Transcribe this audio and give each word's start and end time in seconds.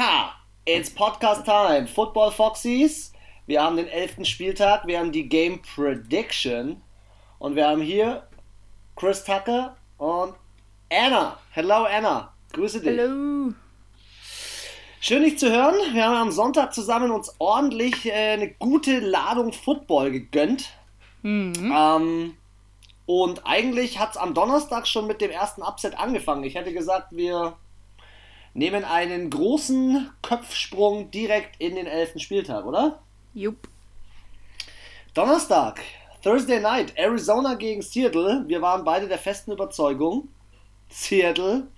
Yeah! 0.00 0.30
It's 0.64 0.88
Podcast 0.88 1.44
Time. 1.44 1.86
Football 1.86 2.30
Foxies. 2.30 3.12
Wir 3.46 3.62
haben 3.62 3.76
den 3.76 3.86
11. 3.86 4.24
Spieltag, 4.24 4.86
wir 4.86 4.98
haben 4.98 5.12
die 5.12 5.28
Game 5.28 5.60
Prediction 5.60 6.80
und 7.38 7.54
wir 7.54 7.68
haben 7.68 7.82
hier 7.82 8.26
Chris 8.96 9.22
Tucker 9.24 9.76
und 9.98 10.32
Anna. 10.90 11.36
Hello 11.50 11.84
Anna. 11.84 12.32
Grüße 12.54 12.80
dich. 12.80 12.98
Hallo. 12.98 13.52
Schön 15.02 15.22
dich 15.22 15.38
zu 15.38 15.50
hören. 15.50 15.74
Wir 15.92 16.06
haben 16.06 16.16
am 16.16 16.30
Sonntag 16.30 16.72
zusammen 16.72 17.10
uns 17.10 17.34
ordentlich 17.38 18.06
äh, 18.06 18.32
eine 18.32 18.48
gute 18.54 19.00
Ladung 19.00 19.52
Football 19.52 20.12
gegönnt. 20.12 20.70
Mhm. 21.20 21.74
Ähm, 21.76 22.36
und 23.04 23.46
eigentlich 23.46 23.98
hat 23.98 24.12
es 24.12 24.16
am 24.16 24.32
Donnerstag 24.32 24.88
schon 24.88 25.06
mit 25.06 25.20
dem 25.20 25.30
ersten 25.30 25.60
Upset 25.60 25.98
angefangen. 25.98 26.44
Ich 26.44 26.54
hätte 26.54 26.72
gesagt, 26.72 27.08
wir 27.14 27.58
nehmen 28.54 28.84
einen 28.84 29.30
großen 29.30 30.10
Köpfsprung 30.22 31.10
direkt 31.10 31.60
in 31.60 31.74
den 31.74 31.86
11. 31.86 32.20
Spieltag, 32.20 32.64
oder? 32.64 33.02
Jupp. 33.34 33.68
Donnerstag, 35.14 35.80
Thursday 36.22 36.60
Night, 36.60 36.92
Arizona 36.96 37.54
gegen 37.54 37.82
Seattle. 37.82 38.44
Wir 38.46 38.62
waren 38.62 38.84
beide 38.84 39.08
der 39.08 39.18
festen 39.18 39.52
Überzeugung. 39.52 40.28
Seattle, 40.88 41.68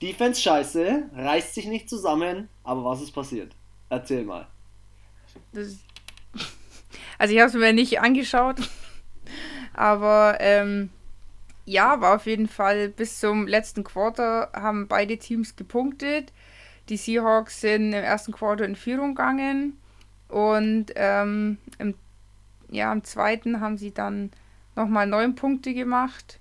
Defense 0.00 0.40
scheiße, 0.40 1.10
reißt 1.14 1.54
sich 1.54 1.66
nicht 1.66 1.88
zusammen. 1.88 2.48
Aber 2.64 2.84
was 2.84 3.02
ist 3.02 3.12
passiert? 3.12 3.54
Erzähl 3.88 4.24
mal. 4.24 4.46
Das, 5.52 5.78
also 7.18 7.34
ich 7.34 7.40
habe 7.40 7.48
es 7.48 7.54
mir 7.54 7.72
nicht 7.72 8.00
angeschaut, 8.00 8.56
aber 9.74 10.36
ähm, 10.40 10.90
ja, 11.64 12.00
war 12.00 12.16
auf 12.16 12.26
jeden 12.26 12.48
Fall 12.48 12.88
bis 12.88 13.20
zum 13.20 13.46
letzten 13.46 13.84
Quarter 13.84 14.50
haben 14.54 14.88
beide 14.88 15.18
Teams 15.18 15.56
gepunktet. 15.56 16.32
Die 16.88 16.96
Seahawks 16.96 17.60
sind 17.60 17.92
im 17.92 18.04
ersten 18.04 18.32
Quarter 18.32 18.64
in 18.64 18.76
Führung 18.76 19.14
gegangen 19.14 19.78
und 20.28 20.86
ähm, 20.96 21.58
im, 21.78 21.94
ja, 22.70 22.92
im 22.92 23.04
zweiten 23.04 23.60
haben 23.60 23.78
sie 23.78 23.92
dann 23.92 24.32
nochmal 24.74 25.06
neun 25.06 25.34
Punkte 25.34 25.74
gemacht 25.74 26.40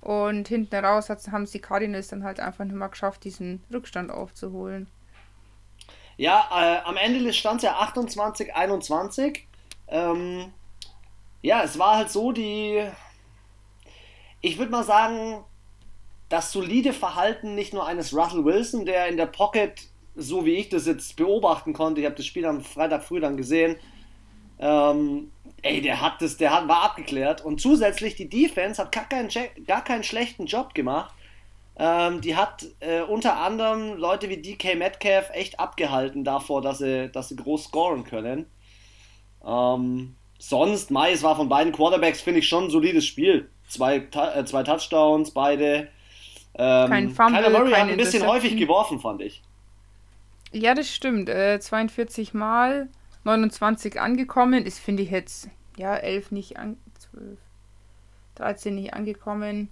und 0.00 0.48
hinten 0.48 0.84
raus 0.84 1.10
hat, 1.10 1.26
haben 1.28 1.46
die 1.46 1.58
Cardinals 1.58 2.08
dann 2.08 2.24
halt 2.24 2.40
einfach 2.40 2.64
nicht 2.64 2.76
mehr 2.76 2.88
geschafft, 2.88 3.24
diesen 3.24 3.62
Rückstand 3.72 4.10
aufzuholen. 4.10 4.88
Ja, 6.16 6.48
äh, 6.52 6.80
am 6.84 6.96
Ende 6.96 7.32
stand 7.32 7.58
es 7.58 7.62
ja 7.62 7.76
28, 7.78 8.54
21. 8.54 9.46
Ähm, 9.88 10.52
ja, 11.42 11.62
es 11.62 11.78
war 11.78 11.96
halt 11.96 12.10
so, 12.10 12.32
die. 12.32 12.86
Ich 14.40 14.58
würde 14.58 14.72
mal 14.72 14.84
sagen, 14.84 15.44
das 16.28 16.52
solide 16.52 16.92
Verhalten 16.92 17.54
nicht 17.54 17.74
nur 17.74 17.86
eines 17.86 18.14
Russell 18.14 18.44
Wilson, 18.44 18.86
der 18.86 19.08
in 19.08 19.16
der 19.16 19.26
Pocket, 19.26 19.82
so 20.14 20.44
wie 20.46 20.54
ich 20.54 20.68
das 20.68 20.86
jetzt 20.86 21.16
beobachten 21.16 21.72
konnte, 21.72 22.00
ich 22.00 22.06
habe 22.06 22.16
das 22.16 22.26
Spiel 22.26 22.46
am 22.46 22.62
Freitag 22.62 23.02
früh 23.02 23.20
dann 23.20 23.36
gesehen, 23.36 23.76
ähm, 24.58 25.30
ey, 25.62 25.80
der 25.80 26.00
hat 26.00 26.22
das, 26.22 26.36
der 26.36 26.52
hat, 26.52 26.68
war 26.68 26.82
abgeklärt. 26.82 27.44
Und 27.44 27.60
zusätzlich 27.60 28.14
die 28.14 28.28
Defense 28.28 28.80
hat 28.80 28.92
gar 28.92 29.08
keinen, 29.08 29.28
gar 29.66 29.82
keinen 29.82 30.04
schlechten 30.04 30.46
Job 30.46 30.74
gemacht. 30.74 31.14
Ähm, 31.76 32.20
die 32.20 32.36
hat 32.36 32.66
äh, 32.80 33.00
unter 33.00 33.38
anderem 33.38 33.96
Leute 33.96 34.28
wie 34.28 34.36
DK 34.36 34.76
Metcalf 34.76 35.30
echt 35.32 35.58
abgehalten 35.58 36.24
davor, 36.24 36.60
dass 36.60 36.78
sie, 36.78 37.10
dass 37.10 37.28
sie 37.28 37.36
groß 37.36 37.64
scoren 37.64 38.04
können. 38.04 38.46
Ähm, 39.44 40.14
sonst, 40.38 40.90
Mai, 40.90 41.12
es 41.12 41.22
war 41.22 41.36
von 41.36 41.48
beiden 41.48 41.72
Quarterbacks, 41.72 42.20
finde 42.20 42.40
ich, 42.40 42.48
schon 42.48 42.64
ein 42.64 42.70
solides 42.70 43.06
Spiel. 43.06 43.48
Zwei, 43.70 43.98
äh, 43.98 44.44
zwei 44.44 44.64
Touchdowns, 44.64 45.30
beide. 45.30 45.88
Ähm, 46.54 46.90
Kein 46.90 47.10
Fumble, 47.10 47.40
Kyler 47.40 47.58
Murray 47.58 47.72
hat 47.72 47.88
ein 47.88 47.96
bisschen 47.96 48.26
häufig 48.26 48.56
geworfen, 48.56 48.98
fand 48.98 49.22
ich. 49.22 49.42
Ja, 50.50 50.74
das 50.74 50.92
stimmt. 50.92 51.28
Äh, 51.28 51.60
42 51.60 52.34
Mal, 52.34 52.88
29 53.22 54.00
angekommen. 54.00 54.66
Ist, 54.66 54.80
finde 54.80 55.04
ich 55.04 55.10
jetzt, 55.10 55.48
ja, 55.76 55.94
11 55.94 56.32
nicht 56.32 56.58
an, 56.58 56.78
12, 57.12 57.38
13 58.34 58.74
nicht 58.74 58.92
angekommen. 58.92 59.68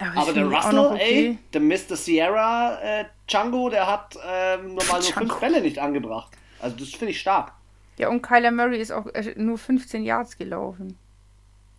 das 0.00 0.16
Aber 0.16 0.32
der 0.32 0.46
Russell, 0.46 0.78
okay. 0.78 1.28
ey, 1.28 1.38
der 1.52 1.60
Mr. 1.60 1.94
Sierra 1.94 2.80
äh, 2.82 3.04
Django, 3.28 3.70
der 3.70 3.86
hat 3.86 4.18
ähm, 4.28 4.74
nur 4.74 4.84
mal 4.86 5.00
nur 5.00 5.12
fünf 5.12 5.38
Bälle 5.38 5.60
nicht 5.60 5.78
angebracht. 5.78 6.32
Also 6.58 6.74
das 6.78 6.88
finde 6.88 7.12
ich 7.12 7.20
stark. 7.20 7.52
Ja, 7.96 8.08
und 8.08 8.22
Kyler 8.22 8.50
Murray 8.50 8.80
ist 8.80 8.90
auch 8.90 9.06
äh, 9.14 9.34
nur 9.36 9.56
15 9.56 10.02
Yards 10.02 10.36
gelaufen. 10.36 10.98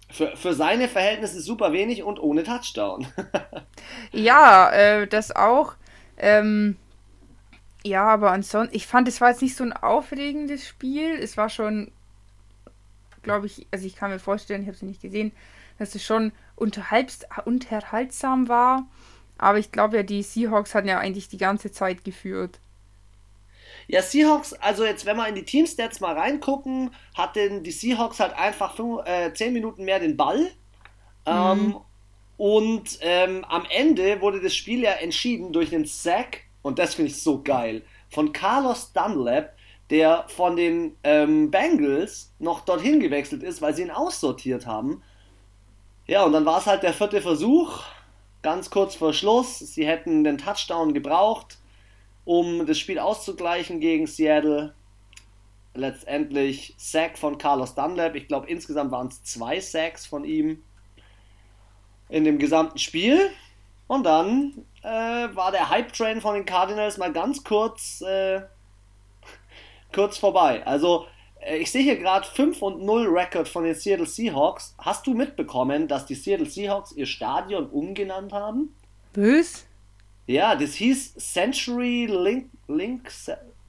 Für, 0.09 0.37
für 0.37 0.53
seine 0.53 0.87
Verhältnisse 0.87 1.41
super 1.41 1.73
wenig 1.73 2.03
und 2.03 2.19
ohne 2.19 2.43
Touchdown. 2.43 3.07
Ja, 4.11 4.69
äh, 4.71 5.07
das 5.07 5.35
auch. 5.35 5.75
Ähm, 6.17 6.77
ja, 7.83 8.05
aber 8.05 8.31
ansonsten, 8.31 8.75
ich 8.75 8.87
fand, 8.87 9.07
es 9.07 9.21
war 9.21 9.29
jetzt 9.29 9.41
nicht 9.41 9.55
so 9.55 9.63
ein 9.63 9.73
aufregendes 9.73 10.67
Spiel. 10.67 11.17
Es 11.21 11.37
war 11.37 11.49
schon, 11.49 11.91
glaube 13.23 13.45
ich, 13.45 13.67
also 13.71 13.85
ich 13.85 13.95
kann 13.95 14.11
mir 14.11 14.19
vorstellen, 14.19 14.61
ich 14.61 14.67
habe 14.67 14.75
es 14.75 14.81
nicht 14.81 15.01
gesehen, 15.01 15.31
dass 15.79 15.95
es 15.95 16.03
schon 16.03 16.31
unterhaltsam 16.55 18.49
war. 18.49 18.87
Aber 19.37 19.59
ich 19.59 19.71
glaube 19.71 19.97
ja, 19.97 20.03
die 20.03 20.23
Seahawks 20.23 20.73
hatten 20.73 20.87
ja 20.87 20.99
eigentlich 20.99 21.29
die 21.29 21.37
ganze 21.37 21.71
Zeit 21.71 22.03
geführt. 22.03 22.59
Ja, 23.87 24.01
Seahawks, 24.01 24.53
also 24.53 24.83
jetzt, 24.83 25.05
wenn 25.05 25.15
wir 25.15 25.27
in 25.29 25.35
die 25.35 25.45
Teamstats 25.45 26.01
mal 26.01 26.13
reingucken, 26.13 26.91
hatten 27.15 27.63
die 27.63 27.71
Seahawks 27.71 28.19
halt 28.19 28.33
einfach 28.33 28.75
fünf, 28.75 29.05
äh, 29.05 29.33
10 29.33 29.53
Minuten 29.53 29.85
mehr 29.85 29.99
den 29.99 30.17
Ball. 30.17 30.51
Ähm, 31.25 31.77
und 32.35 32.99
ähm, 33.01 33.45
am 33.45 33.65
Ende 33.69 34.19
wurde 34.21 34.41
das 34.41 34.55
Spiel 34.55 34.81
ja 34.81 34.91
entschieden 34.91 35.53
durch 35.53 35.73
einen 35.73 35.85
Sack, 35.85 36.41
und 36.61 36.79
das 36.79 36.95
finde 36.95 37.11
ich 37.11 37.21
so 37.21 37.41
geil, 37.41 37.83
von 38.09 38.33
Carlos 38.33 38.91
Dunlap, 38.91 39.53
der 39.89 40.25
von 40.27 40.57
den 40.57 40.97
ähm, 41.03 41.49
Bengals 41.49 42.33
noch 42.39 42.61
dorthin 42.65 42.99
gewechselt 42.99 43.41
ist, 43.41 43.61
weil 43.61 43.73
sie 43.73 43.83
ihn 43.83 43.91
aussortiert 43.91 44.65
haben. 44.65 45.01
Ja, 46.07 46.25
und 46.25 46.33
dann 46.33 46.45
war 46.45 46.59
es 46.59 46.67
halt 46.67 46.83
der 46.83 46.93
vierte 46.93 47.21
Versuch, 47.21 47.83
ganz 48.41 48.69
kurz 48.69 48.95
vor 48.95 49.13
Schluss. 49.13 49.59
Sie 49.59 49.87
hätten 49.87 50.25
den 50.25 50.37
Touchdown 50.37 50.93
gebraucht 50.93 51.57
um 52.27 52.65
das 52.65 52.77
Spiel 52.77 52.99
auszugleichen 52.99 53.79
gegen 53.79 54.05
Seattle. 54.05 54.73
Letztendlich 55.73 56.73
Sack 56.77 57.17
von 57.17 57.37
Carlos 57.37 57.73
Dunlap. 57.73 58.15
Ich 58.15 58.27
glaube, 58.27 58.49
insgesamt 58.49 58.91
waren 58.91 59.07
es 59.07 59.23
zwei 59.23 59.61
Sacks 59.61 60.05
von 60.05 60.25
ihm 60.25 60.61
in 62.09 62.25
dem 62.25 62.37
gesamten 62.37 62.79
Spiel. 62.79 63.29
Und 63.87 64.03
dann 64.03 64.65
äh, 64.81 64.89
war 64.89 65.51
der 65.51 65.69
Hype-Train 65.69 66.19
von 66.19 66.35
den 66.35 66.43
Cardinals 66.43 66.97
mal 66.97 67.13
ganz 67.13 67.45
kurz, 67.45 68.01
äh, 68.01 68.41
kurz 69.93 70.17
vorbei. 70.17 70.65
Also, 70.67 71.05
äh, 71.39 71.57
ich 71.57 71.71
sehe 71.71 71.83
hier 71.83 71.97
gerade 71.97 72.27
5 72.27 72.61
und 72.61 72.83
0 72.83 73.07
Record 73.07 73.47
von 73.47 73.63
den 73.63 73.75
Seattle 73.75 74.05
Seahawks. 74.05 74.75
Hast 74.79 75.07
du 75.07 75.13
mitbekommen, 75.13 75.87
dass 75.87 76.05
die 76.05 76.15
Seattle 76.15 76.49
Seahawks 76.49 76.91
ihr 76.91 77.05
Stadion 77.05 77.67
umgenannt 77.67 78.33
haben? 78.33 78.75
Was? 79.13 79.66
Ja, 80.27 80.55
das 80.55 80.73
hieß 80.75 81.15
Century 81.15 82.05
Link, 82.05 82.49
Link, 82.67 83.09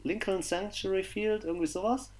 Lincoln 0.03 0.43
Century 0.43 1.03
Field, 1.05 1.45
irgendwie 1.45 1.67
sowas. 1.67 2.13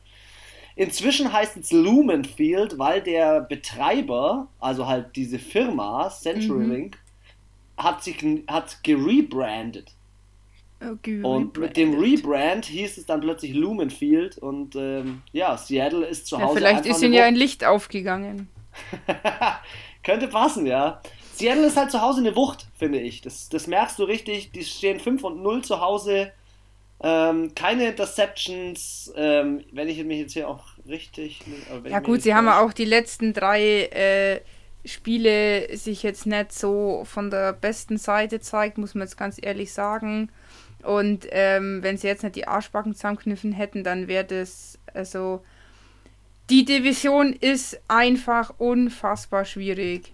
Inzwischen 0.77 1.33
heißt 1.33 1.57
es 1.57 1.73
Lumen 1.73 2.25
Field, 2.25 2.79
weil 2.79 3.03
der 3.03 3.41
Betreiber, 3.41 4.47
also 4.61 4.87
halt 4.87 5.17
diese 5.17 5.41
Firma 5.41 6.09
CenturyLink, 6.09 6.97
hat 7.77 8.05
sich 8.05 8.17
hat 8.47 8.83
gerebrandet. 8.85 9.93
Okay, 10.81 11.21
Und 11.23 11.59
mit 11.59 11.77
dem 11.77 11.99
Rebrand 11.99 12.67
hieß 12.67 12.99
es 12.99 13.07
dann 13.07 13.21
plötzlich 13.21 13.53
Lumen 13.55 13.91
Field 13.91 14.39
und 14.39 14.77
ähm, 14.77 15.23
ja, 15.33 15.57
Seattle 15.57 16.07
ist 16.07 16.29
zu 16.29 16.37
Ja, 16.37 16.45
Hause. 16.47 16.59
vielleicht 16.59 16.85
einfach 16.85 16.91
ist 16.91 17.03
ihnen 17.03 17.15
ja 17.15 17.25
ein 17.25 17.35
Licht 17.35 17.65
aufgegangen. 17.65 18.49
Könnte 20.05 20.29
passen, 20.29 20.67
ja. 20.67 21.01
Seattle 21.39 21.67
ist 21.67 21.77
halt 21.77 21.91
zu 21.91 22.01
Hause 22.01 22.21
eine 22.21 22.35
Wucht, 22.35 22.67
finde 22.77 23.01
ich. 23.01 23.21
Das, 23.23 23.49
das 23.49 23.67
merkst 23.67 23.99
du 23.99 24.05
richtig. 24.05 24.51
Die 24.53 24.65
stehen 24.65 24.99
5 24.99 25.23
und 25.25 25.43
0 25.43 25.63
zu 25.63 25.81
Hause. 25.81 26.33
Ähm, 27.01 27.55
keine 27.55 27.89
Interceptions. 27.89 29.13
Ähm, 29.17 29.65
wenn 29.73 29.89
ich 29.89 30.03
mich 30.05 30.19
jetzt 30.19 30.33
hier 30.33 30.49
auch 30.49 30.65
richtig. 30.89 31.41
Ja 31.89 32.01
gut, 32.01 32.23
sie 32.23 32.35
haben 32.35 32.49
auch 32.49 32.73
die 32.73 32.85
letzten 32.85 33.33
drei 33.33 33.85
äh, 33.85 34.41
Spiele 34.85 35.77
sich 35.77 36.03
jetzt 36.03 36.27
nicht 36.27 36.53
so 36.53 37.05
von 37.05 37.31
der 37.31 37.53
besten 37.53 37.99
Seite 37.99 38.41
zeigt, 38.41 38.79
muss 38.79 38.95
man 38.95 39.07
jetzt 39.07 39.17
ganz 39.17 39.39
ehrlich 39.41 39.73
sagen. 39.73 40.31
Und 40.83 41.27
ähm, 41.31 41.83
wenn 41.83 41.99
sie 41.99 42.07
jetzt 42.09 42.23
nicht 42.23 42.37
die 42.37 42.49
Arschbacken 42.49 42.95
zusammenkniffen 42.95 43.53
hätten, 43.53 43.85
dann 43.85 44.09
wäre 44.09 44.25
das, 44.25 44.79
also 44.95 45.43
die 46.51 46.65
Division 46.65 47.33
ist 47.33 47.81
einfach 47.89 48.55
unfassbar 48.59 49.45
schwierig. 49.45 50.13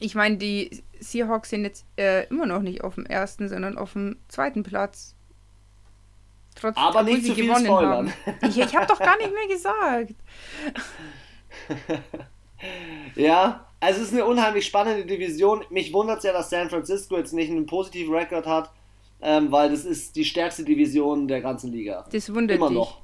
Ich 0.00 0.14
meine, 0.14 0.36
die 0.36 0.82
Seahawks 1.00 1.50
sind 1.50 1.64
jetzt 1.64 1.86
äh, 1.96 2.26
immer 2.28 2.46
noch 2.46 2.60
nicht 2.62 2.82
auf 2.84 2.94
dem 2.96 3.06
ersten, 3.06 3.48
sondern 3.48 3.78
auf 3.78 3.92
dem 3.94 4.16
zweiten 4.28 4.62
Platz. 4.62 5.14
Trotz, 6.54 6.76
Aber 6.76 7.02
nicht 7.02 7.22
sie 7.22 7.28
zu 7.30 7.34
viel 7.34 7.46
gewonnen 7.48 7.66
spoilern. 7.66 8.12
haben. 8.26 8.38
Ich, 8.48 8.58
ich 8.58 8.74
habe 8.76 8.86
doch 8.86 8.98
gar 8.98 9.16
nicht 9.18 9.32
mehr 9.32 9.48
gesagt. 9.48 10.14
Ja, 13.14 13.66
also 13.80 14.00
es 14.00 14.08
ist 14.08 14.12
eine 14.14 14.24
unheimlich 14.24 14.64
spannende 14.66 15.04
Division. 15.04 15.64
Mich 15.70 15.92
wundert 15.92 16.18
es 16.18 16.24
ja, 16.24 16.32
dass 16.32 16.50
San 16.50 16.70
Francisco 16.70 17.16
jetzt 17.16 17.32
nicht 17.32 17.50
einen 17.50 17.66
positiven 17.66 18.14
Rekord 18.14 18.46
hat. 18.46 18.70
ähm, 19.20 19.50
weil 19.52 19.70
das 19.70 19.84
ist 19.84 20.16
die 20.16 20.24
stärkste 20.24 20.64
Division 20.64 21.28
der 21.28 21.40
ganzen 21.40 21.72
Liga. 21.72 22.04
Das 22.10 22.32
wundert 22.34 22.56
Immer 22.56 22.68
dich. 22.68 22.76
noch. 22.76 23.00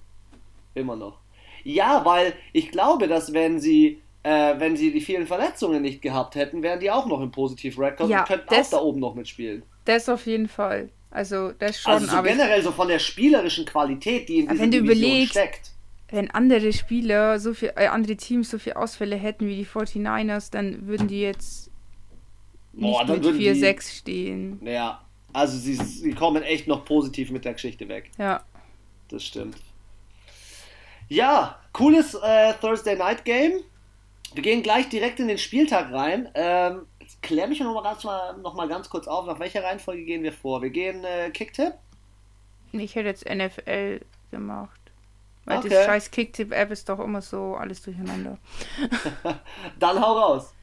Immer 0.75 0.97
noch. 0.97 1.19
Ja, 1.65 2.05
weil 2.05 2.35
ich 2.53 2.71
glaube, 2.71 3.09
dass 3.09 3.33
wenn 3.33 3.61
sie, 3.61 4.01
äh, 4.25 4.55
wenn 4.59 4.77
sie 4.77 4.93
die 4.93 5.01
vielen 5.01 5.27
Verletzungen 5.27 5.83
nicht 5.83 6.01
gehabt 6.03 6.35
hätten, 6.35 6.63
wären 6.63 6.81
die 6.81 6.91
auch 6.91 7.07
noch 7.07 7.21
im 7.21 7.31
Positiv-Record 7.31 8.09
Ja, 8.09 8.21
und 8.21 8.27
könnten 8.29 8.47
das- 8.51 8.73
auch 8.73 8.79
da 8.79 8.85
oben 8.85 9.01
noch 9.01 9.15
mitspielen. 9.15 9.63
Das 9.85 10.09
auf 10.09 10.27
jeden 10.27 10.49
Fall. 10.49 10.91
Also, 11.11 11.53
das 11.53 11.81
schon, 11.81 11.93
Also 11.93 12.07
so 12.07 12.13
aber 12.17 12.29
generell 12.29 12.63
so 12.63 12.73
von 12.73 12.89
der 12.89 12.99
spielerischen 12.99 13.65
Qualität, 13.67 14.29
die 14.29 14.39
in 14.41 14.49
dieser 14.49 14.63
wenn 14.63 14.71
du 14.71 14.81
Division 14.83 15.09
überlegst, 15.11 15.33
steckt. 15.33 15.71
wenn 16.11 16.31
andere 16.31 16.73
Spieler, 16.73 17.39
so 17.41 17.53
viel, 17.53 17.73
äh, 17.77 17.87
andere 17.89 18.17
Teams 18.17 18.49
so 18.51 18.59
viele 18.59 18.77
Ausfälle 18.77 19.17
hätten 19.17 19.47
wie 19.47 19.57
die 19.57 19.67
49ers, 19.67 20.51
dann 20.51 20.87
würden 20.87 21.09
die 21.09 21.21
jetzt 21.21 21.71
nicht 22.73 22.83
Boah, 22.83 23.05
mit 23.05 23.23
würden 23.25 23.39
die- 23.39 23.45
4-6 23.45 23.93
stehen. 23.99 24.61
Ja, 24.65 25.03
also 25.35 25.59
sie, 25.59 25.75
sie 25.75 26.13
kommen 26.13 26.43
echt 26.45 26.67
noch 26.69 26.85
positiv 26.87 27.31
mit 27.31 27.45
der 27.45 27.55
Geschichte 27.55 27.89
weg. 27.89 28.11
Ja. 28.19 28.43
Das 29.09 29.23
stimmt. 29.25 29.57
Ja, 31.09 31.59
cooles 31.73 32.15
äh, 32.15 32.55
Thursday 32.61 32.97
Night 32.97 33.25
Game. 33.25 33.53
Wir 34.35 34.43
gehen 34.43 34.63
gleich 34.63 34.89
direkt 34.89 35.21
in 35.21 35.29
den 35.29 35.39
Spieltag 35.39 35.93
rein. 35.93 36.29
Ähm, 36.35 36.87
klär 37.21 37.47
mich 37.47 37.61
noch 37.61 37.75
mal, 37.75 37.83
ganz 37.83 38.05
mal, 38.05 38.37
noch 38.39 38.55
mal 38.55 38.69
ganz 38.69 38.89
kurz 38.89 39.07
auf, 39.07 39.27
nach 39.27 39.39
welcher 39.39 39.63
Reihenfolge 39.63 40.05
gehen 40.05 40.23
wir 40.23 40.33
vor? 40.33 40.63
Wir 40.63 40.71
gehen 40.71 41.05
äh, 41.05 41.31
Kicktipp. 41.31 41.75
Ich 42.73 42.95
hätte 42.95 43.09
jetzt 43.09 43.29
NFL 43.29 44.01
gemacht. 44.31 44.81
Weil 45.45 45.59
Okay. 45.59 45.69
das 45.69 45.85
scheiß 45.85 46.11
Kicktip-App 46.11 46.71
ist 46.71 46.89
doch 46.89 47.01
immer 47.01 47.21
so 47.21 47.57
alles 47.57 47.83
durcheinander. 47.83 48.39
Dann 49.79 50.01
hau 50.01 50.19
raus. 50.19 50.55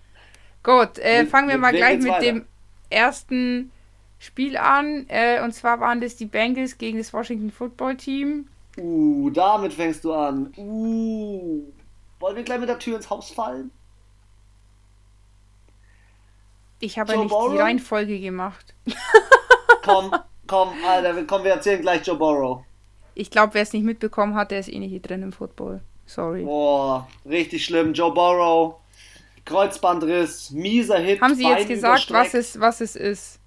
Gut, 0.63 0.98
äh, 1.00 1.25
fangen 1.25 1.50
wir 1.50 1.57
mal 1.57 1.74
gleich 1.74 2.00
mit 2.00 2.10
weiter? 2.10 2.21
dem 2.21 2.45
ersten 2.89 3.71
Spiel 4.19 4.57
an. 4.57 5.06
Äh, 5.10 5.42
und 5.44 5.54
zwar 5.54 5.80
waren 5.80 6.01
das 6.01 6.16
die 6.16 6.25
Bengals 6.25 6.77
gegen 6.77 6.98
das 6.98 7.13
Washington 7.13 7.51
Football 7.51 7.98
Team. 7.98 8.48
Uh, 8.77 9.30
damit 9.30 9.74
fängst 9.74 10.04
du 10.06 10.13
an. 10.13 10.54
Uh. 10.57 11.63
Wollen 12.19 12.36
wir 12.36 12.44
gleich 12.44 12.60
mit 12.60 12.69
der 12.69 12.80
Tür 12.80 12.98
ins 12.98 13.10
Haus 13.10 13.31
fallen? 13.31 13.71
Ich 16.80 16.98
habe 16.98 17.13
Joe 17.13 17.24
nicht 17.24 17.31
Burrow? 17.31 17.51
die 17.51 17.57
Reihenfolge 17.60 18.19
gemacht. 18.19 18.74
Komm, 19.83 20.13
komm, 20.48 20.69
Alter, 20.86 21.24
komm, 21.24 21.44
wir 21.44 21.51
erzählen 21.51 21.81
gleich 21.81 22.06
Joe 22.06 22.18
Burrow. 22.18 22.63
Ich 23.16 23.31
glaube, 23.31 23.54
wer 23.54 23.63
es 23.63 23.74
nicht 23.74 23.83
mitbekommen 23.83 24.36
hat, 24.36 24.51
der 24.51 24.60
ist 24.60 24.69
eh 24.69 24.80
nicht 24.80 24.92
hier 24.92 25.01
drin 25.01 25.24
im 25.24 25.31
Football. 25.31 25.81
Sorry. 26.06 26.44
Boah, 26.44 27.07
richtig 27.25 27.66
schlimm. 27.66 27.94
Joe 27.94 28.12
Burrow, 28.12 28.80
Kreuzbandriss, 29.45 30.51
mieser 30.51 31.00
Hit. 31.00 31.21
Haben 31.21 31.36
Sie 31.36 31.44
jetzt 31.44 31.60
Bein 31.60 31.68
gesagt, 31.68 32.12
was 32.12 32.33
es, 32.33 32.60
was 32.60 32.81
es 32.81 32.95
ist? 32.95 33.39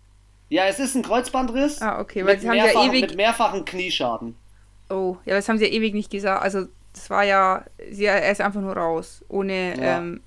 Ja, 0.49 0.67
es 0.67 0.79
ist 0.79 0.95
ein 0.95 1.03
Kreuzbandriss. 1.03 1.81
Ah, 1.81 2.01
okay, 2.01 2.27
weil 2.27 2.39
sie 2.39 2.49
haben 2.49 2.57
ja 2.57 2.67
ewig. 2.67 3.01
mit 3.01 3.17
mehrfachen 3.17 3.65
Knieschaden. 3.65 4.37
Oh, 4.91 5.17
ja, 5.25 5.35
das 5.35 5.49
haben 5.49 5.59
sie 5.59 5.65
ja 5.65 5.71
ewig 5.71 5.95
nicht 5.95 6.11
gesagt. 6.11 6.43
Also, 6.43 6.67
das 6.93 7.11
war 7.11 7.25
ja. 7.25 7.65
Sie, 7.91 8.05
er 8.05 8.31
ist 8.31 8.41
einfach 8.41 8.61
nur 8.61 8.77
raus. 8.77 9.25
Ohne. 9.29 9.77
Ja. 9.79 9.99
Ähm, 9.99 10.21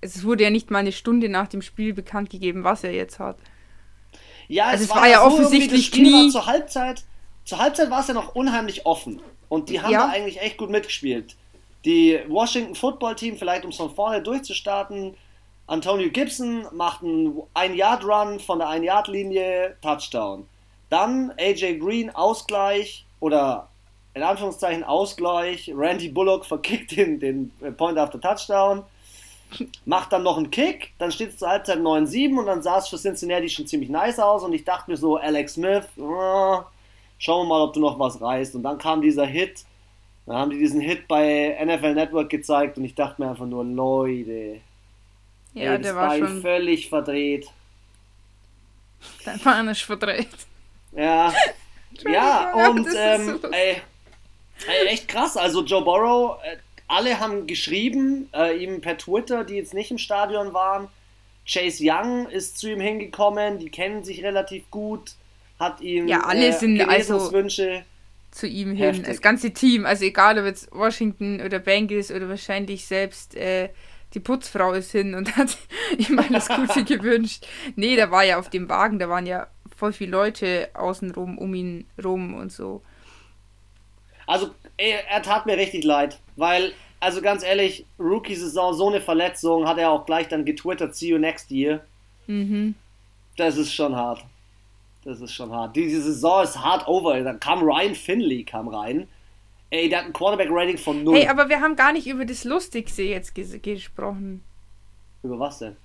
es 0.00 0.24
wurde 0.24 0.42
ja 0.44 0.50
nicht 0.50 0.70
mal 0.70 0.80
eine 0.80 0.90
Stunde 0.92 1.28
nach 1.28 1.46
dem 1.48 1.62
Spiel 1.62 1.94
bekannt 1.94 2.28
gegeben, 2.30 2.64
was 2.64 2.82
er 2.82 2.92
jetzt 2.92 3.18
hat. 3.20 3.36
Ja, 4.48 4.66
Also 4.66 4.84
es 4.84 4.90
es 4.90 4.96
war 4.96 5.08
ja 5.08 5.20
so 5.20 5.26
offensichtlich 5.26 5.92
Knie. 5.92 6.24
War 6.24 6.30
zur 6.30 6.46
Halbzeit, 6.46 7.04
zur 7.44 7.58
Halbzeit 7.58 7.88
war 7.90 8.00
es 8.00 8.08
ja 8.08 8.14
noch 8.14 8.34
unheimlich 8.34 8.84
offen. 8.84 9.22
Und 9.48 9.68
die 9.68 9.80
haben 9.80 9.92
Ja. 9.92 10.06
da 10.06 10.12
eigentlich 10.12 10.40
echt 10.40 10.56
gut 10.58 10.70
mitgespielt. 10.70 11.36
Die 11.84 12.18
Washington 12.28 12.74
Football 12.74 13.14
Team, 13.14 13.36
vielleicht 13.36 13.64
um 13.64 13.70
es 13.70 13.76
von 13.76 13.94
vorne 13.94 14.20
durchzustarten, 14.22 15.14
Antonio 15.68 16.10
Gibson 16.10 16.66
macht 16.72 17.02
einen 17.02 17.40
Ein-Yard-Run 17.54 18.40
von 18.40 18.58
der 18.58 18.68
Ein-Yard-Linie, 18.68 19.76
Touchdown. 19.80 20.46
Dann 20.90 21.32
AJ 21.38 21.78
Green, 21.78 22.10
Ausgleich 22.10 23.06
oder 23.20 23.68
in 24.14 24.22
Anführungszeichen 24.22 24.84
Ausgleich. 24.84 25.72
Randy 25.74 26.08
Bullock 26.08 26.44
verkickt 26.44 26.96
den, 26.96 27.18
den 27.18 27.52
Point 27.76 27.98
after 27.98 28.20
Touchdown. 28.20 28.84
Macht 29.84 30.12
dann 30.12 30.22
noch 30.22 30.38
einen 30.38 30.50
Kick, 30.50 30.92
dann 30.98 31.12
steht 31.12 31.30
es 31.30 31.38
zur 31.38 31.50
Halbzeit 31.50 31.78
9-7 31.78 32.38
und 32.38 32.46
dann 32.46 32.62
sah 32.62 32.78
es 32.78 32.88
für 32.88 32.96
Cincinnati 32.96 33.50
schon 33.50 33.66
ziemlich 33.66 33.90
nice 33.90 34.18
aus 34.18 34.44
und 34.44 34.54
ich 34.54 34.64
dachte 34.64 34.90
mir 34.90 34.96
so, 34.96 35.16
Alex 35.18 35.54
Smith, 35.54 35.84
äh, 35.98 36.62
schauen 37.18 37.42
wir 37.42 37.44
mal, 37.44 37.60
ob 37.62 37.74
du 37.74 37.80
noch 37.80 37.98
was 37.98 38.18
reißt. 38.18 38.54
Und 38.54 38.62
dann 38.62 38.78
kam 38.78 39.02
dieser 39.02 39.26
Hit, 39.26 39.64
dann 40.24 40.36
haben 40.36 40.50
die 40.52 40.58
diesen 40.58 40.80
Hit 40.80 41.06
bei 41.06 41.54
NFL 41.62 41.92
Network 41.94 42.30
gezeigt 42.30 42.78
und 42.78 42.84
ich 42.84 42.94
dachte 42.94 43.20
mir 43.20 43.28
einfach 43.28 43.44
nur, 43.44 43.62
Leute, 43.62 44.60
Ja, 45.52 45.72
ey, 45.74 45.82
der 45.82 45.96
war 45.96 46.08
Bein 46.08 46.20
schon. 46.26 46.40
völlig 46.40 46.88
verdreht. 46.88 47.46
Dein 49.26 49.38
Bein 49.40 49.68
ist 49.68 49.82
verdreht. 49.82 50.28
Ja, 50.96 51.30
ja 52.10 52.54
und 52.68 52.88
ähm, 52.96 53.38
ey, 53.50 53.82
echt 54.88 55.08
krass. 55.08 55.36
Also 55.36 55.64
Joe 55.64 55.82
Burrow, 55.82 56.38
äh, 56.44 56.56
alle 56.88 57.20
haben 57.20 57.46
geschrieben, 57.46 58.28
äh, 58.34 58.56
ihm 58.62 58.80
per 58.80 58.98
Twitter, 58.98 59.44
die 59.44 59.54
jetzt 59.54 59.74
nicht 59.74 59.90
im 59.90 59.98
Stadion 59.98 60.52
waren. 60.52 60.88
Chase 61.46 61.82
Young 61.82 62.28
ist 62.28 62.58
zu 62.58 62.70
ihm 62.70 62.80
hingekommen, 62.80 63.58
die 63.58 63.70
kennen 63.70 64.04
sich 64.04 64.22
relativ 64.22 64.70
gut, 64.70 65.12
hat 65.58 65.80
ihm 65.80 66.06
Ja, 66.06 66.20
alle 66.20 66.52
sind 66.52 66.80
also-. 66.80 67.82
Zu 68.30 68.46
ihm 68.46 68.68
hin. 68.70 68.78
Heftig. 68.78 69.06
Das 69.06 69.20
ganze 69.20 69.50
Team. 69.50 69.84
Also, 69.84 70.06
egal 70.06 70.38
ob 70.38 70.46
jetzt 70.46 70.72
Washington 70.72 71.42
oder 71.42 71.58
Bengals 71.58 72.10
oder 72.10 72.28
wahrscheinlich 72.30 72.86
selbst. 72.86 73.34
Äh, 73.34 73.68
die 74.14 74.20
Putzfrau 74.20 74.72
ist 74.72 74.92
hin 74.92 75.14
und 75.14 75.36
hat 75.36 75.56
ihm 75.98 76.18
alles 76.18 76.48
Gute 76.48 76.84
gewünscht. 76.96 77.46
Nee, 77.76 77.96
da 77.96 78.10
war 78.10 78.24
ja 78.24 78.38
auf 78.38 78.50
dem 78.50 78.68
Wagen, 78.68 78.98
da 78.98 79.08
waren 79.08 79.26
ja 79.26 79.48
voll 79.76 79.92
viele 79.92 80.12
Leute 80.12 80.70
außenrum 80.74 81.38
um 81.38 81.54
ihn 81.54 81.86
rum 82.02 82.34
und 82.34 82.52
so. 82.52 82.82
Also, 84.26 84.50
ey, 84.76 84.94
er 85.08 85.22
tat 85.22 85.46
mir 85.46 85.56
richtig 85.56 85.84
leid, 85.84 86.20
weil, 86.36 86.72
also 87.00 87.20
ganz 87.20 87.42
ehrlich, 87.42 87.84
Rookie-Saison, 87.98 88.74
so 88.74 88.88
eine 88.88 89.00
Verletzung, 89.00 89.66
hat 89.66 89.78
er 89.78 89.90
auch 89.90 90.06
gleich 90.06 90.28
dann 90.28 90.44
getwittert, 90.44 90.94
see 90.94 91.08
you 91.08 91.18
next 91.18 91.50
year. 91.50 91.84
Mhm. 92.26 92.74
Das 93.36 93.56
ist 93.56 93.72
schon 93.72 93.96
hart. 93.96 94.24
Das 95.04 95.20
ist 95.20 95.32
schon 95.32 95.50
hart. 95.50 95.74
Diese 95.74 96.00
Saison 96.00 96.44
ist 96.44 96.58
hart 96.58 96.86
over. 96.86 97.20
Dann 97.22 97.40
kam 97.40 97.62
Ryan 97.62 97.94
Finley 97.94 98.44
kam 98.44 98.68
rein. 98.68 99.08
Ey, 99.70 99.88
der 99.88 100.00
hat 100.00 100.06
ein 100.06 100.12
Quarterback-Rating 100.12 100.78
von 100.78 101.02
0. 101.02 101.16
Hey, 101.16 101.28
aber 101.28 101.48
wir 101.48 101.60
haben 101.60 101.76
gar 101.76 101.92
nicht 101.92 102.06
über 102.06 102.24
das 102.24 102.44
Lustigste 102.44 103.02
jetzt 103.02 103.34
ges 103.34 103.60
gesprochen. 103.62 104.44
Über 105.22 105.38
was 105.38 105.58
denn? 105.58 105.76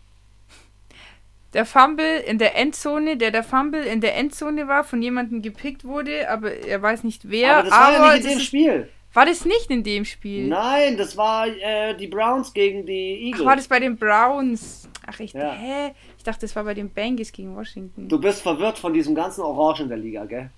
Der 1.53 1.65
Fumble 1.65 2.19
in 2.19 2.37
der 2.37 2.55
Endzone, 2.57 3.17
der 3.17 3.31
der 3.31 3.43
Fumble 3.43 3.83
in 3.83 4.01
der 4.01 4.15
Endzone 4.15 4.67
war, 4.67 4.83
von 4.83 5.01
jemandem 5.01 5.41
gepickt 5.41 5.85
wurde, 5.85 6.29
aber 6.29 6.51
er 6.53 6.81
weiß 6.81 7.03
nicht 7.03 7.29
wer. 7.29 7.57
aber 7.57 7.69
das 7.69 7.79
war 7.79 7.91
ja 7.93 7.99
nicht 8.13 8.17
in 8.17 8.23
das 8.23 8.33
dem 8.33 8.39
Spiel. 8.41 8.89
War 9.13 9.25
das 9.25 9.45
nicht 9.45 9.71
in 9.71 9.83
dem 9.83 10.05
Spiel? 10.05 10.47
Nein, 10.47 10.97
das 10.97 11.15
war 11.17 11.47
äh, 11.47 11.95
die 11.95 12.07
Browns 12.07 12.53
gegen 12.53 12.85
die 12.85 13.17
Ach, 13.19 13.27
Eagles. 13.29 13.45
war 13.45 13.55
das 13.55 13.67
bei 13.67 13.79
den 13.79 13.95
Browns? 13.97 14.87
Ach, 15.07 15.19
ich, 15.19 15.31
Ja. 15.33 15.53
hä? 15.53 15.93
Ich 16.17 16.23
dachte, 16.23 16.41
das 16.41 16.55
war 16.55 16.65
bei 16.65 16.73
den 16.73 16.89
Bengals 16.89 17.31
gegen 17.31 17.55
Washington. 17.55 18.09
du 18.09 18.19
bist 18.19 18.41
verwirrt 18.41 18.77
von 18.77 18.93
diesem 18.93 19.15
ganzen 19.15 19.41
Orange 19.41 19.83
in 19.83 19.87
der 19.89 19.97
Liga, 19.97 20.25
gell? 20.25 20.49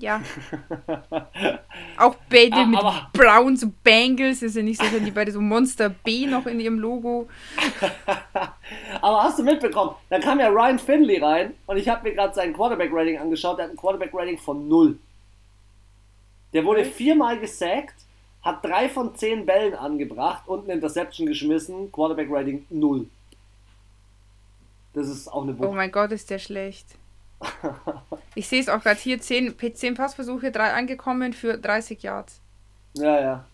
Ja. 0.00 0.22
Auch 1.98 2.14
beide 2.30 2.54
Ah, 2.54 2.64
mit 2.66 2.78
aber- 2.78 3.08
Browns 3.12 3.64
und 3.64 3.82
Bengals. 3.82 4.42
Ist 4.42 4.54
ja 4.56 4.62
nicht 4.62 4.80
so, 4.80 4.86
wenn 4.92 5.04
die 5.04 5.10
beide 5.10 5.32
so 5.32 5.40
Monster 5.40 5.88
B 5.88 6.26
noch 6.26 6.46
in 6.46 6.60
ihrem 6.60 6.78
Logo. 6.78 7.28
Aber 9.02 9.22
hast 9.24 9.38
du 9.38 9.42
mitbekommen, 9.42 9.96
dann 10.08 10.20
kam 10.20 10.38
ja 10.38 10.48
Ryan 10.48 10.78
Finley 10.78 11.18
rein 11.18 11.54
und 11.66 11.76
ich 11.78 11.88
habe 11.88 12.08
mir 12.08 12.14
gerade 12.14 12.32
sein 12.34 12.52
Quarterback-Rating 12.52 13.18
angeschaut. 13.18 13.58
Der 13.58 13.64
hat 13.64 13.72
ein 13.72 13.76
Quarterback-Rating 13.76 14.38
von 14.38 14.68
0. 14.68 14.98
Der 16.52 16.64
wurde 16.64 16.84
viermal 16.84 17.38
gesackt, 17.40 17.94
hat 18.42 18.64
drei 18.64 18.88
von 18.88 19.14
zehn 19.16 19.44
Bällen 19.46 19.74
angebracht 19.74 20.46
und 20.46 20.64
eine 20.64 20.74
Interception 20.74 21.26
geschmissen. 21.26 21.90
Quarterback-Rating 21.92 22.66
0. 22.70 23.06
Das 24.94 25.08
ist 25.08 25.28
auch 25.28 25.42
eine 25.42 25.52
Oh 25.58 25.64
Wucht. 25.64 25.74
mein 25.74 25.90
Gott, 25.92 26.12
ist 26.12 26.30
der 26.30 26.38
schlecht. 26.38 26.86
Ich 28.34 28.48
sehe 28.48 28.60
es 28.60 28.68
auch 28.68 28.82
gerade 28.82 29.00
hier. 29.00 29.20
10, 29.20 29.54
10 29.74 29.94
Passversuche, 29.94 30.50
3 30.50 30.72
angekommen 30.72 31.32
für 31.32 31.58
30 31.58 32.02
Yards. 32.02 32.40
Ja, 32.94 33.20
ja. 33.20 33.44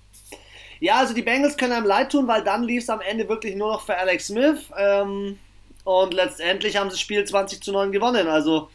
Ja, 0.80 0.96
also 0.96 1.14
die 1.14 1.22
Bengals 1.22 1.56
können 1.56 1.72
einem 1.72 1.86
leid 1.86 2.12
tun, 2.12 2.26
weil 2.28 2.42
dann 2.44 2.62
lief 2.64 2.82
es 2.82 2.90
am 2.90 3.00
Ende 3.00 3.28
wirklich 3.28 3.54
nur 3.56 3.72
noch 3.72 3.86
für 3.86 3.96
Alex 3.96 4.26
Smith. 4.26 4.70
Ähm, 4.76 5.38
und 5.84 6.14
letztendlich 6.14 6.76
haben 6.76 6.90
sie 6.90 6.94
das 6.94 7.00
Spiel 7.00 7.24
20 7.24 7.62
zu 7.62 7.72
9 7.72 7.92
gewonnen. 7.92 8.28
Also 8.28 8.68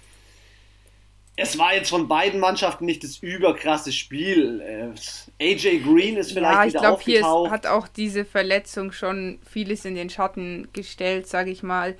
es 1.35 1.57
war 1.57 1.73
jetzt 1.73 1.89
von 1.89 2.07
beiden 2.07 2.39
Mannschaften 2.39 2.85
nicht 2.85 3.03
das 3.03 3.17
überkrasse 3.17 3.91
Spiel. 3.91 4.59
Äh, 4.61 5.53
AJ 5.53 5.79
Green 5.83 6.17
ist 6.17 6.31
vielleicht 6.31 6.53
Ja, 6.53 6.63
ich 6.65 6.73
wieder 6.73 6.79
glaube, 6.81 7.03
hier 7.03 7.19
ist, 7.19 7.51
hat 7.51 7.67
auch 7.67 7.87
diese 7.87 8.25
Verletzung 8.25 8.91
schon 8.91 9.39
vieles 9.49 9.85
in 9.85 9.95
den 9.95 10.09
Schatten 10.09 10.67
gestellt, 10.73 11.27
sage 11.27 11.51
ich 11.51 11.63
mal. 11.63 11.95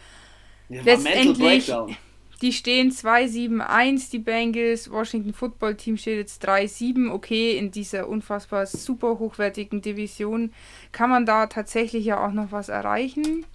Ja, 0.69 0.81
letztendlich- 0.83 1.37
Breakdown. 1.67 1.95
Die 2.41 2.53
stehen 2.53 2.91
2-7-1, 2.91 4.11
die 4.11 4.19
Bengals. 4.19 4.89
Washington 4.89 5.33
Football 5.33 5.75
Team 5.75 5.97
steht 5.97 6.17
jetzt 6.17 6.47
3-7. 6.47 7.11
Okay, 7.11 7.57
in 7.57 7.71
dieser 7.71 8.07
unfassbar 8.07 8.65
super 8.65 9.19
hochwertigen 9.19 9.81
Division 9.81 10.53
kann 10.93 11.09
man 11.09 11.25
da 11.25 11.47
tatsächlich 11.47 12.05
ja 12.05 12.25
auch 12.25 12.31
noch 12.31 12.51
was 12.51 12.69
erreichen. 12.69 13.45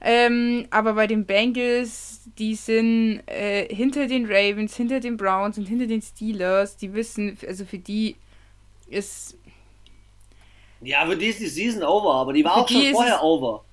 Ähm, 0.00 0.66
aber 0.70 0.94
bei 0.94 1.06
den 1.06 1.26
Bengals, 1.26 2.20
die 2.38 2.54
sind 2.54 3.22
äh, 3.26 3.66
hinter 3.74 4.06
den 4.06 4.26
Ravens, 4.26 4.76
hinter 4.76 5.00
den 5.00 5.16
Browns 5.16 5.58
und 5.58 5.66
hinter 5.66 5.86
den 5.86 6.00
Steelers. 6.00 6.76
Die 6.76 6.94
wissen, 6.94 7.36
also 7.46 7.64
für 7.64 7.78
die 7.78 8.16
ist. 8.88 9.36
Ja, 10.80 11.04
für 11.04 11.16
die 11.16 11.26
ist 11.26 11.40
die 11.40 11.48
Season 11.48 11.82
over, 11.82 12.14
aber 12.14 12.32
die 12.32 12.44
war 12.44 12.56
auch 12.56 12.68
schon 12.68 12.92
vorher 12.92 13.22
over. 13.22 13.64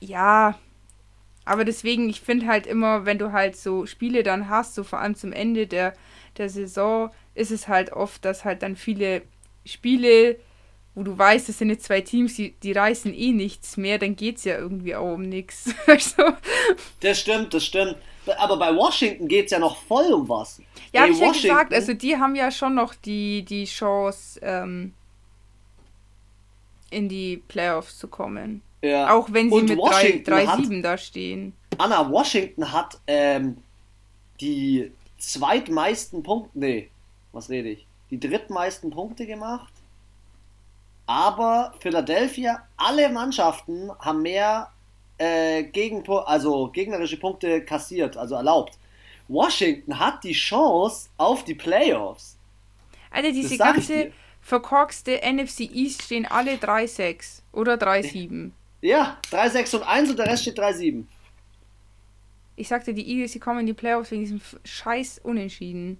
Ja, 0.00 0.58
aber 1.44 1.64
deswegen, 1.64 2.08
ich 2.08 2.20
finde 2.20 2.46
halt 2.46 2.66
immer, 2.66 3.04
wenn 3.06 3.18
du 3.18 3.32
halt 3.32 3.56
so 3.56 3.86
Spiele 3.86 4.22
dann 4.22 4.48
hast, 4.48 4.74
so 4.74 4.84
vor 4.84 5.00
allem 5.00 5.14
zum 5.14 5.32
Ende 5.32 5.66
der, 5.66 5.94
der 6.38 6.48
Saison, 6.48 7.10
ist 7.34 7.50
es 7.50 7.68
halt 7.68 7.92
oft, 7.92 8.24
dass 8.24 8.44
halt 8.44 8.62
dann 8.62 8.76
viele 8.76 9.22
Spiele 9.64 10.36
wo 10.94 11.02
du 11.02 11.16
weißt, 11.16 11.48
es 11.48 11.58
sind 11.58 11.70
jetzt 11.70 11.84
zwei 11.84 12.00
Teams, 12.00 12.34
die, 12.34 12.52
die 12.62 12.72
reißen 12.72 13.12
eh 13.12 13.32
nichts 13.32 13.76
mehr, 13.76 13.98
dann 13.98 14.14
geht 14.14 14.36
es 14.36 14.44
ja 14.44 14.56
irgendwie 14.56 14.94
auch 14.94 15.14
um 15.14 15.22
nichts. 15.22 15.74
das 17.00 17.20
stimmt, 17.20 17.52
das 17.52 17.64
stimmt. 17.64 17.96
Aber 18.38 18.56
bei 18.56 18.74
Washington 18.74 19.28
geht 19.28 19.46
es 19.46 19.50
ja 19.50 19.58
noch 19.58 19.76
voll 19.76 20.12
um 20.12 20.28
was. 20.28 20.62
Ja, 20.92 21.02
habe 21.02 21.12
ich 21.12 21.18
ja 21.18 21.32
gesagt, 21.32 21.74
also 21.74 21.92
die 21.92 22.16
haben 22.16 22.36
ja 22.36 22.50
schon 22.50 22.74
noch 22.74 22.94
die, 22.94 23.44
die 23.44 23.64
Chance, 23.64 24.40
ähm, 24.42 24.94
in 26.90 27.08
die 27.08 27.42
Playoffs 27.48 27.98
zu 27.98 28.06
kommen. 28.06 28.62
Ja. 28.84 29.14
Auch 29.14 29.28
wenn 29.32 29.48
sie 29.48 29.54
Und 29.54 29.68
mit 29.68 29.78
3-7 29.78 30.82
da 30.82 30.98
stehen. 30.98 31.54
Anna, 31.78 32.10
Washington 32.10 32.70
hat 32.72 33.00
ähm, 33.06 33.56
die 34.40 34.92
zweitmeisten 35.18 36.22
Punkte, 36.22 36.50
nee, 36.58 36.90
was 37.32 37.48
rede 37.48 37.70
ich? 37.70 37.86
Die 38.10 38.20
drittmeisten 38.20 38.90
Punkte 38.90 39.26
gemacht 39.26 39.72
aber 41.06 41.74
Philadelphia, 41.80 42.66
alle 42.76 43.08
Mannschaften 43.10 43.90
haben 43.98 44.22
mehr 44.22 44.70
äh, 45.18 45.64
Gegenpo 45.64 46.18
also 46.18 46.68
gegnerische 46.68 47.18
Punkte 47.18 47.64
kassiert, 47.64 48.16
also 48.16 48.34
erlaubt. 48.36 48.78
Washington 49.28 49.98
hat 49.98 50.24
die 50.24 50.32
Chance 50.32 51.08
auf 51.16 51.44
die 51.44 51.54
Playoffs. 51.54 52.36
Alter, 53.10 53.32
diese 53.32 53.56
ganze 53.56 54.12
verkorkste 54.40 55.20
NFC 55.22 55.60
East 55.60 56.02
stehen 56.02 56.26
alle 56.26 56.54
3-6 56.54 57.40
oder 57.52 57.74
3-7. 57.74 58.50
Ja, 58.84 59.16
3-6 59.30 59.76
und 59.76 59.82
1 59.84 60.10
und 60.10 60.18
der 60.18 60.26
Rest 60.26 60.42
steht 60.42 60.58
3-7. 60.58 61.04
Ich 62.54 62.68
sagte, 62.68 62.92
die 62.92 63.08
Eagles, 63.08 63.32
die 63.32 63.38
kommen 63.38 63.60
in 63.60 63.66
die 63.66 63.72
Playoffs 63.72 64.10
wegen 64.10 64.20
diesem 64.20 64.42
scheiß 64.62 65.20
Unentschieden. 65.22 65.98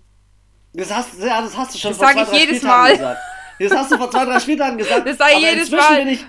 Das 0.75 0.95
hast, 0.95 1.19
ja, 1.19 1.41
das 1.41 1.57
hast 1.57 1.75
du 1.75 1.79
schon 1.79 1.93
das 1.93 1.99
vor 1.99 2.13
zwei, 2.13 2.37
ich 2.37 2.41
jedes 2.41 2.63
Mal. 2.63 2.93
Gesagt. 2.93 3.21
Das 3.59 3.73
hast 3.73 3.91
du 3.91 3.97
vor 3.97 4.11
zwei, 4.11 4.27
drei 4.27 4.39
Spieltagen 4.39 4.77
gesagt. 4.77 5.09
Das 5.09 5.17
sage 5.17 5.33
ich 5.33 5.41
jedes 5.41 5.71
Mal. 5.71 5.97
Bin 5.97 6.09
ich, 6.09 6.27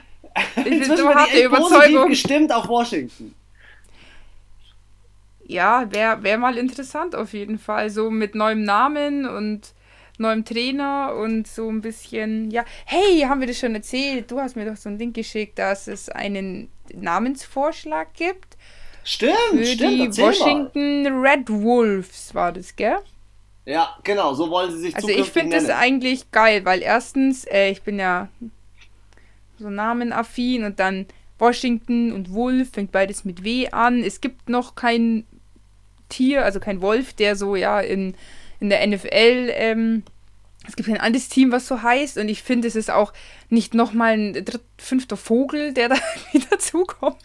ich 0.55 0.65
inzwischen 0.65 1.07
bin 1.07 1.17
ich 1.25 1.33
echt 1.33 1.43
Überzeugung. 1.43 2.07
gestimmt 2.07 2.53
auf 2.53 2.69
Washington. 2.69 3.35
Ja, 5.45 5.91
wäre 5.91 6.23
wär 6.23 6.37
mal 6.37 6.57
interessant 6.57 7.15
auf 7.15 7.33
jeden 7.33 7.59
Fall. 7.59 7.89
So 7.89 8.09
mit 8.09 8.33
neuem 8.33 8.63
Namen 8.63 9.27
und 9.27 9.73
neuem 10.19 10.45
Trainer 10.45 11.15
und 11.15 11.47
so 11.47 11.69
ein 11.69 11.81
bisschen, 11.81 12.51
ja. 12.51 12.63
Hey, 12.85 13.21
haben 13.21 13.39
wir 13.39 13.47
das 13.47 13.59
schon 13.59 13.75
erzählt? 13.75 14.31
Du 14.31 14.39
hast 14.39 14.55
mir 14.55 14.65
doch 14.65 14.77
so 14.77 14.89
ein 14.89 14.97
Ding 14.97 15.13
geschickt, 15.13 15.59
dass 15.59 15.87
es 15.87 16.09
einen 16.09 16.69
Namensvorschlag 16.93 18.13
gibt. 18.13 18.57
Stimmt, 19.03 19.35
für 19.51 19.65
stimmt. 19.65 20.17
Die 20.17 20.21
Washington 20.21 21.03
mal. 21.03 21.27
Red 21.29 21.49
Wolves 21.49 22.33
war 22.33 22.51
das, 22.51 22.75
gell? 22.75 22.97
Ja, 23.65 23.95
genau, 24.03 24.33
so 24.33 24.49
wollen 24.49 24.71
sie 24.71 24.79
sich 24.79 24.95
Also 24.95 25.09
ich 25.09 25.29
finde 25.31 25.57
das 25.57 25.69
eigentlich 25.69 26.31
geil, 26.31 26.65
weil 26.65 26.81
erstens, 26.81 27.45
äh, 27.45 27.69
ich 27.71 27.81
bin 27.81 27.99
ja 27.99 28.29
so 29.57 29.69
namenaffin 29.69 30.63
und 30.63 30.79
dann 30.79 31.07
Washington 31.39 32.11
und 32.11 32.33
Wolf 32.33 32.71
fängt 32.71 32.91
beides 32.91 33.25
mit 33.25 33.43
W 33.43 33.69
an. 33.69 34.03
Es 34.03 34.21
gibt 34.21 34.49
noch 34.49 34.75
kein 34.75 35.25
Tier, 36.09 36.45
also 36.45 36.59
kein 36.59 36.81
Wolf, 36.81 37.13
der 37.13 37.35
so 37.35 37.55
ja 37.55 37.79
in, 37.79 38.15
in 38.65 38.69
der 38.69 38.85
NFL, 38.85 39.51
ähm, 39.53 40.03
es 40.67 40.75
gibt 40.75 40.89
kein 40.89 40.99
anderes 40.99 41.29
Team, 41.29 41.51
was 41.51 41.67
so 41.67 41.83
heißt 41.83 42.17
und 42.17 42.27
ich 42.27 42.41
finde, 42.41 42.67
es 42.67 42.75
ist 42.75 42.89
auch 42.89 43.13
nicht 43.49 43.73
nochmal 43.73 44.13
ein 44.13 44.33
dritt, 44.33 44.63
fünfter 44.77 45.17
Vogel, 45.17 45.73
der 45.73 45.89
da 45.89 45.95
wieder 46.31 46.47
dazukommt. 46.49 47.21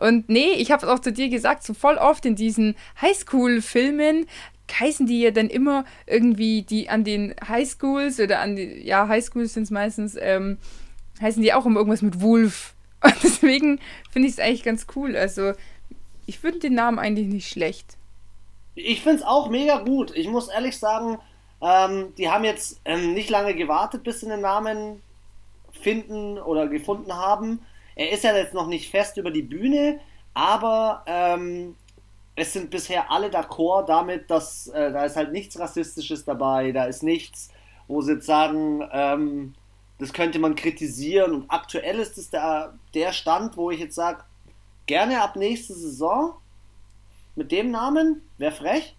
Und 0.00 0.30
nee, 0.30 0.52
ich 0.52 0.70
habe 0.70 0.86
es 0.86 0.90
auch 0.90 0.98
zu 0.98 1.12
dir 1.12 1.28
gesagt, 1.28 1.62
so 1.62 1.74
voll 1.74 1.96
oft 1.96 2.24
in 2.24 2.36
diesen 2.36 2.74
Highschool-Filmen 3.02 4.26
heißen 4.72 5.06
die 5.06 5.20
ja 5.20 5.30
dann 5.30 5.48
immer 5.48 5.84
irgendwie 6.06 6.62
die 6.62 6.88
an 6.88 7.04
den 7.04 7.34
Highschools 7.46 8.18
oder 8.18 8.40
an 8.40 8.56
die, 8.56 8.84
ja, 8.84 9.06
Highschools 9.06 9.54
sind 9.54 9.64
es 9.64 9.70
meistens, 9.70 10.16
ähm, 10.18 10.58
heißen 11.20 11.42
die 11.42 11.52
auch 11.52 11.66
immer 11.66 11.78
irgendwas 11.78 12.02
mit 12.02 12.20
Wolf. 12.20 12.74
Und 13.00 13.14
deswegen 13.22 13.78
finde 14.10 14.28
ich 14.28 14.34
es 14.34 14.40
eigentlich 14.40 14.64
ganz 14.64 14.86
cool. 14.96 15.16
Also, 15.16 15.52
ich 16.26 16.38
finde 16.40 16.58
den 16.60 16.74
Namen 16.74 16.98
eigentlich 16.98 17.28
nicht 17.28 17.48
schlecht. 17.48 17.96
Ich 18.76 19.02
finde 19.02 19.18
es 19.18 19.26
auch 19.26 19.48
mega 19.48 19.78
gut. 19.78 20.14
Ich 20.14 20.28
muss 20.28 20.48
ehrlich 20.48 20.78
sagen, 20.78 21.18
ähm, 21.62 22.14
die 22.16 22.30
haben 22.30 22.44
jetzt 22.44 22.80
ähm, 22.84 23.14
nicht 23.14 23.30
lange 23.30 23.54
gewartet, 23.54 24.04
bis 24.04 24.20
sie 24.20 24.28
den 24.28 24.42
Namen 24.42 25.02
finden 25.72 26.38
oder 26.38 26.68
gefunden 26.68 27.12
haben. 27.14 27.60
Er 27.94 28.12
ist 28.12 28.24
ja 28.24 28.36
jetzt 28.36 28.54
noch 28.54 28.66
nicht 28.66 28.90
fest 28.90 29.16
über 29.16 29.30
die 29.30 29.42
Bühne, 29.42 30.00
aber 30.34 31.02
ähm, 31.06 31.74
es 32.34 32.52
sind 32.52 32.70
bisher 32.70 33.10
alle 33.10 33.28
d'accord 33.28 33.86
damit, 33.86 34.30
dass 34.30 34.68
äh, 34.68 34.92
da 34.92 35.04
ist 35.04 35.16
halt 35.16 35.32
nichts 35.32 35.58
Rassistisches 35.58 36.26
dabei, 36.26 36.72
da 36.72 36.84
ist 36.84 37.02
nichts, 37.02 37.48
wo 37.88 38.02
sie 38.02 38.12
jetzt 38.12 38.26
sagen, 38.26 38.86
ähm, 38.92 39.54
das 39.98 40.12
könnte 40.12 40.38
man 40.38 40.54
kritisieren. 40.54 41.32
Und 41.32 41.44
aktuell 41.48 41.98
ist 41.98 42.18
es 42.18 42.28
der, 42.28 42.74
der 42.92 43.12
Stand, 43.12 43.56
wo 43.56 43.70
ich 43.70 43.80
jetzt 43.80 43.94
sage, 43.94 44.24
gerne 44.84 45.22
ab 45.22 45.36
nächste 45.36 45.72
Saison 45.72 46.34
mit 47.36 47.52
dem 47.52 47.70
Namen, 47.70 48.22
wäre 48.38 48.52
frech. 48.52 48.96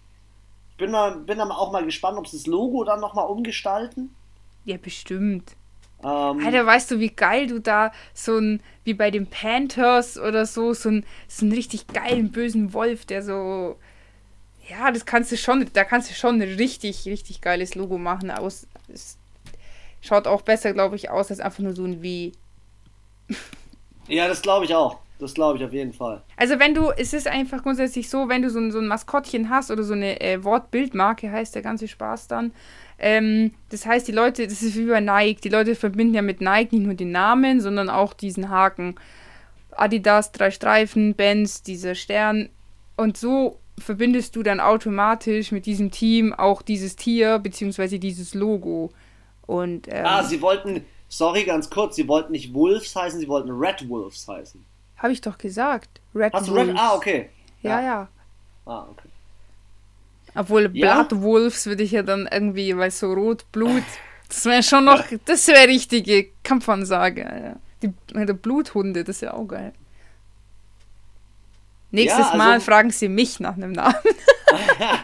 Ich 0.70 0.76
bin, 0.76 0.90
mal, 0.92 1.18
bin 1.18 1.38
dann 1.38 1.50
auch 1.50 1.72
mal 1.72 1.84
gespannt, 1.84 2.18
ob 2.18 2.26
sie 2.28 2.36
das 2.36 2.46
Logo 2.46 2.84
dann 2.84 3.00
nochmal 3.00 3.26
umgestalten. 3.26 4.14
Ja, 4.64 4.76
bestimmt. 4.76 5.56
Ähm, 6.02 6.44
Alter, 6.44 6.64
weißt 6.64 6.92
du, 6.92 7.00
wie 7.00 7.10
geil 7.10 7.48
du 7.48 7.58
da 7.60 7.90
so 8.14 8.38
ein, 8.38 8.62
wie 8.84 8.94
bei 8.94 9.10
den 9.10 9.26
Panthers 9.26 10.16
oder 10.16 10.46
so, 10.46 10.72
so 10.72 10.90
ein, 10.90 11.04
so 11.26 11.44
einen 11.44 11.52
richtig 11.52 11.88
geilen, 11.88 12.30
bösen 12.30 12.72
Wolf, 12.72 13.04
der 13.04 13.22
so. 13.22 13.76
Ja, 14.68 14.92
das 14.92 15.06
kannst 15.06 15.32
du 15.32 15.36
schon, 15.36 15.68
da 15.72 15.84
kannst 15.84 16.10
du 16.10 16.14
schon 16.14 16.36
ein 16.36 16.56
richtig, 16.56 17.06
richtig 17.06 17.40
geiles 17.40 17.74
Logo 17.74 17.98
machen. 17.98 18.30
Aus, 18.30 18.68
es 18.86 19.18
schaut 20.00 20.26
auch 20.26 20.42
besser, 20.42 20.72
glaube 20.72 20.94
ich, 20.94 21.10
aus 21.10 21.30
als 21.30 21.40
einfach 21.40 21.60
nur 21.60 21.74
so 21.74 21.84
ein 21.84 22.02
W. 22.02 22.32
Ja, 24.06 24.28
das 24.28 24.42
glaube 24.42 24.66
ich 24.66 24.74
auch. 24.74 24.98
Das 25.18 25.34
glaube 25.34 25.58
ich 25.58 25.64
auf 25.64 25.72
jeden 25.72 25.92
Fall. 25.92 26.22
Also 26.36 26.60
wenn 26.60 26.74
du, 26.74 26.90
es 26.96 27.12
ist 27.12 27.26
einfach 27.26 27.62
grundsätzlich 27.62 28.08
so, 28.08 28.28
wenn 28.28 28.42
du 28.42 28.50
so 28.50 28.60
ein, 28.60 28.70
so 28.70 28.78
ein 28.78 28.86
Maskottchen 28.86 29.50
hast 29.50 29.70
oder 29.70 29.82
so 29.82 29.94
eine 29.94 30.20
äh, 30.20 30.44
Wortbildmarke, 30.44 31.30
heißt 31.30 31.54
der 31.54 31.62
ganze 31.62 31.88
Spaß 31.88 32.28
dann, 32.28 32.52
ähm, 32.98 33.52
das 33.70 33.86
heißt, 33.86 34.06
die 34.08 34.12
Leute, 34.12 34.46
das 34.46 34.62
ist 34.62 34.76
wie 34.76 34.86
bei 34.86 35.00
Nike, 35.00 35.40
die 35.40 35.48
Leute 35.48 35.74
verbinden 35.74 36.14
ja 36.14 36.22
mit 36.22 36.40
Nike 36.40 36.72
nicht 36.72 36.86
nur 36.86 36.94
den 36.94 37.12
Namen, 37.12 37.60
sondern 37.60 37.90
auch 37.90 38.12
diesen 38.12 38.48
Haken. 38.48 38.96
Adidas, 39.72 40.32
drei 40.32 40.50
Streifen, 40.50 41.14
Benz, 41.14 41.62
dieser 41.62 41.94
Stern. 41.94 42.48
Und 42.96 43.16
so 43.16 43.58
verbindest 43.78 44.34
du 44.34 44.42
dann 44.42 44.58
automatisch 44.58 45.52
mit 45.52 45.66
diesem 45.66 45.92
Team 45.92 46.32
auch 46.34 46.62
dieses 46.62 46.96
Tier 46.96 47.38
bzw. 47.38 47.98
dieses 47.98 48.34
Logo. 48.34 48.90
Und, 49.46 49.86
ähm, 49.88 50.04
ah, 50.04 50.24
sie 50.24 50.42
wollten, 50.42 50.84
sorry, 51.08 51.44
ganz 51.44 51.70
kurz, 51.70 51.94
sie 51.94 52.08
wollten 52.08 52.32
nicht 52.32 52.52
Wolves 52.52 52.94
heißen, 52.94 53.20
sie 53.20 53.28
wollten 53.28 53.50
Red 53.50 53.88
Wolves 53.88 54.26
heißen. 54.26 54.64
Habe 54.98 55.12
ich 55.12 55.20
doch 55.20 55.38
gesagt. 55.38 56.00
Red 56.14 56.32
Hast 56.32 56.50
Wolves. 56.50 56.66
Du 56.66 56.72
Red? 56.72 56.78
Ah, 56.78 56.94
okay. 56.94 57.30
Ja, 57.62 57.80
ja. 57.80 57.86
ja. 57.86 58.08
Ah, 58.66 58.86
okay. 58.90 59.08
Obwohl 60.34 60.70
ja? 60.72 61.02
Blood 61.02 61.22
Wolves 61.22 61.66
würde 61.66 61.82
ich 61.82 61.92
ja 61.92 62.02
dann 62.02 62.28
irgendwie, 62.30 62.76
weil 62.76 62.90
so 62.90 63.12
rot 63.12 63.50
Blut, 63.50 63.82
das 64.28 64.44
wäre 64.44 64.62
schon 64.62 64.84
noch, 64.84 65.02
das 65.24 65.48
wäre 65.48 65.66
richtige 65.66 66.28
Kampfansage. 66.44 67.56
Die, 67.82 67.92
die 68.12 68.32
Bluthunde, 68.32 69.04
das 69.04 69.16
ist 69.16 69.22
ja 69.22 69.34
auch 69.34 69.46
geil. 69.46 69.72
Nächstes 71.90 72.18
ja, 72.18 72.32
also, 72.32 72.38
Mal 72.38 72.60
fragen 72.60 72.90
sie 72.90 73.08
mich 73.08 73.40
nach 73.40 73.54
einem 73.54 73.72
Namen. 73.72 73.94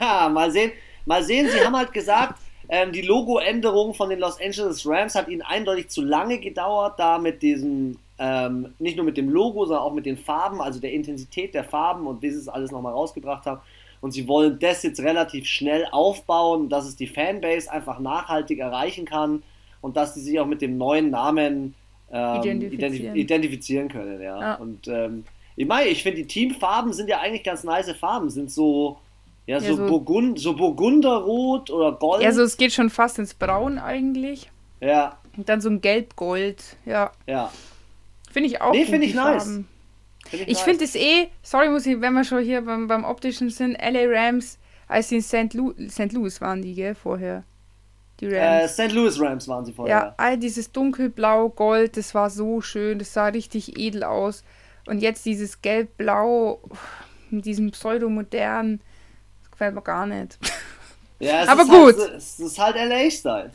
mal 0.34 0.50
sehen, 0.50 0.72
mal 1.06 1.22
sehen, 1.22 1.48
sie 1.50 1.64
haben 1.64 1.76
halt 1.76 1.92
gesagt, 1.92 2.38
ähm, 2.68 2.92
die 2.92 3.02
Logoänderung 3.02 3.94
von 3.94 4.10
den 4.10 4.18
Los 4.18 4.40
Angeles 4.40 4.86
Rams 4.86 5.14
hat 5.14 5.28
ihnen 5.28 5.42
eindeutig 5.42 5.88
zu 5.88 6.02
lange 6.02 6.38
gedauert, 6.38 6.98
da 6.98 7.18
mit 7.18 7.42
diesem, 7.42 7.98
ähm, 8.18 8.74
nicht 8.78 8.96
nur 8.96 9.04
mit 9.04 9.16
dem 9.16 9.28
Logo, 9.28 9.64
sondern 9.64 9.84
auch 9.84 9.92
mit 9.92 10.06
den 10.06 10.16
Farben, 10.16 10.60
also 10.60 10.80
der 10.80 10.92
Intensität 10.92 11.54
der 11.54 11.64
Farben 11.64 12.06
und 12.06 12.22
wie 12.22 12.30
sie 12.30 12.38
es 12.38 12.48
alles 12.48 12.70
nochmal 12.70 12.92
rausgebracht 12.92 13.46
haben 13.46 13.60
und 14.04 14.12
sie 14.12 14.28
wollen 14.28 14.58
das 14.58 14.82
jetzt 14.82 15.00
relativ 15.00 15.46
schnell 15.46 15.86
aufbauen, 15.90 16.68
dass 16.68 16.84
es 16.84 16.94
die 16.94 17.06
Fanbase 17.06 17.72
einfach 17.72 18.00
nachhaltig 18.00 18.58
erreichen 18.58 19.06
kann 19.06 19.42
und 19.80 19.96
dass 19.96 20.12
sie 20.12 20.20
sich 20.20 20.38
auch 20.38 20.46
mit 20.46 20.60
dem 20.60 20.76
neuen 20.76 21.08
Namen 21.08 21.74
ähm, 22.12 22.42
identifizieren. 22.42 23.16
identifizieren. 23.16 23.88
können. 23.88 24.20
Ja. 24.20 24.40
ja. 24.40 24.54
Und 24.56 24.88
ähm, 24.88 25.24
ich 25.56 25.66
meine, 25.66 25.88
ich 25.88 26.02
finde, 26.02 26.18
die 26.18 26.26
Teamfarben 26.26 26.92
sind 26.92 27.08
ja 27.08 27.20
eigentlich 27.20 27.44
ganz 27.44 27.64
nice 27.64 27.92
Farben, 27.92 28.28
sind 28.28 28.50
so. 28.50 28.98
Ja, 29.46 29.60
so, 29.60 29.68
ja, 29.68 29.74
so, 29.74 29.86
Burgund, 29.86 30.38
so 30.38 30.54
Burgunderrot 30.54 31.70
oder 31.70 31.92
Gold. 31.92 32.22
Ja, 32.22 32.32
so 32.32 32.42
es 32.42 32.58
geht 32.58 32.74
schon 32.74 32.90
fast 32.90 33.18
ins 33.18 33.32
Braun 33.32 33.78
eigentlich. 33.78 34.50
Ja. 34.80 35.16
Und 35.34 35.48
dann 35.48 35.62
so 35.62 35.70
ein 35.70 35.80
Gelb-Gold, 35.80 36.76
ja. 36.84 37.10
Ja. 37.26 37.50
Finde 38.34 38.48
ich 38.48 38.60
auch. 38.60 38.72
Nee, 38.72 38.84
finde 38.84 39.06
ich 39.06 39.14
nice. 39.14 39.44
Find 39.44 39.66
ich, 40.32 40.40
ich 40.40 40.48
nice. 40.48 40.62
finde 40.62 40.84
es 40.84 40.96
eh, 40.96 41.28
sorry, 41.40 41.68
muss 41.68 41.86
ich, 41.86 42.00
wenn 42.00 42.12
wir 42.14 42.24
schon 42.24 42.42
hier 42.42 42.62
beim, 42.62 42.88
beim 42.88 43.04
optischen 43.04 43.48
sind, 43.48 43.78
LA 43.80 44.06
Rams, 44.08 44.58
als 44.88 45.10
sie 45.10 45.16
in 45.16 45.22
St. 45.22 45.54
Lu 45.54 45.72
St. 45.88 46.12
Louis 46.12 46.40
waren 46.40 46.60
die, 46.60 46.74
gell, 46.74 46.96
vorher. 46.96 47.44
Die 48.18 48.26
Rams. 48.26 48.76
Äh, 48.76 48.88
St. 48.88 48.92
Louis 48.92 49.20
Rams 49.20 49.46
waren 49.46 49.64
sie 49.64 49.72
vorher. 49.72 49.94
Ja, 49.94 50.14
all 50.16 50.36
dieses 50.36 50.72
dunkelblau, 50.72 51.48
gold, 51.50 51.96
das 51.96 52.12
war 52.12 52.28
so 52.28 52.60
schön, 52.60 52.98
das 52.98 53.12
sah 53.12 53.28
richtig 53.28 53.78
edel 53.78 54.02
aus. 54.02 54.42
Und 54.86 54.98
jetzt 54.98 55.24
dieses 55.24 55.62
gelb-blau 55.62 56.60
mit 57.30 57.44
diesem 57.44 57.70
pseudomodernen, 57.70 58.80
das 59.42 59.52
gefällt 59.52 59.76
mir 59.76 59.82
gar 59.82 60.06
nicht. 60.06 60.38
Ja, 61.20 61.46
aber 61.46 61.64
gut. 61.64 61.96
Halt, 61.96 62.14
es 62.16 62.40
ist 62.40 62.58
halt 62.58 62.74
LA-Style. 62.74 63.52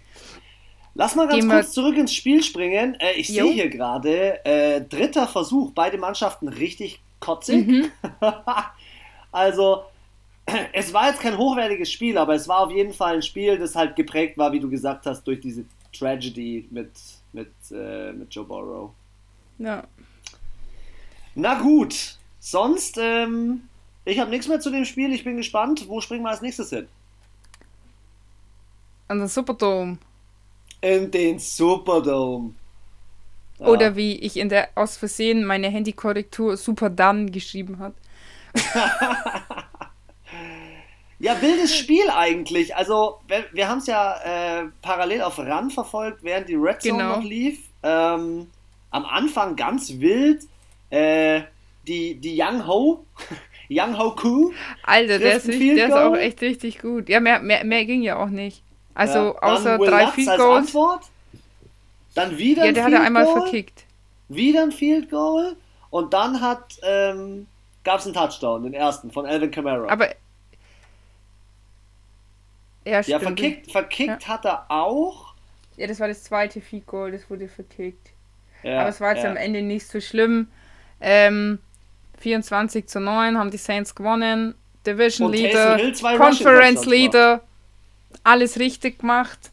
Lass 1.00 1.15
mal 1.15 1.29
ganz 1.29 1.39
Gehen 1.39 1.50
kurz 1.50 1.72
zurück 1.72 1.96
ins 1.96 2.13
Spiel 2.13 2.44
springen. 2.44 2.96
Äh, 3.00 3.13
ich 3.13 3.29
sehe 3.29 3.53
hier 3.53 3.70
gerade, 3.70 4.44
äh, 4.44 4.82
dritter 4.82 5.29
Versuch, 5.29 5.72
beide 5.72 5.98
Mannschaften 5.98 6.50
richtig 6.50 7.00
kotzig. 7.22 7.65
Mhm. 7.65 7.91
also, 9.32 9.86
es 10.74 10.94
war 10.94 11.08
jetzt 11.08 11.22
kein 11.22 11.38
hochwertiges 11.38 11.89
Spiel, 11.89 12.18
aber 12.18 12.36
es 12.36 12.50
war 12.50 12.60
auf 12.60 12.72
jeden 12.72 12.91
Fall 12.91 13.15
ein 13.15 13.22
Spiel, 13.22 13.58
das 13.58 13.75
halt 13.75 13.96
geprägt 13.96 14.38
war, 14.38 14.51
wie 14.51 14.60
du 14.60 14.70
gesagt 14.70 15.06
hast, 15.06 15.24
durch 15.24 15.39
diese 15.39 15.63
Tragedy 15.98 16.68
mit, 16.70 16.91
mit, 17.32 17.53
äh, 17.72 18.12
mit 18.12 18.36
Joe 18.36 18.44
Burrow. 18.44 18.91
Ja. 19.58 19.86
Na 21.34 21.62
gut, 21.62 22.18
sonst, 22.41 22.98
ähm, 23.01 23.70
ich 24.03 24.20
habe 24.20 24.32
nichts 24.32 24.50
mehr 24.50 24.60
zu 24.60 24.70
dem 24.70 24.84
Spiel. 24.84 25.13
Ich 25.13 25.24
bin 25.24 25.38
gespannt. 25.38 25.88
Wo 25.88 26.01
springen 26.01 26.24
wir 26.24 26.32
als 26.32 26.41
nächstes 26.41 26.72
hin? 26.72 26.89
An 29.08 29.20
den 29.20 29.29
Superdome. 29.29 29.98
In 30.81 31.12
den 31.12 31.39
Superdome. 31.39 32.53
Ja. 33.59 33.67
Oder 33.67 33.95
wie 33.95 34.15
ich 34.15 34.38
in 34.38 34.50
der 34.50 34.69
aus 34.75 34.98
Versehen 34.98 35.45
meine 35.45 35.69
Handykorrektur 35.69 36.55
Super 36.55 36.89
Dann 36.89 37.31
geschrieben 37.31 37.79
hat. 37.79 37.93
ja, 41.19 41.41
wildes 41.41 41.75
Spiel 41.75 42.09
eigentlich. 42.09 42.75
Also, 42.75 43.19
wir, 43.27 43.43
wir 43.51 43.67
haben 43.67 43.79
es 43.79 43.88
ja 43.88 44.15
äh, 44.24 44.67
parallel 44.81 45.21
auf 45.21 45.38
RAN 45.38 45.69
verfolgt, 45.69 46.24
während 46.24 46.48
die 46.48 46.55
Red 46.55 46.81
Zone 46.81 46.98
genau. 46.98 47.17
noch 47.17 47.24
lief. 47.24 47.59
Ähm, 47.83 48.48
am 48.91 49.05
Anfang 49.05 49.55
ganz 49.55 50.00
wild. 50.00 50.43
Äh, 50.89 51.41
die, 51.88 52.15
die 52.15 52.39
Young 52.39 52.65
Ho, 52.67 53.05
Young 53.69 53.98
Ho 53.98 54.12
Koo. 54.12 54.51
Alter, 54.83 55.19
der, 55.19 55.38
ist, 55.38 55.48
der 55.48 55.88
ist 55.88 55.93
auch 55.93 56.15
echt 56.15 56.41
richtig 56.41 56.79
gut. 56.79 57.09
Ja, 57.09 57.19
mehr, 57.19 57.39
mehr, 57.39 57.63
mehr 57.65 57.86
ging 57.86 58.01
ja 58.01 58.17
auch 58.17 58.29
nicht. 58.29 58.63
Also 59.00 59.34
ja, 59.34 59.41
außer 59.41 59.77
drei 59.77 60.03
Lutz 60.03 60.13
Field 60.13 60.38
Goals. 60.38 60.68
Antwort, 60.68 61.03
dann 62.15 62.38
wieder 62.38 62.65
ja, 62.65 62.74
der 62.74 62.84
hat 62.84 62.91
er 62.91 63.01
einmal 63.01 63.24
Goal, 63.24 63.41
verkickt. 63.44 63.86
Wieder 64.27 64.63
ein 64.63 64.74
Field 64.74 65.10
Goal 65.10 65.56
und 65.89 66.13
dann 66.13 66.41
hat 66.41 66.77
ähm, 66.84 67.48
gab 67.86 68.00
es 68.00 68.06
einen 68.06 68.13
Touchdown, 68.13 68.63
den 68.63 68.74
ersten 68.74 69.10
von 69.10 69.25
Alvin 69.25 69.51
Kamara. 69.51 69.88
Aber 69.88 70.10
ja, 72.84 73.00
ja 73.00 73.20
verkickt, 73.20 73.72
verkickt 73.72 74.24
ja. 74.24 74.27
hat 74.27 74.46
er 74.46 74.65
auch. 74.70 75.34
Ja, 75.77 75.88
das 75.88 76.01
war 76.01 76.10
das 76.10 76.24
zweite 76.24 76.60
Field 76.60 76.86
Goal, 76.86 77.13
das 77.13 77.29
wurde 77.29 77.48
verkickt. 77.48 78.10
Ja, 78.63 78.82
Aber 78.82 78.89
es 78.89 79.00
war 79.00 79.15
jetzt 79.15 79.25
am 79.25 79.38
Ende 79.38 79.62
nicht 79.62 79.88
so 79.88 80.01
schlimm. 80.01 80.50
Ähm, 81.00 81.60
24 82.18 82.88
zu 82.88 83.00
9 83.00 83.38
haben 83.38 83.50
die 83.50 83.58
Saints 83.58 83.96
gewonnen. 83.96 84.56
Division 84.86 85.27
und 85.27 85.38
Leader, 85.38 85.77
Conference 86.18 86.86
Leader, 86.86 87.41
alles 88.24 88.60
richtig 88.60 89.00
gemacht. 89.00 89.51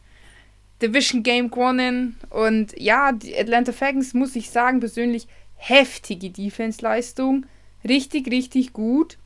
Division 0.81 1.23
Game 1.23 1.49
gewonnen. 1.49 2.17
Und 2.29 2.79
ja, 2.79 3.11
die 3.11 3.37
Atlanta 3.37 3.71
Falcons, 3.71 4.13
muss 4.13 4.35
ich 4.35 4.49
sagen, 4.49 4.79
persönlich 4.79 5.27
heftige 5.55 6.29
Defense-Leistung. 6.29 7.45
Richtig, 7.87 8.29
richtig 8.31 8.73
gut. 8.73 9.17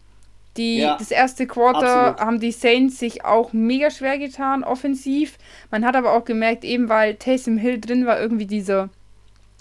Die, 0.57 0.79
ja, 0.79 0.97
das 0.97 1.11
erste 1.11 1.47
Quarter 1.47 2.07
absolut. 2.07 2.19
haben 2.19 2.39
die 2.41 2.51
Saints 2.51 2.99
sich 2.99 3.23
auch 3.23 3.53
mega 3.53 3.89
schwer 3.89 4.17
getan, 4.17 4.63
offensiv. 4.63 5.37
Man 5.69 5.85
hat 5.85 5.95
aber 5.95 6.13
auch 6.13 6.25
gemerkt, 6.25 6.65
eben 6.65 6.89
weil 6.89 7.15
Taysom 7.15 7.57
Hill 7.57 7.79
drin 7.79 8.05
war, 8.05 8.19
irgendwie 8.19 8.47
dieser, 8.47 8.89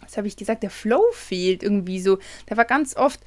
was 0.02 0.16
habe 0.16 0.26
ich 0.26 0.36
gesagt, 0.36 0.64
der 0.64 0.70
Flow 0.70 1.04
fehlt 1.12 1.62
irgendwie 1.62 2.00
so. 2.00 2.18
Der 2.48 2.56
war 2.56 2.64
ganz 2.64 2.96
oft 2.96 3.20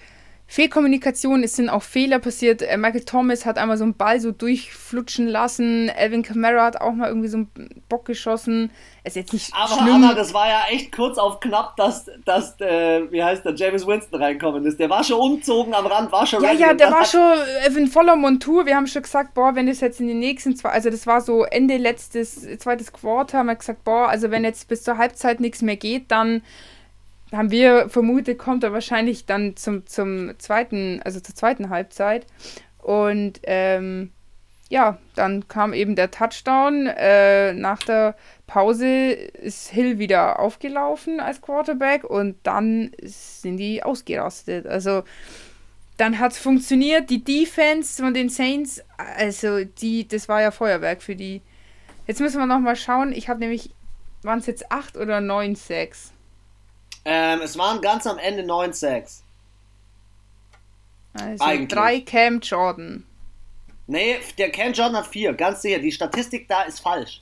Fehlkommunikation, 0.46 1.42
es 1.42 1.56
sind 1.56 1.70
auch 1.70 1.82
Fehler 1.82 2.20
passiert. 2.20 2.62
Äh, 2.62 2.78
Michael 2.78 3.06
Thomas 3.06 3.46
hat 3.46 3.58
einmal 3.58 3.78
so 3.78 3.86
einen 3.86 3.96
Ball 3.96 4.20
so 4.20 4.32
durchflutschen 4.32 5.28
lassen. 5.28 5.90
Elvin 5.90 6.22
Kamara 6.22 6.66
hat 6.66 6.82
auch 6.82 6.92
mal 6.92 7.08
irgendwie 7.08 7.30
so 7.30 7.38
einen 7.38 7.50
Bock 7.90 8.06
geschossen. 8.06 8.70
Ist 9.04 9.16
jetzt 9.16 9.34
nicht 9.34 9.52
Aber 9.54 9.74
schlimm. 9.74 9.96
Anna, 9.96 10.14
das 10.14 10.34
war 10.34 10.48
ja 10.48 10.62
echt 10.70 10.92
kurz 10.96 11.18
auf 11.18 11.40
knapp, 11.40 11.76
dass, 11.78 12.10
dass 12.26 12.60
äh, 12.62 13.12
wie 13.12 13.24
heißt 13.24 13.44
der, 13.46 13.56
James 13.56 13.88
Winston 13.88 14.22
reinkommen 14.22 14.66
ist. 14.66 14.80
Der 14.80 14.90
war 14.90 15.04
schon 15.04 15.20
umzogen 15.20 15.74
am 15.74 15.88
Rand, 15.88 16.12
war 16.12 16.28
schon 16.28 16.44
Ja, 16.44 16.52
ja, 16.52 16.74
der 16.74 16.92
war 16.92 17.06
schon 17.06 17.22
in 17.76 17.88
voller 17.88 18.16
Montur. 18.16 18.66
Wir 18.66 18.76
haben 18.76 18.88
schon 18.88 19.02
gesagt, 19.02 19.34
boah, 19.34 19.56
wenn 19.56 19.68
es 19.68 19.80
jetzt 19.80 20.00
in 20.02 20.08
den 20.08 20.20
nächsten 20.20 20.56
zwei, 20.56 20.70
also 20.70 20.90
das 20.90 21.08
war 21.08 21.22
so 21.22 21.44
Ende 21.44 21.78
letztes, 21.78 22.42
zweites 22.60 22.94
Quarter, 22.94 23.40
haben 23.40 23.48
wir 23.48 23.56
gesagt, 23.56 23.84
boah, 23.84 24.08
also 24.08 24.30
wenn 24.30 24.44
jetzt 24.44 24.68
bis 24.68 24.84
zur 24.84 24.98
Halbzeit 24.98 25.40
nichts 25.40 25.62
mehr 25.62 25.78
geht, 25.78 26.12
dann 26.12 26.44
haben 27.34 27.52
wir 27.52 27.90
vermutet, 27.90 28.38
kommt 28.38 28.64
er 28.64 28.74
wahrscheinlich 28.74 29.26
dann 29.26 29.56
zum, 29.56 29.86
zum 29.88 30.38
zweiten, 30.40 31.02
also 31.04 31.20
zur 31.20 31.36
zweiten 31.36 31.70
Halbzeit. 31.70 32.26
Und 32.78 33.40
ähm, 33.44 34.12
ja, 34.70 34.98
dann 35.16 35.48
kam 35.48 35.74
eben 35.74 35.96
der 35.96 36.12
Touchdown. 36.12 36.88
Äh, 36.88 37.54
nach 37.54 37.84
der 37.84 38.16
Pause 38.48 39.12
ist 39.12 39.70
Hill 39.70 40.00
wieder 40.00 40.40
aufgelaufen 40.40 41.20
als 41.20 41.42
Quarterback 41.42 42.04
und 42.04 42.38
dann 42.44 42.92
sind 43.04 43.58
die 43.58 43.84
ausgerastet. 43.84 44.66
Also 44.66 45.04
dann 45.98 46.20
hat 46.20 46.32
es 46.32 46.40
funktioniert. 46.40 47.10
Die 47.10 47.24
Defense 47.24 48.02
von 48.02 48.14
den 48.14 48.30
Saints, 48.30 48.84
also 48.98 49.64
die, 49.64 50.08
das 50.08 50.28
war 50.28 50.42
ja 50.42 50.52
Feuerwerk 50.52 51.02
für 51.02 51.16
die. 51.16 51.42
Jetzt 52.08 52.20
müssen 52.20 52.40
wir 52.40 52.48
nochmal 52.48 52.76
schauen. 52.76 53.12
Ich 53.14 53.30
habe 53.30 53.40
nämlich, 53.40 53.70
waren 54.24 54.40
es 54.40 54.48
jetzt 54.48 54.72
8 54.72 54.98
oder 54.98 55.22
9 55.22 55.56
6? 55.56 56.13
Ähm, 57.06 57.42
es 57.42 57.58
waren 57.58 57.82
ganz 57.82 58.08
am 58.08 58.18
Ende 58.18 58.44
9 58.44 58.74
Sacks. 58.74 59.24
Also 61.14 61.44
Eigentlich. 61.44 61.68
drei 61.70 62.00
Cam 62.02 62.40
Jordan. 62.40 63.06
Nee, 63.88 64.18
der 64.38 64.52
Cam 64.52 64.74
Jordan 64.74 64.98
hat 64.98 65.08
vier, 65.08 65.34
ganz 65.34 65.62
sicher. 65.62 65.80
Die 65.80 65.92
Statistik 65.92 66.48
da 66.48 66.64
ist 66.64 66.80
falsch. 66.80 67.22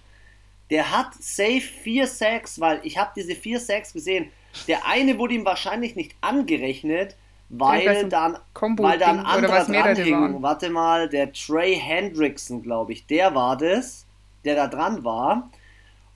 Der 0.70 0.90
hat 0.96 1.14
safe 1.16 1.60
vier 1.60 2.08
Sacks, 2.08 2.60
weil 2.60 2.80
ich 2.84 2.98
habe 2.98 3.12
diese 3.16 3.36
vier 3.36 3.60
Sacks 3.60 3.92
gesehen. 3.92 4.32
Der 4.68 4.86
eine 4.86 5.18
wurde 5.18 5.34
ihm 5.34 5.46
wahrscheinlich 5.46 5.96
nicht 5.96 6.16
angerechnet, 6.22 7.18
weil 7.50 8.08
dann, 8.08 8.38
weil 8.78 8.98
dann 8.98 9.20
anderer 9.20 9.66
dranhing. 9.66 10.42
Warte 10.42 10.70
mal, 10.70 11.10
der 11.10 11.34
Trey 11.34 11.76
Hendrickson, 11.76 12.62
glaube 12.62 12.94
ich, 12.94 13.06
der 13.08 13.36
war 13.36 13.58
das, 13.58 14.06
der 14.46 14.56
da 14.56 14.68
dran 14.68 15.04
war. 15.04 15.50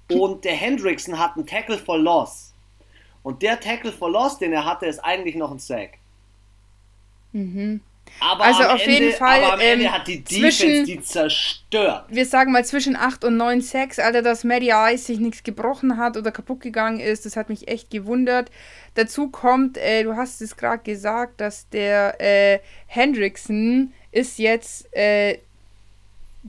Und 0.09 0.45
der 0.45 0.53
Hendrickson 0.53 1.19
hat 1.19 1.35
einen 1.35 1.45
Tackle 1.45 1.77
for 1.77 1.97
Loss. 1.97 2.44
Und 3.25 3.41
der 3.41 3.59
Tackle 3.59 3.91
for 3.91 4.11
Loss, 4.11 4.37
den 4.37 4.53
er 4.53 4.65
hatte, 4.65 4.85
ist 4.85 4.99
eigentlich 4.99 5.33
noch 5.33 5.49
ein 5.49 5.57
Sack. 5.57 5.97
Mhm. 7.31 7.81
Aber 8.19 8.43
also 8.43 8.61
am 8.61 8.75
auf 8.75 8.81
Ende, 8.83 8.93
jeden 8.93 9.13
Fall. 9.13 9.43
Aber 9.43 9.53
am 9.53 9.59
Ende 9.59 9.85
ähm, 9.85 9.91
hat 9.91 10.07
die 10.07 10.23
Defense 10.23 10.57
zwischen, 10.57 10.85
die 10.85 11.01
zerstört. 11.01 12.05
Wir 12.09 12.27
sagen 12.27 12.51
mal 12.51 12.63
zwischen 12.63 12.95
8 12.95 13.25
und 13.25 13.35
9 13.35 13.61
Sacks, 13.61 13.97
Alter, 13.97 14.21
dass 14.21 14.43
Maddie 14.43 14.69
Ice 14.69 15.05
sich 15.05 15.19
nichts 15.19 15.41
gebrochen 15.41 15.97
hat 15.97 16.17
oder 16.17 16.31
kaputt 16.31 16.61
gegangen 16.61 16.99
ist. 16.99 17.25
Das 17.25 17.35
hat 17.35 17.49
mich 17.49 17.67
echt 17.67 17.89
gewundert. 17.89 18.51
Dazu 18.93 19.29
kommt, 19.29 19.79
äh, 19.79 20.03
du 20.03 20.15
hast 20.15 20.39
es 20.43 20.55
gerade 20.55 20.83
gesagt, 20.83 21.41
dass 21.41 21.67
der 21.69 22.21
äh, 22.21 22.59
Hendrickson 22.85 23.91
ist 24.11 24.37
jetzt 24.37 24.87
äh, 24.95 25.39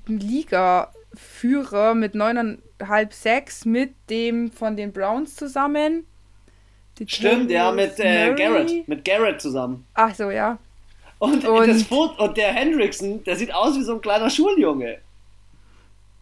Liga-Führer 0.06 1.94
mit 1.94 2.14
9,5 2.14 3.12
Sacks 3.14 3.64
mit 3.64 3.94
dem 4.10 4.52
von 4.52 4.76
den 4.76 4.92
Browns 4.92 5.36
zusammen. 5.36 6.06
Stimmt, 7.06 7.50
ja, 7.50 7.72
mit 7.72 7.98
äh, 7.98 8.34
Garrett. 8.34 8.88
Mit 8.88 9.04
Garrett 9.04 9.40
zusammen. 9.40 9.86
Ach 9.94 10.14
so, 10.14 10.30
ja. 10.30 10.58
Und, 11.18 11.46
und, 11.46 11.68
das 11.68 11.82
Foto, 11.82 12.24
und 12.24 12.36
der 12.36 12.52
Hendrickson, 12.52 13.24
der 13.24 13.36
sieht 13.36 13.54
aus 13.54 13.76
wie 13.76 13.82
so 13.82 13.94
ein 13.94 14.00
kleiner 14.00 14.30
Schuljunge. 14.30 14.98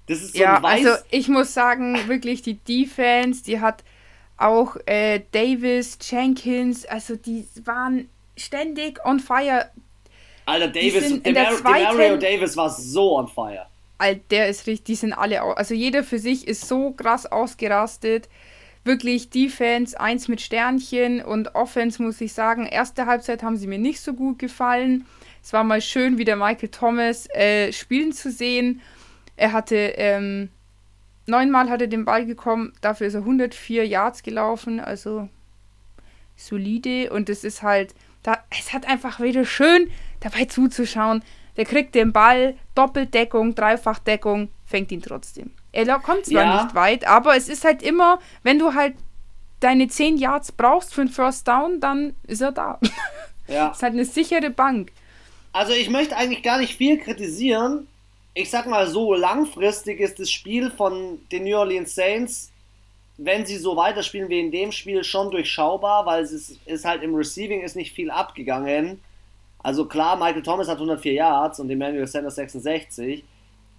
Das 0.06 0.20
ist 0.20 0.34
so 0.34 0.42
ja, 0.42 0.56
ein 0.56 0.62
weiß... 0.62 0.87
also 0.87 1.04
ich 1.10 1.28
muss 1.28 1.54
sagen, 1.54 2.08
wirklich 2.08 2.42
die 2.42 2.54
Defense, 2.54 3.42
die 3.42 3.60
hat 3.60 3.82
auch 4.37 4.76
äh, 4.87 5.20
Davis, 5.32 5.98
Jenkins, 6.02 6.84
also 6.87 7.16
die 7.16 7.46
waren 7.64 8.08
ständig 8.37 9.04
on 9.04 9.20
fire. 9.20 9.70
Alter, 10.46 10.68
Davis, 10.68 11.22
Demar 11.22 11.56
Demario 11.56 12.16
Davis 12.16 12.56
war 12.56 12.68
so 12.68 13.16
on 13.16 13.28
fire. 13.28 13.66
Alter, 13.98 14.20
der 14.30 14.48
ist 14.48 14.66
richtig, 14.66 14.84
die 14.84 14.94
sind 14.96 15.12
alle, 15.12 15.42
also 15.42 15.72
jeder 15.72 16.04
für 16.04 16.18
sich 16.18 16.46
ist 16.46 16.68
so 16.68 16.90
krass 16.90 17.26
ausgerastet 17.26 18.28
wirklich 18.84 19.30
Defense 19.30 19.98
eins 19.98 20.28
mit 20.28 20.40
Sternchen 20.40 21.22
und 21.22 21.54
Offense 21.54 22.02
muss 22.02 22.20
ich 22.20 22.32
sagen, 22.32 22.66
erste 22.66 23.06
Halbzeit 23.06 23.42
haben 23.42 23.56
sie 23.56 23.66
mir 23.66 23.78
nicht 23.78 24.00
so 24.00 24.12
gut 24.14 24.38
gefallen. 24.38 25.06
Es 25.42 25.52
war 25.52 25.64
mal 25.64 25.80
schön, 25.80 26.18
wieder 26.18 26.36
Michael 26.36 26.68
Thomas 26.68 27.28
äh, 27.34 27.72
spielen 27.72 28.12
zu 28.12 28.30
sehen. 28.30 28.80
Er 29.36 29.52
hatte 29.52 29.76
ähm, 29.76 30.50
neunmal 31.26 31.70
hat 31.70 31.80
er 31.80 31.86
den 31.86 32.04
Ball 32.04 32.26
gekommen, 32.26 32.72
dafür 32.80 33.06
ist 33.06 33.14
er 33.14 33.20
104 33.20 33.86
Yards 33.86 34.22
gelaufen, 34.22 34.80
also 34.80 35.28
solide 36.36 37.10
und 37.10 37.28
das 37.28 37.44
ist 37.44 37.62
halt 37.62 37.94
da, 38.22 38.42
es 38.50 38.72
hat 38.72 38.88
einfach 38.88 39.20
wieder 39.20 39.44
schön 39.44 39.90
dabei 40.20 40.46
zuzuschauen. 40.46 41.22
Der 41.56 41.64
kriegt 41.64 41.94
den 41.94 42.12
Ball, 42.12 42.56
Doppeldeckung, 42.74 43.54
Dreifachdeckung, 43.54 44.48
fängt 44.64 44.90
ihn 44.90 45.02
trotzdem. 45.02 45.52
Er 45.74 45.98
kommt 45.98 46.26
zwar 46.26 46.44
ja. 46.44 46.62
nicht 46.62 46.74
weit, 46.74 47.06
aber 47.06 47.37
es 47.37 47.48
ist 47.48 47.64
halt 47.64 47.82
immer, 47.82 48.20
wenn 48.42 48.58
du 48.58 48.74
halt 48.74 48.94
deine 49.60 49.88
10 49.88 50.18
Yards 50.18 50.52
brauchst 50.52 50.94
für 50.94 51.00
einen 51.00 51.10
First 51.10 51.48
Down, 51.48 51.80
dann 51.80 52.14
ist 52.26 52.40
er 52.40 52.52
da. 52.52 52.78
Ja. 53.46 53.72
ist 53.72 53.82
halt 53.82 53.92
eine 53.92 54.06
sichere 54.06 54.48
Bank. 54.48 54.90
Also 55.52 55.74
ich 55.74 55.90
möchte 55.90 56.16
eigentlich 56.16 56.42
gar 56.42 56.56
nicht 56.56 56.76
viel 56.76 56.98
kritisieren. 56.98 57.87
Ich 58.32 58.48
sag 58.48 58.66
mal 58.66 58.87
so, 58.87 59.12
langfristig 59.12 60.00
ist 60.00 60.18
das 60.18 60.30
Spiel 60.30 60.70
von 60.70 61.18
den 61.30 61.44
New 61.44 61.54
Orleans 61.54 61.94
Saints, 61.94 62.50
wenn 63.18 63.44
sie 63.44 63.58
so 63.58 63.76
weiterspielen 63.76 64.30
wie 64.30 64.40
in 64.40 64.50
dem 64.50 64.72
Spiel, 64.72 65.04
schon 65.04 65.30
durchschaubar, 65.30 66.06
weil 66.06 66.24
es 66.24 66.32
ist, 66.32 66.58
ist 66.66 66.87
halt 66.87 67.02
im 67.02 67.14
Receiving 67.14 67.60
ist 67.60 67.76
nicht 67.76 67.92
viel 67.92 68.10
abgegangen. 68.10 68.98
Also 69.62 69.84
klar, 69.87 70.16
Michael 70.16 70.42
Thomas 70.42 70.68
hat 70.68 70.76
104 70.76 71.12
Yards 71.12 71.60
und 71.60 71.70
Emmanuel 71.70 72.06
Sanders 72.06 72.37
66, 72.37 73.24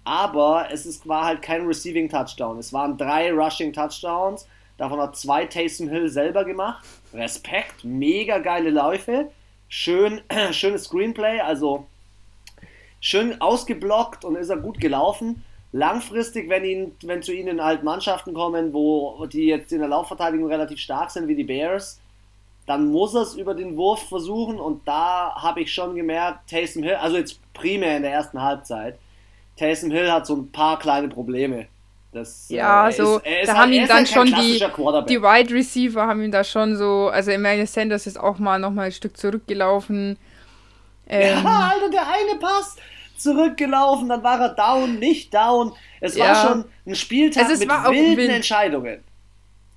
aber 0.06 0.68
es 0.70 0.86
ist, 0.86 1.08
war 1.08 1.24
halt 1.24 1.42
kein 1.42 1.66
Receiving 1.66 2.08
Touchdown. 2.08 2.58
Es 2.58 2.72
waren 2.72 2.96
drei 2.96 3.32
Rushing 3.32 3.72
Touchdowns, 3.72 4.46
davon 4.78 5.00
hat 5.00 5.16
zwei 5.16 5.46
Taysom 5.46 5.88
Hill 5.88 6.08
selber 6.08 6.44
gemacht. 6.44 6.86
Respekt, 7.12 7.82
mega 7.82 8.38
geile 8.38 8.70
Läufe, 8.70 9.30
schön, 9.68 10.20
schönes 10.52 10.84
Screenplay, 10.84 11.40
also 11.40 11.86
schön 13.00 13.40
ausgeblockt 13.40 14.24
und 14.24 14.36
ist 14.36 14.48
er 14.48 14.58
gut 14.58 14.80
gelaufen. 14.80 15.44
Langfristig, 15.72 16.48
wenn, 16.48 16.64
ihn, 16.64 16.96
wenn 17.02 17.22
zu 17.22 17.34
ihnen 17.34 17.62
halt 17.62 17.82
Mannschaften 17.82 18.32
kommen, 18.32 18.72
wo 18.72 19.26
die 19.26 19.46
jetzt 19.46 19.72
in 19.72 19.80
der 19.80 19.88
Laufverteidigung 19.88 20.46
relativ 20.46 20.78
stark 20.78 21.10
sind, 21.10 21.26
wie 21.26 21.34
die 21.34 21.44
Bears, 21.44 22.00
dann 22.64 22.92
muss 22.92 23.14
er 23.14 23.22
es 23.22 23.34
über 23.34 23.54
den 23.54 23.76
Wurf 23.76 24.08
versuchen 24.08 24.60
und 24.60 24.86
da 24.86 25.34
habe 25.34 25.62
ich 25.62 25.74
schon 25.74 25.96
gemerkt, 25.96 26.48
Taysom 26.48 26.84
Hill, 26.84 26.94
also 26.94 27.16
jetzt 27.16 27.40
primär 27.52 27.96
in 27.96 28.04
der 28.04 28.12
ersten 28.12 28.40
Halbzeit, 28.40 28.98
Taysom 29.56 29.90
Hill 29.90 30.10
hat 30.12 30.26
so 30.26 30.36
ein 30.36 30.50
paar 30.52 30.78
kleine 30.78 31.08
Probleme. 31.08 31.66
Das, 32.12 32.46
ja, 32.48 32.88
äh, 32.88 32.92
so, 32.92 33.18
ist, 33.18 33.24
da 33.24 33.52
halt, 33.52 33.58
haben 33.58 33.72
ihn 33.72 33.86
dann 33.86 34.06
schon 34.06 34.26
die, 34.26 34.58
die 34.58 35.22
Wide 35.22 35.52
Receiver 35.52 36.06
haben 36.06 36.22
ihn 36.22 36.30
da 36.30 36.44
schon 36.44 36.74
so, 36.76 37.08
also 37.08 37.30
Emmanuel 37.30 37.66
Sanders 37.66 38.06
ist 38.06 38.18
auch 38.18 38.38
mal 38.38 38.58
nochmal 38.58 38.86
ein 38.86 38.92
Stück 38.92 39.18
zurückgelaufen. 39.18 40.16
Ähm, 41.08 41.44
ja, 41.44 41.70
Alter, 41.74 41.90
der 41.90 42.06
eine 42.08 42.38
Pass 42.40 42.76
zurückgelaufen, 43.18 44.08
dann 44.08 44.22
war 44.22 44.40
er 44.40 44.48
down, 44.50 44.98
nicht 44.98 45.34
down. 45.34 45.72
Es 46.00 46.18
war 46.18 46.34
schon 46.34 46.64
ein 46.86 46.94
Spieltag 46.94 47.44
also 47.44 47.66
mit 47.66 47.68
wilden 47.68 48.30
Entscheidungen. 48.30 49.02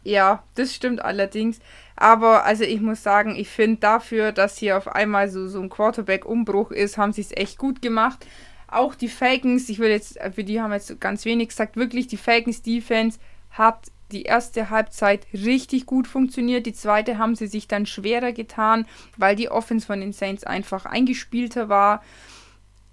Ja, 0.03 0.43
das 0.55 0.73
stimmt 0.73 1.01
allerdings. 1.01 1.59
Aber 1.95 2.45
also 2.45 2.63
ich 2.63 2.79
muss 2.79 3.03
sagen, 3.03 3.35
ich 3.35 3.49
finde 3.49 3.81
dafür, 3.81 4.31
dass 4.31 4.57
hier 4.57 4.77
auf 4.77 4.87
einmal 4.87 5.29
so, 5.29 5.47
so 5.49 5.59
ein 5.59 5.69
Quarterback-Umbruch 5.69 6.71
ist, 6.71 6.97
haben 6.97 7.11
sie 7.11 7.21
es 7.21 7.35
echt 7.35 7.57
gut 7.57 7.81
gemacht. 7.81 8.25
Auch 8.71 8.95
die 8.95 9.07
Falcons, 9.07 9.69
ich 9.69 9.79
will 9.79 9.89
jetzt, 9.89 10.19
für 10.33 10.43
die 10.43 10.61
haben 10.61 10.69
wir 10.71 10.77
jetzt 10.77 10.99
ganz 10.99 11.25
wenig 11.25 11.49
gesagt, 11.49 11.75
wirklich 11.75 12.07
die 12.07 12.17
Falcons 12.17 12.61
Defense 12.61 13.19
hat 13.51 13.91
die 14.11 14.23
erste 14.23 14.69
Halbzeit 14.69 15.27
richtig 15.33 15.85
gut 15.85 16.07
funktioniert. 16.07 16.65
Die 16.65 16.73
zweite 16.73 17.17
haben 17.17 17.35
sie 17.35 17.47
sich 17.47 17.67
dann 17.67 17.85
schwerer 17.85 18.31
getan, 18.31 18.85
weil 19.17 19.35
die 19.35 19.49
Offense 19.49 19.85
von 19.85 19.99
den 19.99 20.13
Saints 20.13 20.43
einfach 20.43 20.85
eingespielter 20.85 21.69
war. 21.69 22.03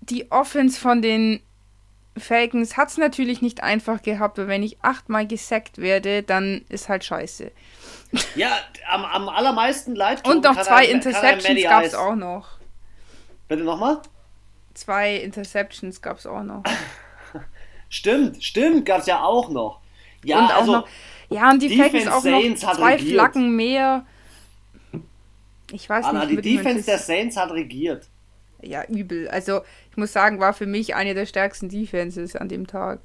Die 0.00 0.30
Offense 0.30 0.78
von 0.78 1.02
den 1.02 1.40
Falcons 2.18 2.76
hat 2.76 2.88
es 2.88 2.96
natürlich 2.96 3.42
nicht 3.42 3.62
einfach 3.62 4.02
gehabt, 4.02 4.38
weil 4.38 4.48
wenn 4.48 4.62
ich 4.62 4.78
achtmal 4.82 5.26
gesackt 5.26 5.78
werde, 5.78 6.22
dann 6.22 6.64
ist 6.68 6.88
halt 6.88 7.04
scheiße. 7.04 7.50
Ja, 8.34 8.50
am, 8.88 9.04
am 9.04 9.28
allermeisten 9.28 9.94
leid 9.94 10.26
Und 10.26 10.44
noch 10.44 10.60
zwei 10.62 10.86
Interceptions 10.86 11.62
gab 11.62 11.84
es 11.84 11.94
auch 11.94 12.14
noch. 12.14 12.58
Bitte 13.48 13.64
nochmal? 13.64 14.00
Zwei 14.76 15.16
Interceptions 15.16 16.02
gab 16.02 16.18
es 16.18 16.26
auch 16.26 16.42
noch. 16.42 16.62
stimmt, 17.88 18.44
stimmt, 18.44 18.84
gab 18.84 19.00
es 19.00 19.06
ja 19.06 19.24
auch 19.24 19.48
noch. 19.48 19.80
Ja, 20.22 20.40
und 20.40 20.54
also, 20.54 20.72
noch. 20.72 20.88
Ja, 21.30 21.50
und 21.50 21.62
die 21.62 21.74
Falcons 21.78 22.08
auch 22.08 22.20
Saints 22.20 22.62
noch 22.62 22.76
zwei 22.76 22.92
regiert. 22.92 23.12
Flaggen 23.12 23.56
mehr. 23.56 24.04
Ich 25.72 25.88
weiß 25.88 26.04
Anna, 26.04 26.26
nicht. 26.26 26.44
Die 26.44 26.56
Defense 26.56 26.84
der 26.84 26.98
Saints 26.98 27.38
hat 27.38 27.52
regiert. 27.52 28.06
Ja, 28.60 28.84
übel. 28.84 29.28
Also, 29.28 29.62
ich 29.90 29.96
muss 29.96 30.12
sagen, 30.12 30.40
war 30.40 30.52
für 30.52 30.66
mich 30.66 30.94
eine 30.94 31.14
der 31.14 31.24
stärksten 31.24 31.70
Defenses 31.70 32.36
an 32.36 32.50
dem 32.50 32.66
Tag. 32.66 33.00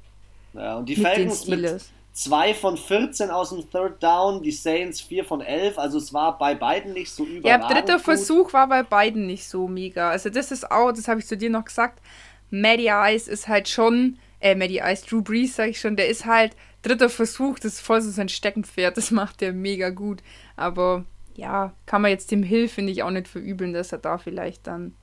Ja, 0.52 0.76
und 0.76 0.90
die 0.90 0.96
mit 0.96 1.06
Falcons 1.06 1.46
mit 1.46 1.80
2 2.12 2.54
von 2.54 2.76
14 2.76 3.30
aus 3.30 3.50
dem 3.50 3.70
Third 3.70 4.02
Down, 4.02 4.42
die 4.42 4.52
Saints 4.52 5.00
4 5.00 5.24
von 5.24 5.40
11. 5.40 5.78
Also 5.78 5.98
es 5.98 6.12
war 6.12 6.36
bei 6.36 6.54
beiden 6.54 6.92
nicht 6.92 7.10
so 7.10 7.24
überragend. 7.24 7.46
Ja, 7.46 7.74
dritter 7.74 7.96
gut. 7.96 8.04
Versuch 8.04 8.52
war 8.52 8.68
bei 8.68 8.82
beiden 8.82 9.26
nicht 9.26 9.46
so 9.48 9.66
mega. 9.66 10.10
Also 10.10 10.28
das 10.28 10.52
ist 10.52 10.70
auch, 10.70 10.92
das 10.92 11.08
habe 11.08 11.20
ich 11.20 11.26
zu 11.26 11.36
dir 11.36 11.48
noch 11.48 11.64
gesagt, 11.64 12.02
Maddie 12.50 12.90
Ice 12.92 13.30
ist 13.30 13.48
halt 13.48 13.68
schon, 13.68 14.18
äh, 14.40 14.54
Maddie 14.54 14.82
Ice, 14.84 15.06
Drew 15.06 15.22
Brees 15.22 15.56
sag 15.56 15.70
ich 15.70 15.80
schon, 15.80 15.96
der 15.96 16.08
ist 16.08 16.26
halt 16.26 16.54
dritter 16.82 17.08
Versuch, 17.08 17.58
das 17.58 17.74
ist 17.74 17.80
voll 17.80 18.02
so 18.02 18.10
sein 18.10 18.28
Steckenpferd, 18.28 18.96
das 18.96 19.10
macht 19.10 19.40
der 19.40 19.54
mega 19.54 19.88
gut. 19.88 20.22
Aber 20.54 21.06
ja, 21.34 21.72
kann 21.86 22.02
man 22.02 22.10
jetzt 22.10 22.30
dem 22.30 22.42
Hill, 22.42 22.68
finde 22.68 22.92
ich, 22.92 23.02
auch 23.02 23.10
nicht 23.10 23.28
verübeln, 23.28 23.72
dass 23.72 23.92
er 23.92 23.98
da 23.98 24.18
vielleicht 24.18 24.66
dann 24.66 24.94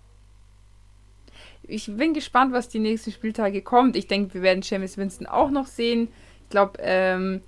ich 1.64 1.86
bin 1.86 2.14
gespannt, 2.14 2.52
was 2.52 2.68
die 2.68 2.80
nächsten 2.80 3.12
Spieltage 3.12 3.62
kommt. 3.62 3.96
Ich 3.96 4.08
denke, 4.08 4.34
wir 4.34 4.42
werden 4.42 4.64
James 4.64 4.98
Winston 4.98 5.28
auch 5.28 5.52
noch 5.52 5.68
sehen. 5.68 6.10
Glaube, 6.50 6.80
ähm, 6.82 7.42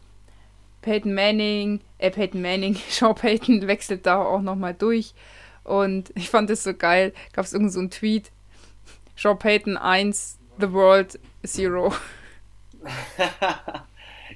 Peyton 0.81 1.13
Manning, 1.13 1.81
äh, 1.97 2.11
Peyton 2.11 2.41
Manning, 2.41 2.75
Sean 2.89 3.15
Peyton 3.15 3.67
wechselt 3.67 4.05
da 4.05 4.23
auch 4.23 4.41
nochmal 4.41 4.73
durch. 4.73 5.13
Und 5.63 6.11
ich 6.15 6.29
fand 6.29 6.49
es 6.49 6.63
so 6.63 6.73
geil. 6.73 7.13
Gab 7.33 7.45
es 7.45 7.53
irgend 7.53 7.71
so 7.71 7.79
einen 7.79 7.91
Tweet. 7.91 8.31
Sean 9.15 9.37
Payton 9.37 9.77
1, 9.77 10.39
The 10.59 10.71
World 10.71 11.19
0. 11.43 11.91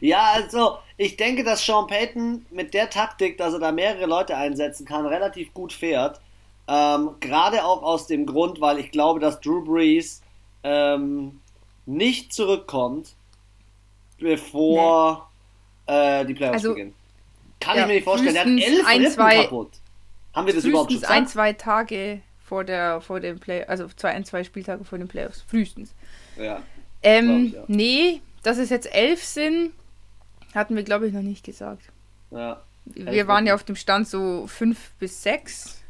ja, 0.01 0.31
also 0.33 0.77
ich 0.97 1.17
denke, 1.17 1.43
dass 1.43 1.65
Sean 1.65 1.87
Payton 1.87 2.45
mit 2.51 2.73
der 2.73 2.89
Taktik, 2.89 3.37
dass 3.37 3.53
er 3.53 3.59
da 3.59 3.71
mehrere 3.71 4.05
Leute 4.05 4.37
einsetzen 4.37 4.85
kann, 4.85 5.05
relativ 5.07 5.53
gut 5.53 5.73
fährt. 5.73 6.21
Ähm, 6.67 7.15
Gerade 7.19 7.65
auch 7.65 7.81
aus 7.81 8.07
dem 8.07 8.25
Grund, 8.25 8.61
weil 8.61 8.79
ich 8.79 8.91
glaube, 8.91 9.19
dass 9.19 9.39
Drew 9.39 9.63
Brees 9.63 10.21
ähm, 10.63 11.39
nicht 11.85 12.33
zurückkommt, 12.33 13.14
bevor 14.17 15.29
nee. 15.87 16.21
äh, 16.21 16.25
die 16.25 16.33
Playoffs 16.33 16.55
also, 16.55 16.69
beginnen. 16.69 16.93
Kann 17.59 17.75
ja, 17.77 17.81
ich 17.81 17.87
mir 17.87 17.93
nicht 17.95 18.03
vorstellen. 18.03 18.33
Der 18.33 18.43
hat 18.43 18.49
elf 18.49 18.85
ein, 18.85 19.11
zwei, 19.11 19.43
kaputt. 19.43 19.71
Haben 20.33 20.47
wir 20.47 20.53
das 20.53 20.65
überhaupt 20.65 20.91
schon 20.91 21.01
gesagt? 21.01 21.17
ein, 21.17 21.27
zwei 21.27 21.53
Tage 21.53 22.21
vor 22.43 22.63
der 22.63 23.01
vor 23.01 23.19
dem 23.19 23.39
Play, 23.39 23.63
also 23.65 23.87
zwei, 23.95 24.11
ein, 24.11 24.25
zwei 24.25 24.43
Spieltage 24.43 24.83
vor 24.83 24.97
den 24.97 25.07
Playoffs. 25.07 25.43
Frühestens. 25.47 25.93
Ja. 26.37 26.61
Ähm, 27.01 27.47
ich, 27.47 27.53
ja. 27.53 27.63
Nee, 27.67 28.21
dass 28.43 28.57
es 28.57 28.69
jetzt 28.69 28.93
elf 28.93 29.23
sind, 29.23 29.71
hatten 30.53 30.75
wir, 30.75 30.83
glaube 30.83 31.07
ich, 31.07 31.13
noch 31.13 31.21
nicht 31.21 31.43
gesagt. 31.43 31.83
Ja. 32.31 32.61
Wir 32.85 33.27
waren 33.27 33.47
ja 33.47 33.55
auf 33.55 33.63
dem 33.63 33.75
Stand 33.75 34.07
so 34.07 34.45
fünf 34.45 34.91
bis 34.99 35.23
sechs 35.23 35.81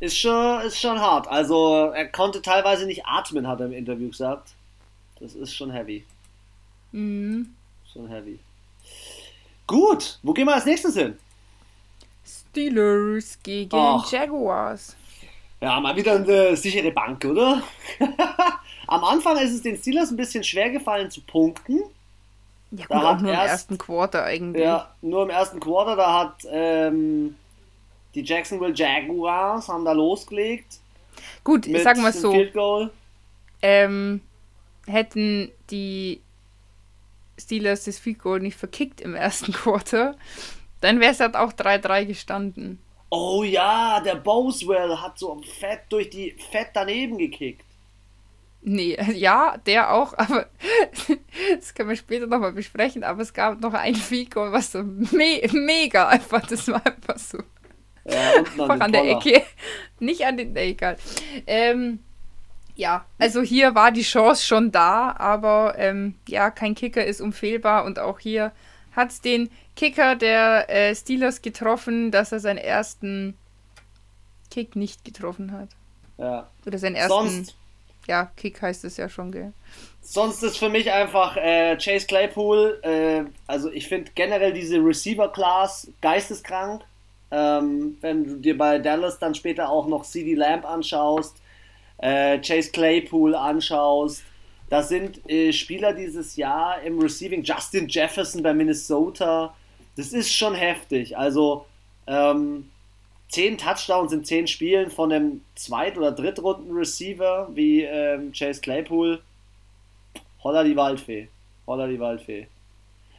ist 0.00 0.16
schon, 0.16 0.62
ist 0.62 0.80
schon 0.80 0.98
hart. 0.98 1.28
Also 1.28 1.90
er 1.94 2.08
konnte 2.08 2.42
teilweise 2.42 2.86
nicht 2.86 3.04
atmen, 3.04 3.46
hat 3.46 3.60
er 3.60 3.66
im 3.66 3.72
Interview 3.72 4.08
gesagt. 4.08 4.54
Das 5.20 5.34
ist 5.34 5.54
schon 5.54 5.70
heavy. 5.70 6.04
Mhm. 6.92 7.54
Schon 7.92 8.08
heavy. 8.08 8.38
Gut, 9.66 10.18
wo 10.22 10.32
gehen 10.32 10.46
wir 10.46 10.54
als 10.54 10.64
nächstes 10.64 10.96
hin? 10.96 11.16
Steelers 12.24 13.38
gegen 13.42 13.76
Ach. 13.76 14.10
Jaguars. 14.10 14.96
Ja, 15.60 15.78
mal 15.78 15.94
wieder 15.94 16.16
eine 16.16 16.56
sichere 16.56 16.90
Bank, 16.90 17.24
oder? 17.24 17.62
Am 18.86 19.04
Anfang 19.04 19.36
ist 19.38 19.52
es 19.52 19.62
den 19.62 19.76
Steelers 19.76 20.10
ein 20.10 20.16
bisschen 20.16 20.42
schwer 20.42 20.70
gefallen 20.70 21.10
zu 21.10 21.20
punkten. 21.20 21.82
Ja, 22.70 22.86
gut, 22.86 22.90
da 22.90 23.10
auch 23.10 23.20
nur 23.20 23.32
erst, 23.32 23.44
im 23.44 23.50
ersten 23.50 23.78
Quarter 23.78 24.24
eigentlich. 24.24 24.64
Ja, 24.64 24.94
nur 25.02 25.24
im 25.24 25.30
ersten 25.30 25.60
Quarter, 25.60 25.96
da 25.96 26.20
hat 26.20 26.46
ähm, 26.50 27.36
die 28.14 28.22
Jacksonville 28.22 28.74
Jaguars 28.74 29.68
haben 29.68 29.84
da 29.84 29.92
losgelegt. 29.92 30.80
Gut, 31.44 31.66
ich 31.66 31.82
sag 31.82 31.98
mal 31.98 32.12
so. 32.12 32.34
Ähm, 33.62 34.22
hätten 34.86 35.50
die 35.70 36.20
Steelers 37.38 37.84
das 37.84 37.98
Field 37.98 38.18
Goal 38.18 38.40
nicht 38.40 38.56
verkickt 38.56 39.00
im 39.00 39.14
ersten 39.14 39.52
Quarter, 39.52 40.16
dann 40.80 41.00
wäre 41.00 41.12
es 41.12 41.20
halt 41.20 41.36
auch 41.36 41.52
3-3 41.52 42.06
gestanden. 42.06 42.78
Oh 43.10 43.42
ja, 43.42 44.00
der 44.00 44.14
Boswell 44.14 44.96
hat 44.96 45.18
so 45.18 45.40
fett 45.58 45.80
durch 45.88 46.10
die 46.10 46.36
Fett 46.50 46.68
daneben 46.74 47.18
gekickt. 47.18 47.64
Nee, 48.62 48.96
ja, 49.14 49.56
der 49.66 49.92
auch, 49.92 50.16
aber 50.16 50.46
das 51.56 51.74
können 51.74 51.88
wir 51.88 51.96
später 51.96 52.26
nochmal 52.26 52.52
besprechen, 52.52 53.02
aber 53.02 53.22
es 53.22 53.32
gab 53.32 53.60
noch 53.60 53.74
ein 53.74 53.96
Goal, 54.30 54.52
was 54.52 54.72
so 54.72 54.82
me 54.82 55.40
mega 55.52 56.08
einfach, 56.08 56.46
das 56.46 56.68
war 56.68 56.84
einfach 56.84 57.18
so. 57.18 57.38
Ja, 58.04 58.34
Einfach 58.38 58.68
an, 58.70 58.82
an 58.82 58.92
der 58.92 59.04
Ecke. 59.04 59.42
Nicht 59.98 60.24
an 60.24 60.36
den, 60.36 60.52
nee, 60.52 60.70
egal. 60.70 60.96
Ähm, 61.46 62.00
ja, 62.80 63.04
also 63.18 63.42
hier 63.42 63.74
war 63.74 63.92
die 63.92 64.02
Chance 64.02 64.46
schon 64.46 64.72
da, 64.72 65.14
aber 65.18 65.74
ähm, 65.76 66.14
ja, 66.26 66.50
kein 66.50 66.74
Kicker 66.74 67.04
ist 67.04 67.20
unfehlbar 67.20 67.84
und 67.84 67.98
auch 67.98 68.18
hier 68.18 68.52
hat 68.96 69.10
es 69.10 69.20
den 69.20 69.50
Kicker 69.76 70.16
der 70.16 70.70
äh, 70.70 70.94
Steelers 70.94 71.42
getroffen, 71.42 72.10
dass 72.10 72.32
er 72.32 72.40
seinen 72.40 72.56
ersten 72.56 73.36
Kick 74.50 74.76
nicht 74.76 75.04
getroffen 75.04 75.52
hat. 75.52 75.68
Ja. 76.16 76.48
Oder 76.66 76.78
seinen 76.78 76.96
ersten. 76.96 77.28
Sonst, 77.28 77.56
ja, 78.08 78.30
Kick 78.36 78.62
heißt 78.62 78.84
es 78.84 78.96
ja 78.96 79.10
schon, 79.10 79.30
gell? 79.30 79.52
Sonst 80.00 80.42
ist 80.42 80.56
für 80.56 80.70
mich 80.70 80.90
einfach 80.90 81.36
äh, 81.36 81.76
Chase 81.76 82.06
Claypool. 82.06 82.80
Äh, 82.82 83.24
also 83.46 83.70
ich 83.70 83.88
finde 83.88 84.10
generell 84.14 84.54
diese 84.54 84.78
Receiver-Class 84.78 85.92
geisteskrank. 86.00 86.82
Ähm, 87.30 87.98
wenn 88.00 88.24
du 88.24 88.36
dir 88.36 88.56
bei 88.56 88.78
Dallas 88.78 89.18
dann 89.18 89.34
später 89.34 89.68
auch 89.68 89.86
noch 89.86 90.04
CD 90.04 90.34
Lamb 90.34 90.64
anschaust, 90.64 91.39
äh, 92.00 92.38
Chase 92.40 92.70
Claypool 92.70 93.34
anschaust, 93.34 94.24
da 94.68 94.82
sind 94.82 95.28
äh, 95.28 95.52
Spieler 95.52 95.92
dieses 95.92 96.36
Jahr 96.36 96.80
im 96.82 96.98
Receiving, 96.98 97.42
Justin 97.42 97.88
Jefferson 97.88 98.42
bei 98.42 98.54
Minnesota, 98.54 99.54
das 99.96 100.12
ist 100.12 100.32
schon 100.32 100.54
heftig. 100.54 101.18
Also 101.18 101.66
ähm, 102.06 102.70
zehn 103.28 103.58
Touchdowns 103.58 104.12
in 104.12 104.24
zehn 104.24 104.46
Spielen 104.46 104.90
von 104.90 105.12
einem 105.12 105.42
Zweit- 105.54 105.98
oder 105.98 106.12
Drittrunden-Receiver 106.12 107.50
wie 107.52 107.82
ähm, 107.82 108.32
Chase 108.32 108.60
Claypool. 108.60 109.20
Holla 110.42 110.64
die 110.64 110.76
Waldfee. 110.76 111.28
Holla 111.66 111.86
die 111.86 112.00
Waldfee. 112.00 112.46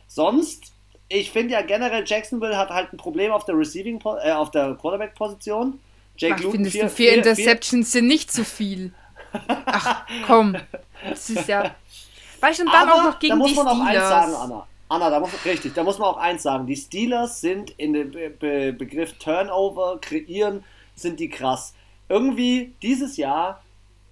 Sonst, 0.07 0.73
ich 1.07 1.31
finde 1.31 1.53
ja 1.53 1.61
generell, 1.61 2.03
Jacksonville 2.05 2.57
hat 2.57 2.69
halt 2.69 2.91
ein 2.91 2.97
Problem 2.97 3.31
auf 3.31 3.45
der 3.45 3.57
Receiving, 3.57 4.01
äh, 4.23 4.31
auf 4.31 4.51
der 4.51 4.75
Quarterback-Position. 4.75 5.79
Jake 6.17 6.35
Ach, 6.35 6.39
Luton, 6.39 6.51
findest 6.51 6.73
vier, 6.73 6.83
du 6.83 6.89
vier, 6.89 7.07
vier 7.09 7.17
Interceptions 7.17 7.91
vier? 7.91 7.99
sind 7.99 8.07
nicht 8.07 8.31
zu 8.31 8.43
viel. 8.45 8.93
Ach, 9.47 10.05
komm. 10.27 10.57
Das 11.07 11.29
ist 11.29 11.47
ja. 11.47 11.75
Weißt 12.39 12.59
du, 12.59 12.63
und 12.63 12.73
dann 12.73 12.89
Aber 12.89 12.93
auch 12.95 13.03
noch 13.03 13.19
gegen 13.19 13.31
da 13.31 13.35
muss 13.35 13.51
die 13.51 13.55
man 13.55 13.67
auch 13.67 13.85
eins 13.85 13.99
sagen, 13.99 14.33
Anna. 14.35 14.67
Anna, 14.89 15.09
da 15.09 15.19
muss, 15.19 15.29
richtig, 15.45 15.73
da 15.73 15.83
muss 15.83 15.99
man 15.99 16.09
auch 16.09 16.17
eins 16.17 16.43
sagen. 16.43 16.67
Die 16.67 16.75
Steelers 16.75 17.39
sind 17.39 17.71
in 17.77 17.93
dem 17.93 18.11
Be 18.11 18.29
Be 18.29 18.73
Begriff 18.73 19.13
Turnover, 19.19 19.99
kreieren, 20.01 20.63
sind 20.95 21.19
die 21.19 21.29
krass. 21.29 21.73
Irgendwie 22.09 22.73
dieses 22.81 23.15
Jahr, 23.15 23.63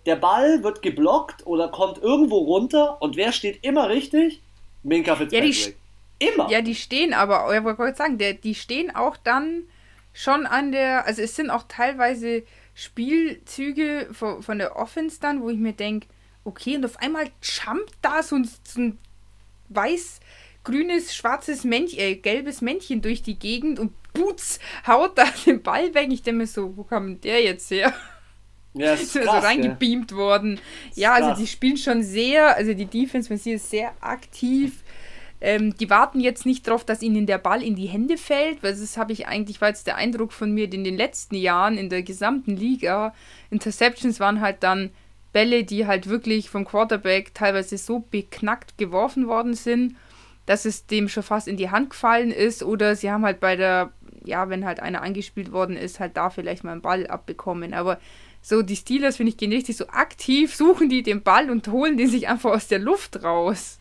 der 0.06 0.16
Ball 0.16 0.64
wird 0.64 0.82
geblockt 0.82 1.46
oder 1.46 1.68
kommt 1.68 1.98
irgendwo 1.98 2.38
runter 2.38 3.02
und 3.02 3.18
wer 3.18 3.34
steht 3.34 3.64
immer 3.64 3.90
richtig? 3.90 4.42
Minka 4.84 5.16
Fitzpatrick. 5.16 5.76
Ja, 6.22 6.30
immer. 6.32 6.50
Ja, 6.50 6.62
die 6.62 6.76
stehen 6.76 7.14
aber, 7.14 7.54
ich 7.54 7.78
wollte 7.78 7.98
sagen, 7.98 8.18
der, 8.18 8.34
die 8.34 8.56
stehen 8.56 8.96
auch 8.96 9.18
dann 9.18 9.64
schon 10.14 10.46
an 10.46 10.72
der, 10.72 11.06
also 11.06 11.22
es 11.22 11.36
sind 11.36 11.50
auch 11.50 11.64
teilweise 11.68 12.44
Spielzüge 12.74 14.08
von, 14.12 14.42
von 14.42 14.58
der 14.58 14.76
Offense 14.76 15.20
dann, 15.20 15.42
wo 15.42 15.50
ich 15.50 15.58
mir 15.58 15.74
denke, 15.74 16.08
okay, 16.44 16.76
und 16.76 16.86
auf 16.86 16.98
einmal 16.98 17.30
jumpt 17.42 17.96
da 18.02 18.24
so 18.24 18.36
ein, 18.36 18.50
so 18.64 18.82
ein 18.82 18.98
weiß 19.70 20.20
grünes, 20.64 21.16
schwarzes 21.16 21.64
Männchen, 21.64 22.00
äh, 22.00 22.16
gelbes 22.16 22.62
Männchen 22.62 23.02
durch 23.02 23.22
die 23.22 23.38
Gegend 23.38 23.80
und 23.80 23.94
Boots 24.14 24.60
haut 24.86 25.18
da 25.18 25.26
den 25.46 25.62
Ball 25.62 25.94
weg. 25.94 26.10
Ich 26.12 26.24
denke 26.24 26.40
mir 26.40 26.48
so, 26.48 26.76
wo 26.76 26.84
kam 26.84 27.20
der 27.22 27.42
jetzt 27.44 27.72
her? 27.72 27.94
Ja, 28.74 28.94
ist 28.96 29.14
krass, 29.14 29.26
so 29.26 29.32
reingebeamt 29.32 30.10
gell? 30.10 30.18
worden. 30.18 30.60
Ja, 30.96 31.14
also 31.14 31.40
die 31.40 31.48
spielen 31.48 31.78
schon 31.78 32.04
sehr, 32.04 32.56
also 32.56 32.74
die 32.74 32.86
Defense, 32.86 33.30
man 33.30 33.40
sieht 33.40 33.56
ist 33.56 33.70
sehr 33.70 33.94
aktiv. 34.02 34.84
Ähm, 35.42 35.76
die 35.78 35.90
warten 35.90 36.20
jetzt 36.20 36.46
nicht 36.46 36.68
darauf, 36.68 36.84
dass 36.84 37.02
ihnen 37.02 37.26
der 37.26 37.38
Ball 37.38 37.64
in 37.64 37.76
die 37.76 37.88
Hände 37.88 38.18
fällt, 38.18 38.62
weil 38.62 38.76
das 38.76 38.98
habe 38.98 39.14
ich 39.14 39.28
eigentlich, 39.28 39.62
war 39.62 39.70
jetzt 39.70 39.88
der 39.88 39.96
Eindruck 39.96 40.34
von 40.34 40.52
mir 40.52 40.72
in 40.72 40.84
den 40.84 40.98
letzten 40.98 41.36
Jahren 41.36 41.78
in 41.78 41.90
der 41.90 42.04
gesamten 42.04 42.58
Liga. 42.58 43.14
Interceptions 43.50 44.20
waren 44.20 44.42
halt 44.42 44.64
dann 44.64 44.92
Bälle, 45.32 45.64
die 45.64 45.88
halt 45.88 46.10
wirklich 46.10 46.50
vom 46.50 46.66
Quarterback 46.66 47.34
teilweise 47.34 47.78
so 47.78 48.00
beknackt 48.00 48.78
geworfen 48.78 49.28
worden 49.28 49.54
sind, 49.54 49.96
dass 50.46 50.66
es 50.66 50.88
dem 50.88 51.08
schon 51.08 51.24
fast 51.24 51.48
in 51.48 51.58
die 51.58 51.70
Hand 51.70 51.92
gefallen 51.92 52.32
ist 52.32 52.64
oder 52.64 52.96
sie 52.96 53.12
haben 53.12 53.24
halt 53.24 53.40
bei 53.40 53.56
der, 53.56 53.92
ja, 54.26 54.50
wenn 54.50 54.66
halt 54.66 54.80
einer 54.80 55.04
angespielt 55.04 55.52
worden 55.52 55.78
ist, 55.78 56.00
halt 56.00 56.18
da 56.18 56.30
vielleicht 56.32 56.64
mal 56.64 56.72
einen 56.72 56.82
Ball 56.82 57.08
abbekommen. 57.08 57.74
Aber 57.74 58.00
so 58.42 58.62
die 58.62 58.76
Steelers, 58.76 59.18
finde 59.18 59.32
ich, 59.32 59.38
gehen 59.38 59.54
richtig 59.54 59.78
so 59.78 59.88
aktiv, 59.88 60.56
suchen 60.56 60.90
die 60.90 61.04
den 61.04 61.22
Ball 61.22 61.50
und 61.50 61.68
holen 61.68 61.98
den 61.98 62.10
sich 62.10 62.28
einfach 62.28 62.52
aus 62.52 62.68
der 62.68 62.80
Luft 62.80 63.24
raus. 63.24 63.79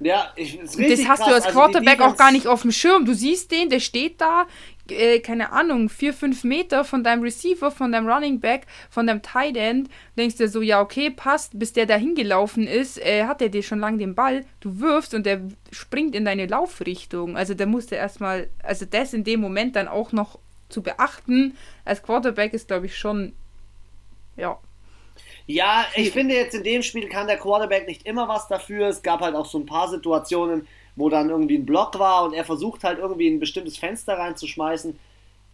Ja, 0.00 0.32
ich, 0.34 0.58
das 0.58 0.78
hast 0.78 0.78
krass. 0.78 1.18
du 1.18 1.24
als 1.26 1.44
also 1.44 1.58
Quarterback 1.58 2.00
also 2.00 2.14
auch 2.14 2.16
gar 2.16 2.32
nicht 2.32 2.46
auf 2.46 2.62
dem 2.62 2.72
Schirm. 2.72 3.04
Du 3.04 3.14
siehst 3.14 3.52
den, 3.52 3.68
der 3.68 3.80
steht 3.80 4.18
da, 4.20 4.46
äh, 4.88 5.20
keine 5.20 5.52
Ahnung, 5.52 5.90
vier, 5.90 6.14
fünf 6.14 6.42
Meter 6.42 6.84
von 6.84 7.04
deinem 7.04 7.22
Receiver, 7.22 7.70
von 7.70 7.92
deinem 7.92 8.08
Running 8.08 8.40
Back, 8.40 8.66
von 8.88 9.06
deinem 9.06 9.20
Tight 9.20 9.58
End. 9.58 9.90
Denkst 10.16 10.36
dir 10.36 10.48
so, 10.48 10.62
ja, 10.62 10.80
okay, 10.80 11.10
passt, 11.10 11.58
bis 11.58 11.74
der 11.74 11.84
da 11.84 11.96
hingelaufen 11.96 12.66
ist, 12.66 12.98
äh, 12.98 13.24
hat 13.24 13.42
er 13.42 13.50
dir 13.50 13.62
schon 13.62 13.78
lange 13.78 13.98
den 13.98 14.14
Ball. 14.14 14.46
Du 14.60 14.80
wirfst 14.80 15.12
und 15.12 15.26
der 15.26 15.42
springt 15.70 16.14
in 16.14 16.24
deine 16.24 16.46
Laufrichtung. 16.46 17.36
Also 17.36 17.52
der 17.52 17.66
musste 17.66 17.96
erstmal, 17.96 18.48
also 18.62 18.86
das 18.86 19.12
in 19.12 19.24
dem 19.24 19.40
Moment 19.40 19.76
dann 19.76 19.86
auch 19.86 20.12
noch 20.12 20.38
zu 20.70 20.82
beachten. 20.82 21.58
Als 21.84 22.02
Quarterback 22.02 22.54
ist, 22.54 22.68
glaube 22.68 22.86
ich, 22.86 22.96
schon, 22.96 23.34
ja, 24.36 24.58
ja, 25.54 25.86
ich 25.94 26.10
finde 26.12 26.34
jetzt 26.34 26.54
in 26.54 26.62
dem 26.62 26.82
Spiel 26.82 27.08
kann 27.08 27.26
der 27.26 27.38
Quarterback 27.38 27.86
nicht 27.86 28.06
immer 28.06 28.28
was 28.28 28.48
dafür. 28.48 28.88
Es 28.88 29.02
gab 29.02 29.20
halt 29.20 29.34
auch 29.34 29.46
so 29.46 29.58
ein 29.58 29.66
paar 29.66 29.88
Situationen, 29.88 30.66
wo 30.96 31.08
dann 31.08 31.30
irgendwie 31.30 31.56
ein 31.56 31.66
Block 31.66 31.98
war 31.98 32.24
und 32.24 32.34
er 32.34 32.44
versucht 32.44 32.84
halt 32.84 32.98
irgendwie 32.98 33.28
ein 33.28 33.40
bestimmtes 33.40 33.76
Fenster 33.76 34.18
reinzuschmeißen. 34.18 34.98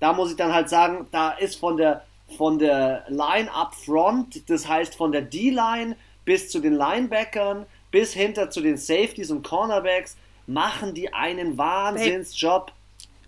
Da 0.01 0.13
muss 0.13 0.31
ich 0.31 0.37
dann 0.37 0.53
halt 0.53 0.69
sagen, 0.69 1.07
da 1.11 1.31
ist 1.31 1.57
von 1.59 1.77
der 1.77 2.05
von 2.37 2.59
der 2.59 3.05
Line 3.09 3.53
up 3.53 3.75
front, 3.75 4.51
das 4.51 4.67
heißt 4.67 4.97
von 4.97 5.13
der 5.13 5.23
D-Line 5.23 5.97
bis 6.25 6.51
zu 6.51 6.59
den 6.59 6.75
Linebackern, 6.75 7.67
bis 7.91 8.13
hinter 8.13 8.51
zu 8.51 8.61
den 8.61 8.77
Safeties 8.77 9.31
und 9.31 9.47
Cornerbacks, 9.47 10.17
machen 10.47 10.93
die 10.93 11.13
einen 11.13 11.57
Wahnsinnsjob. 11.57 12.73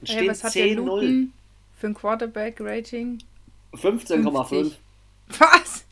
Steht 0.03 0.17
hey, 0.17 0.29
was 0.29 0.43
hat 0.43 0.53
10-0. 0.53 1.29
Für 1.77 1.87
ein 1.87 1.95
Quarterback-Rating? 1.95 3.19
15,5. 3.75 4.73
Was? 5.39 5.85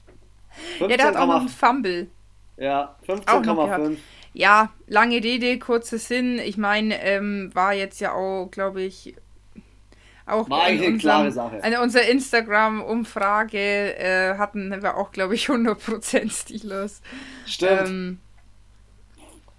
Ja, 0.80 0.88
der 0.88 1.06
hat 1.06 1.16
auch 1.16 1.26
noch 1.26 1.40
einen 1.40 1.48
Fumble. 1.48 2.08
Ja, 2.56 2.96
15,5. 3.06 3.96
Ja, 4.32 4.70
lange 4.86 5.16
Rede, 5.16 5.58
kurzer 5.58 5.98
Sinn. 5.98 6.38
Ich 6.38 6.58
meine, 6.58 7.02
ähm, 7.02 7.50
war 7.54 7.72
jetzt 7.72 8.00
ja 8.00 8.12
auch, 8.12 8.50
glaube 8.50 8.82
ich, 8.82 9.14
auch 10.26 10.50
war 10.50 10.64
eigentlich 10.64 10.88
eine 10.88 10.98
klare 10.98 11.30
Sache. 11.30 11.62
Eine, 11.62 11.80
unsere 11.80 12.04
Instagram-Umfrage 12.04 13.96
äh, 13.96 14.36
hatten 14.36 14.82
wir 14.82 14.96
auch, 14.96 15.12
glaube 15.12 15.36
ich, 15.36 15.48
100% 15.48 16.30
Steelers. 16.30 17.00
Stimmt. 17.46 17.88
Ähm, 17.88 18.18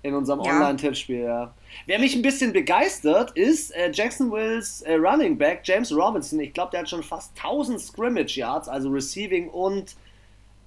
In 0.04 0.14
unserem 0.14 0.42
ja. 0.42 0.52
Online-Tippspiel, 0.52 1.24
ja. 1.24 1.54
Wer 1.86 2.00
mich 2.00 2.16
ein 2.16 2.22
bisschen 2.22 2.52
begeistert, 2.52 3.32
ist 3.32 3.74
äh, 3.76 3.92
Jacksonville's 3.94 4.82
äh, 4.82 4.96
Running 4.96 5.38
Back 5.38 5.62
James 5.64 5.92
Robinson. 5.92 6.40
Ich 6.42 6.54
glaube, 6.54 6.72
der 6.72 6.82
hat 6.82 6.90
schon 6.90 7.04
fast 7.04 7.32
1000 7.38 7.80
Scrimmage 7.80 8.36
Yards, 8.36 8.68
also 8.68 8.90
Receiving 8.90 9.50
und 9.50 9.96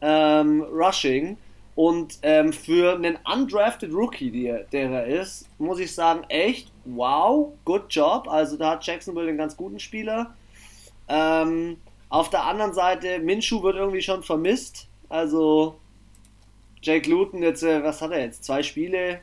ähm, 0.00 0.62
Rushing. 0.62 1.36
Und 1.76 2.18
ähm, 2.22 2.52
für 2.52 2.94
einen 2.94 3.18
undrafted 3.32 3.92
Rookie, 3.92 4.30
der, 4.30 4.64
der 4.64 4.90
er 4.90 5.06
ist, 5.06 5.48
muss 5.58 5.78
ich 5.78 5.94
sagen, 5.94 6.24
echt, 6.28 6.70
wow, 6.84 7.52
good 7.64 7.84
job. 7.88 8.28
Also 8.28 8.56
da 8.56 8.72
hat 8.72 8.86
Jacksonville 8.86 9.28
einen 9.28 9.38
ganz 9.38 9.56
guten 9.56 9.78
Spieler. 9.78 10.34
Ähm, 11.08 11.78
auf 12.08 12.28
der 12.28 12.44
anderen 12.44 12.74
Seite, 12.74 13.20
Minshu 13.20 13.62
wird 13.62 13.76
irgendwie 13.76 14.02
schon 14.02 14.22
vermisst. 14.22 14.88
Also 15.08 15.76
Jake 16.82 17.08
Luton, 17.08 17.42
jetzt, 17.42 17.62
äh, 17.62 17.82
was 17.82 18.02
hat 18.02 18.10
er 18.10 18.20
jetzt? 18.20 18.44
Zwei 18.44 18.62
Spiele. 18.62 19.20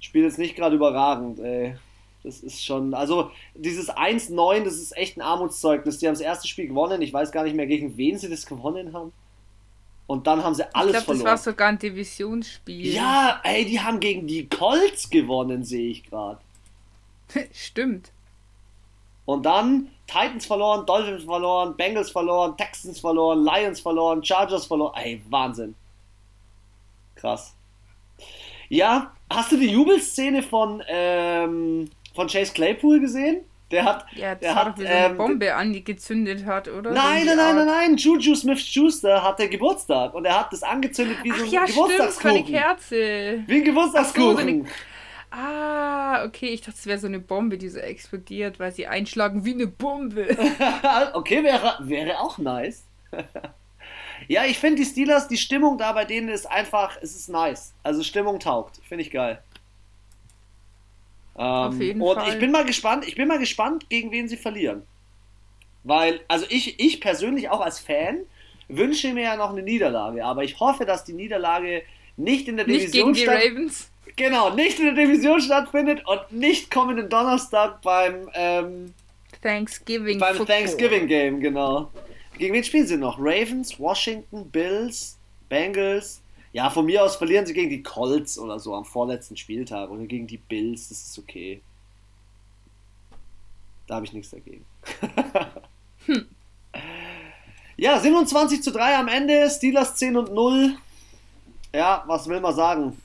Spielt 0.00 0.26
jetzt 0.26 0.38
nicht 0.38 0.56
gerade 0.56 0.76
überragend, 0.76 1.38
ey. 1.40 1.76
Das 2.24 2.40
ist 2.40 2.64
schon, 2.64 2.94
also 2.94 3.30
dieses 3.54 3.90
1-9, 3.90 4.64
das 4.64 4.74
ist 4.74 4.96
echt 4.96 5.16
ein 5.16 5.22
Armutszeugnis. 5.22 5.98
Die 5.98 6.06
haben 6.06 6.14
das 6.14 6.22
erste 6.22 6.48
Spiel 6.48 6.68
gewonnen. 6.68 7.02
Ich 7.02 7.12
weiß 7.12 7.32
gar 7.32 7.44
nicht 7.44 7.54
mehr, 7.54 7.66
gegen 7.66 7.96
wen 7.96 8.18
sie 8.18 8.30
das 8.30 8.46
gewonnen 8.46 8.92
haben. 8.92 9.12
Und 10.06 10.26
dann 10.26 10.44
haben 10.44 10.54
sie 10.54 10.64
alles 10.74 10.88
ich 10.88 10.92
glaub, 10.92 11.04
verloren. 11.04 11.24
Das 11.24 11.46
war 11.46 11.52
sogar 11.52 11.68
ein 11.68 11.78
Divisionsspiel. 11.78 12.94
Ja, 12.94 13.40
ey, 13.42 13.64
die 13.64 13.80
haben 13.80 14.00
gegen 14.00 14.26
die 14.26 14.48
Colts 14.48 15.08
gewonnen, 15.08 15.64
sehe 15.64 15.90
ich 15.90 16.04
gerade. 16.04 16.40
Stimmt. 17.52 18.12
Und 19.24 19.46
dann 19.46 19.88
Titans 20.06 20.44
verloren, 20.44 20.84
Dolphins 20.84 21.24
verloren, 21.24 21.74
Bengals 21.76 22.10
verloren, 22.10 22.56
Texans 22.56 23.00
verloren, 23.00 23.42
Lions 23.42 23.80
verloren, 23.80 24.22
Chargers 24.22 24.66
verloren. 24.66 24.92
Ey, 24.96 25.22
Wahnsinn. 25.30 25.74
Krass. 27.14 27.54
Ja, 28.68 29.12
hast 29.30 29.52
du 29.52 29.56
die 29.56 29.70
Jubelszene 29.70 30.42
von, 30.42 30.82
ähm, 30.86 31.88
von 32.14 32.28
Chase 32.28 32.52
Claypool 32.52 33.00
gesehen? 33.00 33.44
Der 33.74 33.84
hat. 33.84 34.06
Ja, 34.12 34.36
der 34.36 34.54
hat, 34.54 34.78
wie 34.78 34.82
so 34.82 34.88
eine 34.88 35.06
ähm, 35.06 35.16
Bombe 35.16 35.52
angezündet 35.52 36.46
hat, 36.46 36.68
oder? 36.68 36.92
Nein, 36.92 37.26
nein, 37.26 37.36
nein, 37.36 37.56
nein, 37.56 37.66
nein. 37.66 37.96
Juju 37.96 38.36
Smith 38.36 38.64
Schuster 38.64 39.20
hatte 39.20 39.48
Geburtstag 39.48 40.14
und 40.14 40.24
er 40.24 40.38
hat 40.38 40.52
das 40.52 40.62
angezündet 40.62 41.18
wie 41.24 41.32
Ach, 41.32 41.38
so 41.38 41.44
ein 41.44 41.50
ja, 41.50 41.64
Geburtstagskuchen. 41.64 42.30
Stimmt, 42.30 42.48
eine 42.48 42.58
Kerze. 42.58 43.42
Wie 43.48 43.56
ein 43.56 43.64
Geburtstagskuchen. 43.64 44.68
Ah, 45.32 46.24
okay, 46.24 46.50
ich 46.50 46.60
dachte, 46.60 46.78
es 46.78 46.86
wäre 46.86 47.00
so 47.00 47.08
eine 47.08 47.18
Bombe, 47.18 47.58
die 47.58 47.68
so 47.68 47.80
explodiert, 47.80 48.60
weil 48.60 48.70
sie 48.70 48.86
einschlagen 48.86 49.44
wie 49.44 49.54
eine 49.54 49.66
Bombe. 49.66 50.28
okay, 51.14 51.42
wäre, 51.42 51.78
wäre 51.80 52.20
auch 52.20 52.38
nice. 52.38 52.84
ja, 54.28 54.44
ich 54.44 54.60
finde 54.60 54.82
die 54.82 54.88
Steelers, 54.88 55.26
die 55.26 55.36
Stimmung 55.36 55.78
da 55.78 55.90
bei 55.90 56.04
denen 56.04 56.28
ist 56.28 56.46
einfach, 56.46 56.96
es 57.02 57.16
ist 57.16 57.28
nice. 57.28 57.74
Also 57.82 58.04
Stimmung 58.04 58.38
taugt. 58.38 58.80
Finde 58.88 59.02
ich 59.02 59.10
geil. 59.10 59.42
Ähm, 61.36 61.44
Auf 61.44 61.80
jeden 61.80 62.00
und 62.00 62.14
Fall. 62.14 62.32
ich 62.32 62.38
bin 62.38 62.50
mal 62.50 62.64
gespannt, 62.64 63.06
ich 63.06 63.16
bin 63.16 63.26
mal 63.28 63.38
gespannt, 63.38 63.88
gegen 63.88 64.10
wen 64.12 64.28
sie 64.28 64.36
verlieren. 64.36 64.82
Weil, 65.82 66.20
also 66.28 66.46
ich, 66.48 66.80
ich 66.80 67.00
persönlich 67.00 67.48
auch 67.50 67.60
als 67.60 67.78
Fan 67.78 68.20
wünsche 68.68 69.12
mir 69.12 69.24
ja 69.24 69.36
noch 69.36 69.50
eine 69.50 69.62
Niederlage, 69.62 70.24
aber 70.24 70.44
ich 70.44 70.58
hoffe, 70.60 70.86
dass 70.86 71.04
die 71.04 71.12
Niederlage 71.12 71.82
nicht 72.16 72.48
in 72.48 72.56
der 72.56 72.66
nicht 72.66 72.86
Division 72.86 73.12
gegen 73.12 73.30
die 73.30 73.30
Ravens. 73.30 73.90
Genau, 74.16 74.50
nicht 74.54 74.78
in 74.78 74.94
der 74.94 74.94
Division 74.94 75.40
stattfindet 75.40 76.06
und 76.06 76.30
nicht 76.30 76.70
kommenden 76.70 77.08
Donnerstag 77.08 77.82
beim 77.82 78.30
ähm, 78.34 78.94
Thanksgiving 79.42 80.18
beim 80.18 80.36
Football. 80.36 80.56
Thanksgiving 80.56 81.06
Game, 81.06 81.40
genau. 81.40 81.90
Gegen 82.38 82.54
wen 82.54 82.64
spielen 82.64 82.86
sie 82.86 82.96
noch? 82.96 83.18
Ravens, 83.18 83.78
Washington, 83.78 84.48
Bills, 84.50 85.18
Bengals. 85.48 86.20
Ja, 86.54 86.70
von 86.70 86.86
mir 86.86 87.02
aus 87.02 87.16
verlieren 87.16 87.44
sie 87.44 87.52
gegen 87.52 87.68
die 87.68 87.82
Colts 87.82 88.38
oder 88.38 88.60
so 88.60 88.76
am 88.76 88.84
vorletzten 88.84 89.36
Spieltag 89.36 89.90
oder 89.90 90.06
gegen 90.06 90.28
die 90.28 90.38
Bills, 90.38 90.88
das 90.88 91.02
ist 91.02 91.18
okay. 91.18 91.60
Da 93.88 93.96
habe 93.96 94.06
ich 94.06 94.12
nichts 94.12 94.30
dagegen. 94.30 94.64
hm. 96.06 96.26
Ja, 97.76 97.98
27 97.98 98.62
zu 98.62 98.70
3 98.70 98.98
am 98.98 99.08
Ende, 99.08 99.50
Steelers 99.50 99.96
10 99.96 100.16
und 100.16 100.32
0. 100.32 100.76
Ja, 101.74 102.04
was 102.06 102.28
will 102.28 102.40
man 102.40 102.54
sagen? 102.54 103.02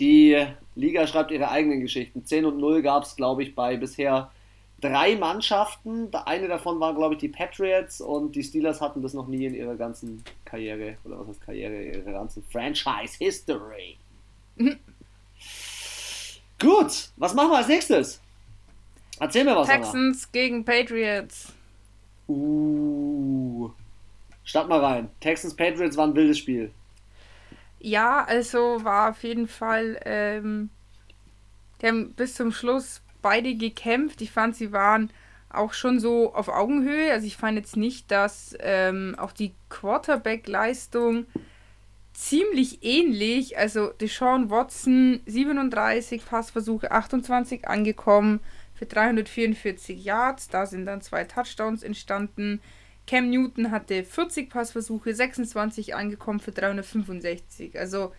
Die 0.00 0.44
Liga 0.74 1.06
schreibt 1.06 1.30
ihre 1.30 1.48
eigenen 1.48 1.80
Geschichten. 1.82 2.26
10 2.26 2.46
und 2.46 2.58
0 2.58 2.82
gab 2.82 3.04
es, 3.04 3.14
glaube 3.14 3.44
ich, 3.44 3.54
bei 3.54 3.76
bisher 3.76 4.32
drei 4.80 5.16
Mannschaften. 5.16 6.14
Eine 6.14 6.48
davon 6.48 6.80
war, 6.80 6.94
glaube 6.94 7.14
ich, 7.14 7.20
die 7.20 7.28
Patriots 7.28 8.00
und 8.00 8.34
die 8.34 8.42
Steelers 8.42 8.80
hatten 8.80 9.02
das 9.02 9.14
noch 9.14 9.26
nie 9.26 9.46
in 9.46 9.54
ihrer 9.54 9.76
ganzen 9.76 10.22
Karriere, 10.44 10.96
oder 11.04 11.18
was 11.20 11.28
heißt 11.28 11.40
Karriere, 11.42 11.82
ihrer 11.82 12.12
ganzen 12.12 12.42
Franchise-History. 12.50 13.96
Mhm. 14.56 14.78
Gut, 16.58 17.10
was 17.16 17.34
machen 17.34 17.50
wir 17.50 17.58
als 17.58 17.68
nächstes? 17.68 18.20
Erzähl 19.20 19.44
mir 19.44 19.56
was. 19.56 19.68
Texans 19.68 20.24
Anna. 20.24 20.32
gegen 20.32 20.64
Patriots. 20.64 21.52
Uh. 22.28 23.70
Start 24.44 24.68
mal 24.68 24.80
rein. 24.80 25.10
Texans 25.20 25.54
Patriots 25.54 25.96
war 25.96 26.06
ein 26.06 26.14
wildes 26.14 26.38
Spiel. 26.38 26.72
Ja, 27.78 28.24
also 28.24 28.84
war 28.84 29.10
auf 29.10 29.22
jeden 29.22 29.48
Fall. 29.48 30.00
Ähm, 30.04 30.70
die 31.80 31.86
haben 31.86 32.12
bis 32.14 32.34
zum 32.34 32.52
Schluss 32.52 33.02
beide 33.26 33.56
gekämpft. 33.56 34.22
Ich 34.22 34.30
fand, 34.30 34.54
sie 34.54 34.70
waren 34.70 35.10
auch 35.48 35.72
schon 35.72 35.98
so 35.98 36.32
auf 36.32 36.46
Augenhöhe. 36.46 37.10
Also 37.10 37.26
ich 37.26 37.36
fand 37.36 37.58
jetzt 37.58 37.76
nicht, 37.76 38.12
dass 38.12 38.56
ähm, 38.60 39.16
auch 39.18 39.32
die 39.32 39.52
Quarterback-Leistung 39.68 41.26
ziemlich 42.12 42.84
ähnlich. 42.84 43.58
Also 43.58 43.88
Deshaun 43.88 44.48
Watson 44.48 45.22
37 45.26 46.24
Passversuche, 46.24 46.92
28 46.92 47.66
angekommen 47.66 48.38
für 48.74 48.86
344 48.86 50.04
Yards. 50.04 50.48
Da 50.48 50.64
sind 50.64 50.86
dann 50.86 51.00
zwei 51.00 51.24
Touchdowns 51.24 51.82
entstanden. 51.82 52.60
Cam 53.08 53.28
Newton 53.28 53.72
hatte 53.72 54.04
40 54.04 54.50
Passversuche, 54.50 55.12
26 55.12 55.96
angekommen 55.96 56.38
für 56.38 56.52
365. 56.52 57.76
Also 57.76 58.12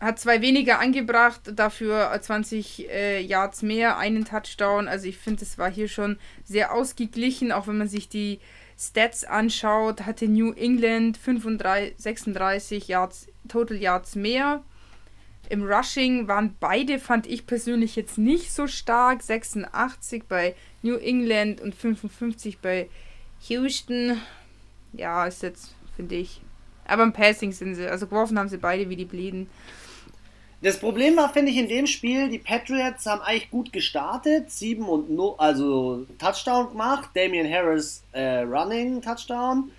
hat 0.00 0.18
zwei 0.18 0.42
weniger 0.42 0.78
angebracht, 0.78 1.40
dafür 1.54 2.16
20 2.20 2.90
äh, 2.90 3.20
Yards 3.20 3.62
mehr, 3.62 3.96
einen 3.96 4.24
Touchdown. 4.24 4.88
Also 4.88 5.06
ich 5.06 5.16
finde, 5.16 5.42
es 5.42 5.56
war 5.56 5.70
hier 5.70 5.88
schon 5.88 6.18
sehr 6.44 6.74
ausgeglichen, 6.74 7.50
auch 7.50 7.66
wenn 7.66 7.78
man 7.78 7.88
sich 7.88 8.08
die 8.08 8.40
Stats 8.78 9.24
anschaut, 9.24 10.02
hatte 10.02 10.28
New 10.28 10.52
England 10.52 11.16
35, 11.16 11.94
36 11.96 12.88
Yards, 12.88 13.28
Total 13.48 13.76
Yards 13.76 14.16
mehr. 14.16 14.62
Im 15.48 15.62
Rushing 15.62 16.28
waren 16.28 16.56
beide, 16.58 16.98
fand 16.98 17.26
ich 17.26 17.46
persönlich 17.46 17.96
jetzt 17.96 18.18
nicht 18.18 18.52
so 18.52 18.66
stark. 18.66 19.22
86 19.22 20.24
bei 20.28 20.54
New 20.82 20.96
England 20.96 21.60
und 21.60 21.74
55 21.74 22.58
bei 22.58 22.88
Houston. 23.48 24.20
Ja, 24.92 25.24
ist 25.26 25.42
jetzt, 25.42 25.74
finde 25.94 26.16
ich. 26.16 26.42
Aber 26.84 27.04
im 27.04 27.12
Passing 27.12 27.52
sind 27.52 27.76
sie, 27.76 27.86
also 27.86 28.06
geworfen 28.06 28.38
haben 28.38 28.48
sie 28.48 28.58
beide 28.58 28.90
wie 28.90 28.96
die 28.96 29.04
Blieden. 29.04 29.48
Das 30.62 30.80
Problem 30.80 31.16
war, 31.16 31.28
finde 31.28 31.52
ich, 31.52 31.58
in 31.58 31.68
dem 31.68 31.86
Spiel, 31.86 32.30
die 32.30 32.38
Patriots 32.38 33.04
haben 33.04 33.20
eigentlich 33.20 33.50
gut 33.50 33.72
gestartet. 33.72 34.50
7 34.50 34.88
und 34.88 35.10
no, 35.10 35.34
also 35.36 36.06
Touchdown 36.18 36.70
gemacht. 36.70 37.10
Damian 37.14 37.50
Harris 37.50 38.02
äh, 38.12 38.38
Running 38.40 39.02
Touchdown. 39.02 39.70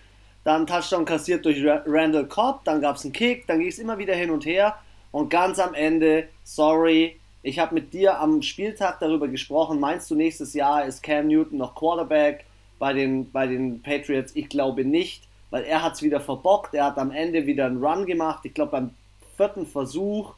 Dann 0.43 0.67
Touchdown 0.67 1.03
kassiert 1.03 1.43
durch 1.45 1.57
Randall 1.65 2.27
Cobb. 2.27 2.63
Dann 2.63 2.79
gab 2.79 2.95
es 2.97 3.03
einen 3.03 3.13
Kick. 3.13 3.47
Dann 3.47 3.59
ging 3.59 3.69
es 3.69 3.79
immer 3.79 3.97
wieder 3.97 4.13
hin 4.13 4.29
und 4.29 4.45
her. 4.45 4.75
Und 5.11 5.29
ganz 5.29 5.57
am 5.57 5.73
Ende, 5.73 6.27
sorry, 6.43 7.19
ich 7.41 7.57
habe 7.57 7.73
mit 7.73 7.93
dir 7.93 8.19
am 8.19 8.43
Spieltag 8.43 8.99
darüber 8.99 9.27
gesprochen. 9.27 9.79
Meinst 9.79 10.11
du, 10.11 10.15
nächstes 10.15 10.53
Jahr 10.53 10.85
ist 10.85 11.01
Cam 11.01 11.27
Newton 11.27 11.57
noch 11.57 11.73
Quarterback 11.73 12.45
bei 12.77 12.93
den, 12.93 13.31
bei 13.31 13.47
den 13.47 13.81
Patriots? 13.81 14.31
Ich 14.35 14.47
glaube 14.47 14.85
nicht, 14.85 15.23
weil 15.49 15.63
er 15.63 15.81
hat 15.81 15.93
es 15.93 16.03
wieder 16.03 16.19
verbockt. 16.19 16.75
Er 16.75 16.85
hat 16.85 16.99
am 16.99 17.09
Ende 17.09 17.47
wieder 17.47 17.65
einen 17.65 17.83
Run 17.83 18.05
gemacht. 18.05 18.41
Ich 18.43 18.53
glaube, 18.53 18.71
beim 18.71 18.89
vierten 19.37 19.65
Versuch. 19.65 20.35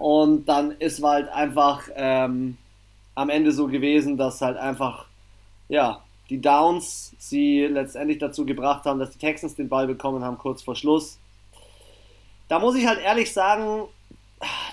Und 0.00 0.46
dann 0.46 0.72
ist 0.72 1.02
halt 1.02 1.28
einfach 1.28 1.88
ähm, 1.94 2.56
am 3.14 3.28
Ende 3.28 3.52
so 3.52 3.66
gewesen, 3.66 4.16
dass 4.16 4.40
halt 4.40 4.56
einfach, 4.56 5.06
ja, 5.68 6.02
die 6.30 6.40
Downs 6.40 7.12
sie 7.18 7.66
letztendlich 7.66 8.18
dazu 8.18 8.46
gebracht 8.46 8.84
haben, 8.84 8.98
dass 8.98 9.10
die 9.10 9.18
Texans 9.18 9.56
den 9.56 9.68
Ball 9.68 9.86
bekommen 9.86 10.24
haben, 10.24 10.38
kurz 10.38 10.62
vor 10.62 10.74
Schluss 10.76 11.18
da 12.50 12.58
muss 12.58 12.74
ich 12.74 12.84
halt 12.84 13.00
ehrlich 13.00 13.32
sagen, 13.32 13.84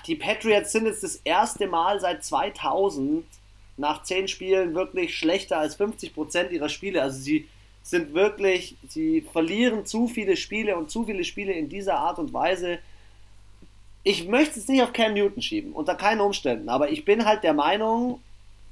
die 0.08 0.16
Patriots 0.16 0.72
sind 0.72 0.86
jetzt 0.86 1.04
das 1.04 1.20
erste 1.22 1.68
Mal 1.68 2.00
seit 2.00 2.24
2000 2.24 3.24
nach 3.76 4.02
10 4.02 4.26
Spielen 4.26 4.74
wirklich 4.74 5.16
schlechter 5.16 5.58
als 5.58 5.78
50% 5.78 6.50
ihrer 6.50 6.68
Spiele. 6.68 7.00
Also 7.00 7.20
sie 7.20 7.46
sind 7.84 8.14
wirklich, 8.14 8.74
sie 8.88 9.20
verlieren 9.20 9.86
zu 9.86 10.08
viele 10.08 10.36
Spiele 10.36 10.76
und 10.76 10.90
zu 10.90 11.04
viele 11.04 11.22
Spiele 11.22 11.52
in 11.52 11.68
dieser 11.68 12.00
Art 12.00 12.18
und 12.18 12.32
Weise. 12.32 12.80
Ich 14.04 14.26
möchte 14.26 14.58
es 14.58 14.68
nicht 14.68 14.82
auf 14.82 14.92
Cam 14.92 15.14
Newton 15.14 15.42
schieben, 15.42 15.72
unter 15.72 15.94
keinen 15.94 16.20
Umständen, 16.20 16.68
aber 16.68 16.90
ich 16.90 17.04
bin 17.04 17.24
halt 17.24 17.42
der 17.42 17.52
Meinung, 17.52 18.20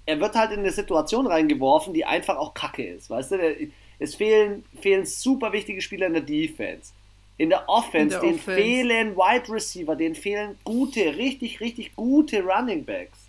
er 0.06 0.20
wird 0.20 0.34
halt 0.34 0.52
in 0.52 0.60
eine 0.60 0.70
Situation 0.70 1.26
reingeworfen, 1.26 1.92
die 1.92 2.04
einfach 2.04 2.36
auch 2.36 2.54
kacke 2.54 2.84
ist. 2.84 3.10
Weißt 3.10 3.32
du, 3.32 3.70
es 3.98 4.14
fehlen, 4.14 4.64
fehlen 4.80 5.04
super 5.04 5.52
wichtige 5.52 5.82
Spieler 5.82 6.06
in 6.06 6.14
der 6.14 6.22
Defense. 6.22 6.92
In 7.38 7.50
der 7.50 7.68
Offense, 7.68 8.18
den 8.20 8.38
fehlen 8.38 9.14
Wide 9.14 9.52
Receiver, 9.52 9.94
denen 9.94 10.14
fehlen 10.14 10.56
gute, 10.64 11.16
richtig, 11.16 11.60
richtig 11.60 11.94
gute 11.94 12.42
Running 12.42 12.84
Backs. 12.84 13.26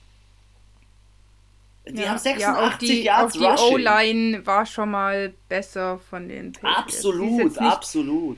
Die 1.89 2.01
ja, 2.01 2.09
haben 2.09 2.17
86 2.17 2.39
ja, 2.41 2.67
auch 2.67 2.77
die, 2.77 3.03
Yards 3.03 3.37
auch 3.37 3.39
die 3.39 3.73
O-Line 3.73 4.45
war 4.45 4.65
schon 4.65 4.91
mal 4.91 5.33
besser 5.49 5.99
von 5.99 6.27
den 6.27 6.53
Patriots. 6.53 6.77
Absolut, 6.77 7.43
nicht, 7.43 7.57
absolut. 7.59 8.37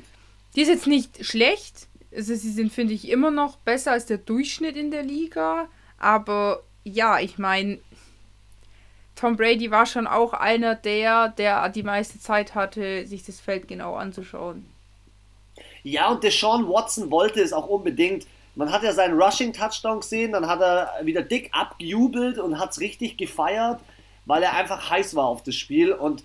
Die 0.56 0.62
ist 0.62 0.70
jetzt 0.70 0.88
nicht 0.88 1.26
schlecht. 1.26 1.88
Also 2.16 2.34
sie 2.36 2.52
sind, 2.52 2.72
finde 2.72 2.94
ich, 2.94 3.10
immer 3.10 3.32
noch 3.32 3.58
besser 3.58 3.92
als 3.92 4.06
der 4.06 4.18
Durchschnitt 4.18 4.76
in 4.76 4.92
der 4.92 5.04
Liga. 5.04 5.68
Aber 5.98 6.64
ja, 6.84 7.20
ich 7.20 7.38
meine, 7.38 7.80
Tom 9.16 9.36
Brady 9.36 9.70
war 9.70 9.86
schon 9.86 10.08
auch 10.08 10.34
einer 10.34 10.76
der, 10.76 11.30
der 11.30 11.70
die 11.70 11.84
meiste 11.84 12.20
Zeit 12.20 12.56
hatte, 12.56 13.06
sich 13.06 13.26
das 13.26 13.40
Feld 13.40 13.68
genau 13.68 13.96
anzuschauen. 13.96 14.66
Ja, 15.84 16.10
und 16.10 16.24
Deshaun 16.24 16.68
Watson 16.68 17.12
wollte 17.12 17.42
es 17.42 17.54
auch 17.54 17.68
unbedingt. 17.68 18.26
Man 18.56 18.72
hat 18.72 18.84
ja 18.84 18.94
seinen 18.94 19.22
Rushing-Touchdown 19.22 20.02
gesehen, 20.02 20.32
dann 20.32 20.48
hat 20.48 20.62
er 20.62 20.92
wieder 21.04 21.22
dick 21.22 21.50
abgejubelt 21.54 22.38
und 22.40 22.60
hat 22.60 22.72
es 22.72 22.80
richtig 22.80 23.18
gefeiert, 23.18 23.80
weil 24.26 24.44
er 24.44 24.56
einfach 24.56 24.90
heiß 24.90 25.16
war 25.16 25.26
auf 25.26 25.44
das 25.44 25.56
Spiel. 25.56 25.94
Und 25.94 26.24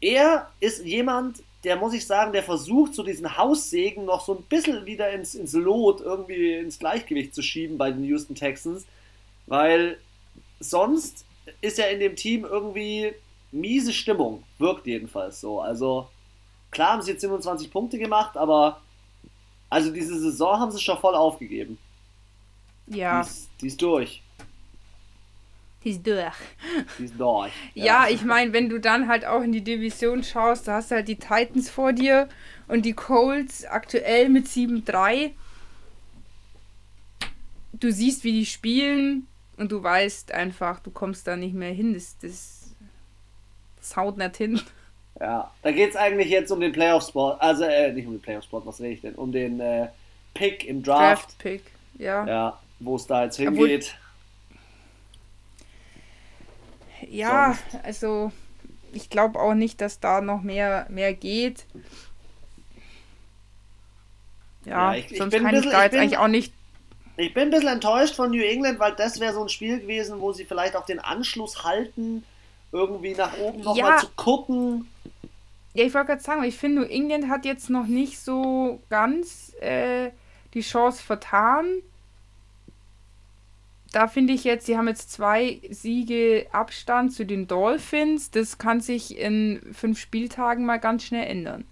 er 0.00 0.50
ist 0.60 0.84
jemand, 0.84 1.42
der 1.64 1.76
muss 1.76 1.94
ich 1.94 2.06
sagen, 2.06 2.32
der 2.32 2.42
versucht, 2.42 2.94
so 2.94 3.02
diesen 3.02 3.36
Haussegen 3.36 4.04
noch 4.04 4.24
so 4.24 4.36
ein 4.36 4.42
bisschen 4.44 4.84
wieder 4.86 5.10
ins, 5.10 5.34
ins 5.34 5.52
Lot, 5.52 6.00
irgendwie 6.00 6.54
ins 6.54 6.78
Gleichgewicht 6.78 7.34
zu 7.34 7.42
schieben 7.42 7.78
bei 7.78 7.90
den 7.90 8.04
Houston 8.04 8.34
Texans, 8.34 8.84
weil 9.46 9.98
sonst 10.60 11.24
ist 11.60 11.78
ja 11.78 11.86
in 11.86 12.00
dem 12.00 12.16
Team 12.16 12.44
irgendwie 12.44 13.12
miese 13.52 13.92
Stimmung, 13.92 14.42
wirkt 14.58 14.86
jedenfalls 14.86 15.40
so. 15.40 15.60
Also 15.60 16.08
Klar 16.72 16.92
haben 16.92 17.02
sie 17.02 17.12
jetzt 17.12 17.20
27 17.20 17.70
Punkte 17.70 17.98
gemacht, 17.98 18.36
aber 18.36 18.80
also 19.68 19.92
diese 19.92 20.18
Saison 20.18 20.58
haben 20.58 20.72
sie 20.72 20.80
schon 20.80 20.98
voll 20.98 21.14
aufgegeben. 21.14 21.78
Ja. 22.86 23.20
Die 23.22 23.28
ist, 23.28 23.50
die 23.60 23.66
ist 23.68 23.82
durch. 23.82 24.22
Die 25.84 25.90
ist 25.90 26.06
durch. 26.06 26.34
Die 26.98 27.04
ist 27.04 27.18
durch. 27.18 27.52
Ja, 27.74 27.84
ja 27.84 28.06
ich 28.08 28.24
meine, 28.24 28.52
wenn 28.52 28.68
du 28.68 28.78
dann 28.78 29.08
halt 29.08 29.24
auch 29.24 29.42
in 29.42 29.52
die 29.52 29.64
Division 29.64 30.22
schaust, 30.22 30.68
da 30.68 30.74
hast 30.74 30.90
du 30.90 30.96
halt 30.96 31.08
die 31.08 31.16
Titans 31.16 31.70
vor 31.70 31.92
dir 31.92 32.28
und 32.68 32.84
die 32.84 32.92
Colts 32.92 33.64
aktuell 33.64 34.28
mit 34.28 34.46
7-3. 34.46 35.32
Du 37.72 37.90
siehst, 37.90 38.22
wie 38.24 38.32
die 38.32 38.46
spielen 38.46 39.26
und 39.56 39.72
du 39.72 39.82
weißt 39.82 40.32
einfach, 40.32 40.80
du 40.80 40.90
kommst 40.90 41.26
da 41.26 41.36
nicht 41.36 41.54
mehr 41.54 41.72
hin. 41.72 41.94
Das, 41.94 42.16
das, 42.18 42.74
das 43.78 43.96
haut 43.96 44.18
nicht 44.18 44.36
hin. 44.36 44.60
Ja, 45.20 45.50
da 45.62 45.70
geht 45.70 45.90
es 45.90 45.96
eigentlich 45.96 46.30
jetzt 46.30 46.50
um 46.50 46.60
den 46.60 46.72
Playoff-Spot, 46.72 47.32
also 47.38 47.64
äh, 47.64 47.92
nicht 47.92 48.06
um 48.06 48.14
den 48.14 48.22
Playoff-Spot, 48.22 48.62
was 48.64 48.80
rede 48.80 48.94
ich 48.94 49.00
denn? 49.02 49.14
Um 49.14 49.30
den 49.30 49.60
äh, 49.60 49.88
Pick 50.34 50.64
im 50.64 50.82
Draft. 50.82 51.24
Draft-Pick, 51.24 51.62
ja. 51.98 52.26
Ja, 52.26 52.60
wo 52.80 52.96
es 52.96 53.06
da 53.06 53.24
jetzt 53.24 53.36
hingeht. 53.36 53.94
Ja, 57.08 57.56
Sonst. 57.70 57.84
also 57.84 58.32
ich 58.92 59.10
glaube 59.10 59.40
auch 59.40 59.54
nicht, 59.54 59.80
dass 59.80 60.00
da 60.00 60.20
noch 60.20 60.42
mehr, 60.42 60.86
mehr 60.90 61.14
geht. 61.14 61.66
Ja, 64.64 64.92
ja 64.92 64.98
ich, 64.98 65.18
sonst 65.18 65.34
ich 65.34 65.42
kann 65.42 65.50
bisschen, 65.50 65.68
ich 65.68 65.72
da 65.72 65.82
jetzt 65.82 65.92
bin, 65.92 66.00
eigentlich 66.00 66.18
auch 66.18 66.28
nicht. 66.28 66.52
Ich 67.16 67.34
bin 67.34 67.44
ein 67.44 67.50
bisschen 67.50 67.68
enttäuscht 67.68 68.14
von 68.14 68.30
New 68.30 68.42
England, 68.42 68.78
weil 68.78 68.94
das 68.94 69.20
wäre 69.20 69.34
so 69.34 69.42
ein 69.42 69.48
Spiel 69.48 69.80
gewesen, 69.80 70.20
wo 70.20 70.32
sie 70.32 70.44
vielleicht 70.44 70.76
auch 70.76 70.86
den 70.86 71.00
Anschluss 71.00 71.64
halten, 71.64 72.24
irgendwie 72.70 73.14
nach 73.14 73.36
oben 73.38 73.60
nochmal 73.60 73.92
ja. 73.92 73.98
zu 73.98 74.08
gucken. 74.16 74.88
Ja, 75.74 75.84
ich 75.84 75.94
wollte 75.94 76.08
gerade 76.08 76.22
sagen, 76.22 76.44
ich 76.44 76.56
finde, 76.56 76.82
New 76.82 76.86
England 76.86 77.28
hat 77.28 77.44
jetzt 77.44 77.70
noch 77.70 77.86
nicht 77.86 78.20
so 78.20 78.80
ganz 78.90 79.54
äh, 79.60 80.10
die 80.54 80.60
Chance 80.60 81.02
vertan. 81.02 81.66
Da 83.92 84.08
finde 84.08 84.32
ich 84.32 84.44
jetzt, 84.44 84.64
sie 84.66 84.78
haben 84.78 84.88
jetzt 84.88 85.12
zwei 85.12 85.60
Siege 85.70 86.46
Abstand 86.50 87.12
zu 87.12 87.26
den 87.26 87.46
Dolphins. 87.46 88.30
Das 88.30 88.56
kann 88.56 88.80
sich 88.80 89.18
in 89.18 89.60
fünf 89.72 89.98
Spieltagen 89.98 90.64
mal 90.64 90.78
ganz 90.78 91.04
schnell 91.04 91.26
ändern. 91.26 91.64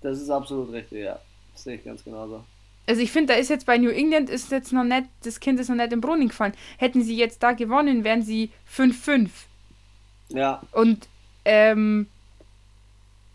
Das 0.00 0.20
ist 0.20 0.28
absolut 0.28 0.72
richtig, 0.72 1.04
ja. 1.04 1.20
Das 1.52 1.62
sehe 1.62 1.76
ich 1.76 1.84
ganz 1.84 2.02
genauso. 2.02 2.44
Also 2.86 3.00
ich 3.00 3.12
finde, 3.12 3.34
da 3.34 3.38
ist 3.38 3.48
jetzt 3.48 3.66
bei 3.66 3.78
New 3.78 3.90
England 3.90 4.28
ist 4.28 4.50
jetzt 4.50 4.72
noch 4.72 4.82
nicht, 4.82 5.04
das 5.22 5.38
Kind 5.38 5.60
ist 5.60 5.68
noch 5.68 5.76
nicht 5.76 5.92
im 5.92 6.00
Brunnen 6.00 6.28
gefallen. 6.28 6.54
Hätten 6.78 7.02
sie 7.02 7.16
jetzt 7.16 7.42
da 7.42 7.52
gewonnen, 7.52 8.02
wären 8.02 8.22
sie 8.22 8.50
5-5. 8.68 9.30
Ja. 10.30 10.62
Und 10.72 11.06
ähm, 11.44 12.08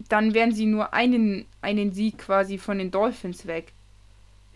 dann 0.10 0.34
wären 0.34 0.52
sie 0.52 0.66
nur 0.66 0.94
einen, 0.94 1.46
einen 1.62 1.94
Sieg 1.94 2.18
quasi 2.18 2.58
von 2.58 2.78
den 2.78 2.92
Dolphins 2.92 3.48
weg. 3.48 3.72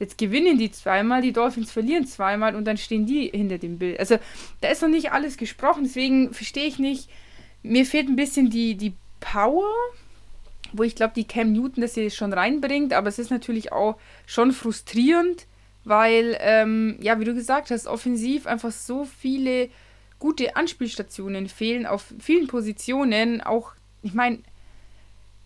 Jetzt 0.01 0.17
gewinnen 0.17 0.57
die 0.57 0.71
zweimal, 0.71 1.21
die 1.21 1.31
Dolphins 1.31 1.71
verlieren 1.71 2.07
zweimal 2.07 2.55
und 2.55 2.65
dann 2.65 2.77
stehen 2.77 3.05
die 3.05 3.27
hinter 3.27 3.59
dem 3.59 3.77
Bild. 3.77 3.99
Also 3.99 4.17
da 4.59 4.69
ist 4.69 4.81
noch 4.81 4.89
nicht 4.89 5.11
alles 5.11 5.37
gesprochen, 5.37 5.83
deswegen 5.83 6.33
verstehe 6.33 6.65
ich 6.65 6.79
nicht. 6.79 7.07
Mir 7.61 7.85
fehlt 7.85 8.09
ein 8.09 8.15
bisschen 8.15 8.49
die, 8.49 8.73
die 8.73 8.95
Power, 9.19 9.69
wo 10.73 10.81
ich 10.81 10.95
glaube, 10.95 11.13
die 11.15 11.27
Cam 11.27 11.51
Newton 11.53 11.81
das 11.81 11.93
hier 11.93 12.09
schon 12.09 12.33
reinbringt, 12.33 12.93
aber 12.93 13.09
es 13.09 13.19
ist 13.19 13.29
natürlich 13.29 13.73
auch 13.73 13.95
schon 14.25 14.53
frustrierend, 14.53 15.45
weil, 15.83 16.35
ähm, 16.39 16.97
ja, 16.99 17.19
wie 17.19 17.25
du 17.25 17.35
gesagt 17.35 17.69
hast, 17.69 17.85
offensiv 17.85 18.47
einfach 18.47 18.71
so 18.71 19.05
viele 19.05 19.69
gute 20.17 20.55
Anspielstationen 20.55 21.47
fehlen 21.47 21.85
auf 21.85 22.11
vielen 22.17 22.47
Positionen. 22.47 23.41
Auch, 23.41 23.73
ich 24.01 24.15
meine, 24.15 24.39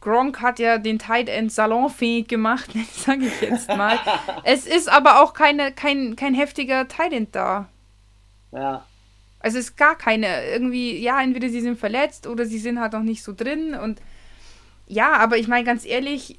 Gronk 0.06 0.40
hat 0.40 0.60
ja 0.60 0.78
den 0.78 1.00
Tight 1.00 1.30
End 1.30 1.52
salonfähig 1.52 2.28
gemacht, 2.28 2.70
sage 2.94 3.26
ich 3.26 3.42
jetzt 3.42 3.68
mal. 3.70 4.00
es 4.44 4.68
ist 4.68 4.88
aber 4.88 5.22
auch 5.22 5.34
keine, 5.34 5.72
kein, 5.72 6.16
kein 6.16 6.36
heftiger 6.36 6.88
Tight 6.88 7.12
End 7.12 7.36
da. 7.36 7.68
Ja. 8.52 8.86
Also 9.40 9.58
es 9.58 9.70
ist 9.70 9.78
gar 9.78 9.98
keine, 9.98 10.46
irgendwie, 10.46 10.98
ja, 11.00 11.20
entweder 11.22 11.50
sie 11.50 11.62
sind 11.62 11.80
verletzt 11.80 12.28
oder 12.28 12.46
sie 12.46 12.60
sind 12.60 12.80
halt 12.80 12.94
noch 12.94 13.02
nicht 13.02 13.24
so 13.24 13.34
drin 13.36 13.74
und 13.74 14.00
ja, 14.88 15.14
aber 15.14 15.38
ich 15.38 15.48
meine 15.48 15.66
ganz 15.66 15.86
ehrlich, 15.86 16.38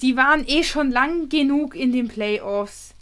die 0.00 0.16
waren 0.16 0.46
eh 0.46 0.64
schon 0.64 0.90
lang 0.90 1.28
genug 1.28 1.74
in 1.74 1.92
den 1.92 2.08
Playoffs. 2.08 2.94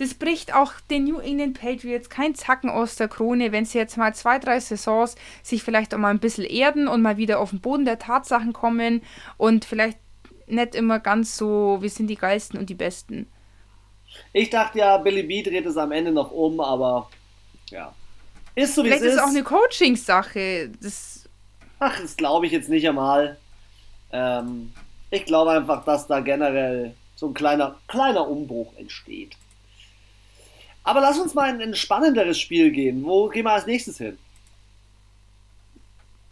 Das 0.00 0.14
bricht 0.14 0.54
auch 0.54 0.72
den 0.88 1.04
New 1.04 1.18
England 1.18 1.60
Patriots 1.60 2.08
kein 2.08 2.34
Zacken 2.34 2.70
aus 2.70 2.96
der 2.96 3.06
Krone, 3.06 3.52
wenn 3.52 3.66
sie 3.66 3.76
jetzt 3.76 3.98
mal 3.98 4.14
zwei, 4.14 4.38
drei 4.38 4.58
Saisons 4.58 5.14
sich 5.42 5.62
vielleicht 5.62 5.92
auch 5.92 5.98
mal 5.98 6.08
ein 6.08 6.20
bisschen 6.20 6.44
erden 6.44 6.88
und 6.88 7.02
mal 7.02 7.18
wieder 7.18 7.38
auf 7.38 7.50
den 7.50 7.60
Boden 7.60 7.84
der 7.84 7.98
Tatsachen 7.98 8.54
kommen 8.54 9.02
und 9.36 9.66
vielleicht 9.66 9.98
nicht 10.46 10.74
immer 10.74 11.00
ganz 11.00 11.36
so, 11.36 11.82
wir 11.82 11.90
sind 11.90 12.06
die 12.06 12.16
Geilsten 12.16 12.58
und 12.58 12.70
die 12.70 12.74
Besten. 12.74 13.30
Ich 14.32 14.48
dachte 14.48 14.78
ja, 14.78 14.96
Billy 14.96 15.22
B 15.22 15.42
dreht 15.42 15.66
es 15.66 15.76
am 15.76 15.92
Ende 15.92 16.12
noch 16.12 16.30
um, 16.30 16.60
aber 16.60 17.10
ja. 17.68 17.94
Ist 18.54 18.76
so 18.76 18.82
wie 18.82 18.88
Vielleicht 18.88 19.02
es 19.02 19.08
ist. 19.08 19.14
es 19.16 19.22
auch 19.22 19.28
eine 19.28 19.42
Coaching-Sache. 19.42 20.70
Das 20.80 21.28
Ach, 21.78 22.00
das 22.00 22.16
glaube 22.16 22.46
ich 22.46 22.52
jetzt 22.52 22.70
nicht 22.70 22.88
einmal. 22.88 23.36
Ähm, 24.12 24.72
ich 25.10 25.26
glaube 25.26 25.50
einfach, 25.50 25.84
dass 25.84 26.06
da 26.06 26.20
generell 26.20 26.94
so 27.16 27.26
ein 27.26 27.34
kleiner, 27.34 27.76
kleiner 27.86 28.26
Umbruch 28.26 28.72
entsteht. 28.78 29.36
Aber 30.82 31.00
lass 31.00 31.18
uns 31.18 31.34
mal 31.34 31.54
in 31.54 31.60
ein 31.60 31.74
spannenderes 31.74 32.38
Spiel 32.38 32.70
gehen. 32.70 33.04
Wo 33.04 33.28
gehen 33.28 33.44
wir 33.44 33.52
als 33.52 33.66
nächstes 33.66 33.98
hin? 33.98 34.18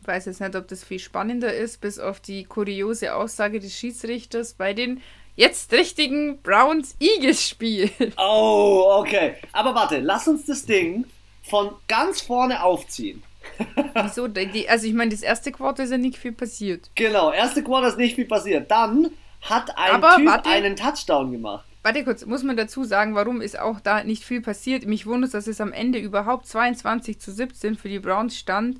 Ich 0.00 0.08
weiß 0.08 0.24
jetzt 0.26 0.40
nicht, 0.40 0.56
ob 0.56 0.66
das 0.68 0.84
viel 0.84 0.98
spannender 0.98 1.52
ist, 1.52 1.80
bis 1.80 1.98
auf 1.98 2.18
die 2.20 2.44
kuriose 2.44 3.14
Aussage 3.14 3.60
des 3.60 3.74
Schiedsrichters 3.74 4.54
bei 4.54 4.72
den 4.72 5.02
jetzt 5.36 5.72
richtigen 5.72 6.40
Browns-Eagles-Spiel. 6.42 7.90
Oh, 8.18 9.00
okay. 9.00 9.34
Aber 9.52 9.74
warte, 9.74 9.98
lass 9.98 10.26
uns 10.26 10.46
das 10.46 10.64
Ding 10.64 11.04
von 11.42 11.70
ganz 11.86 12.20
vorne 12.20 12.62
aufziehen. 12.62 13.22
Wieso? 13.94 14.28
Also 14.68 14.86
ich 14.86 14.94
meine, 14.94 15.10
das 15.10 15.22
erste 15.22 15.52
Quarter 15.52 15.84
ist 15.84 15.90
ja 15.90 15.98
nicht 15.98 16.18
viel 16.18 16.32
passiert. 16.32 16.90
Genau, 16.94 17.32
erste 17.32 17.62
Quarter 17.62 17.88
ist 17.88 17.98
nicht 17.98 18.14
viel 18.14 18.26
passiert. 18.26 18.70
Dann 18.70 19.10
hat 19.42 19.76
ein 19.76 20.02
Aber, 20.02 20.16
Typ 20.16 20.26
warte, 20.26 20.50
einen 20.50 20.76
Touchdown 20.76 21.32
gemacht. 21.32 21.64
Warte 21.88 22.04
kurz, 22.04 22.26
muss 22.26 22.42
man 22.42 22.58
dazu 22.58 22.84
sagen, 22.84 23.14
warum 23.14 23.40
ist 23.40 23.58
auch 23.58 23.80
da 23.80 24.04
nicht 24.04 24.22
viel 24.22 24.42
passiert? 24.42 24.84
Mich 24.84 25.06
wundert, 25.06 25.32
dass 25.32 25.46
es 25.46 25.58
am 25.58 25.72
Ende 25.72 25.98
überhaupt 25.98 26.46
22 26.46 27.18
zu 27.18 27.32
17 27.32 27.76
für 27.76 27.88
die 27.88 27.98
Browns 27.98 28.36
stand. 28.36 28.78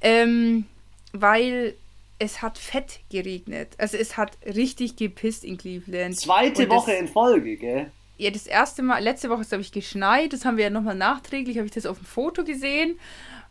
Ähm, 0.00 0.64
weil 1.12 1.74
es 2.18 2.40
hat 2.40 2.56
fett 2.56 3.00
geregnet. 3.10 3.74
Also 3.76 3.98
es 3.98 4.16
hat 4.16 4.38
richtig 4.46 4.96
gepisst 4.96 5.44
in 5.44 5.58
Cleveland. 5.58 6.16
Zweite 6.16 6.66
das, 6.66 6.74
Woche 6.74 6.92
in 6.92 7.06
Folge, 7.06 7.58
gell? 7.58 7.90
Ja, 8.16 8.30
das 8.30 8.46
erste 8.46 8.82
Mal, 8.82 9.02
letzte 9.02 9.28
Woche 9.28 9.42
ist, 9.42 9.50
glaube 9.50 9.60
ich, 9.60 9.70
geschneit. 9.70 10.32
Das 10.32 10.46
haben 10.46 10.56
wir 10.56 10.64
ja 10.64 10.70
nochmal 10.70 10.94
nachträglich, 10.94 11.58
habe 11.58 11.66
ich 11.66 11.74
das 11.74 11.84
auf 11.84 11.98
dem 11.98 12.06
Foto 12.06 12.44
gesehen. 12.44 12.98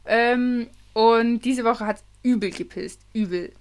Ähm, 0.07 0.65
und 0.93 1.41
diese 1.41 1.63
Woche 1.65 1.85
hat 1.85 1.97
es 1.97 2.03
übel 2.23 2.49
gepisst. 2.49 3.01
Übel. 3.13 3.51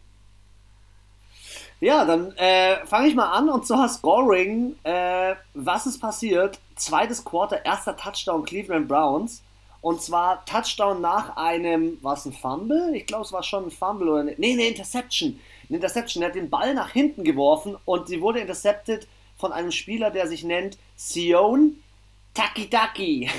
Ja, 1.81 2.05
dann 2.05 2.37
äh, 2.37 2.85
fange 2.87 3.09
ich 3.09 3.15
mal 3.15 3.31
an 3.31 3.49
und 3.49 3.67
zwar 3.67 3.89
Scoring. 3.89 4.75
Äh, 4.83 5.37
was 5.55 5.87
ist 5.87 6.01
passiert? 6.01 6.59
Zweites 6.75 7.25
Quarter, 7.25 7.65
erster 7.65 7.97
Touchdown 7.97 8.45
Cleveland 8.45 8.89
Browns. 8.89 9.43
Und 9.81 10.03
zwar 10.03 10.45
Touchdown 10.45 11.01
nach 11.01 11.37
einem, 11.37 11.99
was 12.03 12.27
ein 12.27 12.33
Fumble? 12.33 12.95
Ich 12.95 13.07
glaube, 13.07 13.25
es 13.25 13.33
war 13.33 13.45
schon 13.45 13.67
ein 13.67 13.71
Fumble 13.71 14.09
oder 14.09 14.25
ne, 14.25 14.35
nee, 14.37 14.53
eine 14.55 14.67
Interception. 14.67 15.39
Eine 15.69 15.77
Interception. 15.77 16.23
Er 16.23 16.31
hat 16.31 16.35
den 16.35 16.51
Ball 16.51 16.75
nach 16.75 16.91
hinten 16.91 17.23
geworfen 17.23 17.77
und 17.85 18.09
sie 18.09 18.21
wurde 18.21 18.41
intercepted 18.41 19.07
von 19.37 19.53
einem 19.53 19.71
Spieler, 19.71 20.11
der 20.11 20.27
sich 20.27 20.43
nennt 20.43 20.79
Sion 20.97 21.81
Taki 22.35 22.69
Taki. 22.69 23.31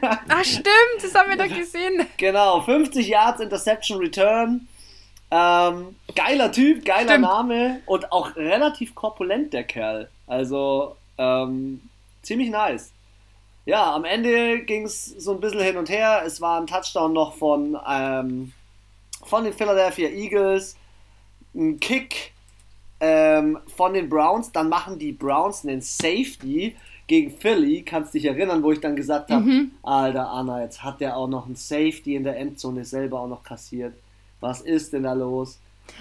Ah, 0.00 0.44
stimmt, 0.44 1.02
das 1.02 1.14
haben 1.14 1.30
wir 1.30 1.36
da 1.36 1.46
gesehen. 1.48 2.06
Genau, 2.16 2.60
50 2.60 3.06
Yards 3.08 3.40
Interception 3.40 3.98
Return. 3.98 4.68
Ähm, 5.30 5.96
geiler 6.14 6.50
Typ, 6.52 6.84
geiler 6.84 7.10
Stimmt. 7.10 7.22
Name 7.22 7.80
und 7.86 8.12
auch 8.12 8.34
relativ 8.36 8.94
korpulent, 8.94 9.52
der 9.52 9.64
Kerl. 9.64 10.08
Also 10.26 10.96
ähm, 11.18 11.82
ziemlich 12.22 12.50
nice. 12.50 12.92
Ja, 13.66 13.94
am 13.94 14.06
Ende 14.06 14.60
ging 14.60 14.86
es 14.86 15.04
so 15.04 15.32
ein 15.32 15.40
bisschen 15.40 15.60
hin 15.60 15.76
und 15.76 15.90
her. 15.90 16.22
Es 16.24 16.40
war 16.40 16.58
ein 16.58 16.66
Touchdown 16.66 17.12
noch 17.12 17.34
von, 17.34 17.76
ähm, 17.86 18.52
von 19.24 19.44
den 19.44 19.52
Philadelphia 19.52 20.08
Eagles, 20.08 20.76
ein 21.54 21.78
Kick 21.78 22.32
ähm, 23.00 23.58
von 23.76 23.92
den 23.92 24.08
Browns. 24.08 24.50
Dann 24.52 24.70
machen 24.70 24.98
die 24.98 25.12
Browns 25.12 25.66
einen 25.66 25.82
Safety 25.82 26.74
gegen 27.06 27.30
Philly. 27.30 27.82
Kannst 27.82 28.14
dich 28.14 28.24
erinnern, 28.24 28.62
wo 28.62 28.72
ich 28.72 28.80
dann 28.80 28.96
gesagt 28.96 29.30
habe: 29.30 29.44
mhm. 29.44 29.72
Alter 29.82 30.30
Anna, 30.30 30.62
jetzt 30.62 30.82
hat 30.82 31.02
der 31.02 31.18
auch 31.18 31.28
noch 31.28 31.44
einen 31.44 31.56
Safety 31.56 32.16
in 32.16 32.24
der 32.24 32.38
Endzone 32.38 32.86
selber 32.86 33.20
auch 33.20 33.28
noch 33.28 33.42
kassiert. 33.42 33.92
Was 34.40 34.60
ist 34.60 34.92
denn 34.92 35.02
da 35.02 35.12
los? 35.12 35.58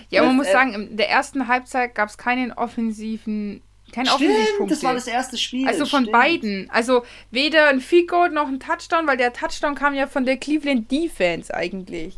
Ja, 0.10 0.24
man 0.24 0.36
muss 0.36 0.52
sagen, 0.52 0.74
in 0.74 0.98
der 0.98 1.10
ersten 1.10 1.48
Halbzeit 1.48 1.96
gab 1.96 2.10
es 2.10 2.18
keinen 2.18 2.52
offensiven 2.52 3.62
kein 3.92 4.06
Stimmt, 4.06 4.70
das 4.70 4.84
war 4.84 4.94
das 4.94 5.08
erste 5.08 5.38
Spiel. 5.38 5.68
Also 5.68 5.86
von 5.86 6.04
Stimmt. 6.04 6.12
beiden. 6.12 6.70
Also 6.70 7.04
weder 7.32 7.70
ein 7.70 7.80
Field 7.80 8.10
Goal 8.10 8.30
noch 8.30 8.48
ein 8.48 8.60
Touchdown, 8.60 9.08
weil 9.08 9.16
der 9.18 9.32
Touchdown 9.32 9.76
kam 9.76 9.94
ja 9.94 10.08
von 10.08 10.26
der 10.26 10.38
Cleveland 10.38 10.92
Defense 10.92 11.54
eigentlich. 11.54 12.18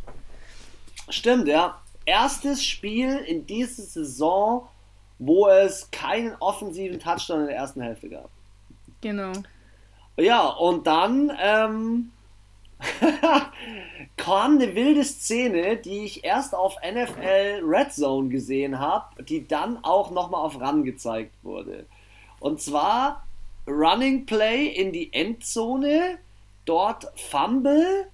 Stimmt, 1.09 1.47
ja. 1.47 1.79
Erstes 2.05 2.65
Spiel 2.65 3.17
in 3.17 3.45
dieser 3.45 3.83
Saison, 3.83 4.67
wo 5.19 5.47
es 5.47 5.91
keinen 5.91 6.35
offensiven 6.39 6.99
Touchdown 6.99 7.41
in 7.41 7.47
der 7.47 7.57
ersten 7.57 7.81
Hälfte 7.81 8.09
gab. 8.09 8.29
Genau. 9.01 9.33
Ja, 10.17 10.47
und 10.47 10.87
dann 10.87 11.31
ähm, 11.39 12.11
kam 14.17 14.55
eine 14.55 14.75
wilde 14.75 15.03
Szene, 15.03 15.77
die 15.77 16.05
ich 16.05 16.23
erst 16.23 16.55
auf 16.55 16.75
NFL 16.83 17.61
Red 17.63 17.93
Zone 17.93 18.29
gesehen 18.29 18.79
habe, 18.79 19.23
die 19.23 19.47
dann 19.47 19.83
auch 19.83 20.11
nochmal 20.11 20.41
auf 20.41 20.59
RAN 20.59 20.83
gezeigt 20.83 21.33
wurde. 21.43 21.85
Und 22.39 22.61
zwar 22.61 23.25
Running 23.67 24.25
Play 24.25 24.67
in 24.67 24.91
die 24.91 25.11
Endzone, 25.13 26.17
dort 26.65 27.07
Fumble, 27.15 28.07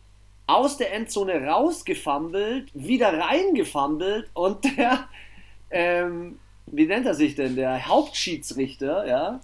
aus 0.48 0.78
der 0.78 0.94
Endzone 0.94 1.46
rausgefummelt, 1.46 2.70
wieder 2.74 3.18
reingefummelt 3.18 4.30
und 4.34 4.64
der, 4.78 5.08
ähm, 5.72 6.40
wie 6.68 6.86
nennt 6.86 7.06
er 7.06 7.16
sich 7.16 7.36
denn, 7.36 7.56
der 7.56 7.88
Hauptschiedsrichter, 7.88 9.08
ja, 9.08 9.40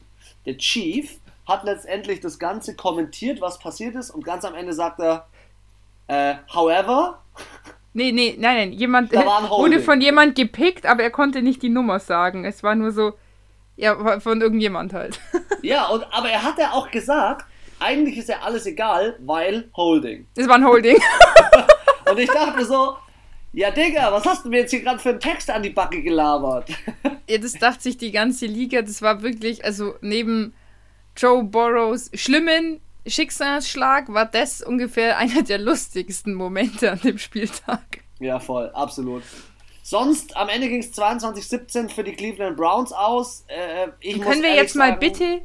der 0.45 0.57
Chief, 0.57 1.19
hat 1.47 1.63
letztendlich 1.63 2.19
das 2.19 2.39
Ganze 2.39 2.75
kommentiert, 2.75 3.41
was 3.41 3.59
passiert 3.59 3.95
ist 3.95 4.11
und 4.11 4.23
ganz 4.23 4.45
am 4.45 4.55
Ende 4.55 4.73
sagt 4.73 4.99
er, 4.99 5.27
Äh, 6.07 6.35
however. 6.53 7.21
Nee, 7.93 8.11
nee, 8.11 8.35
nein, 8.37 8.55
nein. 8.57 8.71
Jemand 8.73 9.11
wurde 9.13 9.79
von 9.79 10.01
jemand 10.01 10.35
gepickt, 10.35 10.85
aber 10.85 11.03
er 11.03 11.11
konnte 11.11 11.41
nicht 11.41 11.61
die 11.61 11.69
Nummer 11.69 11.99
sagen. 11.99 12.45
Es 12.45 12.63
war 12.63 12.75
nur 12.75 12.91
so, 12.91 13.13
ja, 13.77 14.19
von 14.19 14.41
irgendjemand 14.41 14.93
halt. 14.93 15.19
ja, 15.61 15.87
und, 15.87 16.03
aber 16.11 16.29
er 16.29 16.43
hat 16.43 16.57
ja 16.57 16.71
auch 16.71 16.91
gesagt, 16.91 17.45
eigentlich 17.79 18.17
ist 18.17 18.29
ja 18.29 18.41
alles 18.41 18.65
egal, 18.65 19.17
weil 19.19 19.69
Holding. 19.75 20.27
Es 20.35 20.47
war 20.47 20.55
ein 20.55 20.65
Holding. 20.65 20.97
und 22.09 22.19
ich 22.19 22.29
dachte 22.29 22.65
so, 22.65 22.95
ja, 23.53 23.71
Digga, 23.71 24.11
was 24.11 24.25
hast 24.25 24.45
du 24.45 24.49
mir 24.49 24.59
jetzt 24.59 24.71
hier 24.71 24.81
gerade 24.81 24.99
für 24.99 25.09
einen 25.09 25.19
Text 25.19 25.49
an 25.49 25.63
die 25.63 25.71
Backe 25.71 26.01
gelabert? 26.01 26.69
ja, 27.27 27.37
das 27.37 27.53
dachte 27.53 27.83
sich 27.83 27.97
die 27.97 28.11
ganze 28.11 28.45
Liga. 28.45 28.81
Das 28.81 29.01
war 29.01 29.21
wirklich, 29.23 29.65
also 29.65 29.95
neben 30.01 30.53
Joe 31.17 31.43
Burrows 31.43 32.09
schlimmen 32.13 32.79
Schicksalsschlag 33.07 34.13
war 34.13 34.25
das 34.25 34.61
ungefähr 34.61 35.17
einer 35.17 35.41
der 35.43 35.57
lustigsten 35.57 36.33
Momente 36.33 36.91
an 36.91 36.99
dem 37.01 37.17
Spieltag. 37.17 37.81
Ja, 38.19 38.39
voll, 38.39 38.69
absolut. 38.73 39.23
Sonst, 39.83 40.37
am 40.37 40.47
Ende 40.49 40.69
ging 40.69 40.79
es 40.79 40.93
22-17 40.93 41.89
für 41.89 42.03
die 42.03 42.13
Cleveland 42.13 42.55
Browns 42.55 42.91
aus. 42.93 43.43
Äh, 43.47 44.13
Können 44.19 44.43
wir 44.43 44.53
jetzt 44.53 44.75
mal 44.75 44.95
bitte 44.95 45.41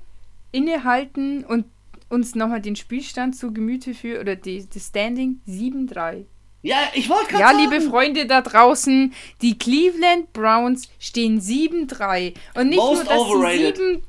innehalten 0.52 1.44
und 1.44 1.64
uns 2.08 2.34
nochmal 2.34 2.60
den 2.60 2.76
Spielstand 2.76 3.34
zu 3.36 3.52
Gemüte 3.52 3.94
führen 3.94 4.20
oder 4.20 4.36
die, 4.36 4.66
das 4.72 4.86
Standing 4.88 5.40
7-3. 5.48 6.26
Ja, 6.62 6.76
ich 6.94 7.08
wollte 7.08 7.28
gerade 7.28 7.42
Ja, 7.42 7.48
sagen. 7.52 7.58
liebe 7.70 7.80
Freunde 7.80 8.26
da 8.26 8.42
draußen, 8.42 9.12
die 9.40 9.58
Cleveland 9.58 10.32
Browns 10.32 10.88
stehen 10.98 11.40
7-3. 11.40 12.34
Und 12.54 12.68
nicht 12.68 12.76
Most 12.78 13.04
nur, 13.04 13.04
dass 13.04 13.18
overrated. 13.18 13.76
sie 13.76 13.82
7 13.84 14.02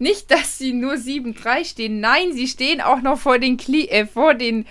nicht, 0.00 0.30
dass 0.30 0.58
sie 0.58 0.72
nur 0.72 0.94
7-3 0.94 1.64
stehen. 1.64 2.00
Nein, 2.00 2.32
sie 2.32 2.48
stehen 2.48 2.80
auch 2.80 3.02
noch 3.02 3.18
vor 3.18 3.38
den, 3.38 3.56
Cle 3.56 3.88
äh, 3.88 4.06
vor 4.06 4.34
den 4.34 4.66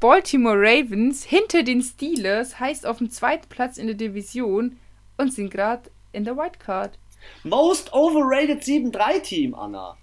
Baltimore 0.00 0.56
Ravens, 0.58 1.24
hinter 1.24 1.62
den 1.62 1.82
Steelers, 1.82 2.60
heißt 2.60 2.86
auf 2.86 2.98
dem 2.98 3.10
zweiten 3.10 3.48
Platz 3.48 3.78
in 3.78 3.86
der 3.86 3.96
Division 3.96 4.78
und 5.16 5.32
sind 5.32 5.50
gerade 5.50 5.90
in 6.12 6.24
der 6.24 6.36
Wildcard. 6.36 6.98
Most 7.42 7.92
overrated 7.92 8.62
7-3 8.62 9.22
Team, 9.22 9.54
Anna. 9.54 9.96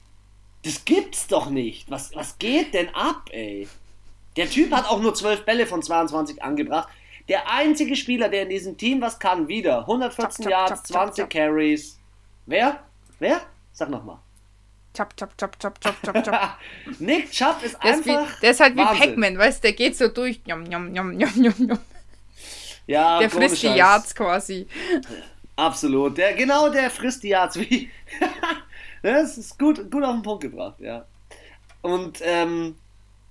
Das 0.63 0.85
gibt's 0.85 1.27
doch 1.27 1.49
nicht. 1.49 1.89
Was, 1.89 2.15
was 2.15 2.37
geht 2.39 2.73
denn 2.73 2.89
ab, 2.95 3.29
ey? 3.31 3.67
Der 4.37 4.49
Typ 4.49 4.71
hat 4.71 4.89
auch 4.89 5.01
nur 5.01 5.13
12 5.13 5.45
Bälle 5.45 5.65
von 5.65 5.81
22 5.81 6.41
angebracht. 6.41 6.89
Der 7.27 7.51
einzige 7.51 7.95
Spieler, 7.95 8.29
der 8.29 8.43
in 8.43 8.49
diesem 8.49 8.77
Team 8.77 9.01
was 9.01 9.19
kann, 9.19 9.47
wieder. 9.47 9.81
114 9.81 10.43
chop, 10.43 10.51
Yards, 10.51 10.81
chop, 10.83 10.87
20 10.87 11.23
chop, 11.23 11.29
Carries. 11.29 11.99
Wer? 12.45 12.83
Wer? 13.19 13.41
Sag 13.73 13.89
nochmal. 13.89 14.19
Chop, 14.95 15.15
chop, 15.15 15.37
chop, 15.37 15.57
chop, 15.57 15.79
chop, 15.79 15.95
chop, 16.03 16.23
chop. 16.25 16.35
Nick 16.99 17.31
Chop 17.31 17.63
ist 17.63 17.77
der 17.81 17.93
einfach. 17.93 18.27
Ist 18.27 18.37
wie, 18.37 18.41
der 18.41 18.51
ist 18.51 18.59
halt 18.59 18.75
wie 18.75 18.83
Pac-Man, 18.83 19.37
weißt 19.37 19.59
du, 19.59 19.67
der 19.67 19.73
geht 19.73 19.95
so 19.95 20.09
durch. 20.09 20.41
Njom, 20.45 20.63
njom, 20.63 20.91
njom, 20.91 21.13
njom, 21.13 21.53
njom. 21.57 21.79
Ja, 22.87 23.19
der 23.19 23.29
frisst 23.29 23.63
die 23.63 23.67
Yards 23.67 24.13
quasi. 24.13 24.67
Absolut. 25.55 26.17
Der, 26.17 26.33
genau, 26.33 26.69
der 26.69 26.89
frisst 26.89 27.23
die 27.23 27.29
Yards 27.29 27.57
wie. 27.57 27.89
das 29.01 29.37
ist 29.37 29.57
gut, 29.57 29.89
gut 29.89 30.03
auf 30.03 30.13
den 30.13 30.23
Punkt 30.23 30.41
gebracht, 30.41 30.79
ja. 30.79 31.05
Und 31.81 32.19
ähm, 32.21 32.75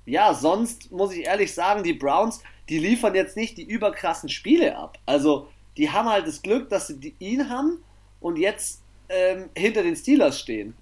ja, 0.07 0.33
sonst 0.33 0.91
muss 0.91 1.13
ich 1.13 1.27
ehrlich 1.27 1.53
sagen, 1.53 1.83
die 1.83 1.93
Browns, 1.93 2.43
die 2.69 2.79
liefern 2.79 3.15
jetzt 3.15 3.37
nicht 3.37 3.59
die 3.59 3.65
überkrassen 3.65 4.29
Spiele 4.29 4.77
ab. 4.77 4.99
Also, 5.07 5.49
die 5.77 5.91
haben 5.91 6.09
halt 6.09 6.27
das 6.27 6.41
Glück, 6.41 6.69
dass 6.69 6.89
sie 6.89 7.15
ihn 7.19 7.51
haben 7.51 7.83
und 8.21 8.37
jetzt 8.37 8.83
ähm, 9.09 9.51
hinter 9.57 9.83
den 9.83 9.97
Steelers 9.97 10.41
stehen. 10.41 10.75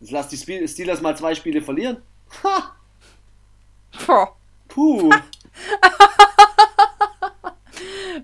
Jetzt 0.00 0.10
lass 0.10 0.28
die 0.28 0.36
Steelers 0.66 1.00
mal 1.00 1.16
zwei 1.16 1.34
Spiele 1.34 1.60
verlieren. 1.60 1.98
Ha! 2.42 2.76
Puh. 4.68 5.10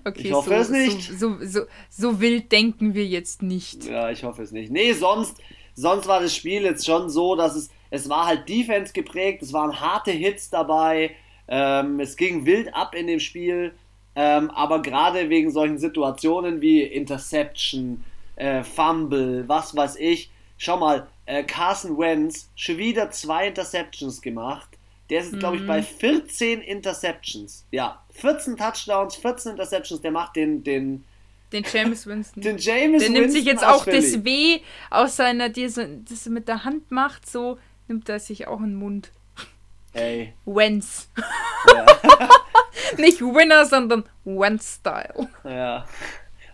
okay, 0.05 0.21
ich 0.21 0.31
hoffe 0.31 0.49
so, 0.49 0.55
es 0.55 0.69
nicht. 0.69 1.11
So, 1.19 1.37
so, 1.39 1.45
so, 1.45 1.61
so, 1.89 2.19
wild 2.19 2.51
denken 2.51 2.93
wir 2.93 3.05
jetzt 3.05 3.43
nicht. 3.43 3.85
Ja, 3.85 4.09
ich 4.09 4.23
hoffe 4.23 4.41
es 4.43 4.51
nicht. 4.51 4.71
Nee, 4.71 4.93
sonst, 4.93 5.37
sonst 5.75 6.07
war 6.07 6.21
das 6.21 6.35
Spiel 6.35 6.63
jetzt 6.63 6.85
schon 6.85 7.09
so, 7.09 7.35
dass 7.35 7.55
es, 7.55 7.69
es 7.89 8.09
war 8.09 8.25
halt 8.25 8.49
Defense 8.49 8.93
geprägt, 8.93 9.43
es 9.43 9.53
waren 9.53 9.79
harte 9.79 10.11
Hits 10.11 10.49
dabei, 10.49 11.11
ähm, 11.47 11.99
es 11.99 12.15
ging 12.15 12.45
wild 12.45 12.73
ab 12.73 12.95
in 12.95 13.07
dem 13.07 13.19
Spiel, 13.19 13.73
ähm, 14.15 14.49
aber 14.51 14.81
gerade 14.81 15.29
wegen 15.29 15.51
solchen 15.51 15.77
Situationen 15.77 16.61
wie 16.61 16.81
Interception, 16.81 18.03
äh, 18.35 18.63
Fumble, 18.63 19.47
was 19.47 19.75
weiß 19.75 19.97
ich, 19.97 20.31
schau 20.57 20.77
mal, 20.77 21.07
äh, 21.27 21.43
Carson 21.43 21.97
Wentz 21.97 22.49
schon 22.55 22.77
wieder 22.77 23.11
zwei 23.11 23.47
Interceptions 23.47 24.21
gemacht. 24.21 24.69
Der 25.09 25.21
ist, 25.21 25.33
mhm. 25.33 25.39
glaube 25.39 25.57
ich, 25.57 25.67
bei 25.67 25.83
14 25.83 26.61
Interceptions. 26.61 27.65
Ja, 27.71 28.01
14 28.11 28.57
Touchdowns, 28.57 29.15
14 29.17 29.51
Interceptions. 29.51 30.01
Der 30.01 30.11
macht 30.11 30.35
den, 30.35 30.63
den, 30.63 31.03
den 31.51 31.63
James 31.71 32.07
Winston. 32.07 32.41
Den 32.41 32.57
James 32.57 33.03
der 33.03 33.11
nimmt 33.11 33.31
sich 33.31 33.45
jetzt 33.45 33.63
auch 33.63 33.85
das 33.85 34.23
W 34.25 34.59
aus 34.89 35.15
seiner, 35.15 35.49
die 35.49 35.69
so, 35.69 35.83
das 35.85 36.25
er 36.25 36.31
mit 36.31 36.47
der 36.47 36.63
Hand 36.63 36.91
macht, 36.91 37.29
so 37.29 37.57
nimmt 37.87 38.09
er 38.09 38.19
sich 38.19 38.47
auch 38.47 38.59
in 38.59 38.71
den 38.71 38.75
Mund. 38.75 39.11
Ey. 39.93 40.33
Wentz. 40.45 41.09
Ja. 41.73 41.85
Nicht 42.97 43.21
Winner, 43.21 43.65
sondern 43.65 44.03
Wentz-Style. 44.23 45.29
Ja. 45.43 45.85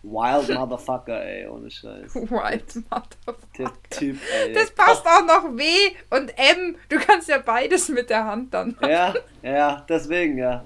Wild 0.03 0.49
Motherfucker, 0.59 1.23
ey, 1.23 1.47
ohne 1.47 1.71
Scheiß. 1.71 2.13
Wild 2.13 2.75
Motherfucker. 2.75 3.37
Der 3.57 3.71
Typ, 3.89 4.19
ey. 4.31 4.53
Das 4.53 4.71
passt 4.71 5.05
auch 5.05 5.25
noch 5.25 5.57
W 5.57 5.63
und 6.09 6.37
M. 6.37 6.75
Du 6.89 6.97
kannst 6.99 7.29
ja 7.29 7.39
beides 7.39 7.89
mit 7.89 8.09
der 8.09 8.25
Hand 8.25 8.53
dann 8.53 8.75
machen. 8.79 8.89
Ja, 8.91 9.13
ja, 9.41 9.85
deswegen, 9.87 10.37
ja. 10.37 10.63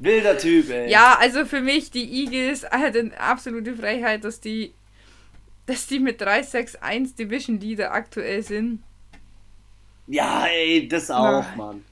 Wilder 0.00 0.36
Typ, 0.36 0.70
ey. 0.70 0.90
Ja, 0.90 1.16
also 1.20 1.44
für 1.44 1.60
mich, 1.60 1.90
die 1.90 2.24
Eagles, 2.24 2.68
halt 2.68 2.96
eine 2.96 3.18
absolute 3.18 3.74
Freiheit, 3.76 4.24
dass 4.24 4.40
die, 4.40 4.74
dass 5.66 5.86
die 5.86 6.00
mit 6.00 6.20
3-6-1 6.20 7.16
Division 7.16 7.60
Leader 7.60 7.92
aktuell 7.92 8.42
sind. 8.42 8.82
Ja, 10.06 10.46
ey, 10.46 10.88
das 10.88 11.10
auch, 11.10 11.42
ja. 11.42 11.54
Mann. 11.56 11.84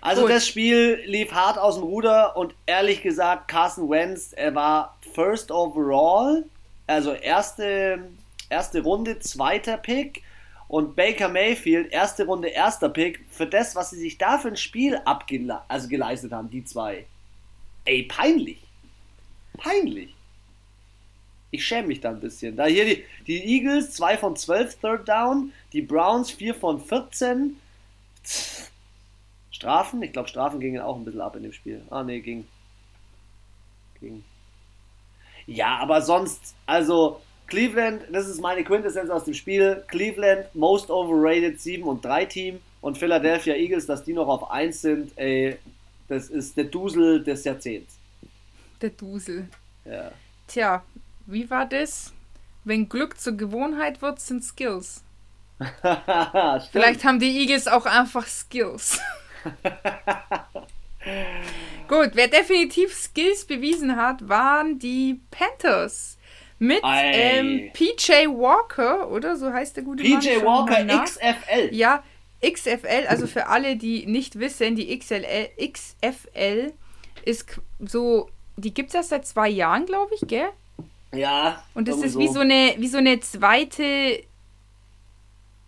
Also 0.00 0.22
Gut. 0.22 0.30
das 0.30 0.46
Spiel 0.46 1.02
lief 1.04 1.32
hart 1.32 1.58
aus 1.58 1.74
dem 1.74 1.82
Ruder 1.82 2.36
und 2.36 2.54
ehrlich 2.66 3.02
gesagt, 3.02 3.48
Carson 3.48 3.90
Wentz, 3.90 4.32
er 4.32 4.54
war 4.54 4.95
First 5.16 5.50
Overall, 5.50 6.44
also 6.86 7.12
erste, 7.14 8.10
erste 8.50 8.82
Runde, 8.82 9.18
zweiter 9.18 9.78
Pick 9.78 10.22
und 10.68 10.94
Baker 10.94 11.30
Mayfield, 11.30 11.90
erste 11.90 12.26
Runde, 12.26 12.48
erster 12.48 12.90
Pick, 12.90 13.24
für 13.30 13.46
das, 13.46 13.74
was 13.74 13.90
sie 13.90 13.98
sich 13.98 14.18
da 14.18 14.36
für 14.36 14.48
ein 14.48 14.58
Spiel 14.58 15.00
also 15.68 15.88
geleistet 15.88 16.32
haben, 16.32 16.50
die 16.50 16.64
zwei. 16.64 17.06
Ey, 17.86 18.02
peinlich. 18.02 18.58
Peinlich. 19.56 20.14
Ich 21.50 21.64
schäme 21.64 21.88
mich 21.88 22.02
da 22.02 22.10
ein 22.10 22.20
bisschen. 22.20 22.54
Da 22.54 22.66
hier 22.66 22.84
die, 22.84 23.04
die 23.26 23.42
Eagles 23.42 23.92
2 23.92 24.18
von 24.18 24.36
12 24.36 24.80
Third 24.80 25.08
Down, 25.08 25.50
die 25.72 25.80
Browns 25.80 26.30
4 26.30 26.54
von 26.54 26.78
14. 26.78 27.56
Strafen? 29.50 30.02
Ich 30.02 30.12
glaube, 30.12 30.28
Strafen 30.28 30.60
gingen 30.60 30.82
auch 30.82 30.96
ein 30.96 31.06
bisschen 31.06 31.22
ab 31.22 31.36
in 31.36 31.44
dem 31.44 31.54
Spiel. 31.54 31.80
Ah, 31.88 32.02
ne, 32.02 32.20
ging. 32.20 32.46
Ging. 33.98 34.22
Ja, 35.46 35.78
aber 35.78 36.02
sonst, 36.02 36.54
also 36.66 37.20
Cleveland, 37.46 38.02
das 38.10 38.26
ist 38.26 38.40
meine 38.40 38.64
Quintessenz 38.64 39.10
aus 39.10 39.24
dem 39.24 39.34
Spiel. 39.34 39.84
Cleveland, 39.86 40.52
most 40.54 40.90
overrated 40.90 41.60
7 41.60 41.84
und 41.84 42.04
3 42.04 42.24
Team 42.26 42.60
und 42.80 42.98
Philadelphia 42.98 43.54
Eagles, 43.54 43.86
dass 43.86 44.04
die 44.04 44.12
noch 44.12 44.28
auf 44.28 44.50
1 44.50 44.80
sind, 44.80 45.12
ey, 45.16 45.56
das 46.08 46.28
ist 46.28 46.56
der 46.56 46.64
Dusel 46.64 47.22
des 47.22 47.44
Jahrzehnts. 47.44 47.96
Der 48.80 48.90
Dusel. 48.90 49.48
Ja. 49.84 50.10
Tja, 50.48 50.84
wie 51.26 51.48
war 51.50 51.66
das? 51.66 52.12
Wenn 52.64 52.88
Glück 52.88 53.18
zur 53.18 53.36
Gewohnheit 53.36 54.02
wird, 54.02 54.20
sind 54.20 54.44
Skills. 54.44 55.02
Vielleicht 56.72 57.04
haben 57.04 57.18
die 57.18 57.40
Eagles 57.40 57.68
auch 57.68 57.86
einfach 57.86 58.26
Skills. 58.26 59.00
Gut, 61.88 62.10
wer 62.14 62.28
definitiv 62.28 62.92
Skills 62.94 63.44
bewiesen 63.44 63.96
hat, 63.96 64.28
waren 64.28 64.78
die 64.78 65.20
Panthers. 65.30 66.18
Mit 66.58 66.80
ähm, 66.84 67.70
PJ 67.74 68.28
Walker, 68.28 69.10
oder? 69.10 69.36
So 69.36 69.52
heißt 69.52 69.76
der 69.76 69.84
gute 69.84 70.02
PJ 70.02 70.12
Mann. 70.12 70.20
PJ 70.20 70.44
Walker 70.44 71.04
XFL. 71.04 71.74
Ja, 71.74 72.02
XFL, 72.42 73.06
also 73.08 73.26
für 73.26 73.46
alle, 73.48 73.76
die 73.76 74.06
nicht 74.06 74.38
wissen, 74.38 74.76
die 74.76 74.96
XLL, 74.98 75.48
XFL 75.72 76.72
ist 77.24 77.60
so, 77.80 78.30
die 78.56 78.72
gibt 78.72 78.90
es 78.90 78.94
erst 78.94 79.08
seit 79.10 79.26
zwei 79.26 79.48
Jahren, 79.48 79.86
glaube 79.86 80.14
ich, 80.14 80.26
gell? 80.28 80.48
Ja. 81.12 81.62
Und 81.74 81.88
das 81.88 81.98
ist 81.98 82.12
so. 82.12 82.20
wie 82.20 82.28
so 82.28 82.40
eine, 82.40 82.74
wie 82.78 82.88
so 82.88 82.98
eine 82.98 83.20
zweite 83.20 84.22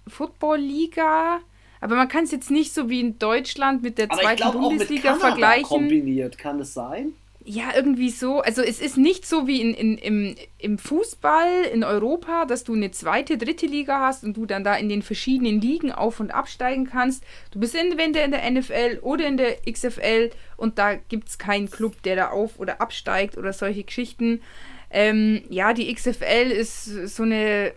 Football-Liga 0.06 1.40
aber 1.80 1.96
man 1.96 2.08
kann 2.08 2.24
es 2.24 2.30
jetzt 2.30 2.50
nicht 2.50 2.74
so 2.74 2.88
wie 2.88 3.00
in 3.00 3.18
Deutschland 3.18 3.82
mit 3.82 3.98
der 3.98 4.08
zweiten 4.08 4.52
Bundesliga 4.52 5.14
vergleichen. 5.14 5.64
kombiniert, 5.64 6.38
kann 6.38 6.60
es 6.60 6.74
sein? 6.74 7.12
ja, 7.50 7.70
irgendwie 7.74 8.10
so. 8.10 8.42
Also 8.42 8.60
es 8.60 8.78
ist 8.78 8.98
nicht 8.98 9.24
so 9.24 9.46
wie 9.46 9.62
in, 9.62 9.72
in, 9.72 9.96
im, 9.96 10.34
im 10.58 10.76
Fußball 10.76 11.62
in 11.72 11.82
Europa, 11.82 12.44
dass 12.44 12.62
du 12.62 12.74
eine 12.74 12.90
zweite, 12.90 13.38
dritte 13.38 13.64
Liga 13.64 14.00
hast 14.00 14.22
und 14.22 14.36
du 14.36 14.44
dann 14.44 14.64
da 14.64 14.74
in 14.74 14.90
den 14.90 15.00
verschiedenen 15.00 15.58
Ligen 15.58 15.90
auf- 15.90 16.20
und 16.20 16.30
absteigen 16.30 16.84
kannst. 16.84 17.24
Du 17.50 17.58
bist 17.58 17.74
entweder 17.74 18.22
in 18.22 18.32
der 18.32 18.50
NFL 18.50 18.98
oder 19.00 19.26
in 19.26 19.38
der 19.38 19.56
XFL 19.62 20.30
und 20.58 20.78
da 20.78 20.96
gibt 20.96 21.28
es 21.28 21.38
keinen 21.38 21.70
Club, 21.70 22.02
der 22.02 22.16
da 22.16 22.28
auf- 22.28 22.58
oder 22.58 22.82
absteigt 22.82 23.38
oder 23.38 23.54
solche 23.54 23.84
Geschichten. 23.84 24.42
Ähm, 24.90 25.40
ja, 25.48 25.72
die 25.72 25.92
XFL 25.94 26.50
ist 26.50 26.84
so 26.84 27.22
eine 27.22 27.72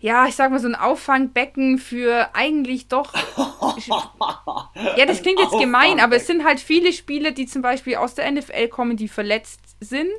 ja, 0.00 0.26
ich 0.26 0.36
sag 0.36 0.50
mal, 0.50 0.60
so 0.60 0.68
ein 0.68 0.76
Auffangbecken 0.76 1.78
für 1.78 2.28
eigentlich 2.34 2.88
doch. 2.88 3.12
ja, 4.96 5.06
das 5.06 5.22
klingt 5.22 5.40
jetzt 5.40 5.58
gemein, 5.58 5.98
aber 5.98 6.16
es 6.16 6.26
sind 6.26 6.44
halt 6.44 6.60
viele 6.60 6.92
Spieler, 6.92 7.32
die 7.32 7.46
zum 7.46 7.62
Beispiel 7.62 7.96
aus 7.96 8.14
der 8.14 8.30
NFL 8.30 8.68
kommen, 8.68 8.96
die 8.96 9.08
verletzt 9.08 9.60
sind, 9.80 10.10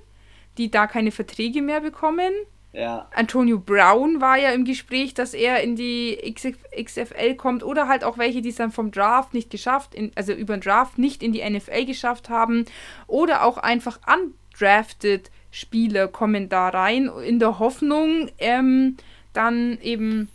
die 0.58 0.70
da 0.70 0.86
keine 0.88 1.12
Verträge 1.12 1.62
mehr 1.62 1.80
bekommen. 1.80 2.34
Ja. 2.72 3.08
Antonio 3.16 3.58
Brown 3.58 4.22
war 4.22 4.38
ja 4.38 4.52
im 4.52 4.64
Gespräch, 4.64 5.14
dass 5.14 5.34
er 5.34 5.64
in 5.64 5.76
die 5.76 6.36
XFL 6.36 7.36
kommt 7.36 7.64
oder 7.64 7.88
halt 7.88 8.04
auch 8.04 8.18
welche, 8.18 8.42
die 8.42 8.50
es 8.50 8.58
dann 8.58 8.72
vom 8.72 8.92
Draft 8.92 9.34
nicht 9.34 9.50
geschafft, 9.50 9.96
in, 9.96 10.12
also 10.16 10.34
über 10.34 10.56
den 10.56 10.62
Draft 10.62 11.00
nicht 11.00 11.24
in 11.24 11.32
die 11.32 11.48
NFL 11.50 11.86
geschafft 11.86 12.30
haben 12.30 12.66
oder 13.08 13.44
auch 13.44 13.58
einfach 13.58 14.00
undrafted 14.06 15.32
Spieler 15.52 16.08
kommen 16.08 16.48
da 16.48 16.70
rein 16.70 17.10
in 17.26 17.40
der 17.40 17.58
Hoffnung, 17.58 18.30
ähm, 18.38 18.98
dann 19.40 19.80
eben 19.82 20.30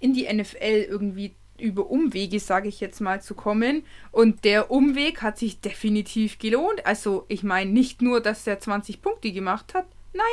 in 0.00 0.14
die 0.14 0.32
NFL 0.32 0.86
irgendwie 0.88 1.34
über 1.58 1.90
Umwege, 1.90 2.40
sage 2.40 2.68
ich 2.68 2.80
jetzt 2.80 3.00
mal, 3.00 3.20
zu 3.22 3.34
kommen. 3.34 3.84
Und 4.10 4.44
der 4.44 4.70
Umweg 4.70 5.20
hat 5.20 5.38
sich 5.38 5.60
definitiv 5.60 6.38
gelohnt. 6.38 6.84
Also 6.86 7.24
ich 7.28 7.42
meine 7.42 7.70
nicht 7.70 8.00
nur, 8.00 8.20
dass 8.20 8.46
er 8.46 8.58
20 8.58 9.02
Punkte 9.02 9.32
gemacht 9.32 9.74
hat. 9.74 9.86
Nein, 10.14 10.24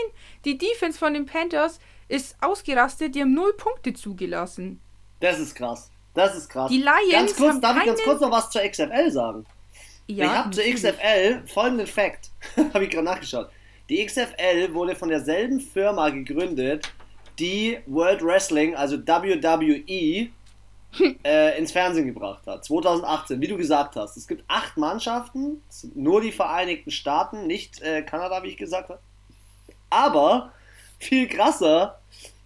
die 0.45 0.57
Defense 0.57 0.97
von 0.97 1.13
den 1.13 1.25
Panthers 1.25 1.79
ist 2.07 2.35
ausgerastet. 2.41 3.15
Die 3.15 3.21
haben 3.21 3.33
null 3.33 3.53
Punkte 3.53 3.93
zugelassen. 3.93 4.79
Das 5.19 5.37
ist 5.39 5.55
krass. 5.55 5.91
Das 6.13 6.35
ist 6.35 6.49
krass. 6.49 6.71
Die 6.71 6.77
Lions 6.77 7.11
ganz 7.11 7.35
kurz, 7.35 7.53
haben 7.53 7.61
darf 7.61 7.77
ich 7.77 7.85
ganz 7.85 8.01
kurz 8.03 8.21
noch 8.21 8.31
was 8.31 8.49
zur 8.49 8.61
XFL 8.61 9.11
sagen? 9.11 9.45
Ja, 10.07 10.25
ich 10.25 10.31
habe 10.31 10.51
zur. 10.51 10.63
XFL 10.63 11.43
folgenden 11.47 11.85
Fact, 11.85 12.31
habe 12.73 12.85
ich 12.85 12.89
gerade 12.89 13.05
nachgeschaut. 13.05 13.49
Die 13.89 14.03
XFL 14.05 14.73
wurde 14.73 14.95
von 14.95 15.09
derselben 15.09 15.59
Firma 15.59 16.09
gegründet, 16.09 16.91
die 17.39 17.79
World 17.85 18.23
Wrestling, 18.23 18.75
also 18.75 18.97
WWE, 18.97 20.29
äh, 21.23 21.57
ins 21.57 21.71
Fernsehen 21.71 22.07
gebracht 22.07 22.45
hat. 22.47 22.65
2018, 22.65 23.41
wie 23.41 23.47
du 23.47 23.57
gesagt 23.57 23.95
hast. 23.95 24.17
Es 24.17 24.27
gibt 24.27 24.43
acht 24.47 24.77
Mannschaften, 24.77 25.61
es 25.69 25.81
sind 25.81 25.95
nur 25.95 26.21
die 26.21 26.31
Vereinigten 26.31 26.91
Staaten, 26.91 27.47
nicht 27.47 27.81
äh, 27.81 28.01
Kanada, 28.01 28.43
wie 28.43 28.49
ich 28.49 28.57
gesagt 28.57 28.89
habe. 28.89 28.99
Aber 29.89 30.51
viel 30.99 31.27
krasser, 31.27 31.99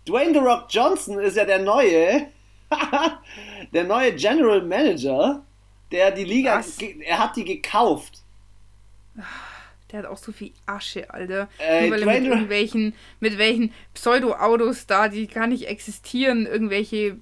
Dwayne 0.07 0.33
The 0.33 0.39
Rock 0.39 0.65
Johnson 0.69 1.19
ist 1.19 1.37
ja 1.37 1.45
der 1.45 1.59
neue, 1.59 2.27
der 3.73 3.83
neue 3.85 4.13
General 4.15 4.61
Manager, 4.61 5.41
der 5.91 6.11
die 6.11 6.25
Liga, 6.25 6.57
Was? 6.57 6.77
er 6.79 7.19
hat 7.19 7.35
die 7.35 7.45
gekauft. 7.45 8.21
Der 9.93 9.99
hat 9.99 10.05
auch 10.07 10.17
so 10.17 10.31
viel 10.31 10.51
Asche, 10.65 11.13
Alter. 11.13 11.47
Äh, 11.59 11.83
Nur 11.87 11.91
weil 11.91 12.01
er 12.01 12.19
mit 12.19 12.23
irgendwelchen, 12.27 12.95
mit 13.19 13.37
welchen 13.37 13.71
Pseudo-Autos 13.93 14.87
da, 14.87 15.07
die 15.07 15.27
gar 15.27 15.45
nicht 15.45 15.67
existieren, 15.67 16.47
irgendwelche 16.47 17.17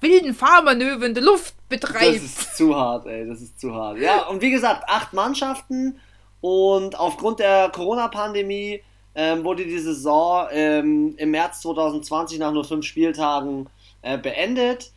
wilden 0.00 0.34
Fahrmanöver 0.34 1.06
in 1.06 1.14
der 1.14 1.22
Luft 1.22 1.54
Das 1.68 1.80
betreibt. 1.80 2.16
ist 2.16 2.56
zu 2.56 2.74
hart, 2.74 3.06
ey, 3.06 3.28
das 3.28 3.40
ist 3.40 3.60
zu 3.60 3.72
hart. 3.72 3.98
Ja, 3.98 4.26
und 4.26 4.42
wie 4.42 4.50
gesagt, 4.50 4.84
acht 4.88 5.12
Mannschaften 5.12 6.00
und 6.40 6.98
aufgrund 6.98 7.38
der 7.38 7.68
Corona-Pandemie 7.68 8.82
ähm, 9.14 9.44
wurde 9.44 9.64
die 9.64 9.78
Saison 9.78 10.48
ähm, 10.50 11.14
im 11.16 11.30
März 11.30 11.60
2020 11.60 12.40
nach 12.40 12.52
nur 12.52 12.64
fünf 12.64 12.84
Spieltagen 12.86 13.68
äh, 14.02 14.18
beendet. 14.18 14.90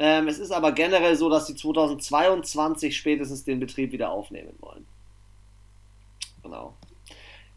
Ähm, 0.00 0.26
es 0.26 0.38
ist 0.38 0.50
aber 0.50 0.72
generell 0.72 1.14
so, 1.16 1.30
dass 1.30 1.46
sie 1.46 1.54
2022 1.54 2.96
spätestens 2.96 3.44
den 3.44 3.60
Betrieb 3.60 3.92
wieder 3.92 4.10
aufnehmen 4.10 4.54
wollen. 4.60 4.84
Genau. 6.46 6.74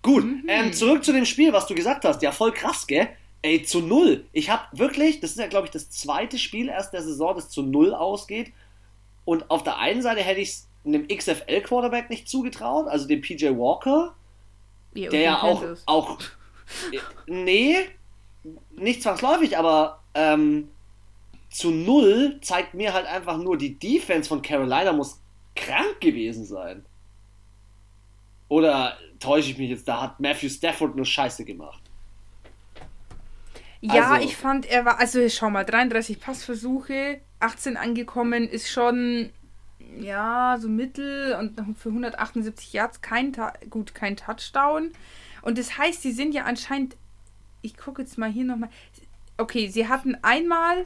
Gut, 0.02 0.26
ähm, 0.48 0.74
zurück 0.74 1.04
zu 1.04 1.12
dem 1.12 1.26
Spiel, 1.26 1.52
was 1.52 1.68
du 1.68 1.76
gesagt 1.76 2.06
hast. 2.06 2.22
Ja, 2.22 2.32
voll 2.32 2.54
krass, 2.54 2.88
gell? 2.88 3.10
Ey, 3.42 3.64
zu 3.64 3.82
null. 3.82 4.26
Ich 4.32 4.50
hab 4.50 4.78
wirklich, 4.78 5.20
das 5.20 5.32
ist 5.32 5.40
ja, 5.40 5.48
glaube 5.48 5.68
ich, 5.68 5.72
das 5.72 5.90
zweite 5.90 6.38
Spiel 6.38 6.70
erst 6.70 6.94
der 6.94 7.04
Saison, 7.04 7.36
das 7.36 7.50
zu 7.50 7.62
null 7.62 7.94
ausgeht. 7.94 8.52
Und 9.26 9.50
auf 9.52 9.64
der 9.64 9.78
einen 9.78 10.02
Seite 10.02 10.22
hätte 10.22 10.40
ich 10.42 10.50
es 10.50 10.68
einem 10.86 11.08
XFL-Quarterback 11.08 12.10
nicht 12.10 12.28
zugetraut, 12.28 12.88
also 12.88 13.08
dem 13.08 13.22
PJ 13.22 13.48
Walker, 13.50 14.16
Ja, 14.94 15.10
der 15.10 15.22
ja 15.22 15.42
auch, 15.42 15.64
auch 15.86 16.18
nee, 17.28 17.76
nicht 18.72 19.04
zwangsläufig, 19.04 19.58
aber 19.58 20.02
ähm, 20.14 20.70
zu 21.50 21.72
null 21.72 22.40
zeigt 22.42 22.74
mir 22.74 22.94
halt 22.94 23.06
einfach 23.06 23.38
nur, 23.38 23.58
die 23.58 23.78
Defense 23.78 24.30
von 24.30 24.42
Carolina 24.42 24.94
muss 24.94 25.20
krank 25.56 26.00
gewesen 26.00 26.46
sein. 26.46 26.86
Oder 28.50 28.97
täusche 29.20 29.52
ich 29.52 29.58
mich 29.58 29.70
jetzt, 29.70 29.88
da 29.88 30.02
hat 30.02 30.20
Matthew 30.20 30.50
Stafford 30.50 30.95
nur 30.95 31.06
Scheiße 31.06 31.45
gemacht. 31.45 31.82
Ja, 33.82 34.12
also- 34.12 34.26
ich 34.26 34.36
fand, 34.36 34.66
er 34.66 34.84
war, 34.86 35.00
also 35.00 35.28
schau 35.30 35.50
mal, 35.50 35.64
33 35.64 36.20
Passversuche, 36.20 37.22
18 37.39 37.78
angekommen, 37.78 38.47
ist 38.47 38.70
schon, 38.70 39.30
ja, 39.97 40.58
so 40.60 40.68
mittel 40.68 41.36
und 41.36 41.78
für 41.78 41.89
178 41.89 42.74
Yards 42.74 43.02
kein, 43.02 43.32
gut, 43.70 43.95
kein 43.95 44.18
Touchdown. 44.18 44.91
Und 45.41 45.58
das 45.58 45.78
heißt, 45.78 46.02
sie 46.02 46.12
sind 46.12 46.34
ja 46.34 46.43
anscheinend, 46.43 46.97
ich 47.62 47.78
gucke 47.78 48.02
jetzt 48.02 48.18
mal 48.18 48.30
hier 48.30 48.43
nochmal, 48.43 48.70
okay, 49.38 49.70
sie 49.70 49.88
hatten 49.88 50.18
einmal 50.22 50.86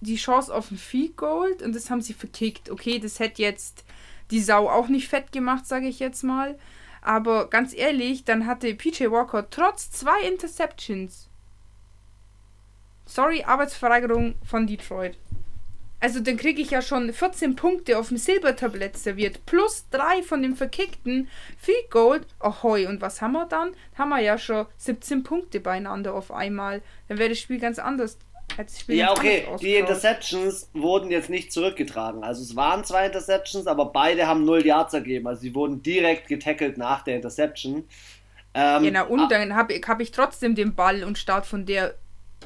die 0.00 0.16
Chance 0.16 0.54
auf 0.54 0.70
ein 0.70 0.76
Field 0.78 1.16
Goal 1.16 1.56
und 1.64 1.74
das 1.74 1.88
haben 1.88 2.02
sie 2.02 2.12
verkickt. 2.12 2.70
Okay, 2.70 2.98
das 2.98 3.18
hätte 3.20 3.40
jetzt 3.40 3.84
die 4.32 4.40
Sau 4.40 4.68
auch 4.68 4.88
nicht 4.88 5.08
fett 5.08 5.30
gemacht, 5.30 5.66
sage 5.66 5.86
ich 5.86 6.00
jetzt 6.00 6.24
mal. 6.24 6.58
Aber 7.00 7.48
ganz 7.48 7.72
ehrlich, 7.74 8.24
dann 8.24 8.46
hatte 8.46 8.74
PJ 8.74 9.10
Walker 9.10 9.48
trotz 9.48 9.90
zwei 9.92 10.22
Interceptions 10.22 11.28
Sorry, 13.04 13.44
Arbeitsverweigerung 13.44 14.36
von 14.44 14.66
Detroit. 14.66 15.18
Also 16.00 16.20
dann 16.20 16.36
kriege 16.36 16.62
ich 16.62 16.70
ja 16.70 16.82
schon 16.82 17.12
14 17.12 17.56
Punkte 17.56 17.98
auf 17.98 18.08
dem 18.08 18.16
Silbertablett 18.16 18.96
serviert. 18.96 19.44
Plus 19.44 19.84
drei 19.90 20.22
von 20.22 20.42
dem 20.42 20.56
verkickten 20.56 21.28
Field 21.58 21.90
Goal. 21.90 22.22
Ahoi, 22.40 22.86
und 22.86 23.00
was 23.00 23.20
haben 23.20 23.32
wir 23.32 23.46
dann? 23.46 23.74
Haben 23.96 24.08
wir 24.08 24.20
ja 24.20 24.38
schon 24.38 24.66
17 24.78 25.22
Punkte 25.22 25.60
beieinander 25.60 26.14
auf 26.14 26.32
einmal. 26.32 26.82
Dann 27.08 27.18
wäre 27.18 27.28
das 27.28 27.38
Spiel 27.38 27.60
ganz 27.60 27.78
anders. 27.78 28.18
Ja, 28.88 29.12
okay, 29.12 29.46
die. 29.60 29.76
Interceptions 29.76 30.70
wurden 30.74 31.10
jetzt 31.10 31.30
nicht 31.30 31.52
zurückgetragen. 31.52 32.22
Also 32.24 32.42
es 32.42 32.54
waren 32.56 32.84
zwei 32.84 33.06
Interceptions, 33.06 33.66
aber 33.66 33.86
beide 33.86 34.26
haben 34.26 34.44
0 34.44 34.66
Yards 34.66 34.94
ergeben. 34.94 35.26
Also 35.26 35.42
sie 35.42 35.54
wurden 35.54 35.82
direkt 35.82 36.28
getackelt 36.28 36.76
nach 36.76 37.02
der 37.02 37.16
Interception. 37.16 37.84
Ähm, 38.54 38.84
Ja, 38.84 38.90
na 38.90 39.00
ah, 39.00 39.04
und 39.04 39.30
dann 39.30 39.54
habe 39.54 39.72
ich, 39.72 39.86
hab 39.86 40.00
ich 40.00 40.10
trotzdem 40.10 40.54
den 40.54 40.74
Ball 40.74 41.04
und 41.04 41.18
start 41.18 41.46
von 41.46 41.64
der 41.64 41.94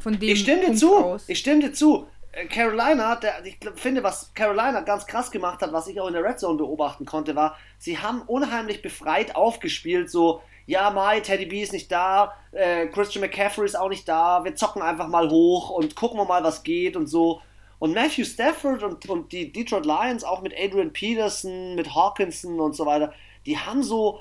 von 0.01 0.19
dem 0.19 0.29
Ich 0.29 0.41
stimme 0.41 0.61
dir 0.61 0.67
Punkt 0.67 0.79
zu. 0.79 0.97
aus. 0.97 1.25
Ich 1.29 1.39
stimme 1.39 1.61
dir 1.61 1.73
zu. 1.73 2.07
Äh, 2.33 2.47
Carolina, 2.47 3.17
der, 3.17 3.45
ich 3.45 3.59
finde, 3.77 4.03
was 4.03 4.33
Carolina 4.35 4.81
ganz 4.81 5.07
krass 5.07 5.31
gemacht 5.31 5.61
hat, 5.63 5.73
was 5.73 5.89
ich 5.89 6.01
auch 6.01 6.07
in 6.07 6.15
der 6.15 6.23
Red 6.23 6.39
Zone 6.39 6.59
beobachten 6.59 7.05
konnte, 7.07 7.35
war, 7.35 7.57
sie 7.79 7.99
haben 7.99 8.23
unheimlich 8.23 8.83
befreit 8.83 9.35
aufgespielt, 9.35 10.11
so, 10.11 10.43
ja, 10.67 10.91
Mai, 10.91 11.21
Teddy 11.21 11.47
B 11.47 11.63
ist 11.63 11.73
nicht 11.73 11.91
da, 11.91 12.33
äh, 12.53 12.87
Christian 12.89 13.23
McCaffrey 13.23 13.65
ist 13.65 13.79
auch 13.79 13.89
nicht 13.89 14.09
da, 14.09 14.45
wir 14.45 14.55
zocken 14.57 14.83
einfach 14.83 15.09
mal 15.09 15.31
hoch 15.31 15.71
und 15.71 15.95
gucken 15.95 16.19
wir 16.19 16.25
mal, 16.25 16.43
was 16.43 16.63
geht 16.63 16.97
und 16.97 17.07
so. 17.07 17.41
Und 17.79 17.95
Matthew 17.95 18.25
Stafford 18.25 18.83
und, 18.83 19.09
und 19.09 19.33
die 19.33 19.53
Detroit 19.53 19.87
Lions, 19.87 20.25
auch 20.25 20.43
mit 20.43 20.55
Adrian 20.59 20.93
Peterson, 20.93 21.75
mit 21.75 21.95
Hawkinson 21.95 22.59
und 22.59 22.75
so 22.75 22.87
weiter, 22.87 23.13
die 23.45 23.59
haben 23.59 23.83
so, 23.83 24.21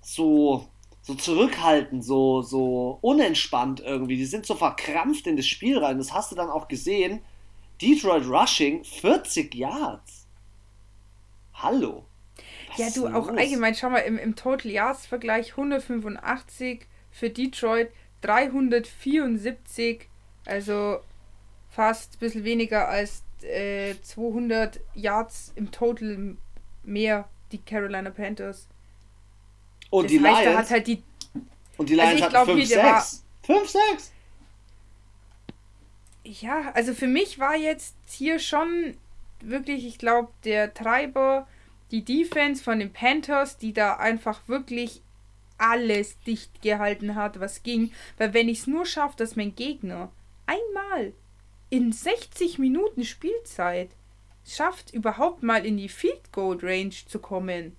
so, 0.00 0.66
so 1.02 1.14
zurückhaltend, 1.14 2.02
so, 2.02 2.42
so 2.42 2.98
unentspannt 3.02 3.80
irgendwie. 3.80 4.16
Die 4.16 4.24
sind 4.24 4.46
so 4.46 4.54
verkrampft 4.54 5.26
in 5.26 5.36
das 5.36 5.46
Spiel 5.46 5.78
rein. 5.78 5.98
Das 5.98 6.14
hast 6.14 6.32
du 6.32 6.36
dann 6.36 6.50
auch 6.50 6.66
gesehen. 6.66 7.20
Detroit 7.80 8.26
Rushing, 8.26 8.84
40 8.84 9.54
Yards. 9.54 10.26
Hallo. 11.52 12.04
Ja, 12.76 12.90
du 12.90 13.06
auch 13.06 13.28
los? 13.28 13.38
allgemein, 13.38 13.74
schau 13.74 13.90
mal, 13.90 13.98
im, 14.00 14.18
im 14.18 14.34
Total 14.36 14.70
Yards 14.70 15.06
Vergleich 15.06 15.50
185 15.52 16.86
für 17.10 17.30
Detroit, 17.30 17.90
374, 18.22 20.08
also 20.46 20.98
fast 21.70 22.14
ein 22.14 22.18
bisschen 22.18 22.44
weniger 22.44 22.88
als 22.88 23.22
äh, 23.42 23.94
200 24.02 24.80
Yards 24.94 25.52
im 25.56 25.70
Total 25.70 26.36
mehr 26.82 27.28
die 27.52 27.58
Carolina 27.58 28.10
Panthers. 28.10 28.68
Und 29.90 30.04
das 30.04 30.12
die 30.12 30.20
heißt, 30.20 30.44
Lions, 30.44 30.58
hat 30.58 30.70
halt 30.70 30.86
die 30.86 31.02
und 31.76 31.88
die 31.88 31.94
Lions 31.94 32.06
also 32.08 32.16
ich 32.18 32.22
hatten 32.24 32.32
glaub, 32.32 32.46
5, 32.46 32.66
hier, 32.66 32.76
der 32.76 32.84
war- 32.84 33.00
6. 33.00 33.24
5, 33.42 33.68
6. 33.68 34.12
Ja, 36.24 36.70
also 36.74 36.94
für 36.94 37.06
mich 37.06 37.38
war 37.38 37.54
jetzt 37.54 37.94
hier 38.10 38.38
schon 38.38 38.96
wirklich, 39.40 39.86
ich 39.86 39.98
glaube, 39.98 40.32
der 40.44 40.72
Treiber 40.72 41.46
die 41.94 42.04
Defense 42.04 42.62
von 42.62 42.80
den 42.80 42.92
Panthers, 42.92 43.56
die 43.56 43.72
da 43.72 43.94
einfach 43.94 44.48
wirklich 44.48 45.00
alles 45.58 46.18
dicht 46.20 46.60
gehalten 46.60 47.14
hat, 47.14 47.38
was 47.38 47.62
ging. 47.62 47.92
Weil 48.18 48.34
wenn 48.34 48.48
ich 48.48 48.60
es 48.60 48.66
nur 48.66 48.84
schaffe, 48.84 49.16
dass 49.16 49.36
mein 49.36 49.54
Gegner 49.54 50.10
einmal 50.46 51.12
in 51.70 51.92
60 51.92 52.58
Minuten 52.58 53.04
Spielzeit 53.04 53.90
schafft, 54.44 54.92
überhaupt 54.92 55.44
mal 55.44 55.64
in 55.64 55.76
die 55.76 55.88
Field 55.88 56.32
Goal 56.32 56.58
Range 56.60 56.90
zu 56.90 57.20
kommen. 57.20 57.76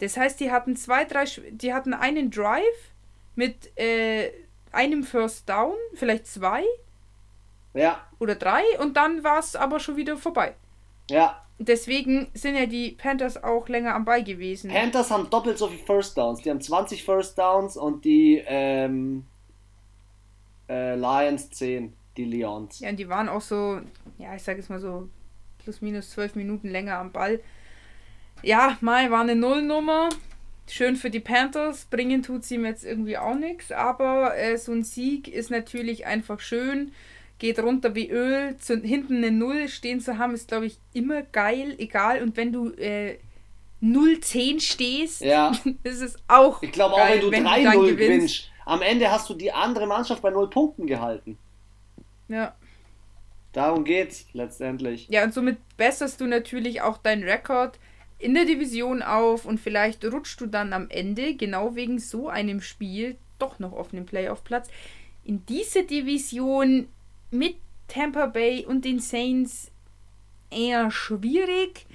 Das 0.00 0.18
heißt, 0.18 0.38
die 0.38 0.50
hatten 0.50 0.76
zwei, 0.76 1.06
drei, 1.06 1.24
die 1.24 1.72
hatten 1.72 1.94
einen 1.94 2.30
Drive 2.30 2.92
mit 3.34 3.74
äh, 3.78 4.30
einem 4.72 5.04
First 5.04 5.48
Down, 5.48 5.74
vielleicht 5.94 6.26
zwei. 6.26 6.64
Ja. 7.72 8.06
Oder 8.18 8.34
drei 8.34 8.62
und 8.78 8.98
dann 8.98 9.24
war 9.24 9.38
es 9.38 9.56
aber 9.56 9.80
schon 9.80 9.96
wieder 9.96 10.18
vorbei. 10.18 10.54
Ja. 11.08 11.45
Deswegen 11.58 12.28
sind 12.34 12.54
ja 12.54 12.66
die 12.66 12.90
Panthers 12.92 13.42
auch 13.42 13.68
länger 13.68 13.94
am 13.94 14.04
Ball 14.04 14.22
gewesen. 14.22 14.70
Panthers 14.70 15.10
haben 15.10 15.30
doppelt 15.30 15.56
so 15.56 15.68
viel 15.68 15.78
First 15.78 16.16
Downs. 16.18 16.42
Die 16.42 16.50
haben 16.50 16.60
20 16.60 17.02
First 17.02 17.38
Downs 17.38 17.78
und 17.78 18.04
die 18.04 18.42
ähm, 18.46 19.24
äh, 20.68 20.94
Lions 20.96 21.48
10, 21.50 21.94
die 22.16 22.24
Lions. 22.24 22.80
Ja, 22.80 22.90
und 22.90 22.96
die 22.96 23.08
waren 23.08 23.30
auch 23.30 23.40
so, 23.40 23.80
ja, 24.18 24.34
ich 24.34 24.42
sag 24.42 24.58
jetzt 24.58 24.68
mal 24.68 24.80
so 24.80 25.08
plus 25.58 25.80
minus 25.80 26.10
zwölf 26.10 26.34
Minuten 26.34 26.68
länger 26.68 26.98
am 26.98 27.10
Ball. 27.10 27.40
Ja, 28.42 28.76
Mai 28.82 29.10
war 29.10 29.22
eine 29.22 29.34
Nullnummer. 29.34 30.10
Schön 30.68 30.96
für 30.96 31.10
die 31.10 31.20
Panthers. 31.20 31.86
Bringen 31.86 32.22
tut 32.22 32.44
sie 32.44 32.58
mir 32.58 32.68
jetzt 32.68 32.84
irgendwie 32.84 33.16
auch 33.16 33.34
nichts. 33.34 33.72
Aber 33.72 34.36
äh, 34.36 34.58
so 34.58 34.72
ein 34.72 34.84
Sieg 34.84 35.26
ist 35.26 35.50
natürlich 35.50 36.04
einfach 36.04 36.40
schön 36.40 36.92
geht 37.38 37.58
runter 37.58 37.94
wie 37.94 38.08
Öl. 38.10 38.56
Zu, 38.58 38.80
hinten 38.80 39.16
eine 39.16 39.30
Null 39.30 39.68
stehen 39.68 40.00
zu 40.00 40.18
haben, 40.18 40.34
ist, 40.34 40.48
glaube 40.48 40.66
ich, 40.66 40.78
immer 40.92 41.22
geil, 41.22 41.74
egal. 41.78 42.22
Und 42.22 42.36
wenn 42.36 42.52
du 42.52 42.70
äh, 42.70 43.18
0-10 43.82 44.60
stehst, 44.60 45.20
ja. 45.20 45.52
ist 45.82 46.00
es 46.00 46.16
auch. 46.28 46.62
Ich 46.62 46.72
glaube 46.72 46.94
auch, 46.94 47.08
wenn 47.08 47.20
du 47.20 47.28
3-0 47.28 47.86
gewinnst, 47.86 48.50
am 48.64 48.82
Ende 48.82 49.10
hast 49.10 49.28
du 49.28 49.34
die 49.34 49.52
andere 49.52 49.86
Mannschaft 49.86 50.22
bei 50.22 50.30
0 50.30 50.50
Punkten 50.50 50.86
gehalten. 50.86 51.38
Ja. 52.28 52.54
Darum 53.52 53.84
geht's 53.84 54.26
letztendlich. 54.32 55.08
Ja, 55.08 55.24
und 55.24 55.32
somit 55.32 55.56
besserst 55.76 56.20
du 56.20 56.26
natürlich 56.26 56.82
auch 56.82 56.98
deinen 56.98 57.22
Rekord 57.22 57.78
in 58.18 58.34
der 58.34 58.44
Division 58.44 59.02
auf 59.02 59.44
und 59.44 59.60
vielleicht 59.60 60.04
rutschst 60.04 60.40
du 60.40 60.46
dann 60.46 60.72
am 60.72 60.88
Ende, 60.90 61.34
genau 61.34 61.74
wegen 61.74 61.98
so 61.98 62.28
einem 62.28 62.60
Spiel, 62.60 63.16
doch 63.38 63.58
noch 63.58 63.72
auf 63.72 63.88
den 63.88 64.06
Playoff-Platz. 64.06 64.68
In 65.24 65.44
diese 65.46 65.84
Division 65.84 66.88
mit 67.38 67.56
Tampa 67.88 68.26
Bay 68.26 68.64
und 68.64 68.84
den 68.84 69.00
Saints 69.00 69.70
eher 70.50 70.90
schwierig. 70.90 71.86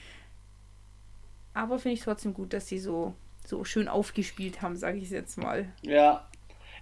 Aber 1.53 1.79
finde 1.79 1.95
ich 1.95 2.03
trotzdem 2.03 2.33
gut, 2.33 2.53
dass 2.53 2.67
sie 2.67 2.79
so, 2.79 3.13
so 3.45 3.63
schön 3.63 3.87
aufgespielt 3.87 4.61
haben, 4.61 4.77
sage 4.77 4.97
ich 4.97 5.09
jetzt 5.09 5.37
mal. 5.37 5.71
Ja. 5.81 6.27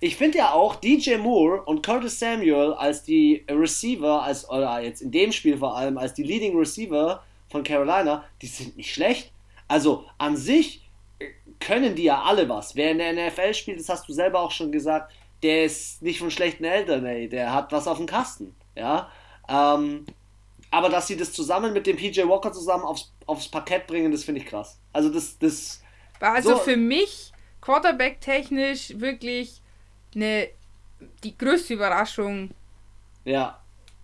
Ich 0.01 0.15
finde 0.15 0.37
ja 0.37 0.53
auch 0.53 0.75
DJ 0.75 1.17
Moore 1.17 1.63
und 1.63 1.85
Curtis 1.85 2.19
Samuel 2.19 2.73
als 2.73 3.03
die 3.03 3.43
Receiver, 3.49 4.23
als, 4.23 4.49
oder 4.49 4.79
jetzt 4.79 5.01
in 5.01 5.11
dem 5.11 5.31
Spiel 5.31 5.57
vor 5.57 5.75
allem, 5.75 5.97
als 5.97 6.13
die 6.13 6.23
Leading 6.23 6.57
Receiver 6.57 7.21
von 7.49 7.63
Carolina, 7.63 8.23
die 8.41 8.47
sind 8.47 8.77
nicht 8.77 8.93
schlecht. 8.93 9.31
Also 9.67 10.05
an 10.17 10.37
sich 10.37 10.87
können 11.59 11.95
die 11.95 12.03
ja 12.03 12.21
alle 12.21 12.47
was. 12.47 12.75
Wer 12.75 12.91
in 12.91 12.99
der 12.99 13.13
NFL 13.13 13.53
spielt, 13.53 13.79
das 13.79 13.89
hast 13.89 14.07
du 14.07 14.13
selber 14.13 14.39
auch 14.39 14.51
schon 14.51 14.71
gesagt, 14.71 15.11
der 15.43 15.65
ist 15.65 16.01
nicht 16.01 16.19
von 16.19 16.31
schlechten 16.31 16.63
Eltern, 16.63 17.05
ey. 17.05 17.29
Der 17.29 17.53
hat 17.53 17.71
was 17.71 17.87
auf 17.87 17.97
dem 17.97 18.05
Kasten. 18.05 18.55
Ja. 18.75 19.11
Ähm, 19.47 20.05
aber 20.71 20.89
dass 20.89 21.07
sie 21.07 21.17
das 21.17 21.33
zusammen 21.33 21.73
mit 21.73 21.87
dem 21.87 21.97
PJ 21.97 22.21
Walker 22.27 22.51
zusammen 22.51 22.83
aufs, 22.83 23.11
aufs 23.25 23.47
Parkett 23.47 23.87
bringen, 23.87 24.11
das 24.11 24.23
finde 24.23 24.41
ich 24.41 24.47
krass. 24.47 24.79
Also 24.93 25.09
das, 25.09 25.37
das. 25.39 25.81
War 26.19 26.33
also 26.33 26.51
so 26.51 26.57
für 26.57 26.77
mich 26.77 27.31
Quarterback-technisch 27.61 28.99
wirklich 28.99 29.61
eine 30.15 30.49
die 31.23 31.37
größte 31.37 31.73
Überraschung. 31.73 32.51
Ja. 33.25 33.59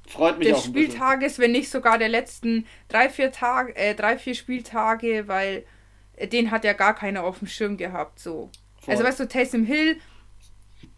Freut 0.07 0.37
mich 0.37 0.47
des 0.47 0.57
auch. 0.57 0.61
Des 0.61 0.69
Spieltages, 0.69 1.39
wenn 1.39 1.51
nicht 1.51 1.69
sogar 1.69 1.97
der 1.97 2.09
letzten 2.09 2.65
drei, 2.87 3.09
vier 3.09 3.31
Tage, 3.31 3.75
äh, 3.75 3.95
drei, 3.95 4.17
vier 4.17 4.35
Spieltage, 4.35 5.27
weil 5.27 5.65
äh, 6.15 6.27
den 6.27 6.51
hat 6.51 6.63
ja 6.63 6.73
gar 6.73 6.95
keiner 6.95 7.23
auf 7.23 7.39
dem 7.39 7.47
Schirm 7.47 7.77
gehabt. 7.77 8.19
So. 8.19 8.49
Voll. 8.81 8.93
Also 8.93 9.03
weißt 9.03 9.19
du, 9.19 9.27
Taysom 9.27 9.65
Hill 9.65 9.99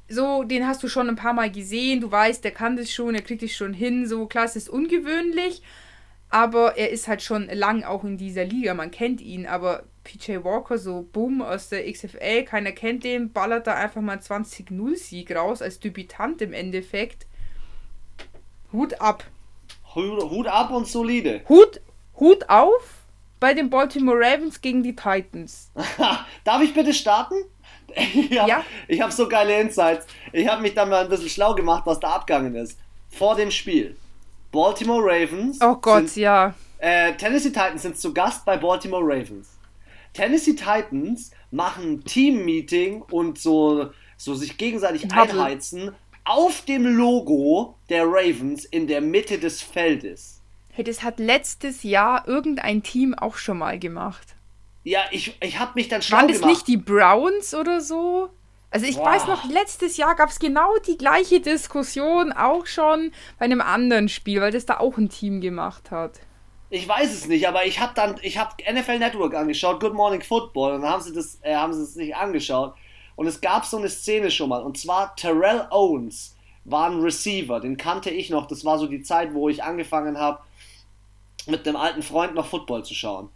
so, 0.09 0.43
den 0.43 0.67
hast 0.67 0.81
du 0.83 0.87
schon 0.87 1.09
ein 1.09 1.15
paar 1.15 1.33
Mal 1.33 1.51
gesehen, 1.51 2.01
du 2.01 2.11
weißt, 2.11 2.43
der 2.43 2.51
kann 2.51 2.77
das 2.77 2.91
schon, 2.91 3.15
er 3.15 3.21
kriegt 3.21 3.43
es 3.43 3.55
schon 3.55 3.73
hin, 3.73 4.07
so 4.07 4.25
klar, 4.25 4.45
es 4.45 4.55
ist 4.55 4.69
ungewöhnlich, 4.69 5.61
aber 6.29 6.77
er 6.77 6.89
ist 6.91 7.07
halt 7.07 7.21
schon 7.21 7.47
lang 7.47 7.83
auch 7.83 8.03
in 8.03 8.17
dieser 8.17 8.45
Liga, 8.45 8.73
man 8.73 8.91
kennt 8.91 9.21
ihn, 9.21 9.45
aber 9.45 9.83
PJ 10.03 10.43
Walker, 10.43 10.77
so 10.77 11.07
bumm, 11.11 11.41
aus 11.41 11.69
der 11.69 11.91
XFL, 11.91 12.43
keiner 12.43 12.71
kennt 12.71 13.03
den, 13.03 13.31
ballert 13.31 13.67
da 13.67 13.75
einfach 13.75 14.01
mal 14.01 14.17
20-0-Sieg 14.17 15.35
raus, 15.35 15.61
als 15.61 15.79
Debütant 15.79 16.41
im 16.41 16.53
Endeffekt. 16.53 17.25
Hut 18.71 18.99
ab. 19.01 19.25
Hut 19.95 20.47
ab 20.47 20.71
und 20.71 20.87
solide. 20.87 21.41
Hut, 21.49 21.81
Hut 22.19 22.49
auf 22.49 22.97
bei 23.39 23.53
den 23.53 23.69
Baltimore 23.69 24.17
Ravens 24.19 24.61
gegen 24.61 24.83
die 24.83 24.95
Titans. 24.95 25.71
Darf 26.43 26.61
ich 26.61 26.73
bitte 26.73 26.93
starten? 26.93 27.35
ich 27.95 28.39
habe 28.39 28.63
ja? 28.87 29.03
hab 29.03 29.11
so 29.11 29.27
geile 29.27 29.59
Insights. 29.59 30.05
Ich 30.33 30.47
habe 30.47 30.61
mich 30.61 30.73
dann 30.73 30.89
mal 30.89 31.03
ein 31.03 31.09
bisschen 31.09 31.29
schlau 31.29 31.55
gemacht, 31.55 31.83
was 31.85 31.99
da 31.99 32.09
abgegangen 32.15 32.55
ist. 32.55 32.79
Vor 33.09 33.35
dem 33.35 33.51
Spiel. 33.51 33.95
Baltimore 34.51 35.03
Ravens. 35.03 35.59
Oh 35.61 35.75
Gott, 35.75 36.09
sind, 36.09 36.23
ja. 36.23 36.53
Äh, 36.79 37.13
Tennessee 37.13 37.49
Titans 37.49 37.81
sind 37.81 37.97
zu 37.97 38.13
Gast 38.13 38.45
bei 38.45 38.57
Baltimore 38.57 39.03
Ravens. 39.03 39.57
Tennessee 40.13 40.55
Titans 40.55 41.31
machen 41.51 42.03
Team-Meeting 42.03 43.01
und 43.03 43.39
so, 43.39 43.91
so 44.17 44.35
sich 44.35 44.57
gegenseitig 44.57 45.11
einheizen 45.11 45.93
auf 46.23 46.61
dem 46.65 46.85
Logo 46.85 47.75
der 47.89 48.05
Ravens 48.05 48.65
in 48.65 48.87
der 48.87 49.01
Mitte 49.01 49.39
des 49.39 49.61
Feldes. 49.61 50.41
Hey, 50.71 50.83
das 50.83 51.01
hat 51.01 51.19
letztes 51.19 51.83
Jahr 51.83 52.27
irgendein 52.27 52.83
Team 52.83 53.13
auch 53.13 53.37
schon 53.37 53.59
mal 53.59 53.79
gemacht. 53.79 54.35
Ja, 54.87 55.01
ich, 55.11 55.35
ich 55.41 55.59
habe 55.59 55.73
mich 55.75 55.89
dann 55.89 56.01
schlau 56.01 56.19
Waren 56.19 56.29
das 56.29 56.39
gemacht. 56.39 56.53
nicht 56.53 56.67
die 56.69 56.77
Browns 56.77 57.53
oder 57.53 57.81
so? 57.81 58.29
Also 58.71 58.85
ich 58.85 58.95
Boah. 58.95 59.07
weiß 59.07 59.27
noch, 59.27 59.43
letztes 59.43 59.97
Jahr 59.97 60.15
gab 60.15 60.29
es 60.29 60.39
genau 60.39 60.69
die 60.87 60.97
gleiche 60.97 61.41
Diskussion 61.41 62.31
auch 62.31 62.65
schon 62.67 63.11
bei 63.37 63.43
einem 63.43 63.59
anderen 63.59 64.07
Spiel, 64.07 64.39
weil 64.39 64.53
das 64.53 64.65
da 64.65 64.77
auch 64.77 64.97
ein 64.97 65.09
Team 65.09 65.41
gemacht 65.41 65.91
hat. 65.91 66.21
Ich 66.69 66.87
weiß 66.87 67.13
es 67.13 67.27
nicht, 67.27 67.49
aber 67.49 67.65
ich 67.65 67.81
habe 67.81 67.91
dann, 67.95 68.15
ich 68.21 68.37
habe 68.37 68.55
NFL 68.63 68.99
Network 68.99 69.35
angeschaut, 69.35 69.81
Good 69.81 69.93
Morning 69.93 70.21
Football, 70.21 70.75
und 70.75 70.83
dann 70.83 70.91
haben 70.91 71.03
sie 71.03 71.11
das, 71.11 71.37
äh, 71.41 71.53
haben 71.53 71.73
sie 71.73 71.83
es 71.83 71.97
nicht 71.97 72.15
angeschaut. 72.15 72.73
Und 73.17 73.27
es 73.27 73.41
gab 73.41 73.65
so 73.65 73.75
eine 73.75 73.89
Szene 73.89 74.31
schon 74.31 74.47
mal, 74.47 74.63
und 74.63 74.77
zwar 74.77 75.13
Terrell 75.17 75.67
Owens 75.69 76.37
war 76.63 76.89
ein 76.89 77.01
Receiver, 77.01 77.59
den 77.59 77.75
kannte 77.75 78.09
ich 78.09 78.29
noch. 78.29 78.47
Das 78.47 78.63
war 78.63 78.79
so 78.79 78.87
die 78.87 79.01
Zeit, 79.01 79.33
wo 79.33 79.49
ich 79.49 79.63
angefangen 79.63 80.17
habe, 80.17 80.39
mit 81.45 81.67
einem 81.67 81.75
alten 81.75 82.03
Freund 82.03 82.35
noch 82.35 82.45
Football 82.45 82.85
zu 82.85 82.93
schauen. 82.93 83.27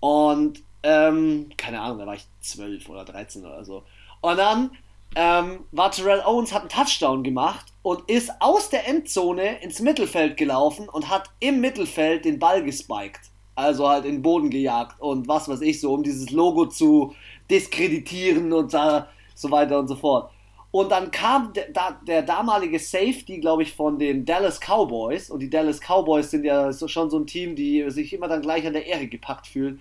Und 0.00 0.62
ähm, 0.86 1.50
keine 1.56 1.80
Ahnung, 1.80 1.98
da 1.98 2.06
war 2.06 2.14
ich 2.14 2.26
12 2.42 2.88
oder 2.88 3.04
13 3.04 3.44
oder 3.44 3.64
so. 3.64 3.82
Und 4.20 4.36
dann 4.36 4.70
ähm, 5.16 5.64
war 5.72 5.90
Terrell 5.90 6.22
Owens, 6.24 6.54
hat 6.54 6.62
einen 6.62 6.70
Touchdown 6.70 7.24
gemacht 7.24 7.66
und 7.82 8.08
ist 8.08 8.30
aus 8.38 8.70
der 8.70 8.86
Endzone 8.86 9.60
ins 9.62 9.80
Mittelfeld 9.80 10.36
gelaufen 10.36 10.88
und 10.88 11.10
hat 11.10 11.30
im 11.40 11.60
Mittelfeld 11.60 12.24
den 12.24 12.38
Ball 12.38 12.62
gespiked. 12.62 13.30
Also 13.56 13.88
halt 13.88 14.04
in 14.04 14.16
den 14.16 14.22
Boden 14.22 14.48
gejagt 14.48 15.00
und 15.00 15.26
was 15.26 15.48
weiß 15.48 15.60
ich 15.62 15.80
so, 15.80 15.92
um 15.92 16.04
dieses 16.04 16.30
Logo 16.30 16.66
zu 16.66 17.14
diskreditieren 17.50 18.52
und 18.52 18.70
so 18.70 19.50
weiter 19.50 19.80
und 19.80 19.88
so 19.88 19.96
fort. 19.96 20.30
Und 20.70 20.92
dann 20.92 21.10
kam 21.10 21.52
der, 21.54 21.96
der 22.06 22.22
damalige 22.22 22.78
Safety, 22.78 23.38
glaube 23.40 23.62
ich, 23.62 23.72
von 23.72 23.98
den 23.98 24.24
Dallas 24.24 24.60
Cowboys. 24.60 25.30
Und 25.30 25.40
die 25.40 25.48
Dallas 25.48 25.80
Cowboys 25.80 26.30
sind 26.30 26.44
ja 26.44 26.70
so, 26.70 26.86
schon 26.86 27.08
so 27.08 27.18
ein 27.18 27.26
Team, 27.26 27.56
die 27.56 27.90
sich 27.90 28.12
immer 28.12 28.28
dann 28.28 28.42
gleich 28.42 28.66
an 28.66 28.74
der 28.74 28.84
Ehre 28.84 29.06
gepackt 29.06 29.46
fühlen. 29.46 29.80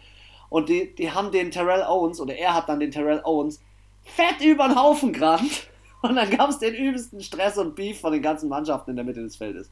Und 0.50 0.70
die, 0.70 0.94
die 0.96 1.12
haben 1.12 1.32
den 1.32 1.52
Terrell 1.52 1.84
Owens, 1.84 2.20
oder 2.20 2.36
er 2.36 2.54
hat 2.54 2.70
dann 2.70 2.80
den 2.80 2.92
Terrell 2.92 3.22
Owens, 3.24 3.62
fett 4.04 4.42
über 4.42 4.68
den 4.68 4.80
Haufen 4.80 5.14
gerannt. 5.14 5.68
Und 6.02 6.16
dann 6.16 6.30
gab 6.30 6.52
es 6.52 6.60
den 6.60 6.76
übelsten 6.76 7.20
Stress 7.22 7.58
und 7.58 7.74
Beef 7.74 8.00
von 8.00 8.14
den 8.14 8.22
ganzen 8.22 8.48
Mannschaften 8.48 8.92
in 8.92 8.96
der 8.96 9.06
Mitte 9.06 9.24
des 9.24 9.38
Feldes. 9.38 9.72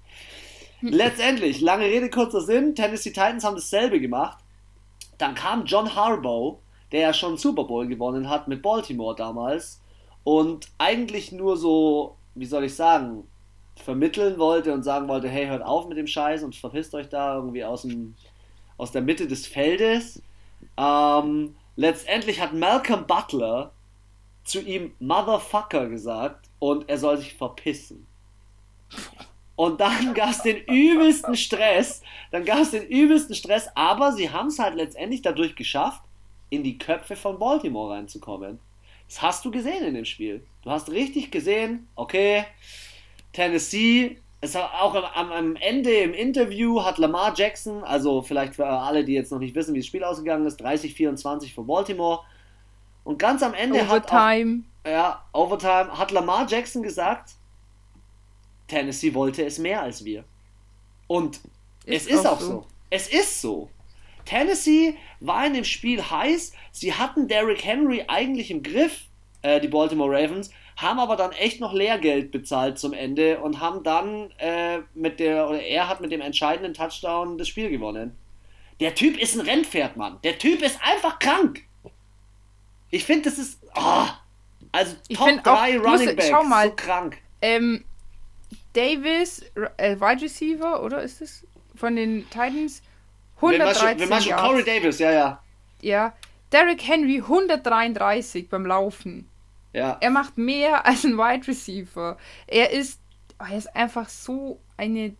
Letztendlich, 0.81 1.61
lange 1.61 1.85
Rede, 1.85 2.09
kurzer 2.09 2.41
Sinn, 2.41 2.73
Tennessee 2.73 3.11
Titans 3.11 3.43
haben 3.43 3.55
dasselbe 3.55 3.99
gemacht. 3.99 4.39
Dann 5.19 5.35
kam 5.35 5.65
John 5.65 5.95
Harbaugh, 5.95 6.57
der 6.91 7.01
ja 7.01 7.13
schon 7.13 7.37
Super 7.37 7.65
Bowl 7.65 7.87
gewonnen 7.87 8.29
hat 8.29 8.47
mit 8.47 8.63
Baltimore 8.63 9.15
damals 9.15 9.79
und 10.23 10.67
eigentlich 10.77 11.31
nur 11.31 11.57
so, 11.57 12.15
wie 12.35 12.45
soll 12.45 12.63
ich 12.63 12.75
sagen, 12.75 13.27
vermitteln 13.75 14.37
wollte 14.37 14.73
und 14.73 14.83
sagen 14.83 15.07
wollte, 15.07 15.27
hey, 15.27 15.47
hört 15.47 15.63
auf 15.63 15.87
mit 15.87 15.97
dem 15.97 16.07
Scheiß 16.07 16.43
und 16.43 16.55
verpisst 16.55 16.93
euch 16.95 17.09
da 17.09 17.35
irgendwie 17.35 17.63
aus, 17.63 17.81
dem, 17.83 18.15
aus 18.77 18.91
der 18.91 19.01
Mitte 19.01 19.27
des 19.27 19.47
Feldes. 19.47 20.21
Ähm, 20.77 21.55
letztendlich 21.75 22.41
hat 22.41 22.53
Malcolm 22.53 23.05
Butler 23.05 23.71
zu 24.43 24.61
ihm 24.61 24.93
Motherfucker 24.99 25.87
gesagt 25.87 26.49
und 26.59 26.89
er 26.89 26.97
soll 26.97 27.17
sich 27.17 27.33
verpissen. 27.33 28.07
Und 29.55 29.79
dann 29.79 30.13
gab 30.13 30.31
es 30.31 30.41
den 30.41 30.57
übelsten 30.65 31.35
Stress. 31.35 32.01
Dann 32.31 32.45
gab 32.45 32.59
es 32.59 32.71
den 32.71 32.87
übelsten 32.87 33.35
Stress, 33.35 33.69
aber 33.75 34.11
sie 34.11 34.29
haben 34.29 34.47
es 34.47 34.59
halt 34.59 34.75
letztendlich 34.75 35.21
dadurch 35.21 35.55
geschafft, 35.55 36.01
in 36.49 36.63
die 36.63 36.77
Köpfe 36.77 37.15
von 37.15 37.39
Baltimore 37.39 37.93
reinzukommen. 37.93 38.59
Das 39.07 39.21
hast 39.21 39.45
du 39.45 39.51
gesehen 39.51 39.83
in 39.83 39.95
dem 39.95 40.05
Spiel. 40.05 40.45
Du 40.63 40.69
hast 40.69 40.89
richtig 40.89 41.31
gesehen, 41.31 41.87
okay, 41.95 42.45
Tennessee, 43.31 44.17
es 44.43 44.57
auch 44.57 44.93
am, 45.15 45.31
am 45.31 45.55
Ende 45.55 45.89
im 45.89 46.13
Interview 46.13 46.83
hat 46.83 46.97
Lamar 46.97 47.33
Jackson, 47.33 47.81
also 47.85 48.21
vielleicht 48.21 48.55
für 48.55 48.67
alle, 48.67 49.05
die 49.05 49.13
jetzt 49.13 49.31
noch 49.31 49.39
nicht 49.39 49.55
wissen, 49.55 49.73
wie 49.73 49.79
das 49.79 49.87
Spiel 49.87 50.03
ausgegangen 50.03 50.45
ist, 50.45 50.61
30-24 50.61 51.53
für 51.53 51.63
Baltimore. 51.63 52.19
Und 53.05 53.17
ganz 53.19 53.41
am 53.41 53.53
Ende 53.53 53.81
Overtime. 53.81 54.63
hat 54.83 54.85
auch, 54.85 54.91
ja, 54.91 55.23
Overtime 55.31 55.97
hat 55.97 56.11
Lamar 56.11 56.45
Jackson 56.49 56.83
gesagt, 56.83 57.35
Tennessee 58.67 59.13
wollte 59.13 59.45
es 59.45 59.59
mehr 59.59 59.81
als 59.81 60.03
wir. 60.03 60.25
Und 61.07 61.39
ist 61.85 62.07
es 62.07 62.19
ist 62.19 62.25
auch, 62.25 62.33
auch 62.33 62.39
so. 62.41 62.47
so. 62.47 62.65
Es 62.89 63.07
ist 63.07 63.41
so. 63.41 63.69
Tennessee 64.25 64.95
war 65.21 65.45
in 65.47 65.53
dem 65.53 65.63
Spiel 65.63 66.01
heiß. 66.01 66.51
Sie 66.71 66.93
hatten 66.93 67.29
Derrick 67.29 67.63
Henry 67.63 68.03
eigentlich 68.09 68.51
im 68.51 68.61
Griff, 68.61 69.05
äh, 69.41 69.61
die 69.61 69.69
Baltimore 69.69 70.11
Ravens, 70.11 70.49
haben 70.77 70.99
aber 70.99 71.15
dann 71.15 71.31
echt 71.31 71.59
noch 71.59 71.73
Lehrgeld 71.73 72.31
bezahlt 72.31 72.79
zum 72.79 72.93
Ende 72.93 73.39
und 73.39 73.59
haben 73.59 73.83
dann 73.83 74.31
äh, 74.37 74.79
mit 74.93 75.19
der, 75.19 75.47
oder 75.47 75.61
er 75.61 75.87
hat 75.87 76.01
mit 76.01 76.11
dem 76.11 76.21
entscheidenden 76.21 76.73
Touchdown 76.73 77.37
das 77.37 77.47
Spiel 77.47 77.69
gewonnen. 77.69 78.17
Der 78.79 78.95
Typ 78.95 79.17
ist 79.17 79.35
ein 79.35 79.41
Rennpferd, 79.41 79.97
Mann. 79.97 80.19
Der 80.23 80.37
Typ 80.37 80.61
ist 80.61 80.79
einfach 80.81 81.19
krank. 81.19 81.63
Ich 82.89 83.05
finde, 83.05 83.29
das 83.29 83.37
ist. 83.39 83.59
Oh, 83.75 84.07
also 84.71 84.95
ich 85.07 85.17
Top 85.17 85.43
3 85.43 85.77
Running 85.77 86.15
Backs. 86.15 86.29
Schau 86.29 86.43
mal, 86.43 86.69
so 86.69 86.75
krank. 86.75 87.17
Ähm, 87.41 87.85
Davis, 88.73 89.43
äh, 89.77 89.95
Wide 89.99 90.21
Receiver, 90.21 90.83
oder 90.83 91.01
ist 91.01 91.21
es? 91.21 91.45
Von 91.75 91.95
den 91.95 92.29
Titans. 92.29 92.81
113 93.37 93.99
wir 93.99 94.07
machen 94.07 94.21
schon 94.23 94.37
Corey 94.37 94.63
Davis, 94.63 94.99
ja, 94.99 95.11
ja. 95.11 95.43
Ja. 95.81 96.13
Derrick 96.51 96.87
Henry 96.87 97.17
133 97.17 98.47
beim 98.47 98.65
Laufen. 98.65 99.27
Ja. 99.73 99.97
Er 99.99 100.09
macht 100.11 100.37
mehr 100.37 100.85
als 100.85 101.03
ein 101.03 101.17
Wide 101.17 101.47
Receiver. 101.47 102.17
Er 102.47 102.71
ist, 102.71 102.99
oh, 103.39 103.45
er 103.49 103.57
ist 103.57 103.75
einfach 103.75 104.07
so 104.07 104.59
eine, 104.77 105.15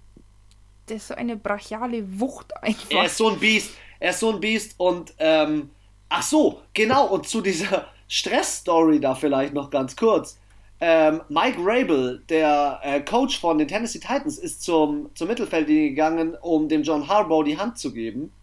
der 0.87 0.97
ist 0.97 1.07
so 1.07 1.15
eine 1.15 1.35
brachiale 1.35 2.19
Wucht 2.19 2.55
einfach. 2.61 2.91
Er 2.91 3.05
ist 3.05 3.17
so 3.17 3.29
ein 3.29 3.39
Biest. 3.39 3.71
Er 3.99 4.11
ist 4.11 4.19
so 4.19 4.31
ein 4.31 4.39
Biest 4.39 4.75
und, 4.77 5.13
ähm, 5.17 5.69
ach 6.09 6.23
so, 6.23 6.61
genau, 6.73 7.07
und 7.07 7.27
zu 7.27 7.41
dieser 7.41 7.87
Stress-Story 8.07 8.99
da 8.99 9.15
vielleicht 9.15 9.53
noch 9.53 9.69
ganz 9.69 9.95
kurz. 9.95 10.37
Ähm, 10.79 11.21
Mike 11.29 11.57
Rabel, 11.59 12.21
der 12.27 12.79
äh, 12.83 12.99
Coach 12.99 13.39
von 13.39 13.57
den 13.57 13.67
Tennessee 13.67 13.99
Titans, 13.99 14.37
ist 14.37 14.61
zum, 14.63 15.09
zum 15.15 15.29
Mittelfeldlinie 15.29 15.89
gegangen, 15.89 16.35
um 16.41 16.67
dem 16.67 16.83
John 16.83 17.07
Harbaugh 17.07 17.43
die 17.43 17.57
Hand 17.57 17.77
zu 17.77 17.93
geben. 17.93 18.33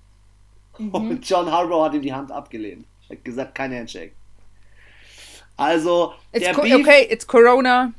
Mhm. 0.78 0.90
Und 0.90 1.28
John 1.28 1.50
Harbaugh 1.50 1.84
hat 1.84 1.94
ihm 1.94 2.02
die 2.02 2.14
Hand 2.14 2.32
abgelehnt. 2.32 2.86
Er 3.08 3.16
hat 3.16 3.24
gesagt, 3.24 3.54
kein 3.54 3.74
Handshake. 3.74 4.12
Also, 5.60 6.14
it's 6.32 6.46
der 6.46 6.54
Beef, 6.54 6.74
okay, 6.74 7.06
it's 7.10 7.26
Corona. 7.26 7.92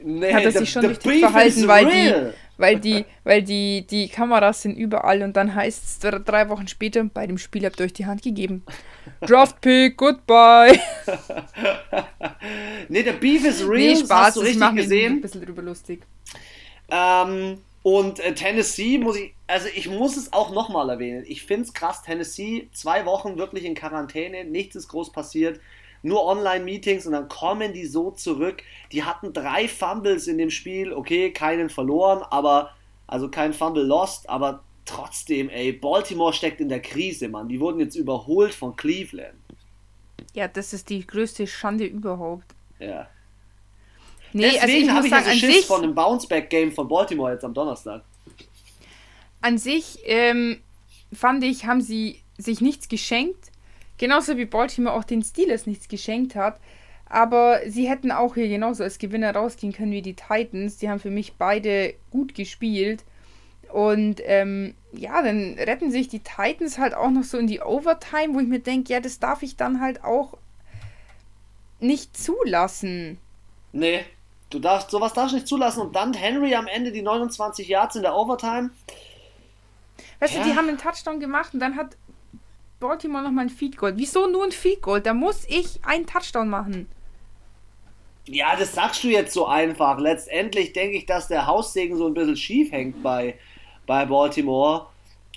Nee, 0.00 0.34
hat 0.34 0.42
er 0.42 0.50
sich 0.50 0.70
schon 0.70 0.84
richtig 0.84 1.20
verhalten, 1.20 1.68
weil 1.68 1.86
die, 1.86 2.32
weil 2.58 2.80
die, 2.80 3.04
weil 3.22 3.42
die, 3.42 3.86
die 3.88 4.08
Kameras 4.08 4.62
sind 4.62 4.76
überall 4.76 5.22
und 5.22 5.36
dann 5.36 5.54
heißt 5.54 5.84
es 5.84 6.24
drei 6.24 6.48
Wochen 6.48 6.66
später, 6.66 7.04
bei 7.04 7.28
dem 7.28 7.38
Spiel 7.38 7.64
habt 7.64 7.78
ihr 7.78 7.86
euch 7.86 7.92
die 7.92 8.06
Hand 8.06 8.22
gegeben. 8.22 8.64
Draftpick, 9.20 9.96
goodbye. 9.96 10.80
nee, 12.88 13.04
der 13.04 13.12
Beef 13.12 13.44
is 13.44 13.62
real, 13.62 13.94
nee, 13.94 13.96
Spaß, 13.96 14.26
hast 14.26 14.36
du 14.36 14.40
richtig 14.40 14.74
gesehen. 14.74 15.12
Ein 15.14 15.20
bisschen 15.20 15.44
drüber 15.44 15.62
lustig. 15.62 16.02
Ähm, 16.90 17.58
und 17.84 18.18
äh, 18.18 18.34
Tennessee 18.34 18.98
muss 18.98 19.16
ich, 19.16 19.32
also 19.46 19.68
ich 19.76 19.88
muss 19.88 20.16
es 20.16 20.32
auch 20.32 20.52
nochmal 20.52 20.90
erwähnen. 20.90 21.24
Ich 21.28 21.44
finde 21.44 21.62
es 21.62 21.72
krass, 21.72 22.02
Tennessee, 22.02 22.68
zwei 22.72 23.06
Wochen 23.06 23.38
wirklich 23.38 23.64
in 23.64 23.76
Quarantäne, 23.76 24.44
nichts 24.44 24.74
ist 24.74 24.88
groß 24.88 25.12
passiert 25.12 25.60
nur 26.06 26.24
Online-Meetings 26.24 27.06
und 27.06 27.12
dann 27.12 27.28
kommen 27.28 27.72
die 27.72 27.86
so 27.86 28.10
zurück. 28.10 28.62
Die 28.92 29.04
hatten 29.04 29.32
drei 29.32 29.68
Fumbles 29.68 30.28
in 30.28 30.38
dem 30.38 30.50
Spiel, 30.50 30.92
okay, 30.92 31.32
keinen 31.32 31.68
verloren, 31.68 32.22
aber 32.30 32.70
also 33.06 33.28
kein 33.28 33.52
Fumble 33.52 33.84
lost, 33.84 34.28
aber 34.28 34.62
trotzdem, 34.84 35.48
ey, 35.48 35.72
Baltimore 35.72 36.32
steckt 36.32 36.60
in 36.60 36.68
der 36.68 36.80
Krise, 36.80 37.28
Mann. 37.28 37.48
Die 37.48 37.60
wurden 37.60 37.80
jetzt 37.80 37.96
überholt 37.96 38.54
von 38.54 38.76
Cleveland. 38.76 39.34
Ja, 40.32 40.48
das 40.48 40.72
ist 40.72 40.88
die 40.90 41.06
größte 41.06 41.46
Schande 41.46 41.84
überhaupt. 41.84 42.54
Ja. 42.78 43.08
Nee, 44.32 44.46
also 44.46 44.60
Deswegen 44.60 44.90
also 44.90 44.96
habe 44.96 45.06
ich 45.06 45.12
sagen, 45.12 45.26
also 45.26 45.38
Schiss 45.38 45.64
von 45.64 45.82
einem 45.82 45.94
Bounceback-Game 45.94 46.72
von 46.72 46.88
Baltimore 46.88 47.32
jetzt 47.32 47.44
am 47.44 47.54
Donnerstag. 47.54 48.04
An 49.40 49.58
sich 49.58 49.98
ähm, 50.04 50.60
fand 51.12 51.42
ich, 51.42 51.66
haben 51.66 51.80
sie 51.80 52.22
sich 52.38 52.60
nichts 52.60 52.88
geschenkt. 52.88 53.50
Genauso 53.98 54.36
wie 54.36 54.44
Baltimore 54.44 54.94
auch 54.94 55.04
den 55.04 55.22
Steelers 55.22 55.66
nichts 55.66 55.88
geschenkt 55.88 56.34
hat. 56.34 56.60
Aber 57.08 57.60
sie 57.66 57.88
hätten 57.88 58.10
auch 58.10 58.34
hier 58.34 58.48
genauso 58.48 58.82
als 58.82 58.98
Gewinner 58.98 59.34
rausgehen 59.34 59.72
können 59.72 59.92
wie 59.92 60.02
die 60.02 60.16
Titans. 60.16 60.78
Die 60.78 60.90
haben 60.90 60.98
für 60.98 61.10
mich 61.10 61.34
beide 61.34 61.94
gut 62.10 62.34
gespielt. 62.34 63.04
Und 63.72 64.20
ähm, 64.24 64.74
ja, 64.92 65.22
dann 65.22 65.54
retten 65.58 65.90
sich 65.90 66.08
die 66.08 66.20
Titans 66.20 66.78
halt 66.78 66.94
auch 66.94 67.10
noch 67.10 67.24
so 67.24 67.38
in 67.38 67.46
die 67.46 67.60
Overtime, 67.60 68.34
wo 68.34 68.40
ich 68.40 68.46
mir 68.46 68.60
denke, 68.60 68.92
ja, 68.92 69.00
das 69.00 69.18
darf 69.18 69.42
ich 69.42 69.56
dann 69.56 69.80
halt 69.80 70.02
auch 70.04 70.34
nicht 71.80 72.16
zulassen. 72.16 73.18
Nee, 73.72 74.04
du 74.50 74.58
darfst, 74.58 74.90
sowas 74.90 75.12
darfst 75.12 75.34
nicht 75.34 75.46
zulassen. 75.46 75.82
Und 75.82 75.94
dann 75.94 76.14
Henry 76.14 76.54
am 76.54 76.66
Ende 76.66 76.92
die 76.92 77.02
29 77.02 77.68
Yards 77.68 77.96
in 77.96 78.02
der 78.02 78.16
Overtime. 78.16 78.70
Weißt 80.20 80.34
ja. 80.34 80.42
du, 80.42 80.48
die 80.48 80.56
haben 80.56 80.68
einen 80.68 80.78
Touchdown 80.78 81.20
gemacht 81.20 81.54
und 81.54 81.60
dann 81.60 81.76
hat 81.76 81.96
Baltimore 82.80 83.24
nochmal 83.24 83.46
ein 83.46 83.50
Feed 83.50 83.76
Goal. 83.76 83.94
Wieso 83.96 84.26
nur 84.26 84.44
ein 84.44 84.52
Feed 84.52 84.82
Goal? 84.82 85.00
Da 85.00 85.14
muss 85.14 85.44
ich 85.48 85.84
einen 85.84 86.06
Touchdown 86.06 86.48
machen. 86.48 86.88
Ja, 88.26 88.56
das 88.56 88.74
sagst 88.74 89.04
du 89.04 89.08
jetzt 89.08 89.32
so 89.32 89.46
einfach. 89.46 89.98
Letztendlich 89.98 90.72
denke 90.72 90.96
ich, 90.96 91.06
dass 91.06 91.28
der 91.28 91.46
Haussegen 91.46 91.96
so 91.96 92.06
ein 92.06 92.14
bisschen 92.14 92.36
schief 92.36 92.72
hängt 92.72 93.02
bei, 93.02 93.38
bei 93.86 94.04
Baltimore. 94.04 94.86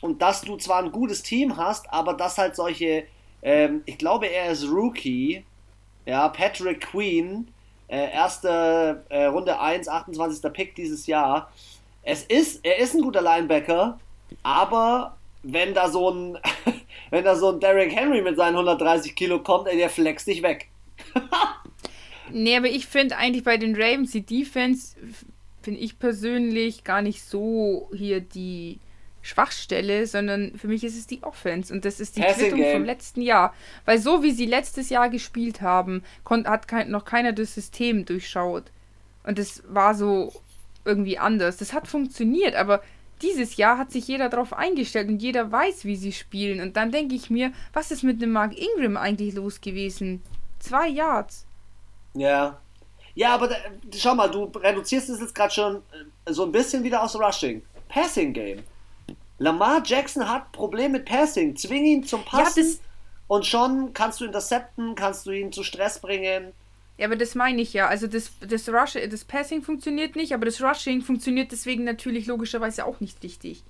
Und 0.01 0.21
dass 0.21 0.41
du 0.41 0.57
zwar 0.57 0.83
ein 0.83 0.91
gutes 0.91 1.21
Team 1.23 1.57
hast, 1.57 1.91
aber 1.93 2.13
dass 2.13 2.37
halt 2.37 2.55
solche, 2.55 3.05
ähm, 3.41 3.83
ich 3.85 3.97
glaube, 3.97 4.27
er 4.27 4.51
ist 4.51 4.67
Rookie, 4.67 5.43
ja, 6.05 6.29
Patrick 6.29 6.81
Queen, 6.81 7.49
äh, 7.87 8.11
erste 8.11 9.03
äh, 9.09 9.25
Runde 9.25 9.59
1, 9.59 9.87
28. 9.87 10.53
Pick 10.53 10.75
dieses 10.75 11.05
Jahr. 11.05 11.51
Es 12.01 12.23
ist, 12.23 12.65
er 12.65 12.77
ist 12.77 12.95
ein 12.95 13.01
guter 13.01 13.21
Linebacker, 13.21 13.99
aber 14.41 15.17
wenn 15.43 15.73
da 15.73 15.89
so 15.89 16.09
ein, 16.09 16.37
wenn 17.09 17.23
da 17.23 17.35
so 17.35 17.51
ein 17.51 17.59
Derrick 17.59 17.95
Henry 17.95 18.21
mit 18.21 18.37
seinen 18.37 18.55
130 18.55 19.15
Kilo 19.15 19.39
kommt, 19.39 19.67
ey, 19.67 19.77
der 19.77 19.89
flext 19.89 20.27
dich 20.27 20.43
weg. 20.43 20.67
nee, 22.31 22.55
aber 22.55 22.67
ich 22.67 22.87
finde 22.87 23.17
eigentlich 23.17 23.43
bei 23.43 23.57
den 23.57 23.75
Ravens 23.75 24.11
die 24.11 24.25
Defense, 24.25 24.95
finde 25.61 25.79
ich 25.79 25.99
persönlich 25.99 26.83
gar 26.83 27.01
nicht 27.01 27.23
so 27.23 27.89
hier 27.93 28.21
die 28.21 28.79
Schwachstelle, 29.21 30.07
sondern 30.07 30.57
für 30.57 30.67
mich 30.67 30.83
ist 30.83 30.97
es 30.97 31.05
die 31.05 31.23
Offense 31.23 31.73
und 31.73 31.85
das 31.85 31.99
ist 31.99 32.15
die 32.15 32.21
Passing 32.21 32.45
Quittung 32.45 32.59
Game. 32.61 32.77
vom 32.77 32.85
letzten 32.85 33.21
Jahr. 33.21 33.53
Weil 33.85 33.99
so 33.99 34.23
wie 34.23 34.31
sie 34.31 34.45
letztes 34.45 34.89
Jahr 34.89 35.09
gespielt 35.09 35.61
haben, 35.61 36.03
hat 36.45 36.67
kein, 36.67 36.89
noch 36.89 37.05
keiner 37.05 37.33
das 37.33 37.53
System 37.53 38.05
durchschaut. 38.05 38.65
Und 39.23 39.37
das 39.37 39.63
war 39.67 39.93
so 39.93 40.33
irgendwie 40.85 41.17
anders. 41.17 41.57
Das 41.57 41.73
hat 41.73 41.87
funktioniert, 41.87 42.55
aber 42.55 42.81
dieses 43.21 43.57
Jahr 43.57 43.77
hat 43.77 43.91
sich 43.91 44.07
jeder 44.07 44.29
darauf 44.29 44.53
eingestellt 44.53 45.09
und 45.09 45.21
jeder 45.21 45.51
weiß, 45.51 45.85
wie 45.85 45.95
sie 45.95 46.11
spielen. 46.11 46.61
Und 46.61 46.77
dann 46.77 46.91
denke 46.91 47.15
ich 47.15 47.29
mir, 47.29 47.51
was 47.73 47.91
ist 47.91 48.03
mit 48.03 48.21
dem 48.21 48.31
Mark 48.31 48.57
Ingram 48.57 48.97
eigentlich 48.97 49.35
los 49.35 49.61
gewesen? 49.61 50.21
Zwei 50.59 50.87
Yards. 50.87 51.45
Ja. 52.13 52.59
Ja, 53.15 53.33
aber 53.33 53.47
da, 53.47 53.55
schau 53.95 54.15
mal, 54.15 54.29
du 54.29 54.45
reduzierst 54.45 55.09
es 55.09 55.19
jetzt 55.19 55.35
gerade 55.35 55.53
schon 55.53 55.75
äh, 56.25 56.33
so 56.33 56.45
ein 56.45 56.51
bisschen 56.51 56.83
wieder 56.83 57.03
aus 57.03 57.19
Rushing. 57.19 57.61
Passing 57.89 58.33
Game. 58.33 58.63
Lamar 59.39 59.81
Jackson 59.83 60.27
hat 60.29 60.51
Probleme 60.51 60.99
mit 60.99 61.05
Passing. 61.05 61.55
Zwing 61.55 61.85
ihn 61.85 62.03
zum 62.03 62.23
Passen 62.23 62.65
ja, 62.65 62.77
und 63.27 63.45
schon 63.45 63.93
kannst 63.93 64.21
du 64.21 64.25
intercepten, 64.25 64.95
kannst 64.95 65.25
du 65.25 65.31
ihn 65.31 65.51
zu 65.51 65.63
Stress 65.63 65.99
bringen. 65.99 66.53
Ja, 66.99 67.05
aber 67.05 67.15
das 67.15 67.33
meine 67.33 67.61
ich 67.61 67.71
ja. 67.71 67.87
Also 67.87 68.07
das, 68.07 68.33
das, 68.41 68.67
Rush, 68.67 68.97
das 69.09 69.23
Passing 69.23 69.61
funktioniert 69.61 70.17
nicht, 70.17 70.33
aber 70.33 70.43
das 70.45 70.61
Rushing 70.61 71.01
funktioniert 71.01 71.49
deswegen 71.49 71.85
natürlich 71.85 72.27
logischerweise 72.27 72.85
auch 72.85 72.99
nicht 72.99 73.23
richtig. 73.23 73.63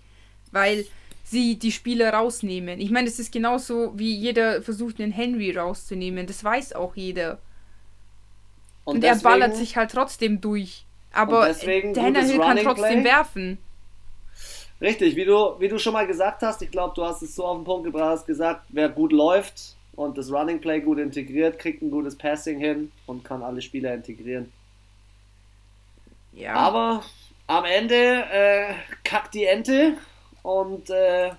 Weil 0.51 0.87
sie 1.23 1.59
die 1.59 1.71
Spieler 1.71 2.11
rausnehmen. 2.11 2.79
Ich 2.79 2.89
meine, 2.89 3.07
es 3.07 3.19
ist 3.19 3.31
genauso, 3.31 3.91
wie 3.95 4.15
jeder 4.15 4.63
versucht, 4.63 4.99
einen 4.99 5.11
Henry 5.11 5.55
rauszunehmen. 5.55 6.25
Das 6.25 6.43
weiß 6.43 6.73
auch 6.73 6.95
jeder. 6.95 7.37
Und, 8.83 8.95
und 8.95 9.03
deswegen, 9.03 9.19
er 9.19 9.29
ballert 9.29 9.55
sich 9.55 9.77
halt 9.77 9.91
trotzdem 9.91 10.41
durch. 10.41 10.85
Aber 11.13 11.53
Tannehill 11.53 12.39
kann 12.39 12.57
trotzdem 12.57 13.01
Play. 13.01 13.03
werfen. 13.03 13.57
Richtig, 14.81 15.15
wie 15.15 15.25
du, 15.25 15.55
wie 15.59 15.67
du 15.67 15.77
schon 15.77 15.93
mal 15.93 16.07
gesagt 16.07 16.41
hast, 16.41 16.63
ich 16.63 16.71
glaube, 16.71 16.93
du 16.95 17.03
hast 17.03 17.21
es 17.21 17.35
so 17.35 17.45
auf 17.45 17.57
den 17.57 17.63
Punkt 17.63 17.83
gebracht, 17.83 18.09
hast 18.09 18.25
gesagt, 18.25 18.63
wer 18.69 18.89
gut 18.89 19.11
läuft, 19.11 19.75
und 19.99 20.17
das 20.17 20.31
Running 20.31 20.61
Play 20.61 20.79
gut 20.79 20.97
integriert, 20.97 21.59
kriegt 21.59 21.81
ein 21.81 21.91
gutes 21.91 22.15
Passing 22.17 22.57
hin 22.57 22.89
und 23.05 23.25
kann 23.25 23.43
alle 23.43 23.61
Spieler 23.61 23.93
integrieren. 23.93 24.49
Ja. 26.31 26.53
Aber 26.53 27.03
am 27.47 27.65
Ende 27.65 28.23
äh, 28.31 28.73
kackt 29.03 29.33
die 29.33 29.43
Ente 29.43 29.97
und 30.41 30.89
äh, 30.89 31.31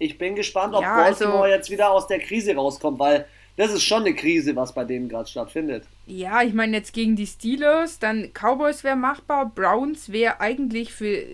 ich 0.00 0.18
bin 0.18 0.34
gespannt, 0.34 0.74
ob 0.74 0.82
Ja, 0.82 0.96
Baltimore 0.96 1.42
also- 1.44 1.54
jetzt 1.54 1.70
wieder 1.70 1.92
aus 1.92 2.08
der 2.08 2.18
Krise 2.18 2.56
rauskommt, 2.56 2.98
weil 2.98 3.26
das 3.56 3.72
ist 3.72 3.84
schon 3.84 4.02
eine 4.02 4.14
Krise, 4.14 4.56
was 4.56 4.74
bei 4.74 4.84
denen 4.84 5.08
gerade 5.08 5.28
stattfindet. 5.28 5.84
Ja, 6.06 6.42
ich 6.42 6.52
meine 6.52 6.78
jetzt 6.78 6.92
gegen 6.92 7.14
die 7.14 7.28
Steelers, 7.28 8.00
dann 8.00 8.32
Cowboys 8.32 8.82
wäre 8.82 8.96
machbar, 8.96 9.52
Browns 9.54 10.10
wäre 10.10 10.40
eigentlich 10.40 10.92
für 10.92 11.24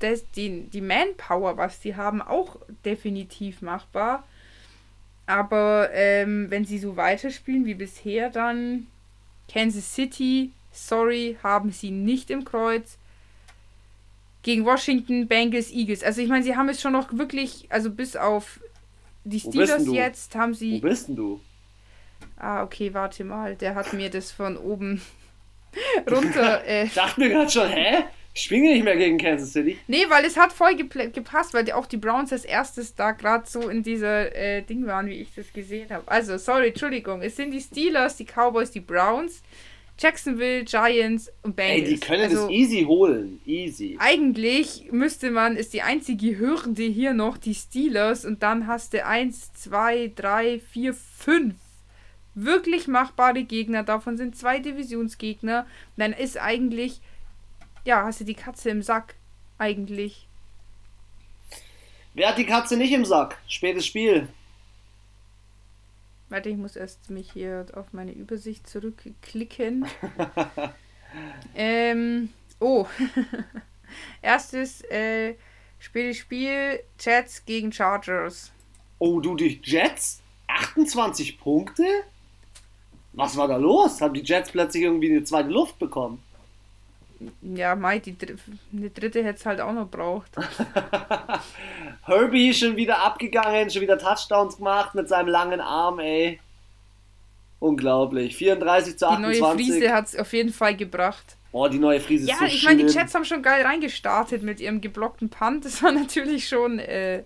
das, 0.00 0.30
die, 0.32 0.64
die 0.64 0.82
Manpower, 0.82 1.56
was 1.56 1.80
die 1.80 1.96
haben, 1.96 2.20
auch 2.20 2.56
definitiv 2.84 3.62
machbar. 3.62 4.24
Aber 5.26 5.90
ähm, 5.92 6.46
wenn 6.50 6.64
sie 6.64 6.78
so 6.78 6.96
weiterspielen 6.96 7.64
wie 7.66 7.74
bisher, 7.74 8.30
dann 8.30 8.86
Kansas 9.52 9.94
City, 9.94 10.52
sorry, 10.72 11.36
haben 11.42 11.72
sie 11.72 11.90
nicht 11.90 12.30
im 12.30 12.44
Kreuz. 12.44 12.96
Gegen 14.42 14.64
Washington, 14.64 15.26
Bengals, 15.26 15.72
Eagles. 15.72 16.04
Also 16.04 16.20
ich 16.22 16.28
meine, 16.28 16.44
sie 16.44 16.54
haben 16.56 16.68
es 16.68 16.80
schon 16.80 16.92
noch 16.92 17.12
wirklich, 17.12 17.66
also 17.68 17.90
bis 17.90 18.14
auf 18.14 18.60
die 19.24 19.42
Wo 19.44 19.50
Steelers 19.50 19.84
jetzt 19.88 20.34
haben 20.36 20.52
Wo 20.52 20.56
sie. 20.56 20.78
bist 20.78 21.08
denn 21.08 21.16
du? 21.16 21.40
Ah, 22.36 22.62
okay, 22.62 22.94
warte 22.94 23.24
mal. 23.24 23.56
Der 23.56 23.74
hat 23.74 23.92
mir 23.92 24.08
das 24.10 24.30
von 24.30 24.56
oben 24.56 25.02
runter. 26.10 26.64
Äh, 26.64 26.84
Ich 26.84 26.94
dachte 26.94 27.20
mir 27.20 27.30
gerade 27.30 27.50
schon, 27.50 27.68
hä? 27.68 28.04
Spielen 28.36 28.64
wir 28.64 28.74
nicht 28.74 28.84
mehr 28.84 28.96
gegen 28.96 29.18
Kansas 29.18 29.52
City? 29.52 29.78
nee, 29.86 30.04
weil 30.08 30.24
es 30.24 30.36
hat 30.36 30.52
voll 30.52 30.76
gepasst, 30.76 31.54
weil 31.54 31.64
die, 31.64 31.72
auch 31.72 31.86
die 31.86 31.96
Browns 31.96 32.32
als 32.32 32.44
erstes 32.44 32.94
da 32.94 33.12
gerade 33.12 33.48
so 33.48 33.68
in 33.68 33.82
dieser 33.82 34.34
äh, 34.36 34.62
Ding 34.62 34.86
waren, 34.86 35.06
wie 35.06 35.20
ich 35.20 35.34
das 35.34 35.52
gesehen 35.52 35.88
habe. 35.90 36.06
Also, 36.06 36.36
sorry, 36.36 36.68
Entschuldigung. 36.68 37.22
Es 37.22 37.36
sind 37.36 37.50
die 37.52 37.60
Steelers, 37.60 38.16
die 38.16 38.26
Cowboys, 38.26 38.70
die 38.70 38.80
Browns, 38.80 39.42
Jacksonville, 39.98 40.64
Giants 40.64 41.32
und 41.42 41.58
Ey, 41.58 41.80
Bengals. 41.80 41.88
die 41.88 42.06
können 42.06 42.22
also, 42.24 42.42
das 42.42 42.50
easy 42.50 42.84
holen. 42.84 43.40
Easy. 43.46 43.96
Eigentlich 43.98 44.88
müsste 44.90 45.30
man, 45.30 45.56
ist 45.56 45.72
die 45.72 45.82
einzige 45.82 46.38
Hürde 46.38 46.82
hier 46.82 47.14
noch 47.14 47.38
die 47.38 47.54
Steelers 47.54 48.26
und 48.26 48.42
dann 48.42 48.66
hast 48.66 48.92
du 48.92 49.04
1, 49.04 49.54
2, 49.54 50.12
3, 50.14 50.60
4, 50.60 50.92
5 50.92 51.54
wirklich 52.36 52.86
machbare 52.86 53.42
Gegner. 53.42 53.82
Davon 53.82 54.16
sind 54.16 54.36
zwei 54.36 54.60
Divisionsgegner. 54.60 55.60
Und 55.60 56.00
dann 56.00 56.12
ist 56.12 56.40
eigentlich, 56.40 57.00
ja, 57.86 58.04
hast 58.04 58.20
du 58.20 58.24
die 58.24 58.34
Katze 58.34 58.70
im 58.70 58.82
Sack. 58.82 59.14
Eigentlich. 59.58 60.26
Wer 62.14 62.28
hat 62.28 62.38
die 62.38 62.46
Katze 62.46 62.76
nicht 62.76 62.92
im 62.92 63.04
Sack? 63.04 63.38
Spätes 63.46 63.86
Spiel. 63.86 64.28
Warte, 66.28 66.48
ich 66.48 66.56
muss 66.56 66.74
erst 66.74 67.08
mich 67.10 67.30
hier 67.32 67.66
auf 67.74 67.92
meine 67.92 68.12
Übersicht 68.12 68.68
zurückklicken. 68.68 69.86
ähm, 71.54 72.30
oh. 72.58 72.86
Erstes 74.22 74.82
äh, 74.90 75.34
spätes 75.78 76.18
Spiel: 76.18 76.80
Jets 76.98 77.44
gegen 77.44 77.70
Chargers. 77.72 78.50
Oh, 78.98 79.20
du, 79.20 79.36
die 79.36 79.60
Jets? 79.62 80.20
28 80.48 81.38
Punkte? 81.38 81.84
Was 83.12 83.36
war 83.36 83.46
da 83.46 83.56
los? 83.56 84.00
Haben 84.00 84.14
die 84.14 84.22
Jets 84.22 84.50
plötzlich 84.50 84.82
irgendwie 84.82 85.10
eine 85.10 85.22
zweite 85.22 85.50
Luft 85.50 85.78
bekommen? 85.78 86.22
Ja, 87.40 87.74
Mai, 87.74 87.98
die 87.98 88.16
dr 88.16 88.36
eine 88.72 88.90
dritte 88.90 89.24
hätte 89.24 89.38
es 89.38 89.46
halt 89.46 89.60
auch 89.60 89.72
noch 89.72 89.88
braucht. 89.88 90.30
Herbie 92.04 92.52
schon 92.54 92.76
wieder 92.76 93.02
abgegangen, 93.04 93.70
schon 93.70 93.82
wieder 93.82 93.98
Touchdowns 93.98 94.56
gemacht 94.58 94.94
mit 94.94 95.08
seinem 95.08 95.28
langen 95.28 95.60
Arm, 95.60 95.98
ey. 95.98 96.40
Unglaublich. 97.58 98.36
34 98.36 98.98
zu 98.98 99.06
Die 99.08 99.22
neue 99.22 99.42
28. 99.42 99.66
Friese 99.66 99.92
hat 99.94 100.06
es 100.06 100.16
auf 100.16 100.32
jeden 100.32 100.52
Fall 100.52 100.76
gebracht. 100.76 101.36
oh, 101.52 101.68
die 101.68 101.78
neue 101.78 102.00
Friese 102.00 102.24
ist 102.24 102.30
Ja, 102.30 102.38
so 102.38 102.44
ich 102.44 102.62
meine, 102.64 102.84
die. 102.84 102.92
Jets 102.92 103.14
haben 103.14 103.24
schon 103.24 103.42
geil 103.42 103.62
reingestartet 103.64 104.42
mit 104.42 104.60
ihrem 104.60 104.80
geblockten 104.80 105.30
Punt. 105.30 105.64
Das 105.64 105.82
war 105.82 105.92
natürlich 105.92 106.48
schon 106.48 106.78
äh, 106.78 107.24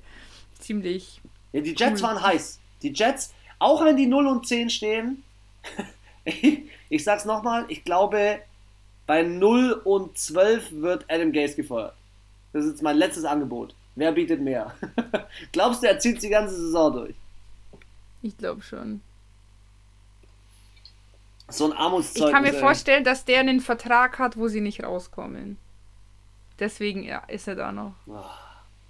ziemlich. 0.59 1.21
Ja, 1.53 1.61
die 1.63 1.75
Jets 1.77 2.01
Cool. 2.01 2.09
waren 2.09 2.23
heiß. 2.23 2.61
Die 2.83 2.93
Jets, 2.93 3.35
auch 3.59 3.85
wenn 3.85 3.97
die 3.97 4.07
0 4.07 4.27
und 4.29 4.47
10 4.47 4.71
stehen, 4.71 5.25
ich, 6.25 6.63
ich 6.89 7.03
sag's 7.05 7.25
nochmal, 7.25 7.65
ich 7.69 7.85
glaube, 7.85 8.39
bei 9.11 9.25
0 9.25 9.73
und 9.73 10.17
12 10.17 10.71
wird 10.71 11.05
Adam 11.09 11.33
Gase 11.33 11.57
gefeuert. 11.57 11.97
Das 12.53 12.65
ist 12.65 12.71
jetzt 12.71 12.83
mein 12.85 12.97
letztes 12.97 13.25
Angebot. 13.25 13.75
Wer 13.97 14.13
bietet 14.13 14.41
mehr? 14.41 14.73
Glaubst 15.53 15.83
du, 15.83 15.89
er 15.89 15.99
zieht 15.99 16.23
die 16.23 16.29
ganze 16.29 16.55
Saison 16.55 16.93
durch? 16.93 17.17
Ich 18.23 18.39
glaube 18.39 18.63
schon. 18.63 19.01
So 21.49 21.65
ein 21.65 21.73
Armutszeugnis. 21.73 22.29
Ich 22.29 22.33
kann 22.33 22.43
mir 22.45 22.55
ey. 22.55 22.61
vorstellen, 22.61 23.03
dass 23.03 23.25
der 23.25 23.41
einen 23.41 23.59
Vertrag 23.59 24.21
hat, 24.21 24.37
wo 24.37 24.47
sie 24.47 24.61
nicht 24.61 24.85
rauskommen. 24.85 25.57
Deswegen 26.61 27.03
ja, 27.03 27.25
ist 27.27 27.49
er 27.49 27.57
da 27.57 27.73
noch. 27.73 27.95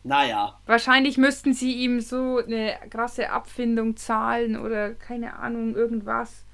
Naja, 0.05 0.61
Wahrscheinlich 0.67 1.17
müssten 1.17 1.55
sie 1.55 1.73
ihm 1.73 2.03
so 2.03 2.43
eine 2.45 2.75
krasse 2.91 3.31
Abfindung 3.31 3.97
zahlen 3.97 4.61
oder 4.61 4.93
keine 4.93 5.39
Ahnung, 5.39 5.75
irgendwas. 5.75 6.45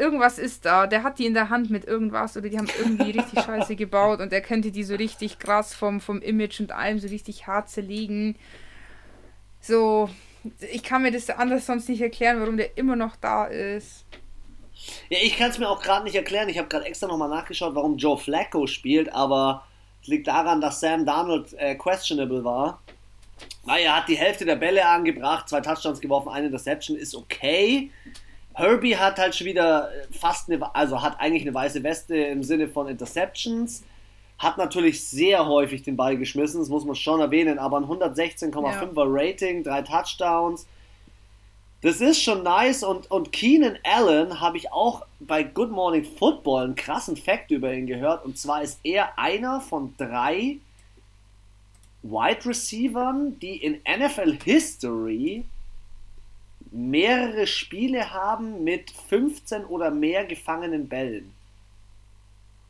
Irgendwas 0.00 0.38
ist 0.38 0.64
da. 0.64 0.86
Der 0.86 1.02
hat 1.02 1.18
die 1.18 1.26
in 1.26 1.34
der 1.34 1.50
Hand 1.50 1.68
mit 1.68 1.84
irgendwas 1.84 2.34
oder 2.34 2.48
die 2.48 2.56
haben 2.56 2.70
irgendwie 2.78 3.10
richtig 3.10 3.40
scheiße 3.44 3.76
gebaut 3.76 4.20
und 4.20 4.32
er 4.32 4.40
könnte 4.40 4.70
die 4.70 4.82
so 4.82 4.94
richtig 4.94 5.38
krass 5.38 5.74
vom, 5.74 6.00
vom 6.00 6.22
Image 6.22 6.58
und 6.58 6.72
allem 6.72 6.98
so 6.98 7.08
richtig 7.08 7.46
hart 7.46 7.68
zerlegen. 7.68 8.36
So, 9.60 10.08
ich 10.72 10.82
kann 10.82 11.02
mir 11.02 11.12
das 11.12 11.28
anders 11.28 11.66
sonst 11.66 11.86
nicht 11.90 12.00
erklären, 12.00 12.40
warum 12.40 12.56
der 12.56 12.78
immer 12.78 12.96
noch 12.96 13.14
da 13.16 13.44
ist. 13.44 14.06
Ja, 15.10 15.18
ich 15.20 15.36
kann 15.36 15.50
es 15.50 15.58
mir 15.58 15.68
auch 15.68 15.82
gerade 15.82 16.04
nicht 16.04 16.14
erklären. 16.14 16.48
Ich 16.48 16.56
habe 16.56 16.68
gerade 16.68 16.86
extra 16.86 17.06
nochmal 17.06 17.28
nachgeschaut, 17.28 17.74
warum 17.74 17.98
Joe 17.98 18.16
Flacco 18.16 18.66
spielt, 18.66 19.12
aber 19.12 19.66
es 20.00 20.08
liegt 20.08 20.28
daran, 20.28 20.62
dass 20.62 20.80
Sam 20.80 21.04
Darnold 21.04 21.52
äh, 21.58 21.74
questionable 21.74 22.42
war. 22.42 22.80
Weil 23.64 23.84
er 23.84 23.96
hat 23.96 24.08
die 24.08 24.16
Hälfte 24.16 24.46
der 24.46 24.56
Bälle 24.56 24.86
angebracht, 24.86 25.46
zwei 25.46 25.60
Touchdowns 25.60 26.00
geworfen, 26.00 26.30
eine 26.30 26.46
Interception, 26.46 26.96
ist 26.96 27.14
okay. 27.14 27.90
Herbie 28.54 28.96
hat 28.96 29.18
halt 29.18 29.34
schon 29.34 29.46
wieder 29.46 29.90
äh, 29.92 30.12
fast 30.12 30.50
eine, 30.50 30.74
also 30.74 31.02
hat 31.02 31.20
eigentlich 31.20 31.42
eine 31.42 31.54
weiße 31.54 31.82
Weste 31.82 32.16
im 32.16 32.42
Sinne 32.42 32.68
von 32.68 32.88
Interceptions. 32.88 33.84
Hat 34.38 34.58
natürlich 34.58 35.06
sehr 35.06 35.46
häufig 35.46 35.82
den 35.82 35.96
Ball 35.96 36.16
geschmissen, 36.16 36.60
das 36.60 36.70
muss 36.70 36.84
man 36.84 36.96
schon 36.96 37.20
erwähnen, 37.20 37.58
aber 37.58 37.78
ein 37.78 37.84
116,5er 37.84 39.06
Rating, 39.06 39.62
drei 39.62 39.82
Touchdowns. 39.82 40.66
Das 41.82 42.00
ist 42.00 42.22
schon 42.22 42.42
nice 42.42 42.82
und, 42.82 43.10
und 43.10 43.32
Keenan 43.32 43.78
Allen 43.84 44.40
habe 44.40 44.58
ich 44.58 44.70
auch 44.70 45.06
bei 45.18 45.42
Good 45.42 45.70
Morning 45.70 46.04
Football 46.04 46.64
einen 46.64 46.74
krassen 46.74 47.16
Fact 47.16 47.50
über 47.50 47.72
ihn 47.72 47.86
gehört. 47.86 48.24
Und 48.24 48.36
zwar 48.36 48.62
ist 48.62 48.80
er 48.82 49.18
einer 49.18 49.60
von 49.62 49.94
drei 49.96 50.58
Wide 52.02 52.46
Receivern, 52.46 53.38
die 53.40 53.56
in 53.56 53.80
NFL 53.86 54.38
History 54.44 55.44
mehrere 56.70 57.46
Spiele 57.46 58.12
haben 58.12 58.62
mit 58.64 58.90
15 58.90 59.64
oder 59.64 59.90
mehr 59.90 60.24
gefangenen 60.24 60.88
Bällen. 60.88 61.32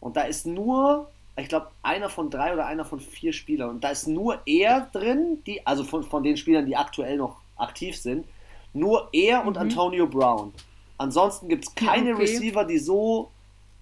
Und 0.01 0.17
da 0.17 0.23
ist 0.23 0.47
nur, 0.47 1.11
ich 1.37 1.49
glaube, 1.49 1.69
einer 1.83 2.09
von 2.09 2.31
drei 2.31 2.53
oder 2.53 2.67
einer 2.67 2.85
von 2.85 3.01
vier 3.01 3.33
Spielern. 3.33 3.71
Und 3.71 3.85
da 3.85 3.91
ist 3.91 4.07
nur 4.07 4.41
er 4.47 4.89
drin, 4.93 5.43
die, 5.47 5.67
also 5.67 5.85
von, 5.85 6.03
von 6.03 6.23
den 6.23 6.37
Spielern, 6.37 6.67
die 6.67 6.77
aktuell 6.77 7.19
noch 7.19 7.37
aktiv 7.57 7.97
sind, 7.97 8.27
nur 8.73 9.09
er 9.13 9.45
und 9.47 9.59
Antonio 9.59 10.07
Brown. 10.07 10.53
Ansonsten 10.97 11.49
gibt 11.49 11.67
es 11.67 11.75
keine 11.75 12.15
okay. 12.15 12.23
Receiver, 12.23 12.65
die 12.65 12.79
so 12.79 13.31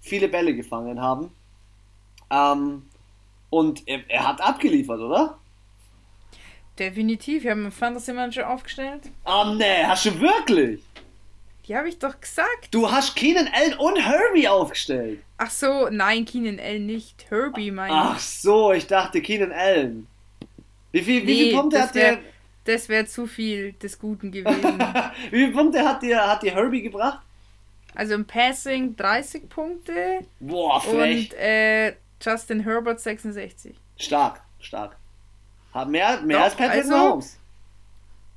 viele 0.01 0.27
Bälle 0.27 0.55
gefangen 0.55 1.01
haben. 1.01 1.31
Ähm, 2.29 2.83
und 3.49 3.87
er, 3.87 4.09
er 4.09 4.27
hat 4.27 4.41
abgeliefert, 4.41 4.99
oder? 4.99 5.37
Definitiv, 6.79 7.43
wir 7.43 7.51
haben 7.51 7.63
einen 7.63 7.71
Fantasy 7.71 8.13
Manager 8.13 8.49
aufgestellt. 8.49 9.01
Oh 9.25 9.53
ne, 9.55 9.87
hast 9.87 10.05
du 10.05 10.19
wirklich? 10.19 10.81
Die 11.67 11.75
habe 11.75 11.89
ich 11.89 11.99
doch 11.99 12.19
gesagt. 12.19 12.69
Du 12.71 12.89
hast 12.91 13.15
Keenan 13.15 13.47
Allen 13.53 13.73
und 13.75 13.97
Herbie 13.97 14.47
aufgestellt. 14.47 15.19
Ach 15.37 15.51
so, 15.51 15.89
nein, 15.91 16.25
Keenan 16.25 16.57
L 16.57 16.79
nicht. 16.79 17.29
Herbie 17.29 17.69
meine 17.71 17.93
ich. 17.93 17.99
Ach 17.99 18.19
so, 18.19 18.71
ich 18.71 18.87
dachte 18.87 19.21
Keenan 19.21 19.51
Allen. 19.51 20.07
Wie, 20.91 21.01
viel, 21.01 21.21
wie 21.21 21.25
Nee, 21.25 21.43
viele 21.49 21.57
Punkte 21.61 21.81
hat 21.81 21.93
wär- 21.93 22.15
der? 22.15 22.19
Das 22.65 22.87
wäre 22.89 23.05
zu 23.05 23.25
viel 23.27 23.73
des 23.73 23.97
Guten 23.97 24.31
gewesen. 24.31 24.79
Wie 25.31 25.37
viele 25.37 25.51
Punkte 25.53 25.79
hat 25.87 26.03
dir, 26.03 26.27
hat 26.27 26.43
dir 26.43 26.53
Herbie 26.53 26.81
gebracht? 26.83 27.19
also 27.95 28.13
im 28.13 28.25
Passing 28.25 28.95
30 28.95 29.49
Punkte 29.49 30.19
Boah, 30.39 30.79
frech. 30.79 31.31
und 31.31 31.37
äh, 31.39 31.95
Justin 32.21 32.59
Herbert 32.61 32.99
66. 32.99 33.75
Stark, 33.97 34.41
stark. 34.59 34.97
Hat 35.73 35.89
mehr, 35.89 36.21
mehr 36.21 36.37
Doch, 36.37 36.43
als 36.45 36.55
Patrick 36.55 36.83
also- 36.83 36.91
Mahomes. 36.91 37.35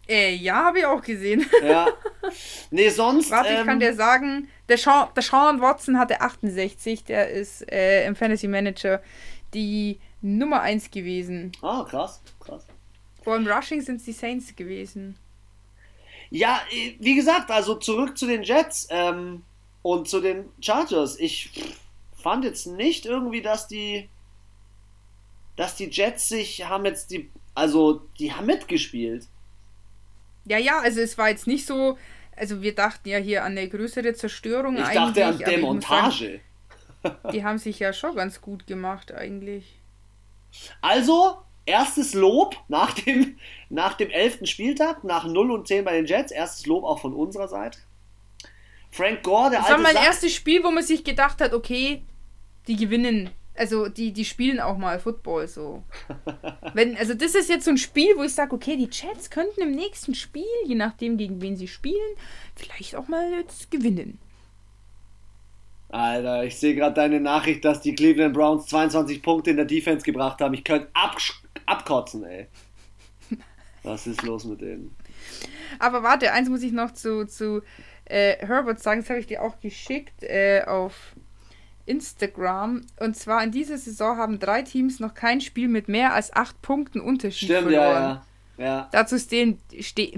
Äh, 0.09 0.35
ja, 0.35 0.65
habe 0.65 0.81
ich 0.81 0.87
auch 0.87 1.01
gesehen. 1.01 1.47
Ja. 1.63 1.87
Nee, 2.71 2.89
sonst. 2.89 3.31
Warte, 3.31 3.53
ich 3.53 3.59
ähm, 3.59 3.67
kann 3.67 3.81
dir 3.81 3.95
sagen, 3.95 4.49
der 4.69 4.79
Sean, 4.79 5.09
der 5.15 5.23
Sean 5.23 5.61
Watson 5.61 5.99
hatte 5.99 6.21
68, 6.21 7.05
der 7.05 7.29
ist 7.31 7.71
äh, 7.71 8.07
im 8.07 8.15
Fantasy 8.17 8.49
Manager 8.49 9.03
die 9.53 9.99
Nummer 10.23 10.63
1 10.63 10.91
gewesen. 10.91 11.53
Ah, 11.61 11.85
krass, 11.89 12.23
krass. 12.41 12.65
Vor 13.23 13.37
im 13.37 13.47
Rushing 13.47 13.81
sind 13.83 13.97
es 13.97 14.05
die 14.05 14.13
Saints 14.13 14.55
gewesen. 14.57 15.17
Ja, 16.31 16.61
äh, 16.71 16.95
wie 17.01 17.15
gesagt, 17.17 17.51
also 17.51 17.75
zurück 17.75 18.17
zu 18.17 18.27
den 18.27 18.43
Jets 18.43 18.87
ähm, 18.91 19.43
und 19.83 20.09
zu 20.09 20.21
den 20.21 20.49
Chargers. 20.61 21.19
Ich 21.19 21.51
fand 22.17 22.45
jetzt 22.45 22.67
nicht 22.67 23.05
irgendwie, 23.05 23.43
dass 23.43 23.69
die 23.69 24.09
dass 25.57 25.77
die 25.77 25.89
Jets 25.91 26.29
sich 26.29 26.65
haben 26.69 26.85
jetzt 26.85 27.11
die, 27.11 27.31
also 27.55 28.03
die 28.19 28.33
haben 28.33 28.47
mitgespielt. 28.47 29.27
Ja, 30.45 30.59
ja, 30.59 30.81
also 30.81 31.01
es 31.01 31.17
war 31.19 31.29
jetzt 31.29 31.47
nicht 31.47 31.67
so, 31.67 31.97
also 32.37 32.63
wir 32.63 32.75
dachten 32.75 33.09
ja 33.09 33.19
hier 33.19 33.45
an 33.45 33.53
eine 33.53 33.69
größere 33.69 34.13
Zerstörung 34.15 34.75
Ich 34.77 34.83
eigentlich. 34.85 34.95
dachte 34.95 35.27
an 35.27 35.39
ich 35.39 35.45
Demontage. 35.47 36.41
Sagen, 37.03 37.17
die 37.33 37.45
haben 37.45 37.59
sich 37.59 37.79
ja 37.79 37.93
schon 37.93 38.15
ganz 38.17 38.41
gut 38.41 38.67
gemacht 38.67 39.13
eigentlich. 39.13 39.79
Also, 40.81 41.39
erstes 41.67 42.15
Lob 42.15 42.57
nach 42.69 42.93
dem, 42.93 43.39
nach 43.71 43.95
dem 43.95 44.11
11. 44.11 44.41
Spieltag, 44.49 45.03
nach 45.05 45.25
0 45.27 45.51
und 45.51 45.67
10 45.69 45.85
bei 45.85 45.93
den 45.93 46.07
Jets. 46.07 46.31
Erstes 46.33 46.67
Lob 46.67 46.85
auch 46.85 47.01
von 47.01 47.13
unserer 47.15 47.49
Seite. 47.49 47.79
Frank 48.91 49.23
Gore, 49.23 49.51
der 49.51 49.61
Das 49.61 49.69
war 49.69 49.77
alte 49.77 49.83
mein 49.85 49.95
Sack- 49.95 50.05
erstes 50.05 50.35
Spiel, 50.35 50.63
wo 50.65 50.71
man 50.71 50.83
sich 50.85 51.03
gedacht 51.05 51.41
hat, 51.41 51.55
okay, 51.55 52.03
die 52.67 52.77
gewinnen. 52.77 53.31
Also 53.55 53.89
die, 53.89 54.13
die 54.13 54.25
spielen 54.25 54.61
auch 54.61 54.79
mal 54.79 54.99
Football 54.99 55.47
so. 55.47 55.83
Wenn, 56.75 56.97
also 56.97 57.15
das 57.15 57.35
ist 57.35 57.51
jetzt 57.51 57.67
so 57.67 57.71
ein 57.71 57.79
Spiel, 57.79 58.17
wo 58.17 58.23
ich 58.23 58.35
sage, 58.35 58.55
okay, 58.55 58.77
die 58.77 58.89
Jets 58.91 59.29
könnten 59.31 59.61
im 59.61 59.73
nächsten 59.73 60.15
Spiel, 60.15 60.45
je 60.67 60.75
nachdem 60.75 61.19
gegen 61.19 61.43
wen 61.43 61.57
sie 61.57 61.69
spielen, 61.69 62.17
vielleicht 62.57 62.97
auch 62.97 63.09
mal 63.09 63.31
jetzt 63.33 63.71
gewinnen. 63.71 64.19
Alter, 65.91 66.45
ich 66.45 66.57
sehe 66.57 66.75
gerade 66.75 66.95
deine 66.95 67.21
Nachricht, 67.21 67.65
dass 67.67 67.83
die 67.83 67.95
Cleveland 67.95 68.33
Browns 68.33 68.67
22 68.67 69.23
Punkte 69.23 69.51
in 69.51 69.57
der 69.57 69.67
Defense 69.67 70.05
gebracht 70.05 70.41
haben. 70.41 70.55
Ich 70.55 70.65
könnte 70.65 70.89
abkotzen, 71.67 72.25
ey. 72.25 72.47
Was 73.83 74.07
ist 74.07 74.23
los 74.23 74.45
mit 74.45 74.63
denen? 74.63 74.97
Aber 75.79 76.03
warte, 76.03 76.33
eins 76.33 76.49
muss 76.49 76.63
ich 76.63 76.73
noch 76.73 76.93
zu, 76.93 77.27
zu 77.27 77.63
äh, 78.07 78.39
Herbert 78.47 78.81
sagen, 78.81 79.01
das 79.01 79.11
habe 79.11 79.21
ich 79.21 79.27
dir 79.27 79.43
auch 79.43 79.61
geschickt 79.61 80.23
äh, 80.23 80.63
auf 80.67 81.15
Instagram. 81.87 82.83
Und 82.99 83.17
zwar 83.17 83.43
in 83.43 83.51
dieser 83.51 83.79
Saison 83.79 84.17
haben 84.17 84.39
drei 84.39 84.63
Teams 84.63 85.01
noch 85.01 85.15
kein 85.15 85.41
Spiel 85.41 85.69
mit 85.69 85.89
mehr 85.89 86.15
als 86.15 86.33
acht 86.33 86.61
Punkten 86.63 87.01
Unterschied 87.01 87.49
Stimmt, 87.49 87.71
verloren. 87.71 88.03
ja, 88.03 88.25
ja. 88.59 88.65
ja. 88.65 88.89
Dazu 88.93 89.19
stehen, 89.19 89.59
ste 89.81 90.13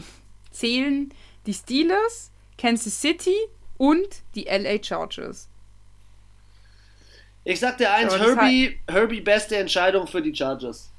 zählen 0.50 1.12
die 1.46 1.54
Steelers, 1.54 2.30
Kansas 2.58 3.00
City 3.00 3.36
und 3.76 4.06
die 4.34 4.44
LA 4.44 4.82
Chargers. 4.82 5.48
Ich 7.44 7.60
sag 7.60 7.76
dir 7.76 7.92
eins, 7.92 8.12
So, 8.12 8.18
Herbie, 8.18 8.78
Herbie 8.88 9.20
beste 9.20 9.56
Entscheidung 9.56 10.06
für 10.06 10.22
die 10.22 10.34
Chargers. 10.34 10.90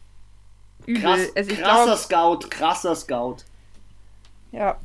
Übel. 0.86 1.02
Krass, 1.02 1.36
also 1.36 1.56
krasser 1.56 1.84
glaube, 1.86 2.42
Scout, 2.42 2.50
krasser 2.50 2.96
Scout. 2.96 3.38
ja. 4.52 4.78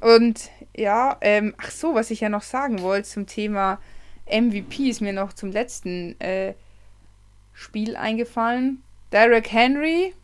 Und 0.00 0.50
ja, 0.76 1.16
ähm, 1.20 1.54
ach 1.58 1.70
so, 1.70 1.94
was 1.94 2.10
ich 2.10 2.20
ja 2.20 2.28
noch 2.28 2.42
sagen 2.42 2.80
wollte 2.82 3.08
zum 3.08 3.26
Thema 3.26 3.78
MVP 4.26 4.88
ist 4.88 5.00
mir 5.00 5.12
noch 5.12 5.32
zum 5.32 5.50
letzten 5.50 6.18
äh, 6.20 6.54
Spiel 7.52 7.96
eingefallen. 7.96 8.82
Derek 9.12 9.52
Henry 9.52 10.14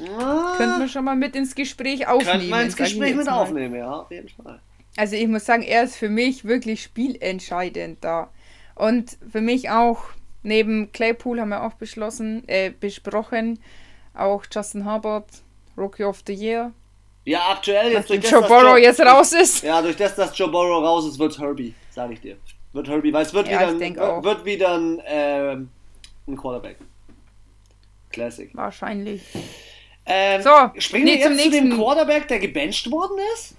Ah, 0.00 0.54
könnten 0.56 0.80
wir 0.80 0.88
schon 0.88 1.04
mal 1.04 1.14
mit 1.16 1.36
ins 1.36 1.54
Gespräch 1.54 2.06
aufnehmen. 2.08 2.30
könnte 2.32 2.48
man 2.48 2.64
ins 2.64 2.76
Gespräch 2.76 3.14
mit 3.14 3.26
mal. 3.26 3.40
aufnehmen, 3.42 3.74
ja, 3.74 3.92
auf 4.00 4.10
jeden 4.10 4.28
Fall. 4.28 4.60
Also 4.96 5.16
ich 5.16 5.28
muss 5.28 5.44
sagen, 5.44 5.62
er 5.62 5.84
ist 5.84 5.96
für 5.96 6.08
mich 6.08 6.44
wirklich 6.44 6.82
spielentscheidend 6.82 7.98
da. 8.02 8.30
Und 8.74 9.16
für 9.30 9.40
mich 9.40 9.70
auch, 9.70 10.04
neben 10.42 10.90
Claypool 10.92 11.40
haben 11.40 11.50
wir 11.50 11.62
auch 11.62 11.74
beschlossen, 11.74 12.46
äh, 12.48 12.70
besprochen, 12.70 13.58
auch 14.14 14.44
Justin 14.50 14.84
Herbert, 14.84 15.42
Rookie 15.76 16.04
of 16.04 16.22
the 16.26 16.34
Year. 16.34 16.72
Ja, 17.24 17.50
aktuell 17.50 17.92
jetzt 17.92 18.10
durch 18.10 18.24
Joe 18.24 18.40
das, 18.40 18.48
Burrow 18.48 18.78
jetzt 18.78 19.00
raus 19.00 19.32
ist. 19.32 19.62
Ja, 19.62 19.80
durch 19.80 19.96
das, 19.96 20.14
dass 20.16 20.36
Joe 20.36 20.48
Burrow 20.50 20.82
raus 20.82 21.06
ist, 21.06 21.18
wird 21.18 21.38
Herbie, 21.38 21.74
sage 21.90 22.14
ich 22.14 22.20
dir. 22.20 22.36
Wird 22.72 22.88
Herbie, 22.88 23.12
weil 23.12 23.22
es 23.24 23.32
wird 23.32 23.48
Ja, 23.48 23.60
wieder, 23.74 23.86
ein, 23.86 24.24
wird, 24.24 24.44
wieder 24.44 24.74
ein, 24.74 25.02
ähm, 25.06 25.68
ein 26.26 26.36
Quarterback. 26.36 26.76
Classic. 28.10 28.50
Wahrscheinlich. 28.54 29.22
Ähm, 30.04 30.42
So, 30.42 30.50
springen 30.78 31.04
nee, 31.04 31.12
wir 31.12 31.18
jetzt 31.30 31.40
zum 31.42 31.50
zu 31.50 31.50
dem. 31.50 31.76
Quarterback, 31.76 32.28
der 32.28 32.38
gebencht 32.38 32.90
worden 32.90 33.18
ist? 33.34 33.56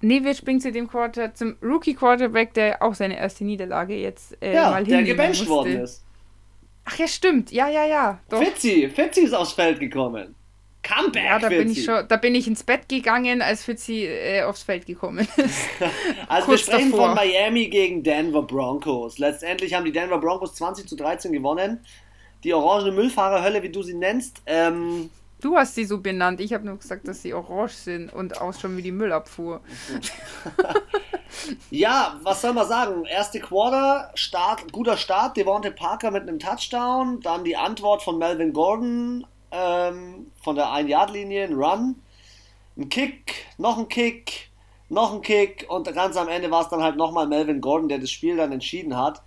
Nee, 0.00 0.22
wir 0.22 0.34
springen 0.34 0.60
zu 0.60 0.70
dem 0.72 0.88
Quarter, 0.88 1.34
zum 1.34 1.56
Rookie 1.62 1.94
Quarterback, 1.94 2.52
der 2.54 2.82
auch 2.82 2.94
seine 2.94 3.18
erste 3.18 3.44
Niederlage 3.44 3.96
jetzt 3.96 4.40
äh, 4.42 4.54
Ja, 4.54 4.70
mal 4.70 4.84
der 4.84 5.02
gebencht 5.02 5.48
worden 5.48 5.80
ist. 5.80 6.04
Ach 6.84 6.96
ja, 6.98 7.08
stimmt. 7.08 7.50
Ja, 7.50 7.68
ja, 7.68 7.84
ja. 7.84 8.20
Doch. 8.28 8.38
Fitzi, 8.42 8.88
Fitzi 8.94 9.22
ist 9.22 9.32
aufs 9.34 9.52
Feld 9.52 9.80
gekommen. 9.80 10.35
Comeback, 10.86 11.24
Ja, 11.24 11.38
da 11.38 11.48
bin 11.48 11.70
ich 11.70 11.84
schon, 11.84 12.06
da 12.06 12.16
bin 12.16 12.34
ich 12.34 12.46
ins 12.46 12.62
Bett 12.62 12.88
gegangen, 12.88 13.42
als 13.42 13.64
Fitzi 13.64 14.04
äh, 14.04 14.42
aufs 14.42 14.62
Feld 14.62 14.86
gekommen 14.86 15.26
ist. 15.36 15.58
Also 16.28 16.48
wir 16.48 16.54
kurz 16.54 16.60
sprechen 16.60 16.92
davor. 16.92 17.08
von 17.08 17.14
Miami 17.16 17.68
gegen 17.68 18.02
Denver 18.02 18.42
Broncos. 18.42 19.18
Letztendlich 19.18 19.74
haben 19.74 19.84
die 19.84 19.92
Denver 19.92 20.18
Broncos 20.18 20.54
20 20.54 20.88
zu 20.88 20.96
13 20.96 21.32
gewonnen. 21.32 21.84
Die 22.44 22.54
orangene 22.54 22.92
Müllfahrerhölle, 22.92 23.62
wie 23.62 23.70
du 23.70 23.82
sie 23.82 23.94
nennst, 23.94 24.42
ähm, 24.46 25.10
Du 25.42 25.54
hast 25.54 25.74
sie 25.74 25.84
so 25.84 26.00
benannt. 26.00 26.40
Ich 26.40 26.54
habe 26.54 26.64
nur 26.64 26.78
gesagt, 26.78 27.06
dass 27.06 27.20
sie 27.20 27.34
orange 27.34 27.72
sind 27.74 28.12
und 28.12 28.40
ausschauen 28.40 28.76
wie 28.78 28.82
die 28.82 28.92
Müllabfuhr. 28.92 29.60
Ja, 31.70 32.18
was 32.22 32.40
soll 32.40 32.54
man 32.54 32.66
sagen? 32.66 33.04
Erste 33.04 33.40
Quarter, 33.40 34.10
Start, 34.14 34.72
guter 34.72 34.96
Start, 34.96 35.36
Devonte 35.36 35.70
Parker 35.70 36.10
mit 36.10 36.22
einem 36.22 36.38
Touchdown, 36.38 37.20
dann 37.20 37.44
die 37.44 37.56
Antwort 37.56 38.02
von 38.02 38.18
Melvin 38.18 38.52
Gordon 38.52 39.26
ähm, 39.56 40.30
von 40.42 40.56
der 40.56 40.66
1-Yard-Linie, 40.66 41.44
ein 41.44 41.54
Run, 41.54 41.96
ein 42.76 42.88
Kick, 42.88 43.46
noch 43.58 43.78
ein 43.78 43.88
Kick, 43.88 44.50
noch 44.88 45.12
ein 45.12 45.22
Kick 45.22 45.66
und 45.68 45.92
ganz 45.94 46.16
am 46.16 46.28
Ende 46.28 46.50
war 46.50 46.62
es 46.62 46.68
dann 46.68 46.82
halt 46.82 46.96
nochmal 46.96 47.26
Melvin 47.26 47.60
Gordon, 47.60 47.88
der 47.88 47.98
das 47.98 48.10
Spiel 48.10 48.36
dann 48.36 48.52
entschieden 48.52 48.96
hat. 48.96 49.22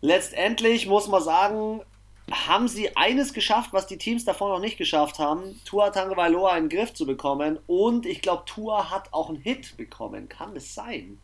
Letztendlich 0.00 0.86
muss 0.86 1.06
man 1.06 1.22
sagen, 1.22 1.82
haben 2.30 2.68
sie 2.68 2.96
eines 2.96 3.34
geschafft, 3.34 3.72
was 3.72 3.86
die 3.86 3.98
Teams 3.98 4.24
davor 4.24 4.48
noch 4.48 4.60
nicht 4.60 4.78
geschafft 4.78 5.18
haben, 5.18 5.60
Tua 5.64 5.90
Tagovailoa 5.90 6.56
in 6.56 6.68
den 6.68 6.76
Griff 6.76 6.94
zu 6.94 7.06
bekommen 7.06 7.58
und 7.66 8.06
ich 8.06 8.22
glaube, 8.22 8.44
Tua 8.46 8.90
hat 8.90 9.12
auch 9.12 9.28
einen 9.28 9.38
Hit 9.38 9.76
bekommen. 9.76 10.28
Kann 10.28 10.56
es 10.56 10.74
sein? 10.74 11.18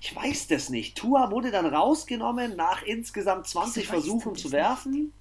Ich 0.00 0.14
weiß 0.14 0.48
das 0.48 0.68
nicht. 0.68 0.96
Tua 0.96 1.30
wurde 1.30 1.50
dann 1.50 1.66
rausgenommen 1.66 2.56
nach 2.56 2.82
insgesamt 2.82 3.46
20 3.46 3.76
Wieso 3.76 3.80
weißt 3.80 3.90
Versuchen 3.90 4.34
das 4.34 4.42
zu 4.42 4.52
werfen. 4.52 5.12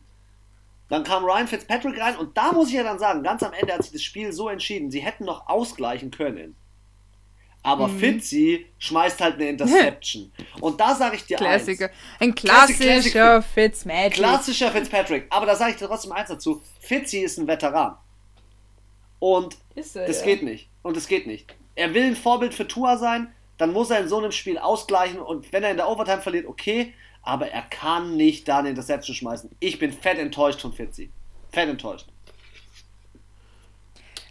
Dann 0.92 1.06
kam 1.06 1.24
Ryan 1.24 1.48
Fitzpatrick 1.48 1.98
rein 2.02 2.18
und 2.18 2.36
da 2.38 2.52
muss 2.52 2.68
ich 2.68 2.74
ja 2.74 2.84
dann 2.84 3.00
sagen, 3.00 3.24
ganz 3.24 3.42
am 3.44 3.54
Ende 3.54 3.74
hat 3.74 3.82
sich 3.82 3.94
das 3.94 4.04
Spiel 4.04 4.34
so 4.34 4.50
entschieden, 4.50 4.92
sie 4.92 5.00
hätten 5.00 5.24
noch 5.24 5.48
ausgleichen 5.48 6.12
können. 6.12 6.58
Aber 7.64 7.88
Mhm. 7.88 7.98
Fitzy 7.98 8.66
schmeißt 8.78 9.22
halt 9.22 9.36
eine 9.36 9.48
Interception. 9.48 10.34
und 10.60 10.82
da 10.82 10.94
sage 10.94 11.16
ich 11.16 11.26
dir 11.26 11.38
Klassiker. 11.38 11.86
eins. 11.86 11.94
Ein 12.20 12.36
klassischer 12.36 13.42
Fitzmagic. 13.42 14.14
Klassischer 14.16 14.70
Fitzpatrick. 14.70 15.28
Aber 15.30 15.46
da 15.46 15.56
sage 15.56 15.72
ich 15.72 15.78
dir 15.78 15.88
trotzdem 15.88 16.12
eins 16.12 16.28
dazu. 16.28 16.62
Fitzy 16.82 17.20
ist 17.20 17.38
ein 17.38 17.48
Veteran. 17.48 17.96
Und 19.20 19.56
er, 19.76 19.84
das 19.84 19.94
ja. 19.94 20.26
geht 20.26 20.44
nicht. 20.44 20.68
Und 20.82 20.98
das 20.98 21.08
geht 21.08 21.26
nicht. 21.26 21.56
Er 21.76 21.94
will 21.94 22.04
ein 22.04 22.16
Vorbild 22.18 22.54
für 22.54 22.68
Tua 22.68 22.98
sein, 22.98 23.32
dann 23.58 23.72
muss 23.72 23.92
er 23.92 24.02
in 24.02 24.10
so 24.10 24.18
einem 24.18 24.34
Spiel 24.34 24.58
ausgleichen 24.58 25.20
und 25.22 25.54
wenn 25.54 25.64
er 25.64 25.72
in 25.72 25.78
der 25.78 25.88
Overtime 25.88 26.22
verliert, 26.22 26.48
okay, 26.48 26.94
aber 27.24 27.50
er 27.50 27.62
kann 27.64 28.16
nicht 28.18 28.48
da 28.48 28.60
eine 28.60 28.70
Interception 28.70 29.16
schmeißen. 29.16 29.50
Ich 29.60 29.80
bin 29.80 29.94
fett 29.94 30.18
enttäuscht 30.18 30.62
von 30.62 30.74
Fitzy. 30.74 31.12
Fett 31.52 31.70
enttäuscht. 31.70 32.08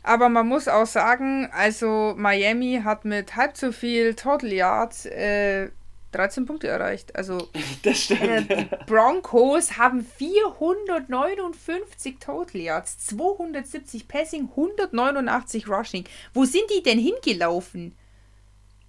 Aber 0.02 0.28
man 0.28 0.48
muss 0.48 0.66
auch 0.66 0.86
sagen, 0.86 1.48
also 1.52 2.14
Miami 2.16 2.80
hat 2.82 3.04
mit 3.04 3.36
halb 3.36 3.56
so 3.56 3.70
viel 3.70 4.14
Total 4.14 4.52
Yards 4.52 5.06
äh, 5.06 5.68
13 6.12 6.46
Punkte 6.46 6.68
erreicht. 6.68 7.14
Also 7.14 7.48
Das 7.82 8.10
äh, 8.10 8.16
stimmt. 8.16 8.50
die 8.50 8.66
Broncos 8.86 9.76
haben 9.76 10.04
459 10.04 12.18
Total 12.18 12.60
Yards, 12.60 12.98
270 13.06 14.08
Passing, 14.08 14.48
189 14.50 15.68
Rushing. 15.68 16.04
Wo 16.32 16.44
sind 16.44 16.64
die 16.74 16.82
denn 16.82 16.98
hingelaufen? 16.98 17.94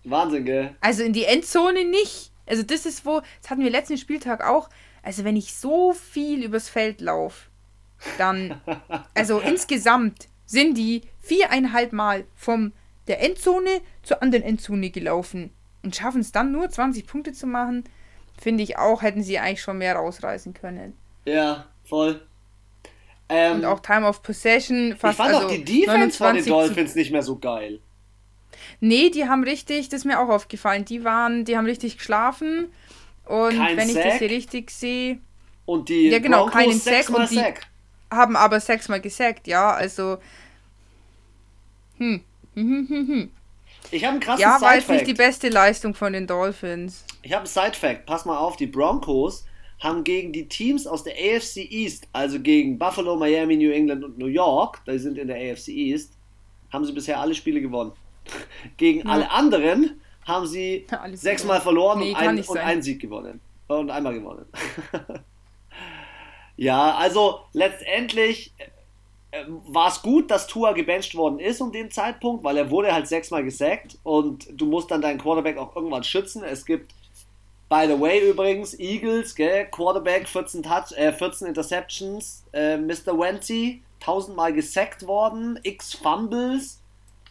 Wahnsinn, 0.03 0.45
gell? 0.45 0.75
Also 0.81 1.03
in 1.03 1.13
die 1.13 1.25
Endzone 1.25 1.85
nicht. 1.85 2.30
Also 2.51 2.63
das 2.63 2.85
ist 2.85 3.05
wo, 3.05 3.21
das 3.41 3.49
hatten 3.49 3.63
wir 3.63 3.69
letzten 3.71 3.97
Spieltag 3.97 4.45
auch. 4.45 4.69
Also 5.03 5.23
wenn 5.23 5.37
ich 5.37 5.55
so 5.55 5.93
viel 5.93 6.43
übers 6.43 6.67
Feld 6.67 6.99
laufe, 6.99 7.47
dann, 8.17 8.59
also 9.15 9.39
insgesamt 9.39 10.27
sind 10.45 10.77
die 10.77 11.03
viereinhalb 11.21 11.93
Mal 11.93 12.25
vom 12.35 12.73
der 13.07 13.23
Endzone 13.23 13.79
zur 14.03 14.21
anderen 14.21 14.43
Endzone 14.43 14.89
gelaufen 14.89 15.51
und 15.81 15.95
schaffen 15.95 16.19
es 16.19 16.33
dann 16.33 16.51
nur 16.51 16.69
20 16.69 17.07
Punkte 17.07 17.31
zu 17.31 17.47
machen, 17.47 17.85
finde 18.39 18.63
ich 18.63 18.77
auch, 18.77 19.01
hätten 19.01 19.23
sie 19.23 19.39
eigentlich 19.39 19.61
schon 19.61 19.77
mehr 19.77 19.95
rausreißen 19.95 20.53
können. 20.53 20.93
Ja, 21.25 21.67
voll. 21.85 22.21
Ähm, 23.29 23.57
Und 23.57 23.65
auch 23.65 23.79
Time 23.79 24.05
of 24.05 24.23
Possession 24.23 24.91
ich 24.91 24.99
fast 24.99 25.17
fand 25.17 25.33
also 25.33 25.47
auch 25.47 25.51
die 25.51 25.63
Defense 25.63 26.17
von 26.17 26.35
den 26.35 26.43
29 26.43 26.43
zu 26.43 26.49
Dolphins 26.49 26.95
nicht 26.95 27.11
mehr 27.11 27.23
so 27.23 27.37
geil. 27.37 27.79
Nee, 28.81 29.09
die 29.11 29.25
haben 29.29 29.43
richtig, 29.43 29.89
das 29.89 29.99
ist 30.01 30.05
mir 30.05 30.19
auch 30.19 30.27
aufgefallen, 30.29 30.83
die 30.85 31.03
waren, 31.05 31.45
die 31.45 31.55
haben 31.55 31.65
richtig 31.65 31.97
geschlafen. 31.99 32.67
Und 33.25 33.55
Kein 33.55 33.77
wenn 33.77 33.87
ich 33.87 33.93
Sack. 33.93 34.03
das 34.05 34.15
hier 34.19 34.29
richtig 34.29 34.71
sehe, 34.71 35.19
Und 35.65 35.87
die 35.87 36.09
Ja, 36.09 36.19
genau, 36.19 36.45
Broncos 36.47 36.53
keinen 36.53 36.79
Sack 36.79 37.09
und 37.11 37.29
die- 37.29 37.35
Sack. 37.35 37.61
haben 38.11 38.35
aber 38.35 38.59
sechsmal 38.59 38.99
gesackt, 38.99 39.47
ja, 39.47 39.69
also. 39.71 40.17
Hm. 41.97 42.21
Hm, 42.55 42.87
hm, 42.89 43.07
hm. 43.07 43.31
Ich 43.91 44.03
habe 44.03 44.13
einen 44.13 44.19
krassen 44.19 44.41
Ja, 44.41 44.59
war 44.61 44.75
jetzt 44.75 44.89
nicht 44.89 45.07
die 45.07 45.13
beste 45.13 45.49
Leistung 45.49 45.93
von 45.93 46.13
den 46.13 46.25
Dolphins. 46.27 47.05
Ich 47.21 47.31
habe 47.33 47.41
einen 47.41 47.47
Side-Fact. 47.47 48.05
Pass 48.05 48.25
mal 48.25 48.37
auf, 48.37 48.55
die 48.57 48.67
Broncos 48.67 49.45
haben 49.79 50.03
gegen 50.03 50.31
die 50.31 50.47
Teams 50.47 50.85
aus 50.87 51.03
der 51.03 51.13
AFC 51.13 51.57
East, 51.69 52.07
also 52.13 52.39
gegen 52.39 52.77
Buffalo, 52.77 53.15
Miami, 53.15 53.57
New 53.57 53.71
England 53.71 54.03
und 54.03 54.17
New 54.17 54.27
York, 54.27 54.81
die 54.87 54.97
sind 54.99 55.17
in 55.17 55.27
der 55.27 55.37
AFC 55.37 55.69
East, 55.69 56.13
haben 56.71 56.85
sie 56.85 56.91
bisher 56.93 57.19
alle 57.19 57.33
Spiele 57.35 57.61
gewonnen. 57.61 57.91
Gegen 58.77 59.07
ja. 59.07 59.13
alle 59.13 59.31
anderen 59.31 60.01
haben 60.25 60.45
sie 60.45 60.85
sechsmal 61.13 61.61
verloren 61.61 61.99
nee, 61.99 62.11
und, 62.11 62.15
ein, 62.17 62.39
und 62.39 62.57
einen 62.57 62.81
Sieg 62.81 63.01
gewonnen. 63.01 63.41
Und 63.67 63.89
einmal 63.89 64.13
gewonnen. 64.13 64.45
ja, 66.57 66.95
also 66.95 67.39
letztendlich 67.53 68.53
äh, 69.31 69.43
war 69.47 69.87
es 69.87 70.01
gut, 70.01 70.29
dass 70.29 70.47
Tua 70.47 70.73
gebencht 70.73 71.15
worden 71.15 71.39
ist 71.39 71.61
um 71.61 71.71
den 71.71 71.89
Zeitpunkt, 71.89 72.43
weil 72.43 72.57
er 72.57 72.69
wurde 72.69 72.93
halt 72.93 73.07
sechsmal 73.07 73.43
gesackt 73.43 73.97
und 74.03 74.47
du 74.51 74.65
musst 74.65 74.91
dann 74.91 75.01
deinen 75.01 75.19
Quarterback 75.19 75.57
auch 75.57 75.75
irgendwann 75.75 76.03
schützen. 76.03 76.43
Es 76.43 76.65
gibt, 76.65 76.93
by 77.69 77.85
the 77.87 77.99
way 77.99 78.29
übrigens, 78.29 78.77
Eagles, 78.77 79.35
gell, 79.35 79.65
Quarterback, 79.71 80.27
14, 80.27 80.63
Touch, 80.63 80.91
äh, 80.97 81.13
14 81.13 81.47
Interceptions, 81.47 82.43
äh, 82.51 82.77
Mr. 82.77 83.17
Wenty, 83.17 83.83
tausendmal 84.01 84.51
gesackt 84.51 85.07
worden, 85.07 85.59
x 85.63 85.93
Fumbles 85.93 86.80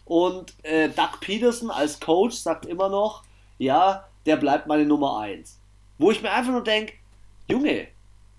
und 0.05 0.53
äh, 0.63 0.89
Doug 0.89 1.19
Peterson 1.19 1.71
als 1.71 1.99
Coach 1.99 2.35
sagt 2.35 2.65
immer 2.65 2.89
noch, 2.89 3.23
ja, 3.57 4.05
der 4.25 4.37
bleibt 4.37 4.67
meine 4.67 4.85
Nummer 4.85 5.19
1. 5.19 5.59
Wo 5.97 6.11
ich 6.11 6.21
mir 6.21 6.31
einfach 6.31 6.51
nur 6.51 6.63
denke, 6.63 6.93
Junge, 7.47 7.87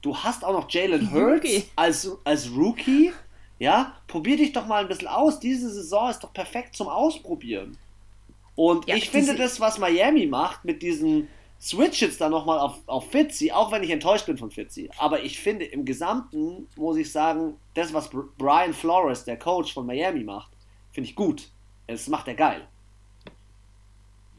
du 0.00 0.16
hast 0.16 0.44
auch 0.44 0.52
noch 0.52 0.70
Jalen 0.70 1.12
Hurts 1.12 1.64
als, 1.76 2.10
als 2.24 2.50
Rookie 2.50 3.12
ja, 3.62 3.94
probier 4.08 4.36
dich 4.36 4.52
doch 4.52 4.66
mal 4.66 4.82
ein 4.82 4.88
bisschen 4.88 5.06
aus. 5.06 5.38
Diese 5.38 5.70
Saison 5.70 6.10
ist 6.10 6.18
doch 6.18 6.32
perfekt 6.32 6.74
zum 6.74 6.88
Ausprobieren. 6.88 7.78
Und 8.56 8.88
ja, 8.88 8.96
ich 8.96 9.08
finde 9.08 9.36
das, 9.36 9.60
was 9.60 9.78
Miami 9.78 10.26
macht 10.26 10.64
mit 10.64 10.82
diesen 10.82 11.28
Switches 11.60 12.18
dann 12.18 12.32
nochmal 12.32 12.58
auf, 12.58 12.80
auf 12.86 13.08
Fitzy, 13.12 13.52
auch 13.52 13.70
wenn 13.70 13.84
ich 13.84 13.90
enttäuscht 13.90 14.26
bin 14.26 14.36
von 14.36 14.50
Fitzy, 14.50 14.90
aber 14.98 15.22
ich 15.22 15.38
finde 15.38 15.64
im 15.64 15.84
Gesamten, 15.84 16.66
muss 16.74 16.96
ich 16.96 17.12
sagen, 17.12 17.54
das, 17.74 17.94
was 17.94 18.10
Brian 18.36 18.74
Flores, 18.74 19.24
der 19.24 19.38
Coach 19.38 19.72
von 19.72 19.86
Miami 19.86 20.24
macht, 20.24 20.50
finde 20.92 21.10
ich 21.10 21.16
gut. 21.16 21.48
Das 21.86 22.08
macht 22.08 22.28
er 22.28 22.34
geil. 22.34 22.66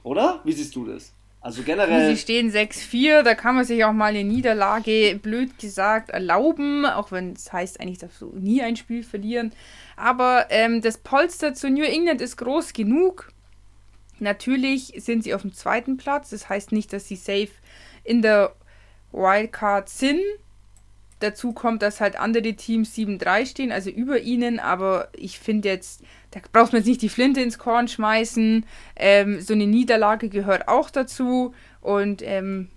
Oder? 0.03 0.41
Wie 0.43 0.53
siehst 0.53 0.75
du 0.75 0.85
das? 0.85 1.13
Also 1.43 1.61
generell. 1.63 2.15
Sie 2.15 2.21
stehen 2.21 2.51
6-4, 2.51 3.21
da 3.21 3.35
kann 3.35 3.55
man 3.55 3.65
sich 3.65 3.84
auch 3.84 3.91
mal 3.91 4.05
eine 4.05 4.23
Niederlage, 4.23 5.19
blöd 5.21 5.59
gesagt, 5.59 6.09
erlauben, 6.09 6.85
auch 6.85 7.11
wenn 7.11 7.34
es 7.34 7.51
heißt 7.51 7.81
eigentlich, 7.81 7.97
dass 7.97 8.17
du 8.19 8.31
nie 8.34 8.61
ein 8.61 8.77
Spiel 8.77 9.03
verlieren. 9.03 9.51
Aber 9.97 10.47
ähm, 10.51 10.81
das 10.81 10.97
Polster 10.97 11.53
zu 11.53 11.69
New 11.69 11.84
England 11.84 12.21
ist 12.21 12.38
groß 12.38 12.71
genug. 12.71 13.34
Natürlich 14.19 14.93
sind 14.97 15.25
sie 15.25 15.34
auf 15.34 15.41
dem 15.41 15.53
zweiten 15.53 15.97
Platz. 15.97 16.30
Das 16.30 16.47
heißt 16.47 16.71
nicht, 16.71 16.93
dass 16.93 17.09
sie 17.09 17.17
safe 17.17 17.51
in 18.05 18.21
der 18.21 18.55
Wildcard 19.11 19.89
sind. 19.89 20.21
Dazu 21.19 21.51
kommt, 21.51 21.81
dass 21.81 21.99
halt 21.99 22.17
andere 22.17 22.53
Teams 22.53 22.95
7-3 22.95 23.45
stehen, 23.45 23.71
also 23.73 23.89
über 23.89 24.21
ihnen. 24.21 24.59
Aber 24.59 25.09
ich 25.13 25.39
finde 25.39 25.67
jetzt, 25.67 26.03
da 26.34 26.39
braucht 26.51 26.73
man 26.73 26.80
jetzt 26.81 26.88
nicht 26.88 27.01
die 27.03 27.10
Flinte 27.10 27.41
ins 27.41 27.60
Korn 27.60 27.88
schmeißen. 27.88 28.65
Ähm, 28.95 29.39
so 29.39 29.53
eine 29.53 29.68
Niederlage 29.68 30.30
gehört 30.30 30.68
auch 30.68 30.89
dazu. 30.89 31.53
Und 31.80 32.23
ähm, 32.23 32.69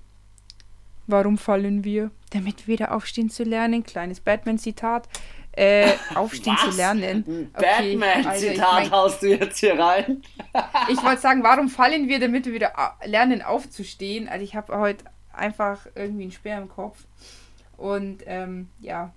warum 1.06 1.38
fallen 1.38 1.82
wir? 1.82 2.10
Damit 2.30 2.68
wieder 2.68 2.92
aufstehen 2.94 3.30
zu 3.30 3.44
lernen. 3.44 3.82
Kleines 3.82 4.20
Batman-Zitat. 4.20 5.08
Äh, 5.52 5.92
aufstehen 6.14 6.56
Was? 6.62 6.70
zu 6.70 6.76
lernen. 6.76 7.50
Okay, 7.54 7.96
Batman-Zitat 7.96 8.68
also 8.68 8.90
haust 8.90 9.22
du 9.22 9.28
jetzt 9.28 9.58
hier 9.58 9.78
rein? 9.78 10.20
ich 10.90 11.02
wollte 11.02 11.22
sagen, 11.22 11.42
warum 11.42 11.70
fallen 11.70 12.08
wir, 12.08 12.20
damit 12.20 12.44
wir 12.44 12.52
wieder 12.52 12.72
lernen 13.04 13.40
aufzustehen? 13.40 14.28
Also 14.28 14.44
ich 14.44 14.54
habe 14.54 14.76
heute 14.76 15.06
einfach 15.32 15.86
irgendwie 15.94 16.24
einen 16.24 16.32
Speer 16.32 16.58
im 16.58 16.68
Kopf. 16.68 17.06
Und 17.78 18.22
ähm, 18.26 18.68
ja. 18.80 19.12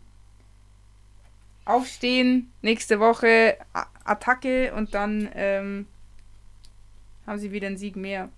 Aufstehen, 1.70 2.52
nächste 2.64 3.00
Woche 3.00 3.56
Attacke 4.04 4.74
und 4.74 4.96
dann 4.96 5.30
ähm, 5.36 5.86
haben 7.28 7.38
sie 7.38 7.52
wieder 7.52 7.68
einen 7.68 7.78
Sieg 7.78 7.96
mehr. 7.96 8.30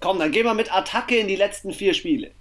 Komm, 0.00 0.18
dann 0.18 0.32
gehen 0.32 0.44
wir 0.44 0.54
mit 0.54 0.74
Attacke 0.74 1.16
in 1.16 1.28
die 1.28 1.36
letzten 1.36 1.72
vier 1.72 1.94
Spiele. 1.94 2.32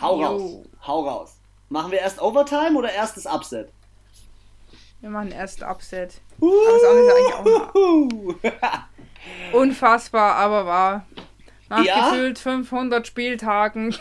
Hau 0.00 0.20
jo. 0.20 0.26
raus. 0.26 0.66
Hau 0.84 1.08
raus. 1.08 1.36
Machen 1.68 1.92
wir 1.92 2.00
erst 2.00 2.20
Overtime 2.20 2.76
oder 2.76 2.92
erstes 2.92 3.24
Upset? 3.24 3.70
Wir 5.00 5.10
machen 5.10 5.30
erst 5.30 5.62
Upset. 5.62 6.20
Uh, 6.40 6.50
aber 6.50 8.42
das 8.42 8.82
Unfassbar, 9.52 10.34
aber 10.34 10.66
wahr. 10.66 11.06
Nach 11.68 11.84
ja? 11.84 12.10
gefühlt 12.10 12.40
500 12.40 13.06
Spieltagen. 13.06 13.94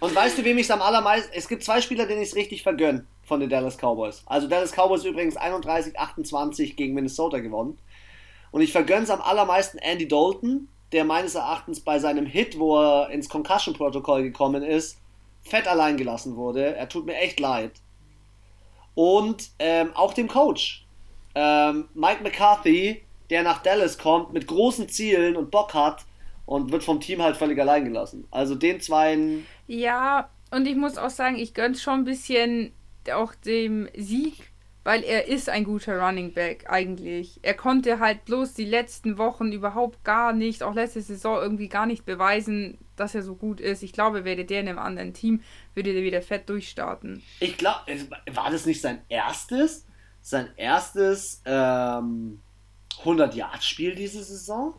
Und 0.00 0.14
weißt 0.14 0.38
du, 0.38 0.44
wem 0.44 0.58
ich 0.58 0.66
es 0.66 0.70
am 0.70 0.82
allermeisten. 0.82 1.30
Es 1.34 1.48
gibt 1.48 1.64
zwei 1.64 1.80
Spieler, 1.80 2.06
denen 2.06 2.22
ich 2.22 2.28
es 2.28 2.36
richtig 2.36 2.62
vergönne 2.62 3.06
von 3.24 3.40
den 3.40 3.48
Dallas 3.48 3.78
Cowboys. 3.78 4.22
Also 4.26 4.46
Dallas 4.46 4.72
Cowboys 4.72 5.04
übrigens 5.04 5.38
31-28 5.38 6.74
gegen 6.74 6.94
Minnesota 6.94 7.38
gewonnen. 7.38 7.78
Und 8.50 8.60
ich 8.60 8.72
vergönne 8.72 9.04
es 9.04 9.10
am 9.10 9.20
allermeisten 9.20 9.78
Andy 9.78 10.06
Dalton, 10.06 10.68
der 10.92 11.04
meines 11.04 11.34
Erachtens 11.34 11.80
bei 11.80 11.98
seinem 11.98 12.26
Hit, 12.26 12.58
wo 12.58 12.78
er 12.78 13.10
ins 13.10 13.28
Concussion-Protokoll 13.28 14.22
gekommen 14.22 14.62
ist, 14.62 14.98
fett 15.42 15.66
allein 15.66 15.96
gelassen 15.96 16.36
wurde. 16.36 16.74
Er 16.76 16.88
tut 16.88 17.06
mir 17.06 17.16
echt 17.16 17.40
leid. 17.40 17.72
Und 18.94 19.50
ähm, 19.58 19.90
auch 19.94 20.14
dem 20.14 20.28
Coach, 20.28 20.86
ähm, 21.34 21.88
Mike 21.94 22.22
McCarthy, 22.22 23.02
der 23.30 23.42
nach 23.42 23.62
Dallas 23.62 23.98
kommt 23.98 24.32
mit 24.32 24.46
großen 24.46 24.88
Zielen 24.88 25.36
und 25.36 25.50
Bock 25.50 25.74
hat, 25.74 26.04
und 26.46 26.72
wird 26.72 26.84
vom 26.84 27.00
Team 27.00 27.20
halt 27.22 27.36
völlig 27.36 27.58
allein 27.60 27.84
gelassen. 27.84 28.26
Also 28.30 28.54
den 28.54 28.80
zweien. 28.80 29.46
Ja, 29.66 30.30
und 30.50 30.66
ich 30.66 30.76
muss 30.76 30.96
auch 30.96 31.10
sagen, 31.10 31.36
ich 31.36 31.52
gönn's 31.52 31.82
schon 31.82 32.00
ein 32.00 32.04
bisschen 32.04 32.72
auch 33.12 33.34
dem 33.34 33.88
Sieg, 33.96 34.52
weil 34.84 35.02
er 35.02 35.26
ist 35.26 35.48
ein 35.48 35.64
guter 35.64 36.00
Running 36.00 36.32
Back 36.32 36.66
eigentlich. 36.68 37.40
Er 37.42 37.54
konnte 37.54 37.98
halt 37.98 38.24
bloß 38.24 38.54
die 38.54 38.64
letzten 38.64 39.18
Wochen 39.18 39.50
überhaupt 39.52 40.04
gar 40.04 40.32
nicht, 40.32 40.62
auch 40.62 40.74
letzte 40.74 41.02
Saison 41.02 41.38
irgendwie 41.42 41.68
gar 41.68 41.86
nicht 41.86 42.06
beweisen, 42.06 42.78
dass 42.94 43.14
er 43.14 43.22
so 43.22 43.34
gut 43.34 43.60
ist. 43.60 43.82
Ich 43.82 43.92
glaube, 43.92 44.24
wäre 44.24 44.44
der 44.44 44.60
in 44.60 44.68
einem 44.68 44.78
anderen 44.78 45.12
Team, 45.12 45.42
würde 45.74 45.92
der 45.92 46.02
wieder 46.02 46.22
fett 46.22 46.48
durchstarten. 46.48 47.22
Ich 47.40 47.58
glaube, 47.58 47.80
war 48.32 48.50
das 48.50 48.64
nicht 48.64 48.80
sein 48.80 49.02
erstes, 49.08 49.84
sein 50.22 50.48
erstes 50.56 51.42
ähm, 51.44 52.40
100-Yard-Spiel 53.02 53.96
diese 53.96 54.22
Saison? 54.22 54.74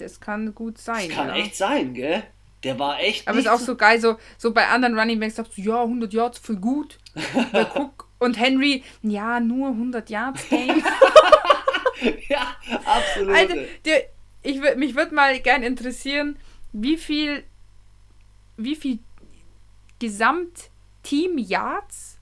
Das 0.00 0.20
kann 0.20 0.54
gut 0.54 0.78
sein. 0.78 1.08
Das 1.08 1.16
kann 1.16 1.28
ja. 1.28 1.36
echt 1.36 1.56
sein, 1.56 1.94
gell? 1.94 2.22
Der 2.62 2.78
war 2.78 3.00
echt. 3.00 3.26
Aber 3.26 3.38
ist 3.38 3.48
auch 3.48 3.58
so 3.58 3.74
geil, 3.74 3.98
so, 4.00 4.18
so 4.36 4.52
bei 4.52 4.68
anderen 4.68 4.98
Running 4.98 5.18
Backs 5.18 5.36
sagst 5.36 5.56
du, 5.56 5.62
ja, 5.62 5.80
100 5.82 6.12
Yards 6.12 6.38
voll 6.38 6.56
gut. 6.56 6.98
Cook 7.74 8.06
und 8.18 8.38
Henry, 8.38 8.84
ja, 9.02 9.40
nur 9.40 9.68
100 9.68 10.10
Yards 10.10 10.46
Game. 10.48 10.78
ja, 12.28 12.54
absolut. 12.84 13.34
Also, 13.34 13.54
der, 13.86 14.02
ich, 14.42 14.60
mich 14.76 14.94
würde 14.94 15.14
mal 15.14 15.40
gern 15.40 15.62
interessieren, 15.62 16.36
wie 16.72 16.98
viel, 16.98 17.44
wie 18.58 18.76
viel 18.76 18.98
Gesamt-Team-Yards 19.98 22.19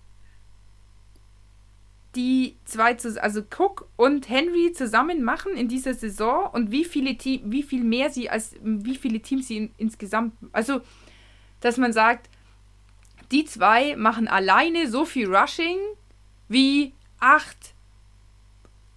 die 2.19 2.57
zwei, 2.65 2.97
also 3.20 3.43
Cook 3.43 3.89
und 3.95 4.28
Henry 4.28 4.73
zusammen 4.73 5.23
machen 5.23 5.57
in 5.57 5.69
dieser 5.69 5.95
Saison 5.95 6.51
und 6.53 6.73
wie 6.73 6.85
viele 6.85 7.16
Team, 7.16 7.43
wie 7.45 7.62
viel 7.62 7.85
mehr 7.85 8.11
sie 8.11 8.28
als 8.28 8.57
wie 8.61 8.97
viele 8.97 9.20
Teams 9.20 9.47
sie 9.47 9.57
in, 9.57 9.70
insgesamt, 9.78 10.32
also 10.51 10.81
dass 11.61 11.77
man 11.77 11.93
sagt, 11.93 12.28
die 13.31 13.45
zwei 13.45 13.95
machen 13.95 14.27
alleine 14.27 14.89
so 14.89 15.05
viel 15.05 15.32
Rushing 15.32 15.78
wie 16.49 16.93
acht 17.20 17.74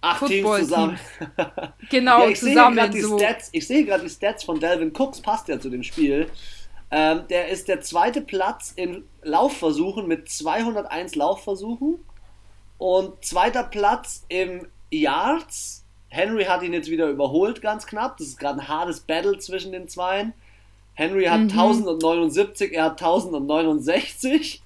Acht 0.00 0.26
Teams 0.26 0.58
zusammen. 0.58 0.98
genau, 1.90 2.24
ja, 2.24 2.30
ich 2.30 2.40
zusammen. 2.40 2.92
Sehe 2.92 3.02
so. 3.02 3.18
Stats, 3.20 3.50
ich 3.52 3.68
sehe 3.68 3.84
gerade 3.84 4.02
die 4.02 4.10
Stats 4.10 4.42
von 4.42 4.58
Delvin 4.58 4.92
Cooks, 4.92 5.20
passt 5.20 5.46
ja 5.46 5.60
zu 5.60 5.70
dem 5.70 5.84
Spiel. 5.84 6.28
Ähm, 6.90 7.22
der 7.30 7.50
ist 7.50 7.68
der 7.68 7.82
zweite 7.82 8.20
Platz 8.20 8.72
in 8.74 9.04
Laufversuchen 9.22 10.08
mit 10.08 10.28
201 10.28 11.14
Laufversuchen. 11.14 12.00
Und 12.82 13.24
zweiter 13.24 13.62
Platz 13.62 14.24
im 14.26 14.66
Yards. 14.90 15.84
Henry 16.08 16.46
hat 16.46 16.64
ihn 16.64 16.72
jetzt 16.72 16.90
wieder 16.90 17.06
überholt, 17.06 17.62
ganz 17.62 17.86
knapp. 17.86 18.16
Das 18.16 18.26
ist 18.26 18.40
gerade 18.40 18.58
ein 18.58 18.66
hartes 18.66 18.98
Battle 18.98 19.38
zwischen 19.38 19.70
den 19.70 19.86
Zweien. 19.86 20.32
Henry 20.94 21.26
hat 21.26 21.42
mhm. 21.42 21.50
1079, 21.50 22.72
er 22.72 22.86
hat 22.86 23.00
1069. 23.00 24.64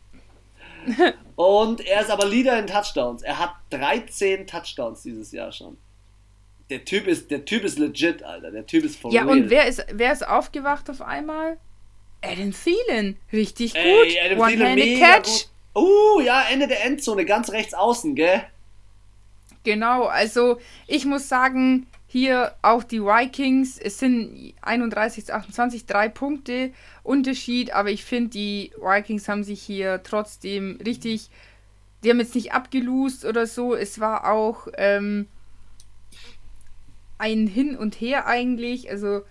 und 1.36 1.86
er 1.86 2.01
ist 2.01 2.10
aber 2.10 2.24
Leader 2.24 2.59
in 2.59 2.66
Touchdowns. 2.66 3.20
Er 3.20 3.38
hat 3.38 3.51
13 3.68 4.47
Touchdowns 4.47 5.02
dieses 5.02 5.30
Jahr 5.32 5.52
schon. 5.52 5.76
Der 6.70 6.86
Typ 6.86 7.06
ist, 7.06 7.30
der 7.30 7.44
typ 7.44 7.64
ist 7.64 7.78
legit, 7.78 8.22
Alter. 8.22 8.51
Der 8.51 8.66
Typ 8.66 8.84
ist 8.84 8.98
for 8.98 9.12
Ja, 9.12 9.24
real. 9.24 9.32
und 9.32 9.51
wer 9.51 9.66
ist, 9.66 9.84
wer 9.93 10.14
ist 10.14 10.26
aufgewacht 10.26 10.88
auf 10.88 11.02
einmal? 11.02 11.59
Adam 12.22 12.55
Thielen. 12.55 13.18
Richtig 13.30 13.74
gut. 13.74 13.82
Ey, 13.82 14.18
Adam 14.24 14.38
One-handed 14.38 15.01
Catch. 15.01 15.24
Gut. 15.26 15.51
Uh, 15.77 16.20
ja, 16.20 16.44
Ende 16.51 16.69
der 16.69 16.86
Endzone, 16.86 17.27
ganz 17.27 17.51
rechts 17.51 17.74
außen, 17.74 18.15
gell? 18.15 18.43
Genau, 19.62 20.05
also 20.05 20.59
ich 20.86 21.05
muss 21.05 21.28
sagen, 21.28 21.86
hier 22.07 22.55
auch 22.62 22.82
die 22.82 23.03
Vikings, 23.03 23.78
es 23.78 23.98
sind 23.98 24.55
31 24.62 25.27
zu 25.27 25.35
28, 25.35 25.85
drei 25.85 26.09
Punkte 26.09 26.73
Unterschied, 27.03 27.74
aber 27.74 27.90
ich 27.90 28.05
finde, 28.07 28.31
die 28.31 28.73
Vikings 28.81 29.28
haben 29.28 29.44
sich 29.44 29.61
hier 29.61 30.03
trotzdem 30.03 30.78
richtig, 30.86 31.28
die 32.03 32.09
haben 32.11 32.20
jetzt 32.20 32.35
nicht 32.35 32.53
abgelost 32.53 33.27
oder 33.27 33.47
so, 33.47 33.74
es 33.74 34.01
war 34.01 34.32
auch 34.32 34.69
ähm, 34.78 35.27
ein 37.19 37.47
Hin 37.47 37.77
und 37.77 38.01
Her 38.01 38.27
eigentlich, 38.27 38.89
also 38.89 39.23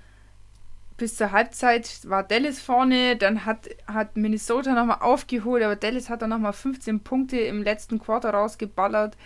bis 0.98 1.18
zur 1.18 1.32
Halbzeit 1.32 1.90
war 2.06 2.24
Dallas 2.24 2.60
vorne, 2.60 3.18
dann 3.18 3.46
hat, 3.46 3.70
hat 3.88 4.16
Minnesota 4.16 4.74
nochmal 4.74 5.00
aufgeholt, 5.02 5.64
aber 5.64 5.76
Dallas 5.76 6.10
hat 6.10 6.22
dann 6.22 6.30
nochmal 6.30 6.54
15 6.54 7.02
Punkte 7.02 7.38
im 7.38 7.64
letzten 7.64 8.00
Quarter 8.00 8.32
rausgeballert 8.32 9.18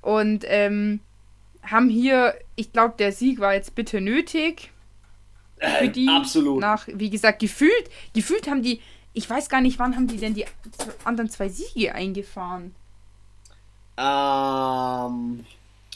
und 0.00 0.44
ähm, 0.48 1.00
haben 1.62 1.88
hier, 1.88 2.34
ich 2.56 2.72
glaube, 2.72 2.94
der 2.98 3.12
Sieg 3.12 3.38
war 3.38 3.54
jetzt 3.54 3.74
bitte 3.74 4.00
nötig. 4.00 4.72
Für 5.58 5.88
die. 5.88 6.08
Absolut. 6.08 6.60
Nach, 6.60 6.88
wie 6.88 7.10
gesagt, 7.10 7.38
gefühlt, 7.38 7.90
gefühlt 8.14 8.48
haben 8.48 8.62
die, 8.62 8.80
ich 9.12 9.28
weiß 9.28 9.48
gar 9.48 9.60
nicht, 9.60 9.78
wann 9.78 9.94
haben 9.94 10.08
die 10.08 10.16
denn 10.16 10.34
die 10.34 10.46
anderen 11.04 11.30
zwei 11.30 11.48
Siege 11.48 11.94
eingefahren? 11.94 12.74
Ähm. 13.96 15.44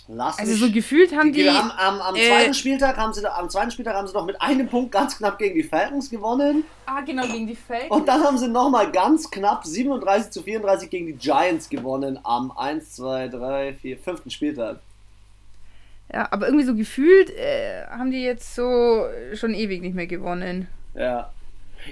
Lass 0.09 0.39
also 0.39 0.55
so 0.55 0.70
gefühlt 0.70 1.16
haben 1.16 1.33
die. 1.33 1.43
die 1.43 1.51
haben, 1.51 1.73
am, 1.73 2.01
am, 2.01 2.15
äh, 2.15 2.28
zweiten 2.28 2.55
Spieltag 2.55 2.97
haben 2.97 3.12
sie, 3.12 3.27
am 3.28 3.51
zweiten 3.51 3.73
Spieltag 3.73 3.97
haben 3.97 4.07
sie 4.07 4.15
noch 4.15 4.24
mit 4.24 4.41
einem 4.41 4.69
Punkt 4.69 4.93
ganz 4.93 5.19
knapp 5.19 5.37
gegen 5.39 5.57
die 5.57 5.65
Falcons 5.65 6.11
gewonnen. 6.11 6.65
Ah, 6.87 7.01
genau, 7.01 7.27
gegen 7.27 7.49
die 7.49 7.57
Falcons. 7.57 7.91
Und 7.91 8.07
dann 8.07 8.23
haben 8.23 8.39
sie 8.39 8.47
nochmal 8.47 8.93
ganz 8.93 9.28
knapp 9.31 9.66
37 9.66 10.31
zu 10.31 10.43
34 10.43 10.91
gegen 10.91 11.07
die 11.07 11.15
Giants 11.15 11.69
gewonnen 11.69 12.20
am 12.23 12.53
1, 12.57 12.93
2, 12.93 13.28
3, 13.28 13.74
4, 13.74 13.99
5. 13.99 14.23
Spieltag. 14.28 14.78
Ja, 16.12 16.28
aber 16.31 16.47
irgendwie 16.47 16.66
so 16.66 16.77
gefühlt 16.77 17.31
äh, 17.31 17.85
haben 17.89 18.12
die 18.12 18.23
jetzt 18.23 18.55
so 18.55 19.07
schon 19.35 19.55
ewig 19.55 19.83
nicht 19.83 19.97
mehr 19.97 20.07
gewonnen. 20.07 20.69
Ja. 20.95 21.33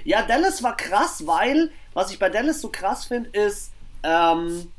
Ja, 0.05 0.21
Dallas 0.23 0.63
war 0.63 0.77
krass, 0.77 1.27
weil, 1.27 1.69
was 1.93 2.11
ich 2.11 2.19
bei 2.19 2.29
Dallas 2.29 2.61
so 2.61 2.69
krass 2.69 3.05
finde, 3.05 3.29
ist, 3.37 3.71
ähm, 4.03 4.71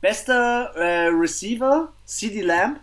bester 0.00 0.72
äh, 0.76 1.08
Receiver, 1.08 1.92
CD 2.04 2.42
Lamb, 2.42 2.80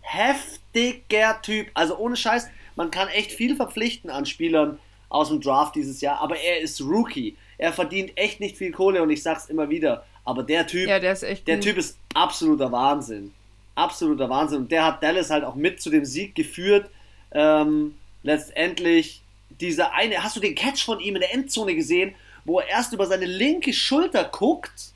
heftiger 0.00 1.40
Typ. 1.42 1.68
Also 1.74 1.96
ohne 1.96 2.16
Scheiß, 2.16 2.48
man 2.76 2.90
kann 2.90 3.08
echt 3.08 3.32
viel 3.32 3.56
verpflichten 3.56 4.10
an 4.10 4.26
Spielern 4.26 4.78
aus 5.08 5.28
dem 5.28 5.40
Draft 5.40 5.74
dieses 5.76 6.00
Jahr, 6.00 6.20
aber 6.20 6.36
er 6.36 6.60
ist 6.60 6.80
Rookie. 6.80 7.36
Er 7.58 7.72
verdient 7.72 8.16
echt 8.16 8.40
nicht 8.40 8.56
viel 8.56 8.72
Kohle 8.72 9.02
und 9.02 9.10
ich 9.10 9.22
sag's 9.22 9.46
immer 9.46 9.70
wieder. 9.70 10.04
Aber 10.24 10.42
der 10.42 10.66
Typ, 10.66 10.88
ja, 10.88 10.98
der, 10.98 11.12
ist 11.12 11.22
echt 11.22 11.46
der 11.46 11.60
Typ 11.60 11.76
ist 11.76 11.98
absoluter 12.14 12.72
Wahnsinn 12.72 13.32
absoluter 13.74 14.28
Wahnsinn. 14.28 14.58
Und 14.60 14.72
der 14.72 14.84
hat 14.84 15.02
Dallas 15.02 15.30
halt 15.30 15.44
auch 15.44 15.54
mit 15.54 15.80
zu 15.80 15.90
dem 15.90 16.04
Sieg 16.04 16.34
geführt. 16.34 16.90
Ähm, 17.32 17.96
letztendlich 18.22 19.22
dieser 19.60 19.92
eine, 19.92 20.22
hast 20.22 20.36
du 20.36 20.40
den 20.40 20.54
Catch 20.54 20.84
von 20.84 21.00
ihm 21.00 21.16
in 21.16 21.20
der 21.20 21.34
Endzone 21.34 21.74
gesehen, 21.74 22.14
wo 22.44 22.60
er 22.60 22.68
erst 22.68 22.92
über 22.92 23.06
seine 23.06 23.26
linke 23.26 23.72
Schulter 23.72 24.24
guckt, 24.24 24.92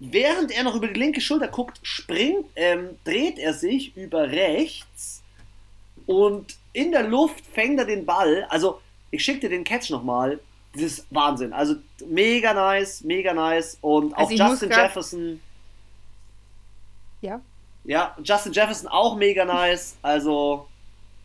während 0.00 0.50
er 0.50 0.64
noch 0.64 0.74
über 0.74 0.88
die 0.88 0.98
linke 0.98 1.20
Schulter 1.20 1.48
guckt, 1.48 1.78
springt, 1.82 2.46
ähm, 2.56 2.96
dreht 3.04 3.38
er 3.38 3.54
sich 3.54 3.96
über 3.96 4.30
rechts 4.30 5.22
und 6.06 6.56
in 6.72 6.90
der 6.90 7.04
Luft 7.04 7.44
fängt 7.46 7.78
er 7.78 7.84
den 7.84 8.06
Ball. 8.06 8.46
Also, 8.48 8.80
ich 9.10 9.24
schicke 9.24 9.40
dir 9.40 9.50
den 9.50 9.64
Catch 9.64 9.90
nochmal. 9.90 10.40
Das 10.72 10.82
ist 10.82 11.06
Wahnsinn. 11.10 11.52
Also, 11.52 11.76
mega 12.06 12.54
nice, 12.54 13.02
mega 13.02 13.34
nice. 13.34 13.76
Und 13.80 14.14
auch 14.14 14.30
also 14.30 14.34
Justin 14.34 14.70
Jefferson. 14.70 15.40
Ja. 17.20 17.40
Ja, 17.84 18.16
Justin 18.22 18.52
Jefferson 18.52 18.88
auch 18.88 19.16
mega 19.16 19.44
nice. 19.44 19.96
Also 20.02 20.66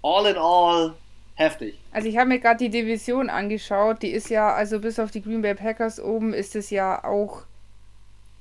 all 0.01 0.25
in 0.25 0.37
all 0.37 0.93
heftig. 1.35 1.77
Also 1.91 2.07
ich 2.07 2.17
habe 2.17 2.29
mir 2.29 2.39
gerade 2.39 2.57
die 2.57 2.69
Division 2.69 3.29
angeschaut. 3.29 4.01
Die 4.01 4.11
ist 4.11 4.29
ja, 4.29 4.53
also 4.53 4.79
bis 4.79 4.99
auf 4.99 5.11
die 5.11 5.21
Green 5.21 5.41
Bay 5.41 5.53
Packers 5.53 5.99
oben 5.99 6.33
ist 6.33 6.55
es 6.55 6.69
ja 6.69 7.03
auch 7.03 7.43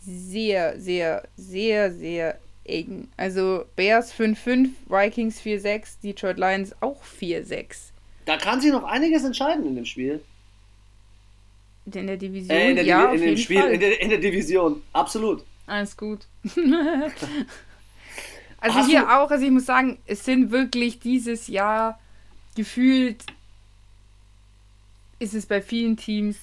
sehr, 0.05 0.79
sehr, 0.79 1.27
sehr, 1.37 1.93
sehr 1.93 2.39
eng. 2.65 3.09
Also 3.17 3.65
Bears 3.77 4.13
5-5, 4.15 4.71
Vikings 4.89 5.41
4-6, 5.41 6.01
Detroit 6.03 6.39
Lions 6.39 6.75
auch 6.81 7.03
4-6. 7.05 7.91
Da 8.25 8.37
kann 8.37 8.61
sich 8.61 8.73
noch 8.73 8.85
einiges 8.85 9.25
entscheiden 9.25 9.67
in 9.67 9.75
dem 9.75 9.85
Spiel. 9.85 10.23
In 11.87 12.07
der 12.07 12.17
Division? 12.17 12.57
Äh, 12.57 12.71
in 12.71 12.77
der, 12.77 12.85
ja, 12.85 13.13
Divi 13.13 13.23
in 13.25 13.31
dem 13.31 13.37
Spiel, 13.37 13.63
in 13.63 13.81
der, 13.81 14.01
in 14.01 14.09
der 14.09 14.19
Division, 14.19 14.83
absolut. 14.93 15.45
Alles 15.67 15.97
gut. 15.97 16.27
Also 18.65 18.79
Hast 18.79 18.89
hier 18.89 19.11
auch, 19.11 19.31
also 19.31 19.45
ich 19.45 19.51
muss 19.51 19.67
sagen, 19.67 19.99
es 20.07 20.25
sind 20.25 20.51
wirklich 20.51 20.99
dieses 20.99 21.49
Jahr 21.49 22.01
gefühlt, 22.57 23.23
ist 25.19 25.35
es 25.35 25.45
bei 25.45 25.61
vielen 25.61 25.99
Teams 25.99 26.39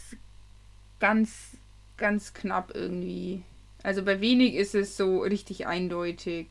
ganz, 1.00 1.58
ganz 1.98 2.32
knapp 2.36 2.76
irgendwie. 2.76 3.42
Also 3.84 4.04
bei 4.04 4.22
wenig 4.22 4.56
ist 4.56 4.76
es 4.76 4.98
so 4.98 5.20
richtig 5.20 5.68
eindeutig. 5.68 6.48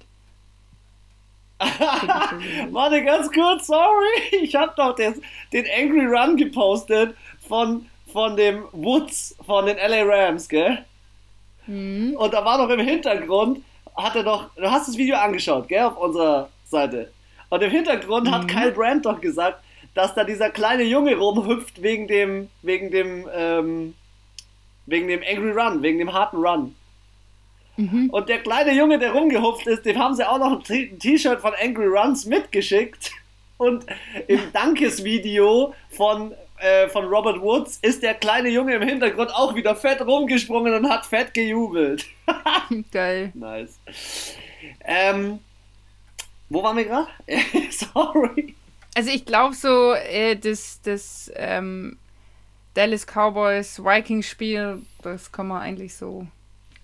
Warte 2.70 3.04
ganz 3.04 3.30
kurz, 3.30 3.66
sorry. 3.66 4.42
Ich 4.42 4.54
habe 4.54 4.72
doch 4.76 4.94
den, 4.94 5.22
den 5.52 5.66
Angry 5.78 6.06
Run 6.06 6.36
gepostet 6.36 7.14
von, 7.46 7.86
von 8.12 8.36
dem 8.36 8.64
Woods 8.72 9.36
von 9.44 9.66
den 9.66 9.76
LA 9.76 10.02
Rams, 10.04 10.48
gell? 10.48 10.84
Mhm. 11.66 12.16
Und 12.16 12.32
da 12.32 12.44
war 12.44 12.58
noch 12.58 12.70
im 12.70 12.80
Hintergrund 12.80 13.62
hat 14.02 14.16
er 14.16 14.22
doch, 14.22 14.50
du 14.56 14.70
hast 14.70 14.88
das 14.88 14.96
Video 14.96 15.16
angeschaut, 15.16 15.68
gell, 15.68 15.82
auf 15.82 15.96
unserer 15.96 16.48
Seite. 16.64 17.10
Und 17.48 17.62
im 17.62 17.70
Hintergrund 17.70 18.26
mhm. 18.26 18.32
hat 18.32 18.48
Kyle 18.48 18.72
Brandt 18.72 19.06
doch 19.06 19.20
gesagt, 19.20 19.62
dass 19.94 20.14
da 20.14 20.24
dieser 20.24 20.50
kleine 20.50 20.84
Junge 20.84 21.16
rumhüpft 21.16 21.82
wegen 21.82 22.06
dem, 22.06 22.48
wegen 22.62 22.90
dem, 22.90 23.28
ähm, 23.34 23.94
wegen 24.86 25.08
dem 25.08 25.20
Angry 25.28 25.50
Run, 25.50 25.82
wegen 25.82 25.98
dem 25.98 26.12
harten 26.12 26.36
Run. 26.36 26.74
Mhm. 27.80 28.10
Und 28.10 28.28
der 28.28 28.40
kleine 28.40 28.72
Junge, 28.72 28.98
der 28.98 29.12
rumgehupft 29.12 29.66
ist, 29.66 29.86
dem 29.86 29.98
haben 29.98 30.14
sie 30.14 30.28
auch 30.28 30.38
noch 30.38 30.60
ein 30.68 30.98
T-Shirt 30.98 31.40
von 31.40 31.52
Angry 31.60 31.86
Runs 31.86 32.26
mitgeschickt. 32.26 33.12
Und 33.56 33.86
im 34.26 34.40
Dankesvideo 34.52 35.74
von, 35.90 36.34
äh, 36.58 36.88
von 36.88 37.06
Robert 37.06 37.40
Woods 37.40 37.78
ist 37.80 38.02
der 38.02 38.14
kleine 38.14 38.50
Junge 38.50 38.74
im 38.74 38.82
Hintergrund 38.82 39.34
auch 39.34 39.54
wieder 39.54 39.74
fett 39.74 40.02
rumgesprungen 40.02 40.74
und 40.74 40.90
hat 40.90 41.06
fett 41.06 41.32
gejubelt. 41.32 42.04
Geil. 42.92 43.32
Nice. 43.34 43.78
Ähm, 44.84 45.38
wo 46.50 46.62
waren 46.62 46.76
wir 46.76 46.84
gerade? 46.84 47.08
Sorry. 47.70 48.54
Also 48.94 49.10
ich 49.10 49.24
glaube 49.24 49.54
so, 49.54 49.94
äh, 49.94 50.36
das, 50.36 50.80
das 50.82 51.32
ähm, 51.34 51.96
Dallas 52.74 53.06
Cowboys 53.06 53.82
Vikings 53.82 54.26
Spiel, 54.26 54.82
das 55.02 55.32
kann 55.32 55.48
man 55.48 55.62
eigentlich 55.62 55.94
so 55.94 56.26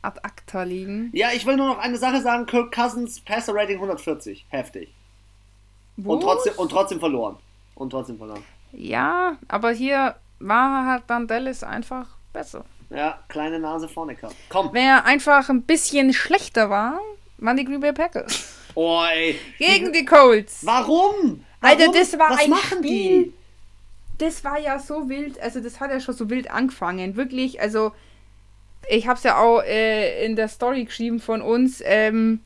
ad 0.02 0.18
acta 0.22 0.62
legen. 0.62 1.10
Ja, 1.12 1.28
ich 1.32 1.46
will 1.46 1.56
nur 1.56 1.66
noch 1.66 1.78
eine 1.78 1.98
Sache 1.98 2.20
sagen, 2.22 2.46
Kirk 2.46 2.74
Cousins 2.74 3.20
Passer 3.20 3.54
Rating 3.54 3.76
140, 3.76 4.46
heftig. 4.48 4.92
Und 6.02 6.20
trotzdem, 6.20 6.54
und 6.56 6.70
trotzdem 6.70 7.00
verloren. 7.00 7.36
Und 7.74 7.90
trotzdem 7.90 8.18
verloren. 8.18 8.42
Ja, 8.72 9.38
aber 9.48 9.70
hier 9.70 10.16
war 10.38 10.86
halt 10.86 11.04
dann 11.06 11.26
Dallas 11.26 11.62
einfach 11.62 12.06
besser. 12.32 12.64
Ja, 12.90 13.18
kleine 13.28 13.58
Nase 13.58 13.88
vorne 13.88 14.14
gehabt. 14.14 14.36
Komm. 14.48 14.70
Wer 14.72 15.04
einfach 15.04 15.48
ein 15.48 15.62
bisschen 15.62 16.12
schlechter 16.12 16.70
war, 16.70 17.00
waren 17.38 17.56
die 17.56 17.64
Green 17.64 17.80
Bay 17.80 17.92
Packers. 17.92 18.54
Oh, 18.74 19.02
ey. 19.10 19.40
Gegen 19.58 19.92
die, 19.92 20.00
die 20.00 20.04
Colts. 20.04 20.64
Warum? 20.64 21.14
Warum? 21.14 21.44
Alter, 21.60 21.90
das 21.92 22.18
war 22.18 22.30
Was 22.30 22.44
ein 22.44 22.50
machen 22.50 22.78
Spiel. 22.78 23.24
Die? 23.24 23.32
Das 24.18 24.44
war 24.44 24.58
ja 24.58 24.78
so 24.78 25.08
wild, 25.08 25.40
also 25.40 25.60
das 25.60 25.80
hat 25.80 25.90
ja 25.90 26.00
schon 26.00 26.14
so 26.14 26.30
wild 26.30 26.50
angefangen. 26.50 27.16
Wirklich, 27.16 27.60
also 27.60 27.92
ich 28.88 29.06
habe 29.06 29.16
es 29.16 29.24
ja 29.24 29.38
auch 29.38 29.62
äh, 29.62 30.24
in 30.24 30.36
der 30.36 30.48
Story 30.48 30.84
geschrieben 30.84 31.20
von 31.20 31.42
uns. 31.42 31.82
Ähm, 31.84 32.40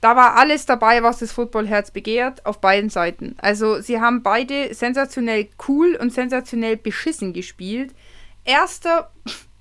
da 0.00 0.16
war 0.16 0.36
alles 0.36 0.66
dabei, 0.66 1.02
was 1.02 1.20
das 1.20 1.32
Footballherz 1.32 1.90
begehrt, 1.90 2.44
auf 2.44 2.60
beiden 2.60 2.90
Seiten. 2.90 3.36
Also 3.40 3.80
sie 3.80 4.00
haben 4.00 4.22
beide 4.22 4.74
sensationell 4.74 5.48
cool 5.66 5.96
und 5.96 6.12
sensationell 6.12 6.76
beschissen 6.76 7.32
gespielt. 7.32 7.94
Erster, 8.44 9.10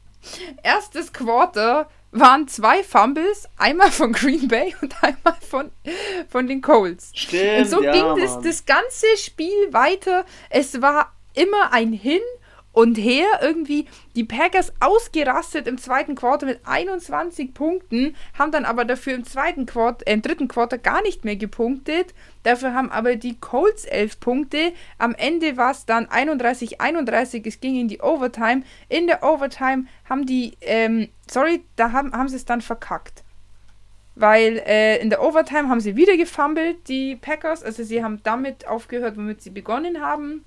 erstes 0.64 1.14
Quarter 1.14 1.88
waren 2.12 2.48
zwei 2.48 2.84
Fumbles, 2.84 3.48
einmal 3.58 3.90
von 3.90 4.12
Green 4.12 4.48
Bay 4.48 4.76
und 4.82 4.94
einmal 5.02 5.38
von, 5.50 5.72
von 6.28 6.48
den 6.48 6.62
Colts. 6.62 7.12
Stimmt, 7.16 7.60
und 7.60 7.70
so 7.70 7.82
ja, 7.82 7.92
ging 7.94 8.22
das, 8.22 8.40
das 8.42 8.66
ganze 8.66 9.08
Spiel 9.18 9.72
weiter. 9.72 10.26
Es 10.50 10.82
war 10.82 11.14
immer 11.34 11.72
ein 11.72 11.94
Hin 11.94 12.22
und 12.74 12.96
her 12.96 13.28
irgendwie 13.42 13.88
die 14.16 14.24
Packers 14.26 14.74
ausgerastet 14.80 15.68
im 15.68 15.78
zweiten 15.78 16.16
Quarter 16.16 16.48
mit 16.48 16.60
21 16.66 17.54
Punkten, 17.54 18.16
haben 18.38 18.52
dann 18.52 18.66
aber 18.66 18.84
dafür 18.84 19.14
im 19.14 19.24
zweiten 19.24 19.66
Quarter, 19.66 20.06
äh, 20.08 20.14
im 20.14 20.22
dritten 20.22 20.48
Quarter 20.48 20.78
gar 20.80 21.02
nicht 21.04 21.24
mehr 21.24 21.36
gepunktet. 21.36 22.14
Dafür 22.42 22.74
haben 22.74 22.92
aber 22.92 23.16
die 23.16 23.40
Colts 23.40 23.86
11 23.86 24.20
Punkte. 24.20 24.74
Am 24.98 25.16
Ende 25.16 25.56
war 25.56 25.72
es 25.72 25.86
dann 25.86 26.08
31-31. 26.08 27.48
Es 27.48 27.62
ging 27.62 27.80
in 27.80 27.88
die 27.88 28.02
Overtime. 28.02 28.64
In 28.90 29.08
der 29.08 29.24
Overtime 29.24 29.86
haben 30.10 30.26
die, 30.26 30.58
ähm, 30.62 31.08
sorry, 31.30 31.64
da 31.76 31.92
haben, 31.94 32.12
haben 32.12 32.28
sie 32.28 32.36
es 32.36 32.46
dann 32.46 32.62
verkackt. 32.62 33.24
weil 34.16 34.62
äh, 34.68 34.98
in 35.02 35.10
der 35.10 35.24
Overtime 35.24 35.70
haben 35.70 35.80
sie 35.80 35.96
wieder 35.96 36.18
gefummelt, 36.18 36.88
die 36.88 37.16
Packers. 37.16 37.64
Also 37.64 37.84
sie 37.84 38.04
haben 38.04 38.22
damit 38.24 38.68
aufgehört, 38.68 39.18
womit 39.18 39.42
sie 39.42 39.50
begonnen 39.50 40.02
haben. 40.02 40.46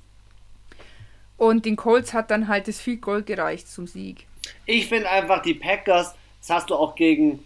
Und 1.37 1.65
den 1.65 1.77
Colts 1.77 2.15
hat 2.15 2.31
dann 2.31 2.49
halt 2.49 2.69
das 2.69 2.81
Field 2.81 3.03
Goal 3.03 3.23
gereicht 3.23 3.69
zum 3.69 3.87
Sieg. 3.87 4.27
Ich 4.65 4.87
finde 4.87 5.11
einfach 5.11 5.43
die 5.43 5.55
Packers, 5.55 6.15
das 6.41 6.51
hast 6.51 6.71
du 6.71 6.75
auch 6.75 6.95
gegen 6.95 7.45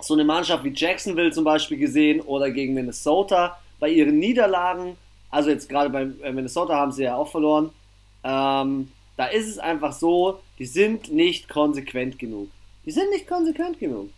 so 0.00 0.14
eine 0.14 0.24
Mannschaft 0.24 0.64
wie 0.64 0.72
Jacksonville 0.74 1.30
zum 1.30 1.44
Beispiel 1.44 1.78
gesehen 1.78 2.20
oder 2.20 2.50
gegen 2.50 2.74
Minnesota 2.74 3.58
bei 3.78 3.88
ihren 3.88 4.18
Niederlagen. 4.18 4.96
Also 5.30 5.50
jetzt 5.50 5.68
gerade 5.68 5.90
bei 5.90 6.02
äh, 6.22 6.32
Minnesota 6.32 6.74
haben 6.74 6.92
sie 6.92 7.04
ja 7.04 7.16
auch 7.16 7.30
verloren. 7.30 7.70
Ähm, 8.22 8.90
da 9.16 9.26
ist 9.26 9.48
es 9.48 9.58
einfach 9.58 9.92
so, 9.92 10.40
die 10.58 10.66
sind 10.66 11.12
nicht 11.12 11.48
konsequent 11.48 12.18
genug. 12.18 12.48
Die 12.84 12.90
sind 12.90 13.10
nicht 13.10 13.26
konsequent 13.26 13.78
genug. 13.78 14.10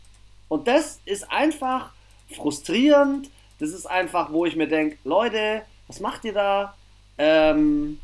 Und 0.49 0.69
das 0.69 1.01
ist 1.05 1.31
einfach 1.31 1.93
frustrierend. 2.35 3.31
Das 3.59 3.71
ist 3.71 3.87
einfach, 3.87 4.33
wo 4.33 4.47
ich 4.47 4.57
mir 4.57 4.69
denke, 4.69 4.99
Leute, 5.05 5.63
was 5.87 6.01
macht 6.01 6.25
ihr 6.25 6.33
da? 6.33 6.75
Ähm, 7.19 7.99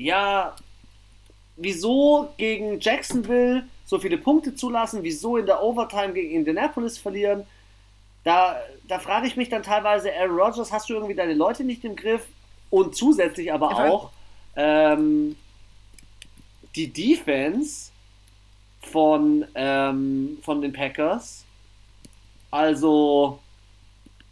ja, 0.00 0.56
wieso 1.56 2.32
gegen 2.38 2.80
Jacksonville 2.80 3.64
so 3.84 3.98
viele 3.98 4.16
Punkte 4.16 4.54
zulassen? 4.54 5.02
Wieso 5.02 5.36
in 5.36 5.46
der 5.46 5.62
Overtime 5.62 6.14
gegen 6.14 6.30
Indianapolis 6.30 6.96
verlieren? 6.96 7.44
Da, 8.24 8.56
da 8.88 8.98
frage 8.98 9.26
ich 9.26 9.36
mich 9.36 9.48
dann 9.48 9.62
teilweise, 9.62 10.10
Aaron 10.14 10.38
Rodgers, 10.38 10.72
hast 10.72 10.88
du 10.88 10.94
irgendwie 10.94 11.14
deine 11.14 11.34
Leute 11.34 11.64
nicht 11.64 11.84
im 11.84 11.96
Griff? 11.96 12.26
Und 12.70 12.94
zusätzlich 12.94 13.52
aber 13.52 13.76
auch 13.76 14.10
ähm, 14.56 15.36
die 16.76 16.88
Defense 16.88 17.90
von, 18.80 19.44
ähm, 19.54 20.38
von 20.42 20.62
den 20.62 20.72
Packers. 20.72 21.44
Also, 22.50 23.38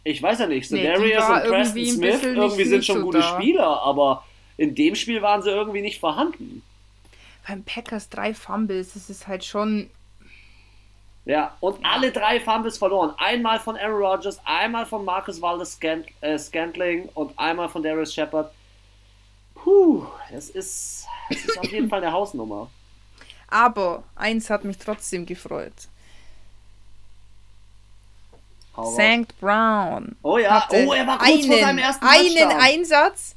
ich 0.03 0.23
weiß 0.23 0.39
ja 0.39 0.47
nicht, 0.47 0.71
Nee, 0.71 0.83
Darius 0.83 1.27
und 1.29 1.43
Preston 1.43 1.85
Smith 1.85 2.23
irgendwie 2.23 2.65
sind 2.65 2.85
schon 2.85 2.99
so 2.99 3.03
gute 3.03 3.19
da. 3.19 3.35
Spieler, 3.35 3.81
aber 3.81 4.23
in 4.59 4.75
dem 4.75 4.93
Spiel 4.93 5.21
waren 5.21 5.41
sie 5.41 5.49
irgendwie 5.49 5.81
nicht 5.81 6.01
vorhanden. 6.01 6.61
Beim 7.47 7.63
Packers 7.63 8.09
drei 8.09 8.33
Fumbles, 8.33 8.93
das 8.93 9.09
ist 9.09 9.25
halt 9.25 9.45
schon. 9.45 9.89
Ja, 11.23 11.55
und 11.61 11.83
alle 11.85 12.11
drei 12.11 12.41
Fumbles 12.41 12.77
verloren. 12.77 13.13
Einmal 13.17 13.59
von 13.59 13.77
Aaron 13.77 14.03
Rodgers, 14.03 14.39
einmal 14.43 14.85
von 14.85 15.05
Marcus 15.05 15.41
Valdes 15.41 15.73
Scant 15.73 16.07
äh, 16.19 16.37
Scantling 16.37 17.07
und 17.13 17.37
einmal 17.39 17.69
von 17.69 17.81
Darius 17.81 18.13
Shepard. 18.13 18.51
Puh, 19.55 20.05
das 20.29 20.49
ist, 20.49 21.07
das 21.29 21.45
ist 21.45 21.57
auf 21.57 21.71
jeden 21.71 21.87
Fall 21.89 22.03
eine 22.03 22.11
Hausnummer. 22.11 22.69
Aber 23.47 24.03
eins 24.15 24.49
hat 24.49 24.65
mich 24.65 24.77
trotzdem 24.77 25.25
gefreut. 25.25 25.73
St. 28.77 29.39
Brown. 29.39 30.15
Oh 30.21 30.37
ja, 30.37 30.67
oh, 30.69 30.93
er 30.93 31.07
war 31.07 31.17
kurz 31.17 31.45
vor 31.45 31.59
seinem 31.59 31.77
ersten 31.77 32.05
einen 32.05 32.35
Touchdown. 32.35 32.61
Einsatz. 32.61 33.35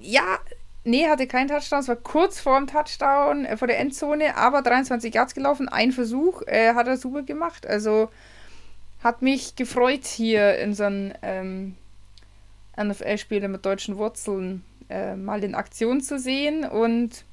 Ja, 0.00 0.38
nee, 0.84 1.06
hatte 1.06 1.26
keinen 1.26 1.48
Touchdown. 1.48 1.80
Es 1.80 1.88
war 1.88 1.96
kurz 1.96 2.40
vor 2.40 2.58
dem 2.58 2.66
Touchdown, 2.66 3.44
äh, 3.44 3.56
vor 3.56 3.68
der 3.68 3.78
Endzone, 3.78 4.36
aber 4.36 4.62
23 4.62 5.14
Yards 5.14 5.34
gelaufen. 5.34 5.68
Ein 5.68 5.92
Versuch 5.92 6.42
äh, 6.46 6.74
hat 6.74 6.86
er 6.86 6.96
super 6.96 7.22
gemacht. 7.22 7.66
Also 7.66 8.10
hat 9.02 9.22
mich 9.22 9.56
gefreut, 9.56 10.04
hier 10.04 10.58
in 10.58 10.74
so 10.74 10.84
einem 10.84 11.12
ähm, 11.22 11.76
NFL-Spieler 12.76 13.48
mit 13.48 13.64
deutschen 13.64 13.96
Wurzeln 13.96 14.64
äh, 14.88 15.16
mal 15.16 15.42
in 15.44 15.54
Aktion 15.54 16.00
zu 16.00 16.18
sehen. 16.18 16.64
Und 16.64 17.24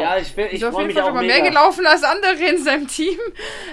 Ja, 0.00 0.16
ich, 0.18 0.36
will- 0.36 0.46
ich 0.46 0.54
ist 0.54 0.64
auf 0.64 0.78
jeden 0.80 0.92
Fall 0.92 1.04
schon 1.04 1.14
mal 1.14 1.20
mega. 1.22 1.34
mehr 1.34 1.48
gelaufen 1.50 1.86
als 1.86 2.02
andere 2.02 2.44
in 2.44 2.62
seinem 2.62 2.88
Team. 2.88 3.18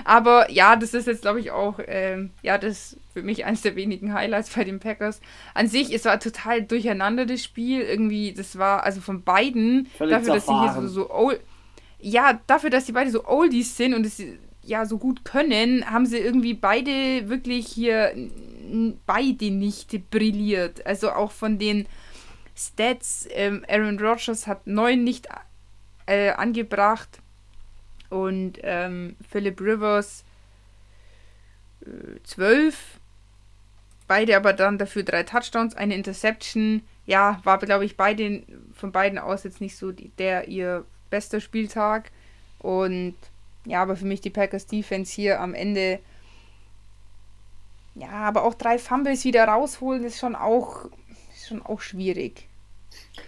Aber 0.05 0.49
ja, 0.51 0.75
das 0.75 0.93
ist 0.93 1.07
jetzt, 1.07 1.21
glaube 1.21 1.39
ich, 1.39 1.51
auch, 1.51 1.79
ähm, 1.87 2.31
ja, 2.41 2.57
das 2.57 2.93
ist 2.93 2.97
für 3.13 3.21
mich 3.23 3.45
eines 3.45 3.61
der 3.61 3.75
wenigen 3.75 4.13
Highlights 4.13 4.49
bei 4.55 4.63
den 4.63 4.79
Packers. 4.79 5.21
An 5.53 5.67
sich, 5.67 5.93
es 5.93 6.05
war 6.05 6.19
total 6.19 6.61
durcheinander, 6.63 7.25
das 7.25 7.43
Spiel. 7.43 7.81
Irgendwie, 7.81 8.33
das 8.33 8.57
war, 8.57 8.83
also 8.83 9.01
von 9.01 9.23
beiden, 9.23 9.87
Völlig 9.97 10.15
dafür, 10.17 10.35
dass 10.35 10.45
sie 10.45 10.51
hier 10.53 10.61
zerfahren. 10.67 10.87
so, 10.87 11.03
so 11.03 11.11
old, 11.11 11.39
ja, 11.99 12.39
dafür, 12.47 12.69
dass 12.69 12.85
sie 12.85 12.91
beide 12.93 13.11
so 13.11 13.25
Oldies 13.25 13.75
sind 13.77 13.93
und 13.93 14.05
es 14.05 14.21
ja 14.63 14.85
so 14.85 14.97
gut 14.97 15.25
können, 15.25 15.89
haben 15.89 16.05
sie 16.05 16.17
irgendwie 16.17 16.53
beide 16.53 17.27
wirklich 17.29 17.67
hier 17.67 18.13
beide 19.05 19.51
nicht 19.51 20.09
brilliert. 20.11 20.85
Also 20.85 21.11
auch 21.11 21.31
von 21.31 21.57
den 21.57 21.87
Stats, 22.55 23.27
ähm, 23.31 23.65
Aaron 23.69 23.99
Rodgers 23.99 24.45
hat 24.47 24.67
neun 24.67 25.03
nicht 25.03 25.27
äh, 26.09 26.31
angebracht 26.31 27.19
und 28.09 28.59
ähm, 28.63 29.15
Philip 29.29 29.61
Rivers 29.61 30.23
äh, 31.81 32.19
zwölf. 32.23 32.99
Beide 34.07 34.35
aber 34.35 34.53
dann 34.53 34.79
dafür 34.79 35.03
drei 35.03 35.21
Touchdowns, 35.21 35.75
eine 35.75 35.93
Interception. 35.93 36.81
Ja, 37.05 37.39
war, 37.43 37.59
glaube 37.59 37.85
ich, 37.85 37.95
beide, 37.95 38.41
von 38.73 38.91
beiden 38.91 39.19
aus 39.19 39.43
jetzt 39.43 39.61
nicht 39.61 39.77
so 39.77 39.91
die, 39.91 40.09
der 40.17 40.47
ihr 40.47 40.83
bester 41.11 41.39
Spieltag. 41.39 42.11
Und 42.57 43.15
ja, 43.65 43.83
aber 43.83 43.95
für 43.95 44.05
mich 44.05 44.21
die 44.21 44.31
Packers 44.31 44.65
Defense 44.65 45.13
hier 45.13 45.39
am 45.39 45.53
Ende. 45.53 45.99
Ja, 47.93 48.09
aber 48.09 48.43
auch 48.43 48.55
drei 48.55 48.79
Fumbles 48.79 49.25
wieder 49.25 49.45
rausholen 49.45 50.03
ist 50.03 50.19
schon 50.19 50.35
auch, 50.35 50.85
ist 51.35 51.49
schon 51.49 51.61
auch 51.61 51.81
schwierig. 51.81 52.47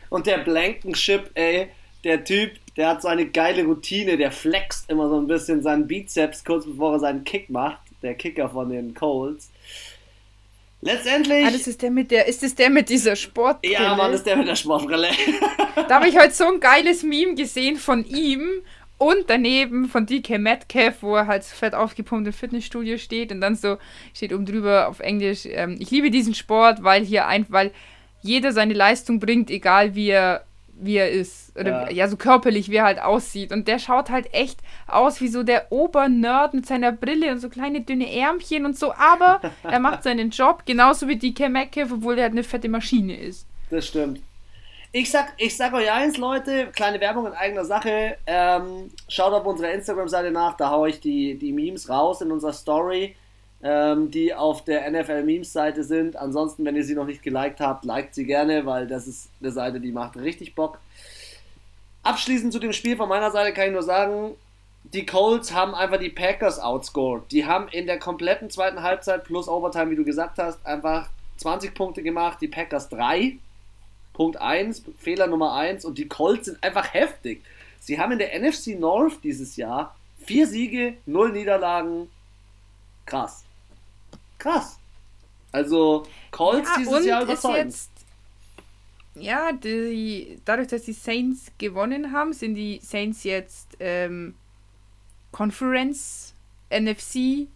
Und 0.09 0.25
der 0.25 0.39
Blankenship, 0.39 1.29
ey, 1.35 1.69
der 2.03 2.23
Typ, 2.23 2.51
der 2.75 2.89
hat 2.89 3.01
so 3.01 3.07
eine 3.07 3.27
geile 3.27 3.63
Routine, 3.65 4.17
der 4.17 4.31
flext 4.31 4.89
immer 4.89 5.09
so 5.09 5.17
ein 5.17 5.27
bisschen 5.27 5.61
seinen 5.61 5.87
Bizeps 5.87 6.43
kurz 6.43 6.65
bevor 6.65 6.93
er 6.93 6.99
seinen 6.99 7.23
Kick 7.23 7.49
macht. 7.49 7.81
Der 8.01 8.15
Kicker 8.15 8.49
von 8.49 8.69
den 8.69 8.93
Colts. 8.95 9.51
Letztendlich. 10.81 11.45
Ah, 11.45 11.51
das 11.51 11.67
ist 11.67 11.81
der 11.83 11.91
mit 11.91 12.09
der, 12.09 12.27
ist 12.27 12.41
das 12.41 12.55
der 12.55 12.71
mit 12.71 12.89
dieser 12.89 13.15
Sportbrille? 13.15 13.73
ja, 13.73 13.95
Mann, 13.95 14.11
ist 14.13 14.25
der 14.25 14.35
mit 14.35 14.47
der 14.47 14.55
Sportbrille. 14.55 15.09
Da 15.87 15.95
habe 15.95 16.09
ich 16.09 16.17
heute 16.17 16.33
so 16.33 16.45
ein 16.45 16.59
geiles 16.59 17.03
Meme 17.03 17.35
gesehen 17.35 17.77
von 17.77 18.05
ihm 18.05 18.61
und 18.97 19.25
daneben 19.27 19.87
von 19.87 20.05
DK 20.05 20.37
Metcalf, 20.37 21.01
wo 21.01 21.15
er 21.15 21.27
halt 21.27 21.43
fett 21.43 21.73
aufgepumpt 21.73 22.27
im 22.27 22.33
Fitnessstudio 22.33 22.97
steht 22.97 23.31
und 23.31 23.41
dann 23.41 23.55
so 23.55 23.77
steht 24.13 24.33
oben 24.33 24.45
drüber 24.45 24.87
auf 24.87 24.99
Englisch, 24.99 25.45
ähm, 25.45 25.77
ich 25.79 25.89
liebe 25.91 26.11
diesen 26.11 26.35
Sport, 26.35 26.83
weil 26.83 27.03
hier 27.03 27.27
ein, 27.27 27.45
weil 27.49 27.71
jeder 28.21 28.51
seine 28.51 28.73
Leistung 28.73 29.19
bringt, 29.19 29.49
egal 29.49 29.95
wie 29.95 30.09
er, 30.09 30.45
wie 30.83 30.95
er 30.95 31.09
ist. 31.09 31.57
Oder 31.57 31.89
Ja. 31.89 31.91
ja. 31.91 32.07
so 32.07 32.17
körperlich, 32.17 32.69
wie 32.69 32.77
er 32.77 32.85
halt 32.85 33.01
aussieht. 33.01 33.51
Und 33.51 33.67
der 33.67 33.79
schaut 33.79 34.09
halt 34.09 34.33
echt 34.33 34.59
aus 34.87 35.21
wie 35.21 35.27
so 35.27 35.43
der 35.43 35.71
Obernerd 35.71 36.53
mit 36.53 36.65
seiner 36.65 36.91
Brille 36.91 37.31
und 37.31 37.39
so 37.39 37.49
kleine 37.49 37.81
dünne 37.81 38.13
Ärmchen 38.13 38.65
und 38.65 38.77
so, 38.77 38.93
aber 38.93 39.41
er 39.63 39.79
macht 39.79 40.03
seinen 40.03 40.31
Job, 40.31 40.63
genauso 40.65 41.07
wie 41.07 41.17
DK 41.17 41.49
Metcalf, 41.49 41.91
obwohl 41.91 42.17
er 42.17 42.23
halt 42.23 42.33
eine 42.33 42.43
fette 42.43 42.67
Maschine 42.69 43.15
ist. 43.15 43.45
Das 43.69 43.87
stimmt. 43.87 44.19
Ich 44.93 45.09
sag, 45.09 45.31
ich 45.37 45.55
sag 45.55 45.73
euch 45.73 45.89
eins, 45.89 46.17
Leute, 46.17 46.67
kleine 46.75 46.99
Werbung 46.99 47.25
in 47.27 47.31
eigener 47.33 47.63
Sache. 47.63 48.17
Ähm, 48.27 48.91
schaut 49.07 49.31
auf 49.31 49.45
unserer 49.45 49.71
Instagram-Seite 49.71 50.31
nach, 50.31 50.57
da 50.57 50.69
haue 50.69 50.89
ich 50.89 50.99
die, 50.99 51.35
die 51.37 51.53
Memes 51.53 51.87
raus 51.87 52.19
in 52.21 52.29
unserer 52.29 52.51
Story, 52.51 53.15
ähm, 53.63 54.11
die 54.11 54.33
auf 54.33 54.63
der 54.63 54.89
NFL-Memes-Seite 54.89 55.83
sind. 55.83 56.15
Ansonsten, 56.15 56.65
wenn 56.65 56.75
ihr 56.75 56.83
sie 56.83 56.95
noch 56.95 57.05
nicht 57.05 57.23
geliked 57.23 57.59
habt, 57.59 57.85
liked 57.85 58.15
sie 58.15 58.25
gerne, 58.25 58.65
weil 58.65 58.87
das 58.87 59.07
ist 59.07 59.29
eine 59.39 59.51
Seite, 59.51 59.79
die 59.79 59.91
macht 59.91 60.17
richtig 60.17 60.55
Bock. 60.55 60.79
Abschließend 62.03 62.51
zu 62.51 62.59
dem 62.59 62.73
Spiel 62.73 62.97
von 62.97 63.09
meiner 63.09 63.31
Seite 63.31 63.53
kann 63.53 63.67
ich 63.67 63.73
nur 63.73 63.83
sagen, 63.83 64.35
die 64.83 65.05
Colts 65.05 65.53
haben 65.53 65.75
einfach 65.75 65.99
die 65.99 66.09
Packers 66.09 66.59
outscored. 66.59 67.31
Die 67.31 67.45
haben 67.45 67.67
in 67.67 67.85
der 67.85 67.99
kompletten 67.99 68.49
zweiten 68.49 68.81
Halbzeit 68.81 69.23
plus 69.23 69.47
Overtime, 69.47 69.91
wie 69.91 69.95
du 69.95 70.03
gesagt 70.03 70.39
hast, 70.39 70.65
einfach 70.65 71.09
20 71.37 71.75
Punkte 71.75 72.01
gemacht, 72.01 72.39
die 72.41 72.47
Packers 72.47 72.89
3. 72.89 73.37
Punkt 74.13 74.41
1, 74.41 74.83
Fehler 74.97 75.27
Nummer 75.27 75.53
1 75.53 75.85
und 75.85 75.97
die 75.97 76.07
Colts 76.07 76.45
sind 76.47 76.61
einfach 76.63 76.93
heftig. 76.93 77.43
Sie 77.79 77.99
haben 77.99 78.11
in 78.11 78.19
der 78.19 78.37
NFC 78.37 78.79
North 78.79 79.23
dieses 79.23 79.55
Jahr 79.55 79.95
vier 80.25 80.47
Siege, 80.47 80.95
null 81.05 81.31
Niederlagen. 81.31 82.09
Krass. 83.05 83.43
Krass. 84.41 84.79
Also 85.51 86.07
Colts 86.31 86.67
Ja, 86.69 86.77
dieses 86.79 86.93
und 86.93 87.05
Jahr 87.05 87.27
jetzt, 87.55 87.91
ja, 89.13 89.51
die, 89.51 90.39
dadurch, 90.45 90.69
dass 90.69 90.83
die 90.83 90.93
Saints 90.93 91.51
gewonnen 91.59 92.11
haben, 92.11 92.33
sind 92.33 92.55
die 92.55 92.79
Saints 92.81 93.23
jetzt 93.23 93.77
ähm, 93.79 94.33
Conference 95.31 96.33
NFC 96.71 97.47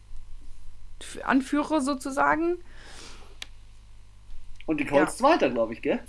Anführer 1.24 1.82
sozusagen. 1.82 2.58
Und 4.68 4.80
die 4.80 4.86
Colts 4.86 5.18
zweiter, 5.18 5.50
glaube 5.50 5.74
ich, 5.74 5.82
gell? 5.82 6.00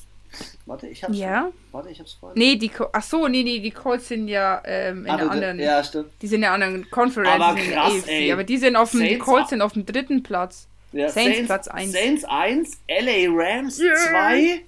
Warte, 0.66 0.88
ich 0.88 1.02
hab's. 1.04 1.16
Ja. 1.16 1.50
Warte, 1.72 1.90
ich 1.90 2.00
hab's 2.00 2.14
vorhin. 2.14 2.38
Nee, 2.38 2.56
die 2.56 2.70
ach 2.92 3.02
so, 3.02 3.28
nee, 3.28 3.42
nee, 3.42 3.60
die 3.60 3.70
Colts 3.70 4.08
sind 4.08 4.28
ja 4.28 4.60
ähm, 4.64 5.04
in 5.04 5.10
Ach, 5.10 5.16
der 5.18 5.30
anderen, 5.30 5.58
Ja, 5.60 5.82
stimmt. 5.84 6.10
die 6.20 6.26
sind 6.26 6.36
in 6.36 6.40
der 6.42 6.52
anderen 6.52 6.90
Conference, 6.90 7.30
Aber 7.30 7.54
krass, 7.54 8.06
ey. 8.06 8.32
aber 8.32 8.44
die 8.44 8.56
sind 8.56 8.74
auf 8.76 8.90
dem, 8.90 9.00
die 9.00 9.06
Saints 9.10 9.24
Colts 9.24 9.50
sind 9.50 9.62
auf 9.62 9.72
dem 9.74 9.86
dritten 9.86 10.22
Platz. 10.22 10.66
Ja, 10.92 11.08
Saints 11.08 11.46
Platz 11.46 11.68
eins. 11.68 11.92
Saints 11.92 12.24
1, 12.24 12.78
LA 12.88 13.26
Rams 13.30 13.78
Yeah. 13.78 13.96
2, 14.10 14.62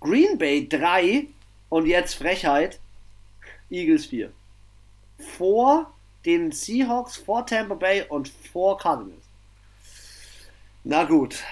Green 0.00 0.38
Bay 0.38 0.66
3 0.68 1.26
und 1.68 1.86
jetzt 1.86 2.14
Frechheit, 2.14 2.78
Eagles 3.70 4.06
4. 4.06 4.30
Vor 5.36 5.92
den 6.24 6.52
Seahawks, 6.52 7.16
vor 7.16 7.44
Tampa 7.46 7.74
Bay 7.74 8.04
und 8.08 8.28
vor 8.52 8.78
Cardinals. 8.78 9.24
Na 10.84 11.04
gut. 11.04 11.42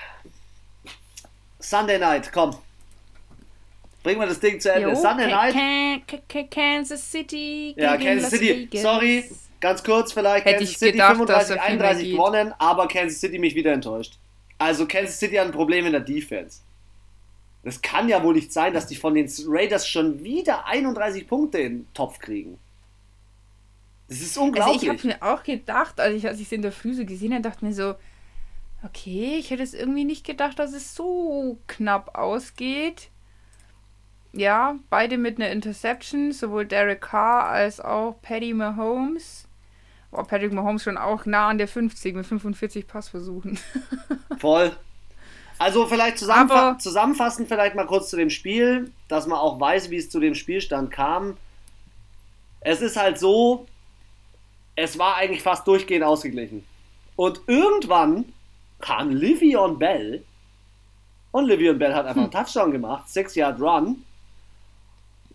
Sunday 1.58 1.98
Night, 1.98 2.30
komm. 2.32 2.56
Bringen 4.02 4.20
wir 4.20 4.26
das 4.26 4.40
Ding 4.40 4.60
zu 4.60 4.72
Ende. 4.72 4.88
Jo, 4.90 4.94
Sunday 4.94 5.30
Night. 5.30 5.54
Ka- 6.08 6.16
Ka- 6.28 6.48
Kansas 6.50 7.10
City. 7.10 7.74
Ja, 7.76 7.96
Kansas 7.96 8.30
City. 8.30 8.68
Sorry, 8.76 9.30
ganz 9.60 9.82
kurz 9.84 10.12
vielleicht. 10.12 10.44
Hätte 10.44 10.56
Kansas 10.58 10.70
ich 10.72 10.78
City 10.78 10.92
gedacht, 10.92 11.28
dass 11.28 11.50
er 11.50 11.56
35, 11.62 11.66
viel 11.66 11.76
mehr 11.76 11.86
31 11.86 12.04
geht. 12.04 12.16
gewonnen, 12.16 12.54
aber 12.58 12.88
Kansas 12.88 13.20
City 13.20 13.38
mich 13.38 13.54
wieder 13.54 13.72
enttäuscht. 13.72 14.18
Also 14.58 14.86
Kansas 14.86 15.18
City 15.18 15.36
hat 15.36 15.46
ein 15.46 15.52
Problem 15.52 15.86
in 15.86 15.92
der 15.92 16.00
Defense. 16.00 16.60
Das 17.64 17.80
kann 17.80 18.08
ja 18.08 18.22
wohl 18.24 18.34
nicht 18.34 18.52
sein, 18.52 18.74
dass 18.74 18.86
die 18.88 18.96
von 18.96 19.14
den 19.14 19.30
Raiders 19.46 19.86
schon 19.88 20.24
wieder 20.24 20.66
31 20.66 21.28
Punkte 21.28 21.58
in 21.58 21.78
den 21.84 21.94
Topf 21.94 22.18
kriegen. 22.18 22.58
Das 24.08 24.18
ist 24.20 24.30
Also 24.36 24.42
unglaublich. 24.42 24.82
ich 24.82 24.88
habe 24.88 25.06
mir 25.06 25.22
auch 25.22 25.42
gedacht, 25.44 26.00
als 26.00 26.14
ich 26.16 26.26
als 26.26 26.38
ich 26.40 26.46
es 26.46 26.52
in 26.52 26.62
der 26.62 26.72
Früh 26.72 26.92
so 26.94 27.04
gesehen 27.06 27.32
habe, 27.32 27.42
dachte 27.42 27.64
mir 27.64 27.72
so, 27.72 27.94
okay, 28.84 29.36
ich 29.38 29.50
hätte 29.50 29.62
es 29.62 29.74
irgendwie 29.74 30.04
nicht 30.04 30.26
gedacht, 30.26 30.58
dass 30.58 30.72
es 30.72 30.94
so 30.96 31.58
knapp 31.68 32.18
ausgeht. 32.18 33.08
Ja, 34.32 34.76
beide 34.88 35.18
mit 35.18 35.36
einer 35.36 35.50
Interception, 35.50 36.32
sowohl 36.32 36.64
Derek 36.64 37.02
Carr 37.02 37.48
als 37.48 37.80
auch 37.80 38.16
Patty 38.22 38.54
Mahomes. 38.54 39.46
War 40.10 40.24
Patrick 40.24 40.52
Mahomes 40.52 40.82
schon 40.82 40.98
auch 40.98 41.24
nah 41.26 41.48
an 41.48 41.58
der 41.58 41.68
50 41.68 42.14
mit 42.14 42.26
45 42.26 42.86
Passversuchen. 42.86 43.58
Voll. 44.38 44.72
Also 45.58 45.86
vielleicht 45.86 46.18
zusammenfa 46.18 46.78
zusammenfassend 46.78 47.48
vielleicht 47.48 47.74
mal 47.76 47.86
kurz 47.86 48.10
zu 48.10 48.16
dem 48.16 48.30
Spiel, 48.30 48.90
dass 49.08 49.26
man 49.26 49.38
auch 49.38 49.60
weiß, 49.60 49.90
wie 49.90 49.96
es 49.96 50.10
zu 50.10 50.18
dem 50.18 50.34
Spielstand 50.34 50.90
kam. 50.90 51.36
Es 52.60 52.80
ist 52.80 52.96
halt 52.96 53.18
so, 53.18 53.66
es 54.76 54.98
war 54.98 55.16
eigentlich 55.16 55.42
fast 55.42 55.66
durchgehend 55.66 56.04
ausgeglichen. 56.04 56.64
Und 57.16 57.40
irgendwann 57.46 58.32
kam 58.80 59.10
Livion 59.10 59.78
Bell 59.78 60.24
und 61.30 61.46
Livion 61.46 61.78
Bell 61.78 61.94
hat 61.94 62.06
einfach 62.06 62.22
einen 62.22 62.30
Touchdown 62.30 62.72
gemacht, 62.72 63.08
6 63.08 63.34
Yard 63.36 63.60
Run. 63.60 64.04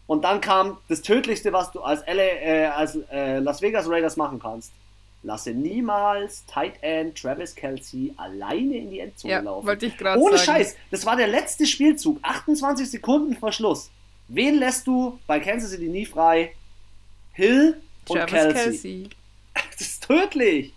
Und 0.07 0.23
dann 0.23 0.39
kam 0.41 0.77
das 0.87 1.01
Tödlichste, 1.01 1.51
was 1.51 1.71
du 1.71 1.81
als, 1.81 2.01
LA, 2.07 2.23
äh, 2.23 2.65
als 2.67 2.95
äh, 3.11 3.39
Las 3.39 3.61
Vegas 3.61 3.89
Raiders 3.89 4.15
machen 4.15 4.39
kannst. 4.39 4.71
Lasse 5.23 5.51
niemals 5.51 6.45
Tight 6.45 6.75
End 6.81 7.19
Travis 7.21 7.53
Kelsey 7.53 8.13
alleine 8.15 8.77
in 8.77 8.89
die 8.89 8.99
Endzone 8.99 9.33
ja, 9.33 9.39
laufen. 9.41 9.67
wollte 9.67 9.87
ich 9.87 9.97
gerade 9.97 10.21
Ohne 10.21 10.37
sagen. 10.37 10.59
Scheiß, 10.59 10.75
das 10.91 11.05
war 11.05 11.17
der 11.17 11.27
letzte 11.27 11.65
Spielzug, 11.65 12.19
28 12.21 12.89
Sekunden 12.89 13.35
vor 13.35 13.51
Schluss. 13.51 13.89
Wen 14.29 14.55
lässt 14.55 14.87
du 14.87 15.19
bei 15.27 15.39
Kansas 15.39 15.71
City 15.71 15.87
nie 15.87 16.05
frei? 16.05 16.53
Hill 17.33 17.81
und 18.07 18.17
Travis 18.17 18.31
Kelsey. 18.31 18.63
Kelsey. 18.63 19.09
Das 19.71 19.81
ist 19.81 20.03
tödlich. 20.07 20.73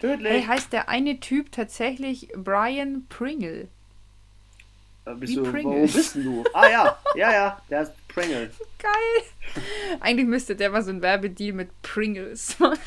Tödlich. 0.00 0.32
Hey, 0.32 0.42
heißt 0.42 0.72
der 0.72 0.88
eine 0.88 1.20
Typ 1.20 1.52
tatsächlich 1.52 2.28
Brian 2.34 3.06
Pringle? 3.08 3.68
Äh, 5.04 5.14
bist 5.14 5.32
wie 5.32 5.36
du, 5.36 5.46
wo 5.46 5.50
Pringles. 5.50 5.92
bist 5.92 6.14
denn 6.14 6.24
du? 6.24 6.44
Ah 6.52 6.68
ja, 6.68 6.98
ja, 7.14 7.32
ja, 7.32 7.62
der 7.70 7.82
ist 7.82 7.92
Pringle. 8.14 8.50
Geil. 8.78 9.62
Eigentlich 10.00 10.26
müsste 10.26 10.56
der 10.56 10.70
mal 10.70 10.82
so 10.82 10.90
ein 10.90 11.02
Werbedeal 11.02 11.52
mit 11.52 11.70
Pringles 11.82 12.58
machen. 12.58 12.78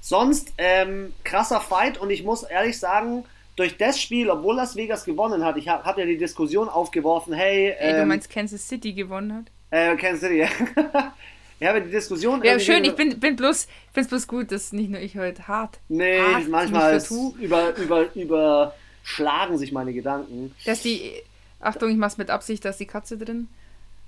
Sonst 0.00 0.52
ähm, 0.58 1.14
krasser 1.24 1.60
Fight 1.60 1.98
und 1.98 2.10
ich 2.10 2.22
muss 2.24 2.42
ehrlich 2.42 2.78
sagen, 2.78 3.24
durch 3.56 3.76
das 3.78 4.00
Spiel, 4.00 4.28
obwohl 4.30 4.56
Las 4.56 4.76
Vegas 4.76 5.04
gewonnen 5.04 5.44
hat, 5.44 5.56
ich 5.56 5.68
habe 5.68 5.84
hab 5.84 5.96
ja 5.96 6.04
die 6.04 6.18
Diskussion 6.18 6.68
aufgeworfen, 6.68 7.32
hey, 7.32 7.74
Ey, 7.78 7.92
du 7.92 7.98
ähm, 8.00 8.08
meinst 8.08 8.28
Kansas 8.28 8.66
City 8.68 8.92
gewonnen 8.92 9.32
hat? 9.32 9.44
äh, 9.70 9.96
Kansas 9.96 10.20
City, 10.20 10.38
ja. 10.40 10.48
ich 11.60 11.66
habe 11.66 11.80
die 11.80 11.90
Diskussion 11.90 12.42
Ja, 12.42 12.58
schön, 12.58 12.84
ich 12.84 12.94
bin, 12.96 13.18
bin 13.18 13.36
bloß, 13.36 13.64
ich 13.64 13.70
find's 13.92 14.10
bloß 14.10 14.26
gut, 14.26 14.52
dass 14.52 14.72
nicht 14.72 14.90
nur 14.90 15.00
ich 15.00 15.16
heute 15.16 15.48
hart, 15.48 15.78
Nee, 15.88 16.20
hart 16.20 16.48
manchmal 16.48 17.00
über, 17.40 17.74
über, 17.76 18.14
überschlagen 18.14 19.56
sich 19.56 19.72
meine 19.72 19.92
Gedanken. 19.94 20.54
dass 20.66 20.82
die, 20.82 21.12
Achtung, 21.60 21.90
ich 21.90 21.96
mach's 21.96 22.18
mit 22.18 22.28
Absicht, 22.30 22.64
da 22.64 22.70
ist 22.70 22.80
die 22.80 22.86
Katze 22.86 23.16
drin. 23.16 23.48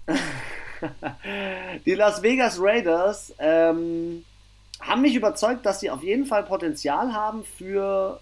Die 1.86 1.94
Las 1.94 2.22
Vegas 2.22 2.58
Raiders 2.60 3.32
ähm, 3.38 4.24
haben 4.80 5.02
mich 5.02 5.14
überzeugt, 5.14 5.64
dass 5.64 5.80
sie 5.80 5.90
auf 5.90 6.02
jeden 6.02 6.26
Fall 6.26 6.42
Potenzial 6.44 7.12
haben 7.12 7.44
für, 7.44 8.20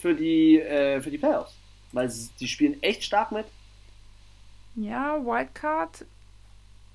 für, 0.00 0.14
die, 0.14 0.60
äh, 0.60 1.00
für 1.00 1.10
die 1.10 1.18
Playoffs. 1.18 1.54
Weil 1.92 2.10
sie, 2.10 2.28
die 2.40 2.48
spielen 2.48 2.82
echt 2.82 3.04
stark 3.04 3.32
mit. 3.32 3.46
Ja, 4.76 5.16
Wildcard 5.24 6.04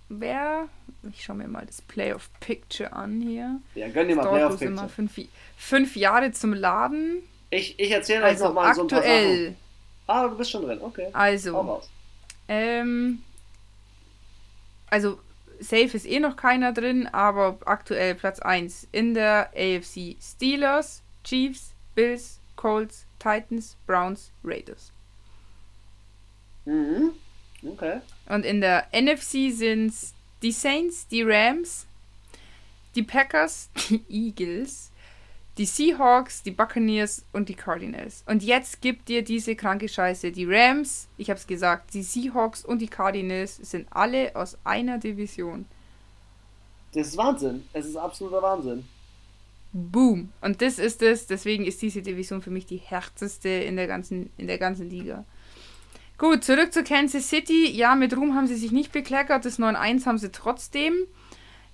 wäre, 0.09 0.67
ich 1.11 1.23
schau 1.23 1.33
mir 1.33 1.47
mal 1.47 1.65
das 1.65 1.81
Playoff 1.81 2.29
Picture 2.39 2.91
an 2.93 3.21
hier. 3.21 3.59
Ja, 3.75 3.87
gönn 3.89 4.07
dir 4.09 4.15
mal 4.15 4.27
Playoff 4.27 4.49
bloß 4.57 4.61
immer 4.61 4.81
Picture. 4.83 5.07
fünf, 5.09 5.29
fünf 5.57 5.95
Jahre 5.95 6.31
zum 6.31 6.53
Laden. 6.53 7.23
Ich, 7.49 7.79
ich 7.79 7.89
erzähle 7.91 8.23
euch 8.25 8.31
Also 8.31 8.45
nochmal 8.49 8.75
so 8.75 8.81
ein 8.81 8.87
paar 8.87 9.01
Sachen. 9.01 9.11
aktuell, 9.11 9.55
Ah, 10.07 10.27
du 10.27 10.37
bist 10.37 10.49
schon 10.51 10.63
drin, 10.63 10.79
okay. 10.81 11.07
Also, 11.13 11.81
ähm, 12.47 13.21
also 14.89 15.19
safe 15.59 15.95
ist 15.95 16.05
eh 16.05 16.19
noch 16.19 16.35
keiner 16.35 16.73
drin, 16.73 17.07
aber 17.07 17.57
aktuell 17.65 18.15
Platz 18.15 18.39
1 18.39 18.87
in 18.91 19.13
der 19.13 19.51
AFC 19.55 20.15
Steelers, 20.21 21.01
Chiefs, 21.23 21.73
Bills, 21.95 22.39
Colts, 22.55 23.05
Titans, 23.19 23.75
Browns, 23.85 24.31
Raiders. 24.43 24.91
Mhm. 26.65 27.11
Okay. 27.63 28.01
Und 28.27 28.45
in 28.45 28.61
der 28.61 28.87
NFC 28.93 29.51
sind 29.51 29.93
die 30.41 30.51
Saints, 30.51 31.07
die 31.07 31.23
Rams, 31.23 31.85
die 32.95 33.03
Packers, 33.03 33.69
die 33.89 34.01
Eagles, 34.09 34.88
die 35.59 35.65
Seahawks, 35.65 36.41
die 36.41 36.51
Buccaneers 36.51 37.25
und 37.33 37.49
die 37.49 37.53
Cardinals. 37.53 38.23
Und 38.25 38.43
jetzt 38.43 38.81
gibt 38.81 39.09
dir 39.09 39.23
diese 39.23 39.57
kranke 39.57 39.89
Scheiße. 39.89 40.31
Die 40.31 40.45
Rams, 40.45 41.09
ich 41.17 41.29
hab's 41.29 41.45
gesagt, 41.45 41.93
die 41.93 42.01
Seahawks 42.01 42.63
und 42.63 42.79
die 42.79 42.87
Cardinals 42.87 43.57
sind 43.57 43.87
alle 43.91 44.33
aus 44.37 44.57
einer 44.63 44.97
Division. 44.97 45.65
Das 46.93 47.07
ist 47.07 47.17
Wahnsinn. 47.17 47.65
Es 47.73 47.85
ist 47.85 47.97
absoluter 47.97 48.41
Wahnsinn. 48.41 48.85
Boom. 49.73 50.29
Und 50.39 50.61
das 50.61 50.79
ist 50.79 51.01
es, 51.01 51.27
deswegen 51.27 51.65
ist 51.65 51.81
diese 51.81 52.01
Division 52.01 52.41
für 52.41 52.51
mich 52.51 52.65
die 52.65 52.77
härteste 52.77 53.49
in 53.49 53.75
der 53.75 53.87
ganzen, 53.87 54.31
in 54.37 54.47
der 54.47 54.57
ganzen 54.57 54.89
Liga. 54.89 55.25
Gut, 56.17 56.45
zurück 56.45 56.71
zu 56.71 56.83
Kansas 56.83 57.29
City. 57.29 57.69
Ja, 57.69 57.95
mit 57.95 58.15
Ruhm 58.15 58.33
haben 58.33 58.47
sie 58.47 58.55
sich 58.55 58.71
nicht 58.71 58.93
bekleckert. 58.93 59.43
Das 59.43 59.59
9-1 59.59 60.05
haben 60.05 60.17
sie 60.17 60.31
trotzdem. 60.31 60.93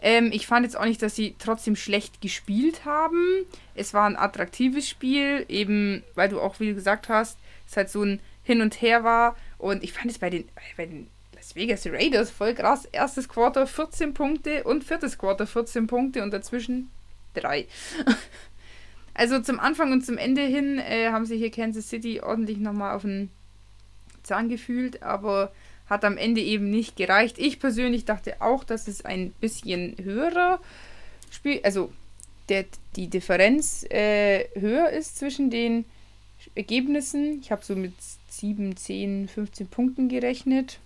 Ähm, 0.06 0.30
ich 0.32 0.46
fand 0.46 0.66
jetzt 0.66 0.78
auch 0.78 0.86
nicht, 0.86 1.02
dass 1.02 1.16
sie 1.16 1.34
trotzdem 1.40 1.76
schlecht 1.76 2.22
gespielt 2.22 2.86
haben. 2.86 3.44
Es 3.74 3.92
war 3.96 4.06
ein 4.06 4.16
attraktives 4.16 4.88
Spiel, 4.88 5.44
eben 5.50 6.04
weil 6.14 6.30
du 6.30 6.40
auch, 6.40 6.60
wie 6.60 6.70
du 6.70 6.76
gesagt 6.76 7.10
hast, 7.10 7.40
es 7.68 7.76
halt 7.76 7.90
so 7.90 8.04
ein 8.04 8.20
Hin 8.44 8.62
und 8.62 8.84
Her 8.84 9.04
war. 9.04 9.36
Und 9.58 9.84
ich 9.84 9.94
fand 9.94 10.12
es 10.12 10.20
bei 10.20 10.30
den, 10.30 10.48
bei 10.78 10.86
den 10.86 11.08
Las 11.34 11.56
Vegas 11.56 11.88
Raiders 11.88 12.30
voll 12.30 12.54
krass. 12.54 12.86
Erstes 12.86 13.28
Quarter 13.28 13.66
14 13.66 14.14
Punkte 14.14 14.64
und 14.64 14.84
viertes 14.84 15.18
Quarter 15.18 15.48
14 15.48 15.88
Punkte 15.88 16.22
und 16.22 16.32
dazwischen 16.32 16.92
drei. 17.34 17.66
Also 19.18 19.40
zum 19.40 19.62
Anfang 19.62 19.94
und 19.94 20.06
zum 20.06 20.18
Ende 20.18 20.42
hin 20.42 20.78
äh, 20.78 21.10
haben 21.10 21.26
sie 21.26 21.38
hier 21.38 21.50
Kansas 21.50 21.88
City 21.88 22.20
ordentlich 22.20 22.58
nochmal 22.58 22.98
auf 22.98 23.04
den 23.04 23.30
Zahn 24.24 24.50
gefühlt, 24.50 25.02
aber 25.04 25.54
hat 25.90 26.04
am 26.04 26.18
Ende 26.18 26.42
eben 26.42 26.70
nicht 26.70 26.96
gereicht. 26.96 27.38
Ich 27.38 27.60
persönlich 27.60 28.06
dachte 28.06 28.42
auch, 28.42 28.64
dass 28.64 28.88
es 28.88 29.06
ein 29.06 29.32
bisschen 29.40 29.96
höherer 30.02 30.60
Spiel, 31.32 31.60
also 31.64 31.92
der, 32.50 32.66
die 32.96 33.08
Differenz 33.08 33.84
äh, 33.90 34.46
höher 34.60 34.90
ist 34.90 35.18
zwischen 35.18 35.50
den 35.50 35.86
Ergebnissen. 36.54 37.40
Ich 37.42 37.52
habe 37.52 37.64
so 37.64 37.76
mit 37.76 37.94
7, 38.30 38.76
10, 38.76 39.28
15 39.28 39.68
Punkten 39.68 40.10
gerechnet. 40.10 40.80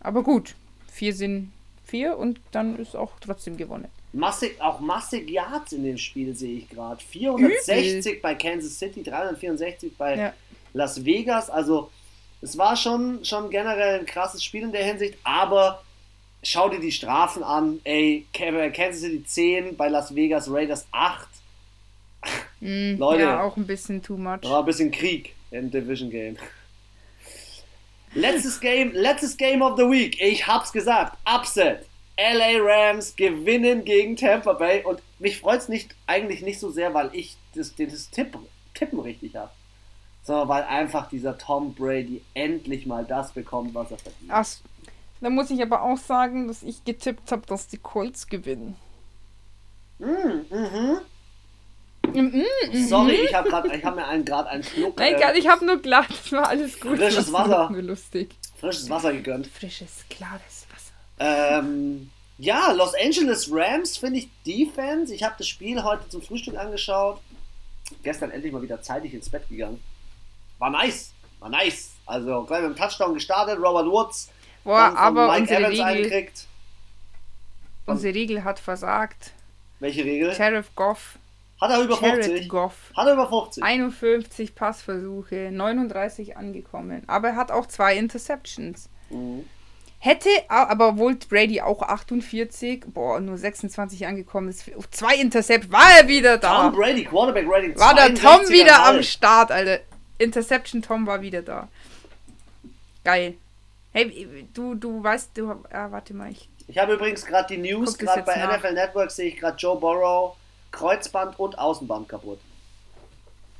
Aber 0.00 0.22
gut, 0.22 0.54
vier 0.90 1.14
sind 1.14 1.52
vier 1.84 2.16
und 2.16 2.40
dann 2.52 2.76
ist 2.78 2.96
auch 2.96 3.12
trotzdem 3.20 3.56
gewonnen. 3.56 3.88
Massig, 4.12 4.60
auch 4.60 4.80
massig 4.80 5.30
Yards 5.30 5.72
in 5.72 5.84
dem 5.84 5.98
Spiel 5.98 6.34
sehe 6.34 6.58
ich 6.58 6.68
gerade. 6.68 7.02
460 7.02 8.20
bei 8.20 8.34
Kansas 8.34 8.78
City, 8.78 9.02
364 9.02 9.96
bei 9.96 10.16
Ja. 10.16 10.32
Las 10.74 11.04
Vegas. 11.04 11.50
Also 11.50 11.90
es 12.42 12.58
war 12.58 12.76
schon, 12.76 13.24
schon 13.24 13.48
generell 13.50 14.00
ein 14.00 14.06
krasses 14.06 14.42
Spiel 14.44 14.62
in 14.62 14.72
der 14.72 14.84
Hinsicht, 14.84 15.16
aber 15.24 15.82
schau 16.42 16.68
dir 16.68 16.80
die 16.80 16.92
Strafen 16.92 17.42
an. 17.42 17.80
Ey, 17.84 18.26
Ka- 18.34 18.68
Kansas 18.70 19.00
City 19.02 19.24
10, 19.24 19.76
bei 19.76 19.88
Las 19.88 20.14
Vegas 20.14 20.50
Raiders 20.50 20.86
8. 20.92 21.28
Mm, 22.60 22.96
Leute. 22.98 23.22
Ja, 23.22 23.42
auch 23.42 23.56
ein 23.56 23.66
bisschen 23.66 24.02
too 24.02 24.16
much. 24.16 24.42
War 24.42 24.60
ein 24.60 24.66
bisschen 24.66 24.90
Krieg 24.90 25.34
im 25.50 25.70
Division 25.70 26.10
Game. 26.10 26.36
Letztes 28.14 28.60
Game, 28.60 28.92
letztes 28.92 29.36
Game 29.36 29.62
of 29.62 29.76
the 29.78 29.84
Week. 29.84 30.20
Ich 30.20 30.46
hab's 30.46 30.70
gesagt. 30.72 31.16
Upset. 31.26 31.86
LA 32.18 32.58
Rams 32.60 33.16
gewinnen 33.16 33.84
gegen 33.84 34.16
Tampa 34.16 34.52
Bay 34.52 34.84
und 34.84 35.00
mich 35.18 35.38
freut's 35.38 35.68
nicht, 35.68 35.94
eigentlich 36.06 36.42
nicht 36.42 36.60
so 36.60 36.70
sehr, 36.70 36.92
weil 36.92 37.08
ich 37.14 37.36
das, 37.54 37.74
das 37.74 38.10
Tipp, 38.10 38.36
Tippen 38.74 39.00
richtig 39.00 39.34
habe, 39.34 39.50
sondern 40.22 40.48
weil 40.48 40.62
einfach 40.64 41.08
dieser 41.08 41.36
Tom 41.36 41.74
Brady 41.74 42.22
endlich 42.34 42.86
mal 42.86 43.04
das 43.04 43.32
bekommt, 43.32 43.74
was 43.74 43.90
er 43.90 43.98
verdient. 43.98 44.30
Ach, 44.30 44.46
da 45.20 45.30
muss 45.30 45.50
ich 45.50 45.62
aber 45.62 45.82
auch 45.82 45.98
sagen, 45.98 46.48
dass 46.48 46.62
ich 46.62 46.84
getippt 46.84 47.30
habe, 47.32 47.42
dass 47.46 47.68
die 47.68 47.78
Colts 47.78 48.26
gewinnen. 48.26 48.76
Mm, 49.98 50.04
mhm. 50.50 50.98
Mm, 52.12 52.42
mm, 52.72 52.88
Sorry, 52.88 53.18
mhm. 53.18 53.24
ich 53.24 53.34
habe 53.34 53.48
gerade, 53.48 53.76
ich 53.76 53.84
habe 53.84 53.96
mir 53.96 54.06
einen 54.06 54.24
gerade 54.24 54.48
einen 54.48 54.64
Schluck 54.64 54.96
Nein, 54.96 55.14
äh, 55.14 55.38
ich 55.38 55.48
habe 55.48 55.64
nur 55.64 55.80
glatt. 55.80 56.08
Das 56.10 56.32
war 56.32 56.48
alles 56.48 56.80
gut. 56.80 56.98
Frisches 56.98 57.32
Wasser. 57.32 57.70
Lustig. 57.72 58.34
frisches 58.58 58.90
Wasser 58.90 59.12
gegönnt. 59.12 59.46
Frisches, 59.46 60.04
klares 60.10 60.66
Wasser. 60.70 60.92
Ähm, 61.60 62.10
ja, 62.38 62.72
Los 62.72 62.94
Angeles 62.94 63.48
Rams 63.52 63.96
finde 63.96 64.18
ich 64.18 64.28
Defense. 64.44 65.14
Ich 65.14 65.22
habe 65.22 65.36
das 65.38 65.46
Spiel 65.46 65.82
heute 65.84 66.08
zum 66.08 66.22
Frühstück 66.22 66.56
angeschaut. 66.56 67.20
Gestern 68.02 68.32
endlich 68.32 68.52
mal 68.52 68.62
wieder 68.62 68.82
zeitig 68.82 69.14
ins 69.14 69.28
Bett 69.28 69.48
gegangen. 69.48 69.80
War 70.62 70.70
nice, 70.70 71.12
war 71.40 71.48
nice. 71.48 71.90
Also 72.06 72.44
gleich 72.44 72.62
mit 72.62 72.70
dem 72.70 72.76
Touchdown 72.76 73.14
gestartet, 73.14 73.58
Robert 73.58 73.86
Woods. 73.86 74.30
Boah, 74.62 74.96
aber 74.96 75.26
Mike 75.26 75.40
unsere 75.40 75.58
Evans 75.58 75.72
Regel, 75.72 75.84
eingekriegt. 75.84 76.46
unsere 77.86 78.14
Regel 78.14 78.44
hat 78.44 78.60
versagt. 78.60 79.32
Welche 79.80 80.04
Regel? 80.04 80.32
Sheriff 80.32 80.70
Goff. 80.76 81.18
Hat 81.60 81.72
er 81.72 81.82
über 81.82 82.00
Jared 82.00 82.26
50? 82.26 82.48
Goff. 82.48 82.92
Hat 82.96 83.08
er 83.08 83.14
über 83.14 83.28
50? 83.28 83.60
51 83.60 84.54
Passversuche, 84.54 85.50
39 85.50 86.36
angekommen. 86.36 87.02
Aber 87.08 87.30
er 87.30 87.36
hat 87.36 87.50
auch 87.50 87.66
zwei 87.66 87.96
Interceptions. 87.96 88.88
Mhm. 89.10 89.44
Hätte, 89.98 90.28
aber 90.48 90.90
obwohl 90.90 91.16
Brady 91.16 91.60
auch 91.60 91.82
48, 91.82 92.84
boah, 92.86 93.18
nur 93.18 93.36
26 93.36 94.06
angekommen 94.06 94.48
ist. 94.48 94.70
Zwei 94.92 95.16
Intercept, 95.16 95.72
war 95.72 95.90
er 95.98 96.06
wieder 96.06 96.38
da. 96.38 96.70
Tom 96.70 96.72
Brady, 96.72 97.04
Quarterback 97.04 97.46
Rating 97.48 97.76
War 97.76 97.94
der 97.96 98.14
Tom 98.14 98.42
62,5. 98.42 98.48
wieder 98.50 98.84
am 98.86 99.02
Start, 99.02 99.50
Alter. 99.50 99.80
Interception 100.18 100.82
Tom 100.82 101.06
war 101.06 101.22
wieder 101.22 101.42
da. 101.42 101.68
Geil. 103.04 103.34
Hey, 103.92 104.46
du, 104.54 104.74
du 104.74 105.02
weißt, 105.02 105.30
du, 105.34 105.50
ah, 105.50 105.90
warte 105.90 106.14
mal, 106.14 106.30
ich, 106.30 106.48
Ich 106.68 106.78
habe 106.78 106.94
übrigens 106.94 107.26
gerade 107.26 107.54
die 107.54 107.60
News, 107.72 107.98
gerade 107.98 108.22
bei 108.22 108.36
nach. 108.36 108.58
NFL 108.58 108.72
Network 108.72 109.10
sehe 109.10 109.28
ich 109.28 109.36
gerade 109.36 109.56
Joe 109.58 109.78
Burrow, 109.78 110.36
Kreuzband 110.70 111.38
und 111.38 111.58
Außenband 111.58 112.08
kaputt. 112.08 112.40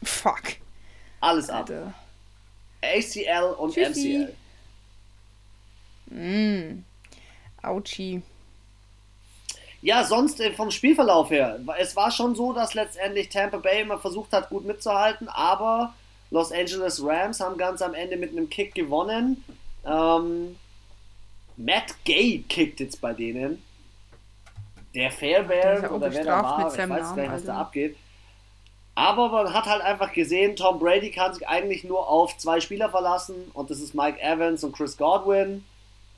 fuck, 0.02 0.42
Alles 1.20 1.50
ab. 1.50 1.68
Alter. 1.68 1.94
ACL 2.82 3.54
und 3.58 3.74
Tschüssi. 3.74 4.28
MCL. 6.10 6.18
Mm. 6.18 6.84
Autschi. 7.62 8.22
Ja, 9.82 10.04
sonst 10.04 10.40
äh, 10.40 10.52
vom 10.52 10.70
Spielverlauf 10.70 11.30
her. 11.30 11.60
Es 11.78 11.94
war 11.96 12.10
schon 12.10 12.34
so, 12.34 12.52
dass 12.52 12.74
letztendlich 12.74 13.28
Tampa 13.28 13.58
Bay 13.58 13.82
immer 13.82 13.98
versucht 13.98 14.32
hat, 14.32 14.48
gut 14.48 14.64
mitzuhalten, 14.64 15.28
aber 15.28 15.94
Los 16.32 16.50
Angeles 16.50 17.04
Rams 17.04 17.40
haben 17.40 17.58
ganz 17.58 17.82
am 17.82 17.92
Ende 17.92 18.16
mit 18.16 18.30
einem 18.30 18.48
Kick 18.48 18.74
gewonnen. 18.74 19.44
Ähm, 19.84 20.56
Matt 21.58 21.94
Gay 22.04 22.42
kickt 22.48 22.80
jetzt 22.80 23.02
bei 23.02 23.12
denen. 23.12 23.62
Der 24.94 25.10
ja 25.10 25.90
auch 25.90 25.96
oder 25.96 26.12
wer 26.12 26.24
da 26.24 26.42
war, 26.42 26.58
ich 26.58 26.78
weiß 26.78 26.88
Namen, 26.88 26.98
gar 26.98 27.16
nicht, 27.16 27.16
was 27.16 27.32
also. 27.32 27.46
da 27.48 27.60
abgeht. 27.60 27.96
Aber 28.94 29.28
man 29.28 29.52
hat 29.52 29.66
halt 29.66 29.82
einfach 29.82 30.12
gesehen, 30.12 30.56
Tom 30.56 30.78
Brady 30.78 31.10
kann 31.10 31.34
sich 31.34 31.46
eigentlich 31.46 31.84
nur 31.84 32.08
auf 32.08 32.36
zwei 32.38 32.60
Spieler 32.60 32.88
verlassen 32.88 33.50
und 33.52 33.70
das 33.70 33.80
ist 33.80 33.94
Mike 33.94 34.20
Evans 34.20 34.64
und 34.64 34.74
Chris 34.74 34.96
Godwin. 34.96 35.64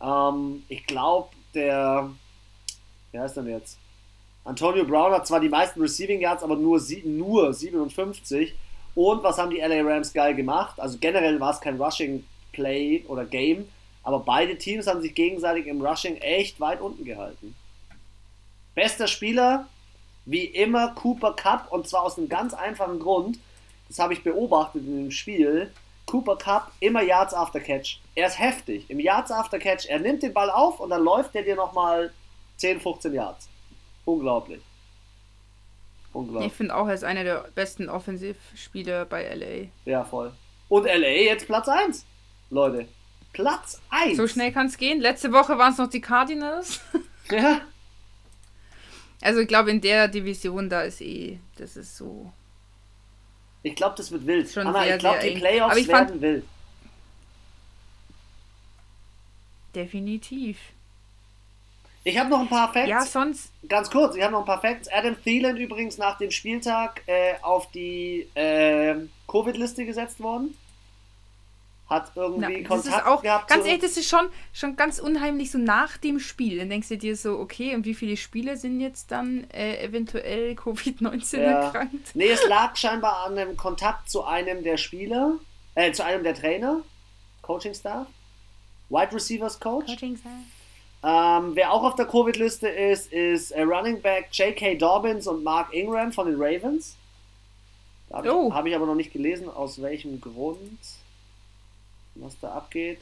Ähm, 0.01 0.63
ich 0.69 0.87
glaube, 0.87 1.31
der, 1.55 2.11
wer 3.11 3.23
heißt 3.23 3.37
denn 3.37 3.49
jetzt? 3.49 3.79
Antonio 4.45 4.85
Brown 4.85 5.13
hat 5.13 5.27
zwar 5.27 5.41
die 5.41 5.49
meisten 5.49 5.81
Receiving 5.81 6.21
Yards, 6.21 6.45
aber 6.45 6.55
nur, 6.55 6.79
sie, 6.79 7.03
nur 7.05 7.53
57. 7.53 8.55
Und 8.95 9.23
was 9.23 9.39
haben 9.39 9.51
die 9.51 9.59
LA 9.59 9.83
Rams 9.83 10.13
geil 10.13 10.35
gemacht? 10.35 10.79
Also 10.79 10.99
generell 10.99 11.41
war 11.41 11.51
es 11.51 11.61
kein 11.61 11.81
Rushing 11.81 12.25
Play 12.53 13.05
oder 13.09 13.25
Game, 13.25 13.69
aber 14.03 14.21
beide 14.21 14.57
Teams 14.57 14.87
haben 14.87 15.03
sich 15.03 15.15
gegenseitig 15.15 15.67
im 15.67 15.85
Rushing 15.85 16.17
echt 16.19 16.61
weit 16.61 16.81
unten 16.81 17.05
gehalten. 17.05 17.55
Bester 18.75 19.09
Spieler, 19.09 19.67
wie 20.27 20.45
immer 20.45 20.95
Cooper 20.95 21.35
Cup 21.35 21.71
und 21.71 21.89
zwar 21.89 22.03
aus 22.03 22.19
einem 22.19 22.29
ganz 22.29 22.55
einfachen 22.55 23.01
Grund. 23.01 23.39
Das 23.89 23.99
habe 23.99 24.15
ich 24.15 24.23
beobachtet 24.23 24.83
in 24.87 24.97
dem 24.97 25.11
Spiel. 25.11 25.73
Cooper 26.07 26.37
Cup 26.37 26.73
immer 26.81 27.03
Yards 27.03 27.35
after 27.35 27.61
Catch. 27.61 27.99
Er 28.15 28.29
ist 28.29 28.39
heftig. 28.39 28.85
Im 28.89 29.01
Yards 29.01 29.31
after 29.31 29.59
Catch, 29.59 29.87
er 29.87 30.01
nimmt 30.01 30.23
den 30.23 30.33
Ball 30.33 30.51
auf 30.51 30.81
und 30.81 30.91
dann 30.91 31.03
läuft 31.03 31.35
er 31.35 31.43
dir 31.43 31.57
nochmal 31.57 32.13
10, 32.59 32.81
15 32.81 33.15
Yards. 33.15 33.49
Unglaublich. 34.05 34.61
Ich 36.15 36.19
Unglaublich. 36.21 36.53
finde 36.53 36.77
auch, 36.77 36.87
er 36.87 36.95
ist 36.95 37.03
einer 37.03 37.25
der 37.25 37.49
besten 37.57 37.89
Offensivspieler 37.89 39.05
bei 39.05 39.35
LA. 39.35 39.69
Ja, 39.91 40.05
voll. 40.05 40.33
Und 40.69 40.85
LA 40.85 41.09
jetzt 41.09 41.47
Platz 41.47 41.67
1. 41.69 42.07
Leute. 42.51 42.87
Platz 43.33 43.83
1. 43.91 44.17
So 44.17 44.29
schnell 44.29 44.53
kann 44.53 44.67
es 44.67 44.79
gehen. 44.79 45.01
Letzte 45.01 45.33
Woche 45.33 45.59
waren 45.59 45.73
es 45.73 45.79
noch 45.79 45.89
die 45.91 46.01
Cardinals. 46.01 46.81
Ja. 47.31 47.63
Also 49.23 49.41
ich 49.41 49.49
glaube, 49.49 49.71
in 49.71 49.81
der 49.81 50.09
Division, 50.09 50.69
da 50.69 50.83
ist 50.83 51.01
eh, 51.01 51.39
das 51.57 51.75
ist 51.79 51.97
so. 51.97 52.31
Ich 53.63 53.75
glaube, 53.75 53.95
das 53.97 54.11
wird 54.13 54.27
wild. 54.27 54.51
Schon 54.51 54.67
Anna, 54.67 54.85
sehr, 54.85 54.97
ich 54.97 55.01
glaube, 55.01 55.21
die. 55.21 55.39
Playoffs 55.39 55.77
ich 55.79 55.89
werden 55.89 56.21
wild. 56.21 56.45
Definitiv. 59.75 60.59
Ich 62.07 62.19
habe 62.19 62.29
noch 62.29 62.41
ein 62.41 62.49
paar 62.49 62.71
Facts. 62.73 62.89
Ja, 62.89 63.01
sonst. 63.05 63.51
Ganz 63.67 63.91
kurz, 63.91 64.15
ich 64.15 64.23
habe 64.23 64.33
noch 64.33 64.41
ein 64.41 64.45
paar 64.45 64.61
Facts. 64.61 64.89
Adam 64.93 65.17
Thielen 65.23 65.57
übrigens 65.57 65.97
nach 65.97 66.19
dem 66.19 66.31
Spieltag 66.31 67.03
äh, 67.07 67.35
auf 67.43 67.71
die 67.71 68.29
äh, 68.35 68.97
Covid-Liste 69.27 69.87
gesetzt 69.87 70.21
worden. 70.21 70.55
Hat 71.89 72.13
Na, 72.15 72.23
irgendwie 72.23 72.63
das 72.63 72.69
Kontakt 72.69 72.97
ist 72.99 73.07
auch, 73.07 73.23
gehabt. 73.23 73.49
ganz 73.49 73.67
ehrlich, 73.67 73.83
das 73.83 73.97
ist 73.97 74.09
schon, 74.09 74.27
schon 74.55 74.75
ganz 74.77 74.99
unheimlich 74.99 75.51
so 75.51 75.59
nach 75.59 75.97
dem 75.99 76.19
Spiel. 76.19 76.59
Dann 76.59 76.71
denkst 76.71 76.89
du 76.89 76.97
dir 76.99 77.15
so, 77.17 77.39
okay, 77.39 77.75
und 77.75 77.85
wie 77.85 77.95
viele 77.95 78.17
Spieler 78.17 78.57
sind 78.57 78.81
jetzt 78.81 79.11
dann 79.11 79.45
äh, 79.51 79.83
eventuell 79.85 80.53
Covid-19 80.55 81.37
Ja. 81.39 81.43
erkrankt? 81.65 82.11
Nee, 82.15 82.29
es 82.31 82.47
lag 82.49 82.75
scheinbar 82.77 83.27
an 83.27 83.37
einem 83.39 83.57
Kontakt 83.57 84.11
zu 84.11 84.25
einem 84.25 84.63
der 84.63 84.77
Spieler, 84.79 85.35
äh, 85.75 85.93
zu 85.93 86.05
einem 86.05 86.23
der 86.23 86.35
Trainer, 86.35 86.81
Coaching-Staff, 87.43 88.07
Wide 88.91 89.13
Receivers 89.15 89.61
Coach. 89.61 89.87
Ähm, 91.07 91.51
wer 91.55 91.71
auch 91.73 91.83
auf 91.85 91.97
der 91.97 92.07
Covid-Liste 92.07 92.67
ist, 92.69 93.13
ist 93.13 93.51
äh, 93.51 93.63
Running 93.63 94.01
Back 94.01 94.29
J.K. 94.33 94.77
Dobbins 94.77 95.27
und 95.27 95.45
Mark 95.45 95.75
Ingram 95.75 96.13
von 96.13 96.27
den 96.27 96.37
Ravens. 96.41 96.97
Habe 98.11 98.29
ich, 98.29 98.33
Oh. 98.33 98.55
hab 98.55 98.65
ich 98.65 98.75
aber 98.75 98.87
noch 98.87 98.95
nicht 98.95 99.13
gelesen, 99.13 99.51
aus 99.51 99.83
welchem 99.83 100.21
Grund, 100.21 100.79
was 102.15 102.39
da 102.41 102.53
abgeht. 102.53 103.01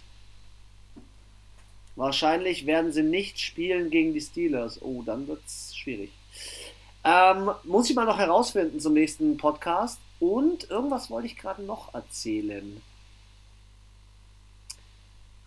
Wahrscheinlich 1.94 2.66
werden 2.66 2.90
sie 2.90 3.02
nicht 3.02 3.38
spielen 3.38 3.90
gegen 3.90 4.14
die 4.14 4.20
Steelers. 4.20 4.80
Oh, 4.82 5.02
dann 5.02 5.28
wird 5.28 5.42
es 5.46 5.76
schwierig. 5.76 6.10
Ähm, 7.04 7.50
muss 7.64 7.90
ich 7.90 7.94
mal 7.94 8.06
noch 8.06 8.18
herausfinden 8.18 8.80
zum 8.80 8.94
nächsten 8.94 9.36
Podcast. 9.36 10.00
Und 10.18 10.70
irgendwas 10.70 11.10
wollte 11.10 11.26
ich 11.26 11.36
gerade 11.36 11.62
noch 11.62 11.92
erzählen. 11.94 12.80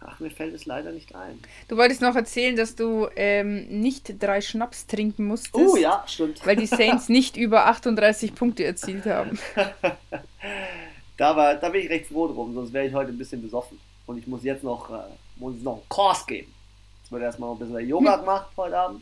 Ach, 0.08 0.20
mir 0.20 0.30
fällt 0.30 0.54
es 0.54 0.66
leider 0.66 0.92
nicht 0.92 1.16
ein. 1.16 1.40
Du 1.68 1.78
wolltest 1.78 2.02
noch 2.02 2.16
erzählen, 2.16 2.56
dass 2.56 2.76
du 2.76 3.08
ähm, 3.16 3.66
nicht 3.82 4.22
drei 4.22 4.42
Schnaps 4.42 4.86
trinken 4.86 5.26
musstest. 5.26 5.56
Oh 5.56 5.76
ja, 5.76 6.04
stimmt. 6.08 6.46
Weil 6.46 6.56
die 6.56 6.68
Saints 6.68 7.10
nicht 7.10 7.38
über 7.38 7.66
38 7.66 8.36
Punkte 8.36 8.64
erzielt 8.64 9.06
haben. 9.06 9.40
Da, 11.18 11.34
war, 11.34 11.56
da 11.56 11.70
bin 11.70 11.82
ich 11.82 11.90
recht 11.90 12.08
froh 12.08 12.28
drum, 12.28 12.54
sonst 12.54 12.74
wäre 12.74 12.88
ich 12.88 12.94
heute 12.94 13.12
ein 13.12 13.18
bisschen 13.18 13.42
besoffen. 13.42 13.80
Und 14.06 14.18
ich 14.18 14.28
muss 14.28 14.44
jetzt 14.44 14.66
noch, 14.66 14.90
äh, 14.92 15.04
muss 15.38 15.56
noch 15.62 15.76
einen 15.76 15.88
Kurs 15.88 16.28
geben. 16.28 16.54
Jetzt 17.02 17.12
wird 17.12 17.24
erstmal 17.24 17.54
ein 17.54 17.58
bisschen 17.58 17.88
Yoga 17.88 18.18
gemacht 18.18 18.48
heute 18.58 18.78
Abend. 18.78 19.02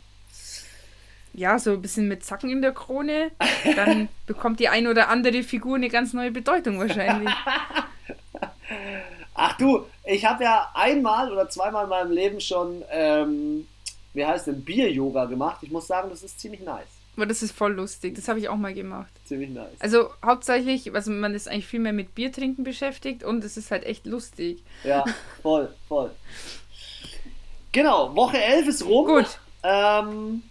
Ja, 1.33 1.57
so 1.57 1.71
ein 1.71 1.81
bisschen 1.81 2.07
mit 2.07 2.23
Zacken 2.23 2.51
in 2.51 2.61
der 2.61 2.71
Krone. 2.71 3.31
Dann 3.75 4.09
bekommt 4.27 4.59
die 4.59 4.69
ein 4.69 4.85
oder 4.85 5.09
andere 5.09 5.41
Figur 5.41 5.75
eine 5.75 5.89
ganz 5.89 6.13
neue 6.13 6.29
Bedeutung 6.29 6.77
wahrscheinlich. 6.77 7.33
Ach 9.35 9.57
du, 9.57 9.85
ich 10.05 10.25
habe 10.25 10.43
ja 10.43 10.69
einmal 10.73 11.31
oder 11.31 11.49
zweimal 11.49 11.85
in 11.85 11.89
meinem 11.89 12.11
Leben 12.11 12.39
schon, 12.39 12.83
ähm, 12.91 13.67
wie 14.13 14.25
heißt 14.25 14.47
denn, 14.47 14.63
Bier-Yoga 14.63 15.25
gemacht. 15.25 15.57
Ich 15.61 15.71
muss 15.71 15.87
sagen, 15.87 16.09
das 16.09 16.23
ist 16.23 16.39
ziemlich 16.39 16.61
nice. 16.61 16.87
Aber 17.15 17.25
das 17.25 17.43
ist 17.43 17.55
voll 17.55 17.73
lustig. 17.73 18.15
Das 18.15 18.27
habe 18.27 18.39
ich 18.39 18.49
auch 18.49 18.55
mal 18.55 18.73
gemacht. 18.73 19.11
Ziemlich 19.25 19.51
nice. 19.51 19.73
Also 19.79 20.09
hauptsächlich, 20.25 20.93
also 20.93 21.11
man 21.11 21.33
ist 21.35 21.47
eigentlich 21.47 21.67
viel 21.67 21.79
mehr 21.79 21.93
mit 21.93 22.15
Bier 22.15 22.31
trinken 22.31 22.63
beschäftigt 22.63 23.23
und 23.23 23.43
es 23.43 23.55
ist 23.57 23.71
halt 23.71 23.85
echt 23.85 24.05
lustig. 24.05 24.63
Ja, 24.83 25.03
voll, 25.41 25.73
voll. 25.87 26.11
Genau, 27.71 28.15
Woche 28.15 28.41
11 28.41 28.67
ist 28.67 28.85
rum. 28.85 29.07
Gut. 29.07 29.39
Ähm, 29.63 30.43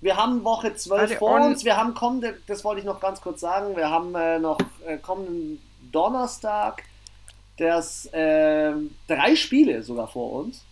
wir 0.00 0.16
haben 0.16 0.44
Woche 0.44 0.74
12 0.74 1.00
Warte, 1.00 1.16
vor 1.16 1.40
uns. 1.40 1.64
Wir 1.64 1.76
haben 1.76 1.94
kommende, 1.94 2.36
das 2.46 2.64
wollte 2.64 2.80
ich 2.80 2.86
noch 2.86 3.00
ganz 3.00 3.20
kurz 3.20 3.40
sagen, 3.40 3.76
wir 3.76 3.90
haben 3.90 4.14
äh, 4.14 4.38
noch 4.38 4.58
äh, 4.86 4.98
kommenden 4.98 5.60
Donnerstag 5.90 6.84
das, 7.58 8.06
äh, 8.06 8.72
drei 9.06 9.36
Spiele 9.36 9.82
sogar 9.82 10.08
vor 10.08 10.32
uns. 10.32 10.64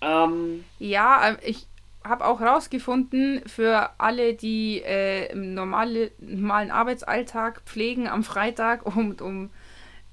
Ähm, 0.00 0.64
Ja, 0.78 1.30
äh, 1.30 1.36
ich 1.44 1.66
habe 2.04 2.26
auch 2.26 2.40
rausgefunden, 2.40 3.42
für 3.46 3.90
alle, 3.98 4.34
die 4.34 4.82
äh, 4.82 5.32
im 5.32 5.54
normale, 5.54 6.10
normalen 6.18 6.70
Arbeitsalltag 6.70 7.62
pflegen 7.64 8.08
am 8.08 8.22
Freitag 8.24 8.84
und 8.96 9.22
um 9.22 9.50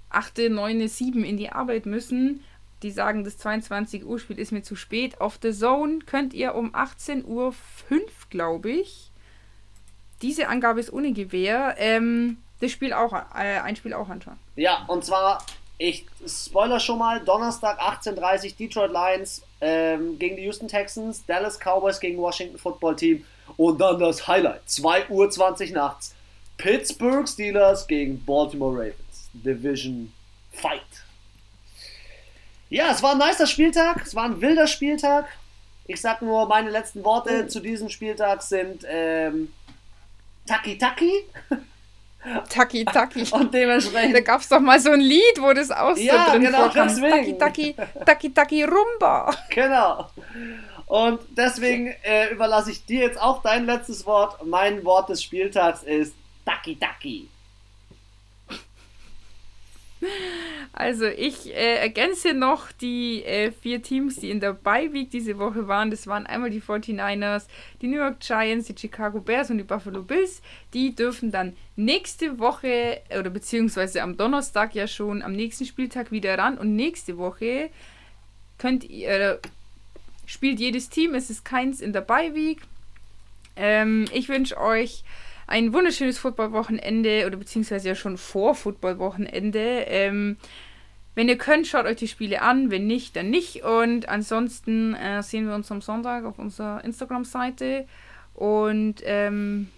8, 0.10 0.50
9, 0.50 0.88
7 0.88 1.24
in 1.24 1.38
die 1.38 1.50
Arbeit 1.50 1.86
müssen, 1.86 2.44
die 2.84 2.92
sagen, 2.92 3.24
das 3.24 3.38
22 3.38 4.06
Uhr 4.06 4.20
Spiel 4.20 4.40
ist 4.40 4.52
mir 4.52 4.64
zu 4.64 4.76
spät. 4.76 5.22
Auf 5.22 5.40
The 5.42 5.52
Zone 5.52 6.00
könnt 6.06 6.34
ihr 6.34 6.56
um 6.56 6.74
18 6.74 7.26
Uhr 7.26 7.54
5, 7.88 8.30
glaube 8.30 8.72
ich, 8.72 9.12
diese 10.22 10.48
Angabe 10.48 10.80
ist 10.80 10.94
ohne 10.94 11.14
Gewehr. 11.14 11.76
Ähm, 11.78 12.38
das 12.62 12.72
Spiel 12.72 12.94
auch, 12.94 13.14
äh, 13.14 13.60
ein 13.60 13.76
Spiel 13.76 13.94
auch 13.94 14.10
anschauen. 14.10 14.38
Ja, 14.56 14.86
und 14.88 15.04
zwar, 15.04 15.44
ich 15.78 16.06
spoiler 16.26 16.80
schon 16.80 17.00
mal, 17.00 17.20
Donnerstag 17.20 17.80
18.30 17.82 18.56
Detroit 18.56 18.92
Lions 18.92 19.44
ähm, 19.60 20.18
gegen 20.18 20.36
die 20.36 20.44
Houston 20.44 20.68
Texans, 20.68 21.26
Dallas 21.26 21.60
Cowboys 21.60 22.00
gegen 22.00 22.18
Washington 22.20 22.58
Football 22.58 22.96
Team 22.96 23.26
und 23.58 23.80
dann 23.80 24.00
das 24.00 24.28
Highlight, 24.28 24.62
2.20 24.68 25.70
Uhr 25.70 25.76
nachts, 25.76 26.16
Pittsburgh 26.58 27.28
Steelers 27.28 27.88
gegen 27.88 28.24
Baltimore 28.24 28.74
Ravens. 28.74 29.30
Division 29.34 30.12
Fight. 30.52 30.82
Ja, 32.70 32.92
es 32.92 33.02
war 33.02 33.14
ein 33.14 33.18
nicer 33.18 33.48
Spieltag, 33.48 34.02
es 34.06 34.16
war 34.16 34.26
ein 34.26 34.42
wilder 34.42 34.68
Spieltag. 34.68 35.28
Ich 35.88 36.00
sag 36.00 36.22
nur, 36.22 36.48
meine 36.48 36.70
letzten 36.70 37.04
Worte 37.04 37.44
oh. 37.46 37.48
zu 37.48 37.60
diesem 37.60 37.90
Spieltag 37.90 38.42
sind 38.42 38.86
ähm, 38.88 39.52
Taki 40.46 40.78
Taki. 40.78 41.26
Taki 42.50 42.86
Taki. 42.86 43.26
Und 43.32 43.54
dementsprechend. 43.54 44.16
Da 44.16 44.22
gab 44.22 44.42
es 44.42 44.50
doch 44.50 44.60
mal 44.60 44.80
so 44.80 44.92
ein 44.92 45.00
Lied, 45.00 45.40
wo 45.40 45.54
das 45.54 45.72
auch 45.72 45.96
so 45.96 46.02
ja, 46.02 46.30
drin 46.30 46.44
genau, 46.44 46.64
vorkam. 46.64 46.88
deswegen. 46.88 47.40
Taki 47.40 47.74
Taki, 47.74 48.04
Taki 48.06 48.34
Taki 48.34 48.64
Rumba. 48.64 49.34
Genau. 49.50 50.10
Und 50.86 51.20
deswegen 51.30 51.96
äh, 52.04 52.32
überlasse 52.32 52.72
ich 52.72 52.86
dir 52.86 53.00
jetzt 53.02 53.20
auch 53.20 53.42
dein 53.42 53.66
letztes 53.66 54.06
Wort. 54.06 54.46
Mein 54.46 54.84
Wort 54.84 55.10
des 55.10 55.24
Spieltags 55.24 55.84
ist 55.84 56.14
Taki 56.46 56.76
Taki. 56.76 57.30
Also 60.74 61.06
ich 61.06 61.54
äh, 61.54 61.78
ergänze 61.78 62.34
noch 62.34 62.72
die 62.72 63.24
äh, 63.24 63.52
vier 63.52 63.82
Teams, 63.84 64.16
die 64.16 64.32
in 64.32 64.40
der 64.40 64.54
Bye-Week 64.54 65.12
diese 65.12 65.38
Woche 65.38 65.68
waren. 65.68 65.92
Das 65.92 66.08
waren 66.08 66.26
einmal 66.26 66.50
die 66.50 66.62
49ers, 66.62 67.46
die 67.82 67.88
New 67.88 67.98
York 67.98 68.20
Giants, 68.20 68.68
die 68.68 68.76
Chicago 68.78 69.20
Bears 69.20 69.50
und 69.50 69.58
die 69.58 69.64
Buffalo 69.64 70.02
Bills. 70.02 70.42
Die 70.74 70.96
dürfen 70.96 71.32
dann 71.32 71.58
nächste 71.76 72.40
Woche 72.40 73.02
oder 73.10 73.30
beziehungsweise 73.30 74.02
am 74.02 74.16
Donnerstag 74.18 74.74
ja 74.74 74.88
schon 74.88 75.22
am 75.22 75.34
nächsten 75.34 75.66
Spieltag 75.66 76.12
wieder 76.12 76.38
ran. 76.38 76.58
Und 76.58 76.76
nächste 76.76 77.18
Woche 77.18 77.70
könnt 78.58 78.86
ihr, 78.86 79.10
äh, 79.10 79.38
spielt 80.26 80.60
jedes 80.60 80.90
Team, 80.90 81.16
es 81.16 81.30
ist 81.30 81.44
keins 81.44 81.82
in 81.82 81.92
der 81.92 82.02
Bye-Week. 82.02 82.62
Ähm, 83.58 84.06
ich 84.14 84.30
wünsche 84.30 84.58
euch 84.58 85.04
ein 85.52 85.74
wunderschönes 85.74 86.18
Footballwochenende 86.18 87.26
oder 87.28 87.38
beziehungsweise 87.38 87.90
ja 87.90 87.96
schon 87.96 88.18
vor 88.18 88.56
Footballwochenende. 88.56 89.86
Ähm, 89.88 90.38
wenn 91.14 91.28
ihr 91.28 91.38
könnt, 91.38 91.68
schaut 91.68 91.86
euch 91.86 91.98
die 91.98 92.08
Spiele 92.08 92.42
an. 92.42 92.72
Wenn 92.72 92.88
nicht, 92.88 93.16
dann 93.18 93.30
nicht. 93.30 93.64
Und 93.64 94.08
ansonsten 94.08 94.96
äh, 94.96 95.22
sehen 95.22 95.48
wir 95.48 95.56
uns 95.56 95.70
am 95.72 95.82
Sonntag 95.82 96.24
auf 96.26 96.40
unserer 96.40 96.84
Instagram-Seite. 96.86 97.86
Und 98.34 98.96
ähm, 99.04 99.70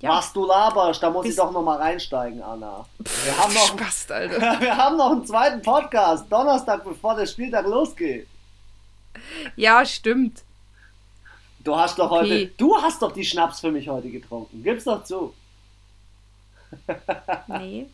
ja. 0.00 0.10
Was 0.10 0.32
du 0.32 0.46
laberst, 0.46 1.02
da 1.02 1.10
muss 1.10 1.24
Bis 1.24 1.32
ich 1.32 1.36
doch 1.36 1.50
nochmal 1.50 1.78
reinsteigen, 1.78 2.40
Anna. 2.40 2.86
Wir 3.24 3.36
haben, 3.36 3.52
noch, 3.52 3.66
Spaß, 3.66 4.10
Alter. 4.12 4.60
wir 4.60 4.76
haben 4.76 4.96
noch 4.96 5.10
einen 5.10 5.26
zweiten 5.26 5.60
Podcast, 5.62 6.30
Donnerstag, 6.30 6.84
bevor 6.84 7.16
der 7.16 7.26
Spieltag 7.26 7.66
losgeht. 7.66 8.28
Ja, 9.56 9.84
stimmt. 9.84 10.44
Du 11.68 11.76
hast 11.76 11.98
doch 11.98 12.08
heute, 12.08 12.46
du 12.56 12.80
hast 12.80 13.02
doch 13.02 13.12
die 13.12 13.26
Schnaps 13.26 13.60
für 13.60 13.70
mich 13.70 13.90
heute 13.90 14.08
getrunken. 14.08 14.62
Gib's 14.62 14.84
doch 14.84 15.04
zu. 15.04 15.34
nee. 17.46 17.86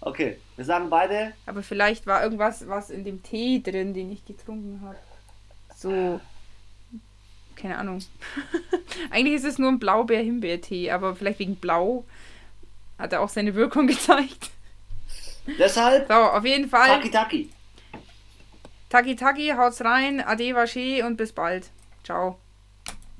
Okay, 0.00 0.38
wir 0.54 0.64
sagen 0.64 0.88
beide. 0.88 1.32
Aber 1.46 1.64
vielleicht 1.64 2.06
war 2.06 2.22
irgendwas 2.22 2.68
was 2.68 2.90
in 2.90 3.02
dem 3.02 3.24
Tee 3.24 3.60
drin, 3.60 3.92
den 3.92 4.12
ich 4.12 4.24
getrunken 4.24 4.80
habe. 4.84 4.98
So. 5.74 6.20
Keine 7.56 7.76
Ahnung. 7.76 8.04
Eigentlich 9.10 9.34
ist 9.34 9.44
es 9.44 9.58
nur 9.58 9.70
ein 9.72 9.80
Blaubeer-Himbeer-Tee, 9.80 10.92
aber 10.92 11.16
vielleicht 11.16 11.40
wegen 11.40 11.56
Blau 11.56 12.04
hat 13.00 13.12
er 13.12 13.22
auch 13.22 13.30
seine 13.30 13.56
Wirkung 13.56 13.86
gezeigt. 13.88 14.50
Deshalb. 15.58 16.06
So, 16.06 16.14
auf 16.14 16.44
jeden 16.44 16.68
Fall. 16.68 16.86
Taki 16.86 17.10
Taki. 17.10 17.50
Taki 18.90 19.16
Taki, 19.16 19.54
haut's 19.56 19.82
rein, 19.84 20.20
Ade 20.20 20.54
Vaché 20.54 21.04
und 21.04 21.16
bis 21.16 21.32
bald. 21.32 21.72
Ciao. 22.08 22.47